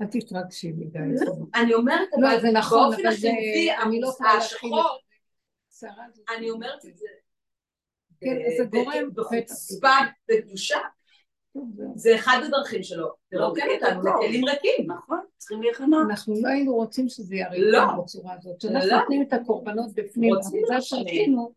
אל 0.00 0.06
תתרגשי 0.06 0.72
מדי. 0.72 0.98
אני 1.54 1.74
אומרת, 1.74 2.08
לא, 2.18 2.28
אבל 2.32 2.40
זה 2.40 2.50
נכון, 2.50 2.90
באופן 2.90 3.06
אבל 3.06 3.16
זה... 3.16 3.28
החיובי, 3.28 4.00
לא 4.00 4.12
השחור. 4.38 4.82
אני 6.36 6.50
אומרת 6.50 6.84
את 6.84 6.96
זה. 6.98 7.06
כן, 8.20 8.36
זה 8.58 8.64
גורם- 8.64 9.14
בחוצפה, 9.14 9.88
בקדושה. 10.28 10.78
זה 11.94 12.14
אחד 12.14 12.40
הדרכים 12.44 12.82
שלו. 12.82 13.08
לרוקן 13.32 13.62
את 13.78 13.82
אותנו. 13.82 14.02
לכלים 14.02 14.44
ריקים. 14.44 14.90
נכון, 14.90 15.20
צריכים 15.36 15.62
להיכנע. 15.62 15.96
אנחנו 16.10 16.34
לא 16.42 16.48
היינו 16.48 16.74
רוצים 16.74 17.08
שזה 17.08 17.36
יריב 17.36 17.64
לא. 17.64 17.80
בצורה 18.02 18.34
הזאת. 18.34 18.58
כשאנחנו 18.58 18.90
לא. 18.90 18.96
נותנים 18.96 19.22
את 19.22 19.32
הקורבנות 19.32 19.94
בפנים, 19.94 20.34
העבודה 20.34 20.76
לשנים. 20.76 21.08
שעשינו, 21.08 21.52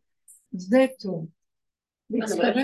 זה 0.52 0.86
טוב. 0.99 1.26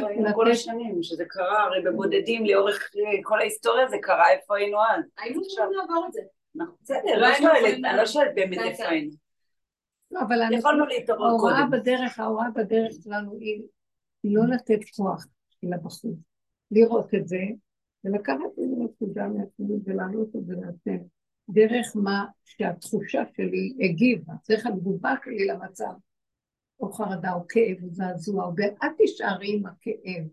היינו 0.07 0.33
כל. 0.35 0.51
השנים, 0.51 1.03
שזה 1.03 1.23
קרה, 1.27 1.63
הרי 1.63 1.81
בבודדים 1.81 2.45
לאורך 2.45 2.89
אה, 2.95 3.19
כל 3.23 3.39
ההיסטוריה 3.39 3.87
זה 3.87 3.97
קרה, 4.01 4.31
איפה 4.31 4.57
היינו 4.57 4.77
אז? 4.77 5.03
היינו 5.17 5.41
צריכים 5.41 5.71
לעבור 5.71 6.05
את 6.07 6.13
זה. 6.13 6.21
נכון. 6.55 6.75
בסדר, 6.83 7.17
לא 7.17 7.27
לא 7.41 7.57
אני 7.89 7.97
לא 7.97 8.05
שואלת 8.05 8.31
באמת 8.35 8.57
איפה. 8.57 8.83
היינו. 8.83 9.11
לא, 10.11 10.19
אבל 10.21 10.41
ההוראה. 11.09 11.65
בדרך, 11.71 12.19
ההוראה 12.19 12.49
בדרך 12.55 12.91
שלנו 13.03 13.37
היא 13.39 13.61
לא 14.23 14.41
לתת 14.55 14.79
כוח 14.95 15.25
לבחור, 15.63 16.11
לראות 16.71 17.13
את 17.13 17.27
זה, 17.27 17.41
ולקחת 18.03 18.35
את 18.49 18.55
זה 18.55 18.75
לנקודה 18.79 19.27
מעצמי 19.27 19.75
ולהעלות 19.85 20.35
את 20.35 20.45
זה 20.45 20.53
לעצמי, 20.55 21.07
דרך 21.49 21.95
מה 21.95 22.25
שהתחושה 22.43 23.23
שלי 23.35 23.73
הגיבה, 23.81 24.33
דרך 24.49 24.65
התגובה 24.65 25.15
שלי 25.25 25.47
למצב, 25.47 25.93
או 26.79 26.91
חרדה, 26.91 27.33
או 27.33 27.47
כאב, 27.49 27.83
או 27.83 27.89
זעזוע, 27.89 28.45
או... 28.45 28.51
אל 28.83 28.93
תישארי 28.97 29.55
עם 29.55 29.65
הכאב, 29.65 30.27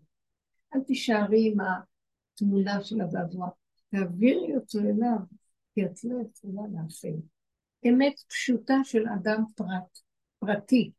אל 0.75 0.79
תישארי 0.81 1.51
עם 1.51 1.57
התמונה 1.59 2.83
של 2.83 3.01
הזעזוע, 3.01 3.49
תעבירי 3.89 4.55
אותו 4.55 4.79
אליו, 4.79 5.17
כי 5.73 5.85
את 5.85 6.03
לא 6.03 6.17
יכולה 6.29 6.61
להכיל. 6.73 7.15
אמת 7.89 8.19
פשוטה 8.29 8.75
של 8.83 9.07
אדם 9.07 9.43
פרט, 9.55 9.99
פרטי. 10.39 10.91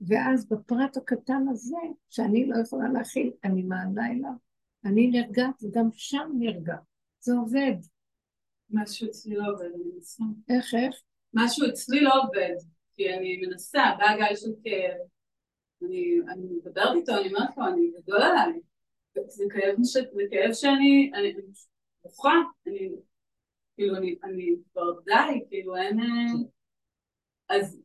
ואז 0.00 0.48
בפרט 0.48 0.96
הקטן 0.96 1.46
הזה, 1.50 1.76
שאני 2.10 2.46
לא 2.46 2.56
יכולה 2.56 2.88
להכיל, 2.88 3.30
אני 3.44 3.62
מעלה 3.62 4.06
אליו, 4.06 4.32
אני 4.84 5.06
נרגעת 5.06 5.62
וגם 5.62 5.88
שם 5.92 6.30
נרגע. 6.38 6.76
זה 7.20 7.32
עובד. 7.32 7.76
משהו 8.70 9.08
אצלי 9.08 9.34
לא 9.34 9.44
עובד, 9.52 9.64
אני 9.74 9.84
מנסה. 9.94 10.24
איך, 10.48 10.74
איך? 10.74 11.02
משהו 11.34 11.68
אצלי 11.68 12.00
לא 12.00 12.12
עובד, 12.22 12.54
כי 12.96 13.14
אני 13.14 13.46
מנסה, 13.46 13.82
בא 13.98 14.16
גל 14.16 14.36
של 14.36 14.50
כאב, 14.64 14.96
אני, 15.82 16.18
אני 16.28 16.46
מדברת 16.50 16.96
איתו, 16.96 17.12
אני 17.12 17.28
אומרת 17.28 17.56
לו, 17.56 17.66
אני 17.66 17.90
גדול 17.98 18.22
עליי. 18.22 18.60
זה 19.28 19.44
כאב, 19.50 19.76
ש... 19.84 19.92
זה 19.92 20.22
כאב 20.30 20.52
שאני, 20.52 21.10
אני 21.14 21.34
בוכה, 22.04 22.34
אני, 22.66 22.90
כאילו, 23.76 23.96
אני, 23.96 24.16
אני 24.24 24.56
כבר 24.72 25.00
די, 25.04 25.44
כאילו, 25.48 25.76
אין... 25.76 26.00
אה, 26.00 27.56
אז 27.56 27.81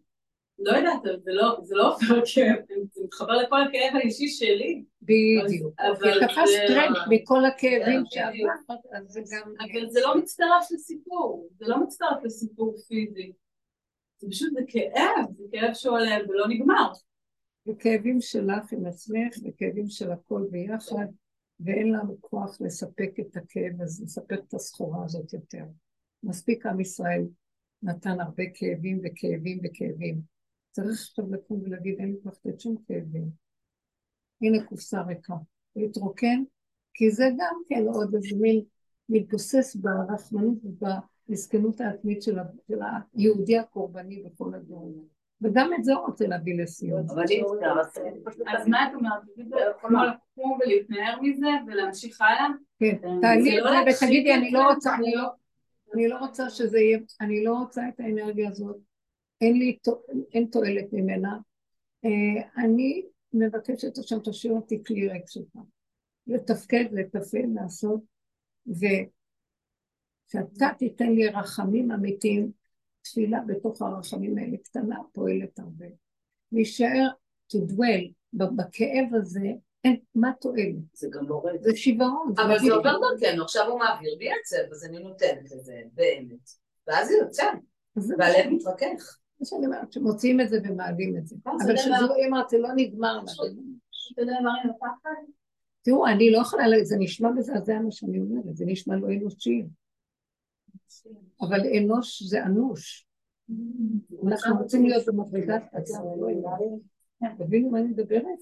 לא 0.59 0.77
יודעת, 0.77 1.01
זה 1.03 1.31
לא, 1.33 1.59
זה 1.63 1.75
לא 1.75 1.95
עובר 1.95 2.21
כאב, 2.33 2.55
זה 2.93 3.03
מתחבר 3.03 3.33
לכל 3.33 3.61
הכאב 3.61 3.95
האישי 3.95 4.27
שלי. 4.27 4.83
בדיוק. 5.01 5.73
אבל 5.79 6.27
תפס 6.27 6.49
טרנד 6.67 6.95
מכל 7.09 7.45
הכאבים 7.45 8.03
כן. 8.03 8.05
שעברת, 8.09 8.85
אז 8.91 9.07
זה 9.07 9.21
גם... 9.31 9.53
אבל 9.59 9.89
זה 9.89 9.99
לא 10.01 10.17
מצטרף 10.17 10.71
לסיפור, 10.71 11.49
זה 11.59 11.65
לא 11.67 11.83
מצטרף 11.83 12.23
לסיפור 12.23 12.75
פיזי. 12.87 13.31
זה 14.17 14.27
פשוט, 14.29 14.53
זה 14.53 14.61
כאב, 14.67 15.25
זה 15.37 15.43
כאב 15.51 15.73
שעולה 15.73 16.17
ולא 16.29 16.47
נגמר. 16.47 16.91
וכאבים 17.67 18.21
שלך 18.21 18.73
עם 18.73 18.85
עצמך, 18.85 19.33
וכאבים 19.45 19.89
של 19.89 20.11
הכל 20.11 20.41
ביחד, 20.49 21.05
ואין 21.59 21.91
לנו 21.91 22.17
כוח 22.21 22.61
לספק 22.61 23.11
את 23.19 23.37
הכאב 23.37 23.81
הזה, 23.81 24.03
לספק 24.03 24.39
את 24.47 24.53
הסחורה 24.53 25.05
הזאת 25.05 25.33
יותר. 25.33 25.63
מספיק 26.23 26.65
עם 26.65 26.79
ישראל 26.79 27.21
נתן 27.83 28.19
הרבה 28.19 28.43
כאבים 28.53 29.01
וכאבים 29.03 29.59
וכאבים. 29.63 30.36
צריך 30.77 31.01
עכשיו 31.09 31.25
לקום 31.31 31.61
ולהגיד, 31.63 31.95
אין 31.99 32.11
לי 32.11 32.17
כוח 32.23 32.33
לתת 32.45 32.59
שום 32.59 32.75
כאבים. 32.87 33.29
הנה 34.41 34.63
קופסה 34.63 35.01
ריקה. 35.01 35.33
להתרוקן, 35.75 36.43
כי 36.93 37.11
זה 37.11 37.29
גם 37.37 37.55
כן 37.67 37.83
עוד 37.87 38.15
איזה 38.15 38.35
מין 38.39 38.61
מתבוסס 39.09 39.75
ברחמנות 39.75 40.57
ובמסכנות 40.63 41.81
העצמית 41.81 42.23
של, 42.23 42.37
היהודי 43.13 43.57
הקורבני 43.57 44.23
בכל 44.23 44.53
הדברים. 44.53 45.03
וגם 45.41 45.73
את 45.73 45.83
זה 45.83 45.93
הוא 45.93 46.05
רוצה 46.05 46.27
להביא 46.27 46.61
לסיום. 46.61 47.05
אפשר, 48.25 48.43
אז 48.47 48.67
מה 48.67 48.87
את 48.87 48.93
אומרת? 48.95 49.21
כמו 49.81 49.97
לקום 50.03 50.59
ולהתנער 50.61 51.21
מזה 51.21 51.47
ולהמשיך 51.67 52.21
הלאה? 52.21 52.47
כן, 52.79 52.95
זה 53.01 53.07
תעלי 53.21 53.59
את 53.59 53.63
לא 53.63 53.71
זה 53.71 54.05
ותגידי, 54.05 54.33
אני 54.33 54.51
לא 54.51 54.73
רוצה, 54.73 54.91
לא, 55.15 55.29
אני 55.93 56.07
לא 56.07 56.17
רוצה 56.17 56.49
שזה 56.49 56.79
יהיה, 56.79 56.99
אני 57.21 57.43
לא 57.43 57.53
רוצה 57.53 57.81
את 57.89 57.99
האנרגיה 57.99 58.49
הזאת, 58.49 58.77
אין 59.41 59.57
לי, 59.57 59.77
אין 60.33 60.47
תועלת 60.51 60.93
ממנה. 60.93 61.37
אה, 62.05 62.63
אני 62.63 63.05
מבקשת 63.33 63.97
עכשיו 63.97 64.19
תשאיר 64.23 64.53
אותי 64.53 64.83
כלי 64.83 65.07
ריק 65.07 65.29
שלך. 65.29 65.57
לתפקד, 66.27 66.85
לתפעל, 66.91 67.45
לעשות, 67.55 68.01
ושאתה 70.27 70.67
תיתן 70.77 71.11
לי 71.11 71.27
רחמים 71.27 71.91
אמיתיים, 71.91 72.51
תפילה 73.01 73.39
בתוך 73.47 73.81
הרחמים 73.81 74.37
האלה 74.37 74.57
קטנה, 74.63 74.99
פועלת 75.13 75.59
הרבה. 75.59 75.85
להישאר, 76.51 77.07
to 77.53 77.57
dwell 77.71 78.11
בכאב 78.33 79.15
הזה, 79.15 79.47
אין, 79.83 79.99
מה 80.15 80.31
תועלת? 80.41 80.75
זה 80.93 81.07
גם 81.11 81.25
מורד. 81.25 81.61
זה 81.61 81.75
שיוורון. 81.75 82.33
אבל 82.37 82.59
זה. 82.59 82.73
עובר 82.73 82.95
דרכנו, 82.99 83.43
עכשיו 83.43 83.67
הוא 83.67 83.79
מעביר 83.79 84.15
בי 84.19 84.29
עצב, 84.31 84.71
אז 84.71 84.85
אני 84.85 84.99
נותנת 84.99 85.51
לזה, 85.51 85.81
באמת. 85.93 86.49
ואז 86.87 87.07
זה 87.07 87.13
יוצא, 87.13 87.45
והלב 87.95 88.49
מתרכך. 88.49 89.17
מה 89.39 89.45
שאני 89.45 89.65
אומרת, 89.65 89.91
שמוציאים 89.91 90.41
את 90.41 90.49
זה 90.49 90.59
ומעלים 90.63 91.17
את 91.17 91.27
זה. 91.27 91.35
אבל 91.45 91.73
לא, 92.07 92.13
היא 92.15 92.27
אמרת, 92.27 92.49
זה 92.49 92.57
לא 92.57 92.69
נגמר. 92.75 93.19
תראו, 95.81 96.07
אני 96.07 96.31
לא 96.31 96.37
יכולה, 96.37 96.63
זה 96.83 96.95
נשמע 96.99 97.31
מזעזע 97.31 97.79
מה 97.79 97.91
שאני 97.91 98.19
אומרת, 98.19 98.55
זה 98.55 98.65
נשמע 98.67 98.95
לא 98.95 99.07
אנושי. 99.07 99.63
אבל 101.41 101.59
אנוש 101.77 102.23
זה 102.23 102.43
אנוש. 102.43 103.07
אנחנו 104.27 104.57
רוצים 104.57 104.85
להיות 104.85 105.05
במדרגת 105.05 105.63
אדם, 105.73 106.03
לא 106.19 106.27
תבינו 107.37 107.69
מה 107.69 107.79
אני 107.79 107.87
מדברת? 107.87 108.39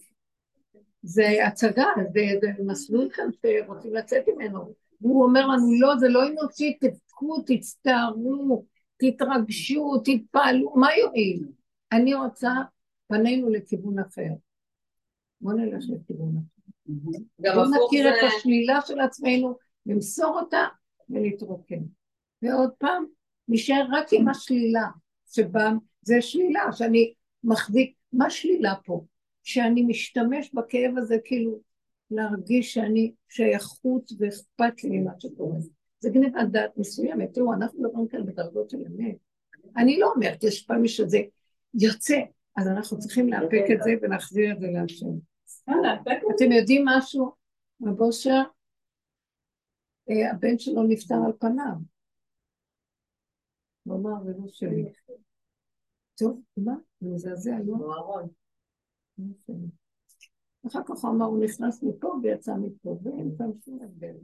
זה 1.04 1.48
הצגה, 1.48 1.86
זה 2.14 2.64
מסלול 2.66 3.10
כאן 3.10 3.30
שרוצים 3.42 3.94
לצאת 3.94 4.24
ממנו. 4.28 4.74
הוא 5.00 5.24
אומר 5.24 5.48
לנו, 5.48 5.80
לא, 5.80 5.98
זה 5.98 6.08
לא 6.08 6.28
אנושי, 6.28 6.78
תבכו, 6.82 7.42
תצטערו, 7.46 8.66
תתרגשו, 8.98 10.02
תתפעלו, 10.04 10.74
מה 10.76 10.88
יועיל? 10.98 11.48
אני 11.92 12.14
רוצה 12.14 12.52
פנינו 13.08 13.50
לכיוון 13.50 14.00
אחר. 14.00 14.30
בואו 15.42 15.56
נלך 15.56 15.84
לכיוון 15.90 16.38
אחר. 16.38 16.56
בואו 17.40 17.66
נכיר 17.66 18.10
את 18.10 18.16
השלילה 18.28 18.80
של 18.82 19.00
עצמנו, 19.00 19.58
למסור 19.86 20.40
אותה 20.40 20.64
ולהתרוקן. 21.10 21.82
ועוד 22.42 22.72
פעם, 22.78 23.06
נשאר 23.48 23.86
רק 23.92 24.08
עם 24.14 24.28
השלילה, 24.28 24.88
שבה 25.32 25.72
זה 26.02 26.22
שלילה, 26.22 26.72
שאני 26.72 27.14
מחזיק, 27.44 27.94
מה 28.14 28.30
שלילה 28.30 28.74
פה? 28.86 29.06
שאני 29.44 29.84
משתמש 29.84 30.54
בכאב 30.54 30.98
הזה 30.98 31.18
כאילו 31.26 31.60
להרגיש 32.12 32.74
שאני 32.74 33.12
שייכות 33.30 34.12
ואכפת 34.20 34.84
לי 34.84 35.00
ממה 35.00 35.12
שקורה. 35.20 35.58
זה 36.06 36.12
גניבת 36.12 36.52
דעת 36.52 36.78
מסוימת. 36.78 37.34
תראו, 37.34 37.54
אנחנו 37.54 37.84
מדברים 37.84 38.08
כאן 38.08 38.26
בדרגות 38.26 38.70
של 38.70 38.78
אמת. 38.78 39.16
אני 39.78 40.00
לא 40.00 40.12
אומרת, 40.16 40.44
יש 40.44 40.66
פעמים 40.66 40.88
שזה 40.88 41.18
יוצא, 41.74 42.18
אז 42.56 42.68
אנחנו 42.68 43.00
צריכים 43.00 43.30
לאפק 43.30 43.64
את 43.74 43.84
זה 43.84 43.92
ולהחזיר 44.02 44.52
את 44.52 44.60
זה 44.60 44.68
להשם. 44.68 45.08
אתם 46.36 46.52
יודעים 46.52 46.86
משהו? 46.86 47.32
בבושר, 47.80 48.42
אה, 50.10 50.32
הבן 50.32 50.60
שלו 50.60 50.84
נפטר 50.84 51.16
על 51.26 51.34
פניו. 51.40 51.76
הוא 53.84 53.96
אמר, 53.96 54.24
זה 54.24 54.32
לא 54.38 54.48
שלי. 54.48 54.86
טוב, 56.16 56.42
מה? 56.58 56.76
זה 57.00 57.10
מזעזע, 57.10 57.56
לא? 57.66 57.76
אחר 60.68 60.80
כך 60.84 61.04
הוא 61.04 61.12
אמר, 61.12 61.26
הוא 61.26 61.44
נכנס 61.44 61.84
מפה 61.84 62.16
ויצא 62.24 62.54
מפה, 62.56 63.00
ואין 63.04 63.36
כאן 63.38 63.50
שום 63.66 63.80
הבדל, 63.84 64.16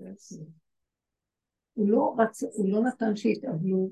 הוא 1.73 1.89
לא 1.89 2.15
רצ... 2.17 2.43
הוא 2.43 2.69
לא 2.69 2.81
נתן 2.81 3.15
שיתאבלו, 3.15 3.89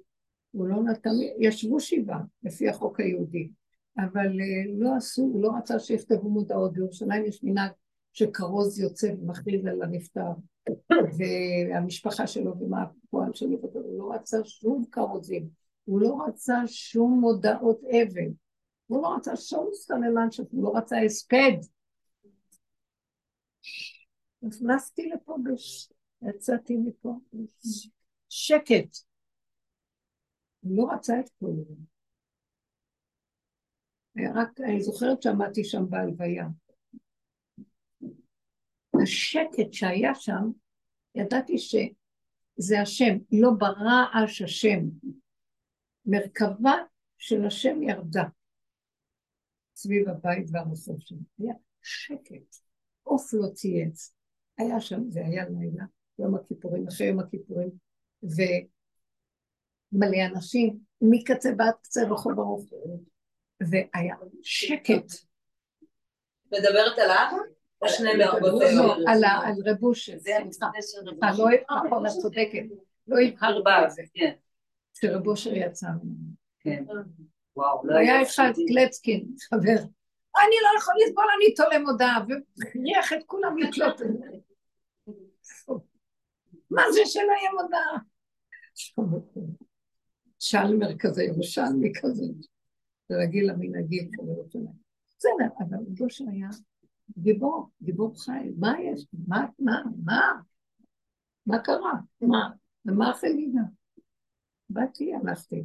הוא 0.51 0.67
לא 0.67 0.83
נתן, 0.83 1.09
ישבו 1.39 1.79
שבעה 1.79 2.21
לפי 2.43 2.69
החוק 2.69 2.99
היהודי, 2.99 3.49
אבל 3.97 4.27
uh, 4.27 4.69
לא 4.77 4.95
עשו, 4.95 5.21
הוא 5.21 5.41
לא 5.41 5.51
רצה 5.57 5.79
שיכתבו 5.79 6.29
מודעות, 6.29 6.73
בירושלים 6.73 7.25
יש 7.25 7.43
מנהג 7.43 7.71
שכרוז 8.13 8.79
יוצא 8.79 9.11
ומכריז 9.21 9.65
על 9.65 9.81
הנפטר, 9.81 10.31
והמשפחה 11.17 12.27
שלו 12.27 12.59
ומה 12.59 12.83
הפועל 12.83 13.33
שלו, 13.33 13.57
הוא 13.61 13.97
לא 13.99 14.13
רצה 14.13 14.37
שום 14.43 14.85
כרוזים, 14.91 15.49
הוא 15.85 16.01
לא 16.01 16.17
רצה 16.27 16.57
שום 16.67 17.19
מודעות 17.19 17.81
אבל, 17.83 18.31
הוא 18.87 19.01
לא 19.01 19.15
רצה 19.15 19.35
שום 19.35 19.69
סממן 19.73 20.31
שלו, 20.31 20.45
הוא 20.51 20.63
לא 20.63 20.77
רצה 20.77 20.97
הספד. 20.97 21.57
נכנסתי 24.41 25.09
לפה, 25.09 25.35
בש... 25.43 25.91
יצאתי 26.21 26.77
מפה, 26.77 27.19
שקט. 28.29 28.97
הוא 30.59 30.77
לא 30.77 30.93
רצה 30.93 31.19
את 31.19 31.29
כל 31.39 31.51
זה. 31.55 31.73
רק, 34.35 34.59
אני 34.59 34.81
זוכרת 34.81 35.21
שעמדתי 35.21 35.63
שם 35.63 35.89
בהלוויה. 35.89 36.45
השקט 39.03 39.73
שהיה 39.73 40.15
שם, 40.15 40.51
ידעתי 41.15 41.57
שזה 41.57 42.81
השם, 42.81 43.17
לא 43.31 43.49
ברעש 43.57 44.41
השם. 44.41 44.79
מרכבה 46.05 46.75
של 47.17 47.45
השם 47.45 47.83
ירדה 47.83 48.23
סביב 49.75 50.09
הבית 50.09 50.47
והרחוב 50.51 50.99
שם. 50.99 51.15
היה 51.37 51.53
שקט, 51.81 52.55
עוף 53.03 53.33
לא 53.33 53.47
צייץ. 53.53 54.15
היה 54.57 54.79
שם, 54.79 55.09
זה 55.09 55.25
היה 55.25 55.49
לילה, 55.49 55.83
יום 56.19 56.35
הכיפורים, 56.35 56.87
אחרי 56.87 57.07
יום 57.07 57.19
הכיפורים, 57.19 57.69
ומלא 58.23 60.17
אנשים, 60.25 60.77
מקצה 61.01 61.49
ועד 61.57 61.73
קצה 61.81 62.01
רחוב 62.03 62.33
ברוך, 62.33 62.65
והיה 63.61 64.15
שקט. 64.41 65.05
מדברת 66.51 66.99
על 66.99 67.11
אבא? 67.11 67.37
שני 67.87 68.09
מרבות? 68.17 68.61
לא, 68.75 68.95
על 69.45 69.55
רב 69.65 69.83
אושר. 69.83 70.17
זה 70.17 70.31
סליחה, 70.51 70.67
לא 71.37 71.45
נכון, 71.85 72.05
את 72.05 72.11
צודקת. 72.21 72.63
לא 73.07 73.17
הבהרת 73.59 73.85
את 73.85 73.91
זה. 73.91 74.01
כן. 74.13 74.33
שרב 74.93 75.27
אושר 75.27 75.53
יצא 75.53 75.87
ממנו. 75.87 76.29
כן. 76.59 76.83
וואו, 77.55 77.87
לא 77.87 77.97
היה 77.97 78.21
אחד 78.21 78.51
קלצקין, 78.67 79.25
חבר. 79.49 79.83
אני 80.37 80.55
לא 80.63 80.79
יכול 80.79 80.93
לסבול, 81.05 81.25
אני 81.37 81.55
תולה 81.55 81.79
מודעה, 81.79 82.19
והכריח 82.27 83.13
את 83.13 83.23
כולם 83.25 83.57
לקלוט 83.57 84.01
את 84.01 84.07
זה. 85.41 85.73
מה 86.71 86.81
זה 86.93 86.99
שלא 87.05 87.33
יהיה 87.39 87.51
מודעה? 87.61 87.97
שלמר 90.39 90.97
כזה, 90.97 91.23
ירושלמי 91.23 91.91
כזה, 92.01 92.23
רגיל 93.11 93.51
למנהגים 93.51 94.09
של 94.15 94.27
ירושלים. 94.27 94.89
בסדר, 95.17 95.47
אבל 95.59 95.77
גוש 95.97 96.21
היה 96.21 96.49
גיבור, 97.17 97.69
גיבור 97.81 98.23
חי, 98.23 98.51
מה 98.57 98.73
יש? 98.81 99.07
מה, 99.27 99.45
מה, 99.59 99.83
מה? 100.05 100.21
מה 101.45 101.59
קרה? 101.59 101.93
מה? 102.21 102.49
ומה 102.85 103.09
החגיגה? 103.09 103.61
באתי, 104.69 105.13
הלכתי. 105.13 105.63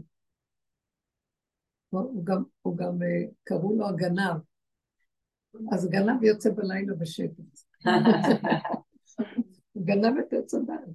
הוא 1.88 2.24
גם, 2.24 2.42
הוא 2.62 2.76
גם 2.76 3.02
אה, 3.02 3.28
קראו 3.44 3.76
לו 3.76 3.88
הגנב. 3.88 4.36
אז 5.72 5.88
גנב 5.90 6.22
יוצא 6.22 6.50
בלילה 6.50 6.94
בשקט. 6.94 7.58
גנב 9.84 10.18
את 10.18 10.32
עץ 10.32 10.54
הדת. 10.54 10.88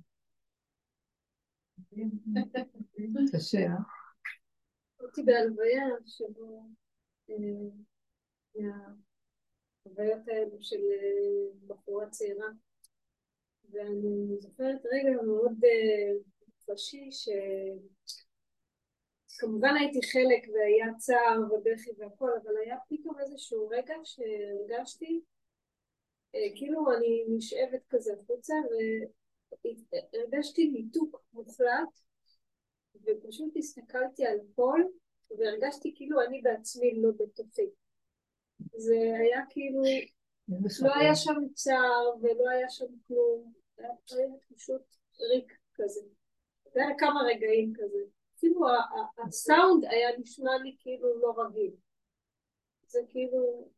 קשה, 3.31 3.57
אה? 3.57 3.77
הייתי 4.99 5.23
בהלוויה 5.23 5.85
שבו 6.05 6.65
אה, 7.29 7.35
מהחוויות 8.55 10.27
האלו 10.27 10.57
של 10.61 10.75
אה, 10.77 11.67
בחורה 11.67 12.09
צעירה 12.09 12.47
ואני 13.71 14.37
זוכרת 14.39 14.81
רגע 14.85 15.21
מאוד 15.21 15.53
מוחשי 16.67 17.09
שכמובן 19.29 19.75
הייתי 19.79 19.99
חלק 20.11 20.47
והיה 20.53 20.93
צער 20.97 21.53
ובכי 21.53 21.91
והכל 21.97 22.31
אבל 22.43 22.57
היה 22.65 22.77
פתאום 22.89 23.19
איזשהו 23.19 23.67
רגע 23.67 23.95
שהרגשתי 24.03 25.21
כאילו 26.31 26.93
אני 26.97 27.25
נשאבת 27.29 27.81
כזה 27.89 28.13
החוצה 28.13 28.53
והרגשתי 30.13 30.67
ניתוק 30.67 31.21
מוחלט 31.33 31.99
ופשוט 32.95 33.57
הסתכלתי 33.57 34.25
על 34.25 34.37
פול 34.55 34.87
והרגשתי 35.37 35.93
כאילו 35.95 36.21
אני 36.21 36.41
בעצמי 36.41 37.01
לא 37.01 37.09
בתוכי. 37.19 37.69
זה 38.77 38.95
היה 39.19 39.41
כאילו, 39.49 39.81
לא 40.83 40.95
היה 40.95 41.15
שם 41.15 41.35
צער 41.53 42.15
ולא 42.21 42.49
היה 42.49 42.69
שם 42.69 42.85
כלום, 43.07 43.53
היה 43.77 43.89
פשוט 44.55 44.81
ריק 45.19 45.53
כזה. 45.73 46.01
זה 46.73 46.79
היה 46.81 46.97
כמה 46.97 47.21
רגעים 47.21 47.73
כזה. 47.75 47.99
אפילו 48.37 48.61
הסאונד 49.27 49.85
היה 49.85 50.17
נשמע 50.17 50.57
לי 50.63 50.75
כאילו 50.79 51.21
לא 51.21 51.33
רגיל. 51.43 51.71
זה 52.87 52.99
כאילו... 53.09 53.69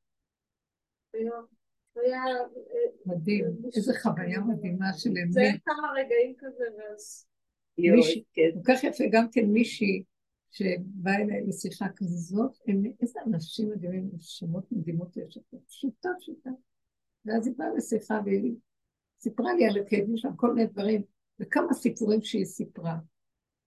היה... 1.96 2.24
מדהים, 3.06 3.46
איזה 3.76 3.94
חוויה 4.02 4.40
מדהימה 4.40 4.94
של 4.98 5.10
אמת. 5.10 5.34
זה 5.34 5.42
היה 5.42 5.54
כמה 5.66 5.92
רגעים 5.96 6.34
כזה 6.38 6.64
ואז... 6.78 7.28
כל 8.54 8.74
כך 8.74 8.84
יפה, 8.84 9.04
גם 9.12 9.28
כן 9.32 9.46
מישהי 9.46 10.04
שבאה 10.52 11.16
אליי 11.16 11.48
לשיחה 11.48 11.86
כזאת, 11.96 12.58
איזה 13.02 13.20
אנשים 13.28 13.70
מדהימים, 13.70 14.10
נשמות 14.14 14.72
מדהימות 14.72 15.18
יש 15.18 15.38
לך, 15.38 15.44
פשוטה 15.68 16.10
פשוטה. 16.20 16.50
ואז 17.26 17.48
היא 17.48 17.56
באה 17.58 17.68
לשיחה 17.78 18.20
והיא 18.26 18.54
סיפרה 19.20 19.54
לי 19.54 19.66
על 19.66 19.78
הכאבים 19.78 20.18
שלה, 20.18 20.32
כל 20.36 20.54
מיני 20.54 20.68
דברים, 20.68 21.02
וכמה 21.40 21.74
סיפורים 21.74 22.22
שהיא 22.22 22.46
סיפרה. 22.46 22.98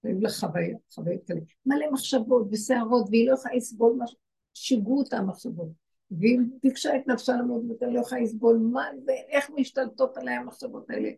והיו 0.04 0.20
לה 0.20 0.28
חוויות, 0.30 0.80
חוויות 0.94 1.24
כאלה, 1.26 1.40
מלא 1.66 1.90
מחשבות 1.92 2.46
וסערות, 2.50 3.08
והיא 3.10 3.28
לא 3.28 3.34
יכולה 3.34 3.54
לסבול 3.54 3.96
משהו, 3.98 4.18
שיגעו 4.54 4.98
אותה 4.98 5.16
המחשבות. 5.16 5.83
והיא 6.10 6.38
ביקשה 6.62 6.96
את 6.96 7.06
נפשה 7.06 7.32
למות, 7.32 7.62
ואתה 7.68 7.86
לא 7.86 8.00
יכולה 8.00 8.20
לסבול 8.20 8.56
מה 8.72 8.84
זה, 9.04 9.12
איך 9.28 9.50
משתלטות 9.50 10.16
עליה 10.16 10.40
המחשבות 10.40 10.90
האלה. 10.90 11.10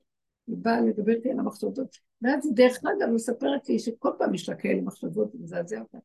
היא 0.46 0.56
באה 0.58 0.80
לדבר 0.80 1.12
איתי 1.12 1.30
על 1.30 1.38
המחשבות, 1.38 1.96
ואז 2.22 2.46
היא 2.46 2.54
דרך 2.54 2.78
אגב 2.84 3.08
מספרת 3.14 3.68
לי 3.68 3.78
שכל 3.78 4.10
פעם 4.18 4.34
יש 4.34 4.48
לה 4.48 4.54
כאלה 4.54 4.80
מחשבות, 4.80 5.34
ומזעזע 5.34 5.80
אותה. 5.80 5.98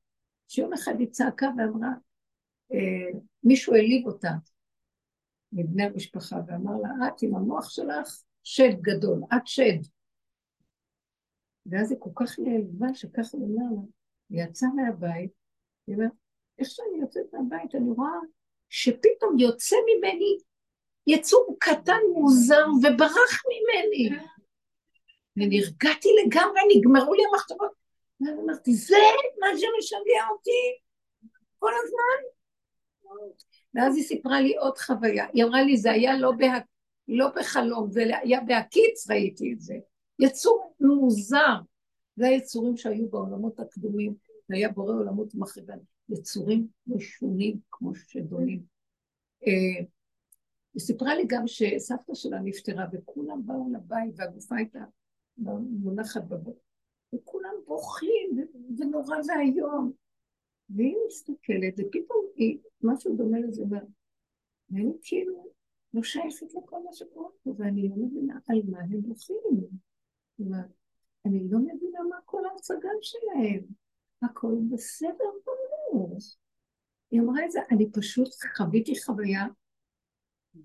שיום 0.48 0.74
אחד 0.74 1.00
היא 1.00 1.08
צעקה 1.08 1.50
ואמרה, 1.58 1.90
אה, 2.74 3.20
מישהו 3.44 3.74
העליב 3.74 4.08
אותה. 4.08 4.32
מבני 5.54 5.84
המשפחה 5.84 6.36
ואמר 6.48 6.74
לה, 6.82 7.08
את 7.08 7.22
עם 7.22 7.36
המוח 7.36 7.70
שלך 7.70 8.24
שד 8.44 8.82
גדול, 8.82 9.22
את 9.36 9.48
שד. 9.48 9.80
ואז 11.66 11.92
היא 11.92 12.00
כל 12.00 12.10
כך 12.16 12.40
נעלבה 12.40 12.94
שככה 12.94 13.38
הוא 13.38 13.48
אומר 13.48 13.76
לה, 13.76 13.82
היא 14.30 14.44
יצאה 14.44 14.70
מהבית, 14.70 15.32
היא 15.88 15.96
אומרת, 15.96 16.12
איך 16.60 16.68
שאני 16.70 17.02
יוצאת 17.02 17.26
מהבית, 17.34 17.76
אני 17.76 17.90
רואה 17.90 18.10
שפתאום 18.72 19.40
יוצא 19.40 19.76
ממני 19.76 20.38
יצור 21.08 21.58
קטן 21.60 22.00
מוזר 22.14 22.66
וברח 22.80 23.42
ממני. 23.52 24.10
ונרגעתי 25.38 26.10
לגמרי, 26.26 26.62
נגמרו 26.76 27.14
לי 27.14 27.24
המחשבות. 27.32 27.72
ואני 28.22 28.42
אמרתי, 28.42 28.74
זה 28.74 28.98
מה 29.40 29.48
שמשגע 29.48 30.28
אותי 30.32 30.80
כל 31.60 31.72
הזמן. 31.84 32.28
ואז 33.76 33.96
היא 33.96 34.04
סיפרה 34.04 34.42
לי 34.42 34.58
עוד 34.58 34.78
חוויה. 34.78 35.26
היא 35.34 35.44
אמרה 35.44 35.62
לי, 35.62 35.78
זה 35.78 35.92
היה 35.92 36.18
לא, 36.18 36.32
בה, 36.38 36.48
לא 37.08 37.28
בחלום, 37.36 37.92
זה 37.92 38.04
היה 38.22 38.42
בהקיץ 38.42 39.10
ראיתי 39.10 39.54
את 39.54 39.62
זה. 39.62 39.76
יצור 40.20 40.76
מוזר. 40.80 41.56
זה 42.16 42.28
היצורים 42.28 42.78
שהיו 42.78 43.10
בעולמות 43.10 43.60
הקדומים, 43.60 44.16
זה 44.48 44.56
היה 44.56 44.70
בורא 44.70 44.94
עולמות 44.94 45.36
מחריבן. 45.36 45.78
יצורים 46.12 46.68
משונים 46.88 47.58
כמו 47.72 47.96
שדונים. 47.96 48.64
אה, 49.48 49.86
היא 50.74 50.82
סיפרה 50.82 51.16
לי 51.16 51.24
גם 51.28 51.48
שסבתא 51.48 52.14
שלה 52.14 52.40
נפטרה 52.40 52.86
וכולם 52.94 53.46
באו 53.46 53.74
לבית 53.74 54.14
והגופה 54.16 54.56
הייתה 54.56 54.80
מונחת 55.38 56.24
בבית 56.24 56.56
וכולם 57.16 57.54
בוכים 57.66 58.48
ונורא 58.78 59.16
ואיום 59.28 59.92
והיא 60.70 60.96
מסתכלת 61.08 61.74
ופתאום 61.78 62.26
היא, 62.36 62.58
משהו 62.84 63.16
דומה 63.16 63.40
לזה, 63.40 63.64
ואני 64.70 64.94
כאילו 65.02 65.52
לא 65.94 66.04
שייכת 66.04 66.54
לכל 66.54 66.84
מה 66.84 66.94
שקורה 66.94 67.30
פה 67.44 67.54
ואני 67.58 67.90
לא 67.90 67.96
מבינה 67.96 68.40
על 68.48 68.62
מה 68.70 68.80
הם 68.80 69.02
בוכים. 69.02 69.38
אני 71.26 71.50
לא 71.50 71.60
מבינה 71.60 72.00
מה 72.10 72.16
כל 72.26 72.46
ההצגה 72.46 72.90
שלהם. 73.02 73.64
הכל 74.22 74.56
בסדר 74.72 75.30
ברור. 75.92 76.18
היא 77.12 77.22
אמרה 77.22 77.46
את 77.46 77.52
זה, 77.52 77.60
אני 77.72 77.92
פשוט 77.92 78.30
חוויתי 78.58 79.02
חוויה 79.06 79.46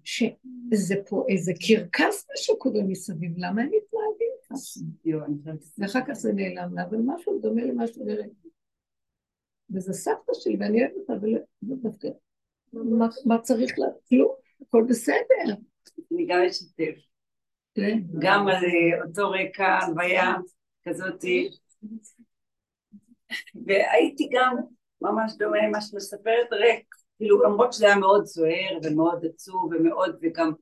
שזה 0.04 0.94
פה 1.08 1.24
איזה 1.28 1.52
קרקס 1.66 2.26
משהו 2.34 2.58
קורה 2.58 2.82
מסביב, 2.82 3.32
למה 3.36 3.62
הם 3.62 3.70
מתנהגים 3.70 4.36
ככה? 4.44 4.54
ואחר 5.78 6.00
כך 6.08 6.12
זה 6.12 6.32
נעלם 6.32 6.74
לה, 6.74 6.82
אבל 6.82 6.98
משהו 7.04 7.40
דומה 7.40 7.64
למשהו 7.64 8.04
נראה. 8.04 8.26
וזה 9.70 9.92
סבתא 9.92 10.32
שלי, 10.34 10.56
ואני 10.60 10.80
אוהבת 10.82 10.96
אותה, 10.96 11.12
ולא 11.12 11.74
דווקא, 11.82 12.08
מה 13.24 13.38
צריך 13.38 13.78
לה? 13.78 13.86
כלום, 14.08 14.34
הכל 14.62 14.84
בסדר. 14.88 15.54
אני 16.12 16.26
גם 16.26 16.38
אשתף. 16.50 17.06
כן. 17.74 17.98
גם 18.18 18.48
על 18.48 18.54
אה, 18.54 19.06
אותו 19.06 19.30
רקע, 19.30 19.78
הלוויה 19.82 20.34
כזאתי. 20.84 21.50
והייתי 23.66 24.28
גם 24.32 24.56
ממש 25.00 25.32
דומה 25.38 25.58
למה 25.66 25.80
שאת 25.80 25.94
מספרת, 25.94 26.52
ריק, 26.52 26.94
כאילו 27.16 27.42
למרות 27.42 27.72
שזה 27.72 27.86
היה 27.86 27.96
מאוד 27.96 28.24
סוער 28.24 28.78
ומאוד 28.82 29.24
עצוב 29.24 29.72
ומאוד, 29.72 30.16
וגם 30.22 30.52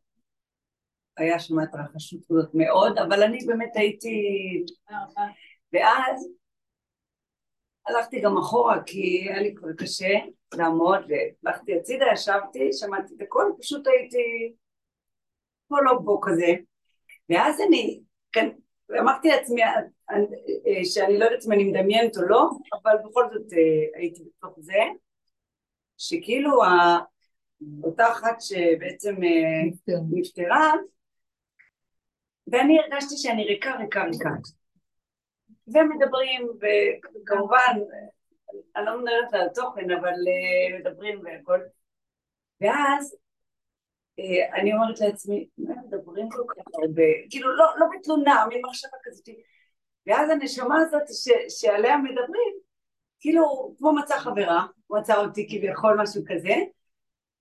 היה 1.17 1.39
שם 1.39 1.59
התרחשות 1.59 2.21
כזאת 2.29 2.51
מאוד, 2.55 2.99
אבל 2.99 3.23
אני 3.23 3.39
באמת 3.47 3.73
הייתי... 3.77 4.19
ואז 5.73 6.29
הלכתי 7.87 8.21
גם 8.21 8.39
אחורה 8.39 8.83
כי 8.87 9.27
היה 9.29 9.43
לי 9.43 9.55
כבר 9.55 9.73
קשה 9.79 10.15
לעמוד 10.55 11.01
והלכתי 11.09 11.77
הצידה, 11.77 12.07
ישבתי, 12.13 12.73
שמעתי 12.73 13.15
את 13.17 13.21
הכל, 13.23 13.53
פשוט 13.61 13.87
הייתי 13.87 14.55
פה 15.69 15.77
לא 15.85 15.99
פה 16.05 16.21
כזה. 16.23 16.55
ואז 17.29 17.61
אני, 17.69 18.01
כן, 18.33 18.49
אמרתי 19.01 19.29
לעצמי 19.29 19.63
שאני 20.85 21.19
לא 21.19 21.25
יודעת 21.25 21.47
אם 21.47 21.53
אני 21.53 21.65
מדמיינת 21.65 22.17
או 22.17 22.23
לא, 22.23 22.51
אבל 22.83 22.93
בכל 23.05 23.25
זאת 23.33 23.53
אה, 23.53 23.99
הייתי 24.01 24.25
בתוך 24.25 24.59
זה, 24.61 24.81
שכאילו 25.99 26.61
אותה 27.85 28.13
אחת 28.13 28.41
שבעצם 28.41 29.15
אה, 29.25 29.95
נפטרה, 30.11 30.73
ואני 32.47 32.79
הרגשתי 32.79 33.17
שאני 33.17 33.45
ריקה, 33.45 33.77
ריקה, 33.77 34.05
ריקה. 34.05 34.31
ומדברים, 35.67 36.49
וכמובן, 36.61 37.81
אני 38.77 38.87
לא 38.87 38.99
מדברת 38.99 39.35
על 39.35 39.47
התוכן, 39.47 39.91
אבל 39.91 40.09
אה, 40.29 40.79
מדברים 40.79 41.21
והכל. 41.25 41.61
ואז 42.61 43.17
אה, 44.19 44.61
אני 44.61 44.75
אומרת 44.75 45.01
לעצמי, 45.01 45.49
מה 45.59 45.75
מדברים 45.87 46.29
כל 46.31 46.43
כך 46.49 46.65
הרבה? 46.75 47.03
כאילו, 47.31 47.57
לא, 47.57 47.65
לא 47.79 47.87
בתלונה, 47.99 48.47
מין 48.49 48.63
מחשבה 48.67 48.97
כזאת. 49.05 49.29
ואז 50.07 50.31
הנשמה 50.31 50.79
הזאת 50.79 51.03
ש, 51.09 51.29
שעליה 51.61 51.97
מדברים, 51.97 52.55
כאילו, 53.21 53.75
כמו 53.79 53.93
מצא 53.93 54.19
חברה, 54.19 54.67
מצא 54.91 55.17
אותי 55.17 55.49
כביכול 55.51 56.03
משהו 56.03 56.23
כזה, 56.27 56.55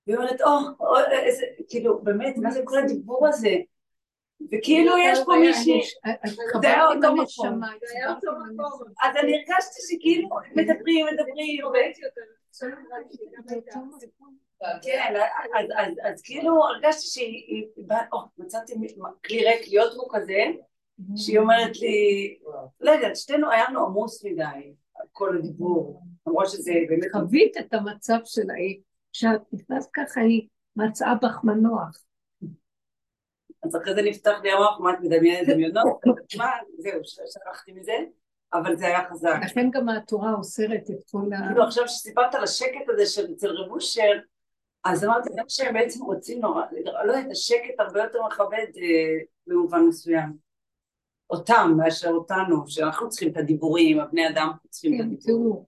והיא 0.07 0.17
אומרת, 0.17 0.41
או, 0.41 0.49
או, 0.79 0.95
איזה, 1.11 1.45
כאילו, 1.69 1.99
באמת, 2.03 2.37
מה 2.37 2.51
זה 2.51 2.61
כל 2.65 2.77
הדיבור 2.77 3.27
הזה? 3.27 3.55
וכאילו 4.51 4.97
יש 4.97 5.19
פה 5.25 5.33
מישהי, 5.39 5.81
זה 6.61 6.67
היה 6.67 6.87
אותו 6.89 7.13
מקום, 7.13 7.61
אז 9.03 9.15
אני 9.15 9.35
הרגשתי 9.35 9.81
שכאילו 9.89 10.29
מדברים, 10.55 11.05
מדברים, 11.05 11.65
כן, 14.81 15.13
אז 16.03 16.21
כאילו 16.21 16.63
הרגשתי 16.67 17.07
שהיא, 17.07 17.65
מצאתי 18.37 18.73
כלי 19.25 19.45
ריק 19.45 19.67
להיות 19.67 19.93
בו 19.95 20.09
כזה, 20.09 20.43
שהיא 21.15 21.39
אומרת 21.39 21.79
לי, 21.79 22.37
לא 22.81 22.91
יודעת, 22.91 23.15
שתינו 23.15 23.51
היה 23.51 23.69
לנו 23.69 23.85
עמוס 23.85 24.25
מדי, 24.25 24.73
כל 25.11 25.37
הדיבור, 25.37 26.03
למרות 26.27 26.49
שזה 26.49 26.73
באמת... 26.89 27.11
חווית 27.11 27.57
את 27.57 27.73
המצב 27.73 28.17
של 28.25 28.49
ההיא, 28.49 28.79
כשאת 29.13 29.41
נכנסת 29.53 29.89
ככה 29.93 30.21
היא 30.21 30.47
מצאה 30.75 31.15
בך 31.15 31.39
מנוח. 31.43 32.03
אז 33.63 33.75
אחרי 33.75 33.95
זה 33.95 34.01
נפתח 34.01 34.39
לי 34.43 34.51
המוח, 34.51 34.79
מה 34.79 34.93
את 34.93 34.97
מדמיינת 35.01 35.49
דמיונות? 35.49 36.01
מה, 36.37 36.49
זהו, 36.77 36.99
שכחתי 37.03 37.71
מזה, 37.71 37.97
אבל 38.53 38.75
זה 38.75 38.87
היה 38.87 39.09
חזק. 39.09 39.35
לכן 39.45 39.69
גם 39.71 39.89
התורה 39.89 40.33
אוסרת 40.33 40.89
את 40.89 41.03
כל 41.11 41.33
ה... 41.33 41.47
כאילו 41.47 41.63
עכשיו 41.63 41.87
שסיפרת 41.87 42.35
על 42.35 42.43
השקט 42.43 42.89
הזה 42.89 43.05
של 43.05 43.31
אצל 43.33 43.49
רב 43.49 43.71
אושר, 43.71 44.11
אז 44.83 45.03
אמרתי, 45.03 45.29
גם 45.35 45.45
שהם 45.47 45.73
בעצם 45.73 46.03
רוצים 46.03 46.41
נורא, 46.41 46.65
לא 47.05 47.13
יודעת, 47.13 47.31
השקט 47.31 47.79
הרבה 47.79 48.03
יותר 48.03 48.19
מכבד 48.27 48.67
אה, 48.77 49.17
במובן 49.47 49.79
מסוים. 49.79 50.52
אותם 51.33 51.71
מאשר 51.77 52.09
אותנו, 52.09 52.67
שאנחנו 52.67 53.09
צריכים 53.09 53.31
את 53.31 53.37
הדיבורים, 53.37 53.99
הבני 53.99 54.29
אדם 54.29 54.49
צריכים 54.69 54.93
את 54.93 54.99
כן, 54.99 55.05
הדיבורים. 55.05 55.43
תראו, 55.43 55.65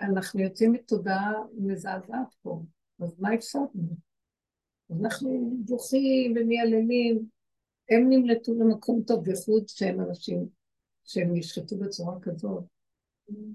אנחנו 0.00 0.40
יוצאים 0.40 0.72
מתודעה 0.72 1.32
מזעזעת 1.58 2.34
פה, 2.42 2.62
אז 3.00 3.20
מה 3.20 3.32
הפסדנו? 3.32 3.96
אנחנו 5.00 5.56
בוכים 5.64 6.34
ומייללים, 6.36 7.26
הם 7.90 8.08
נמלטו 8.08 8.54
למקום 8.54 9.02
טוב, 9.06 9.24
בייחוד 9.24 9.68
שהם 9.68 10.00
אנשים 10.00 10.48
שהם 11.04 11.36
נשחטו 11.36 11.76
בצורה 11.76 12.20
כזאת, 12.20 12.64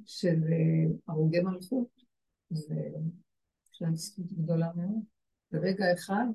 של 0.05 0.43
אה, 0.51 0.95
הרוגי 1.07 1.39
מלכות, 1.39 2.03
ויש 2.51 3.81
להם 3.81 3.95
זכות 3.95 4.33
גדולה 4.33 4.71
מאוד. 4.75 5.03
ברגע 5.51 5.93
אחד 5.93 6.25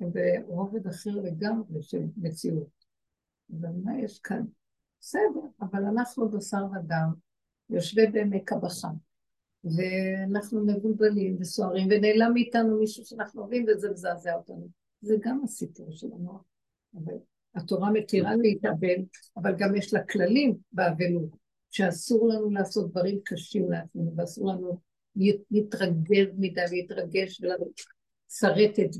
הם 0.00 0.10
ברובד 0.46 0.86
אחר 0.86 1.10
לגמרי 1.10 1.82
של 1.82 2.02
מציאות. 2.16 2.77
אבל 3.52 3.68
מה 3.84 4.00
יש 4.00 4.18
כאן? 4.18 4.44
בסדר, 5.00 5.40
אבל 5.60 5.84
אנחנו 5.84 6.28
בשר 6.28 6.64
ודם, 6.74 7.12
יושבי 7.70 8.06
בעמק 8.06 8.52
הבכה, 8.52 8.88
ואנחנו 9.64 10.66
מבולבלים 10.66 11.36
וסוערים, 11.40 11.88
ונעלם 11.90 12.32
מאיתנו 12.34 12.78
מישהו 12.78 13.04
שאנחנו 13.04 13.40
אוהבים 13.40 13.66
וזה 13.68 13.90
מזעזע 13.90 14.34
אותנו. 14.34 14.68
זה 15.00 15.16
גם 15.20 15.40
הסיפור 15.44 15.86
של 15.90 16.06
המוח. 16.12 16.42
אבל 16.94 17.14
התורה 17.54 17.90
מתירה 17.90 18.36
להתאבל, 18.36 19.04
אבל 19.36 19.54
גם 19.58 19.76
יש 19.76 19.94
לה 19.94 20.02
כללים 20.02 20.56
באבלות, 20.72 21.36
שאסור 21.70 22.28
לנו 22.28 22.50
לעשות 22.50 22.90
דברים 22.90 23.20
קשים 23.24 23.70
לעצמנו, 23.70 24.12
ואסור 24.16 24.52
לנו 24.52 24.78
להתרגז 25.50 26.26
מדי, 26.38 26.64
להתרגש 26.70 27.40
ולשרטת 27.40 28.90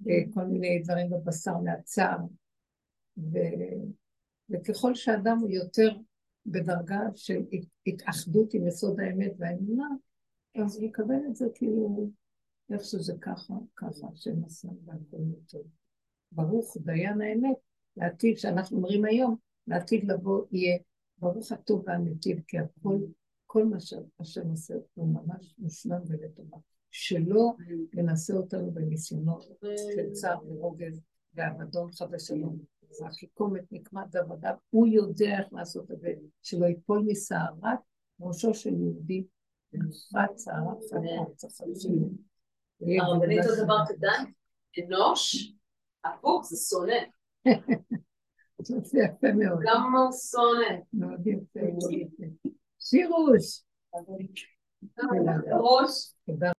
וכל 0.00 0.44
מיני 0.44 0.82
דברים 0.84 1.10
בבשר 1.10 1.58
מהצער. 1.58 2.18
ו... 3.18 3.38
וככל 4.50 4.94
שאדם 4.94 5.38
הוא 5.38 5.50
יותר 5.50 5.96
בדרגה 6.46 7.00
של 7.14 7.42
התאחדות 7.86 8.54
עם 8.54 8.66
יסוד 8.66 9.00
האמת 9.00 9.32
והאמונה, 9.38 9.88
אז 10.64 10.76
הוא 10.76 10.84
יקבל 10.84 11.20
את 11.28 11.36
זה 11.36 11.46
כאילו, 11.54 12.10
איך 12.70 12.84
שזה 12.84 13.14
ככה, 13.20 13.54
ככה, 13.76 14.06
שנעשה 14.14 14.68
והכל 14.84 15.16
טוב. 15.46 15.62
ברוך 16.32 16.76
דיין 16.80 17.20
האמת, 17.20 17.56
לעתיד 17.96 18.38
שאנחנו 18.38 18.76
אומרים 18.76 19.04
היום, 19.04 19.36
לעתיד 19.66 20.04
לבוא 20.04 20.44
יהיה 20.52 20.78
ברוך 21.18 21.52
הטוב 21.52 21.82
והנתיב, 21.86 22.40
כי 22.46 22.58
הכל, 22.58 22.98
כל 23.46 23.64
מה 23.64 23.80
שהשם 23.80 24.48
עושה 24.48 24.74
הוא 24.94 25.08
ממש 25.08 25.54
מושלם 25.58 26.00
ולטובה. 26.06 26.58
שלא 26.90 27.52
ינסה 27.92 28.34
אותנו 28.34 28.70
בניסיונות 28.70 29.44
של 29.94 30.12
צער 30.12 30.46
ורוגז 30.46 31.00
ואבדון 31.34 31.92
חד 31.92 32.14
ושלום. 32.90 33.08
הקיקומת 33.08 33.64
נקמת 33.72 34.06
ועבדיו, 34.12 34.54
הוא 34.70 34.86
יודע 34.86 35.38
איך 35.38 35.52
לעשות 35.52 35.90
את 35.90 36.00
זה, 36.00 36.14
שלא 36.42 36.66
ייפול 36.66 37.04
מסערת 37.06 37.78
ראשו 38.20 38.54
של 38.54 38.74
יהודי 38.74 39.24
בנפרד 39.72 40.34
צערת 40.34 40.78
צערת 40.80 41.36
הרבנית 43.00 43.44
עוד 43.46 43.58
דבר 43.64 43.78
קטן, 43.88 44.24
אנוש, 44.78 45.52
הפוך 46.04 46.46
זה 46.46 46.56
שונא. 46.68 46.94
זה 48.62 48.98
יפה 48.98 49.32
מאוד. 49.32 49.58
כמה 49.62 49.98
הוא 49.98 50.12
שונא. 50.12 50.80
מאוד 50.92 51.26
יפה, 51.26 51.60
מאוד 51.60 51.92
יפה. 51.92 52.24
סירוס. 52.80 53.64
ראש. 55.60 56.14
תודה 56.26 56.52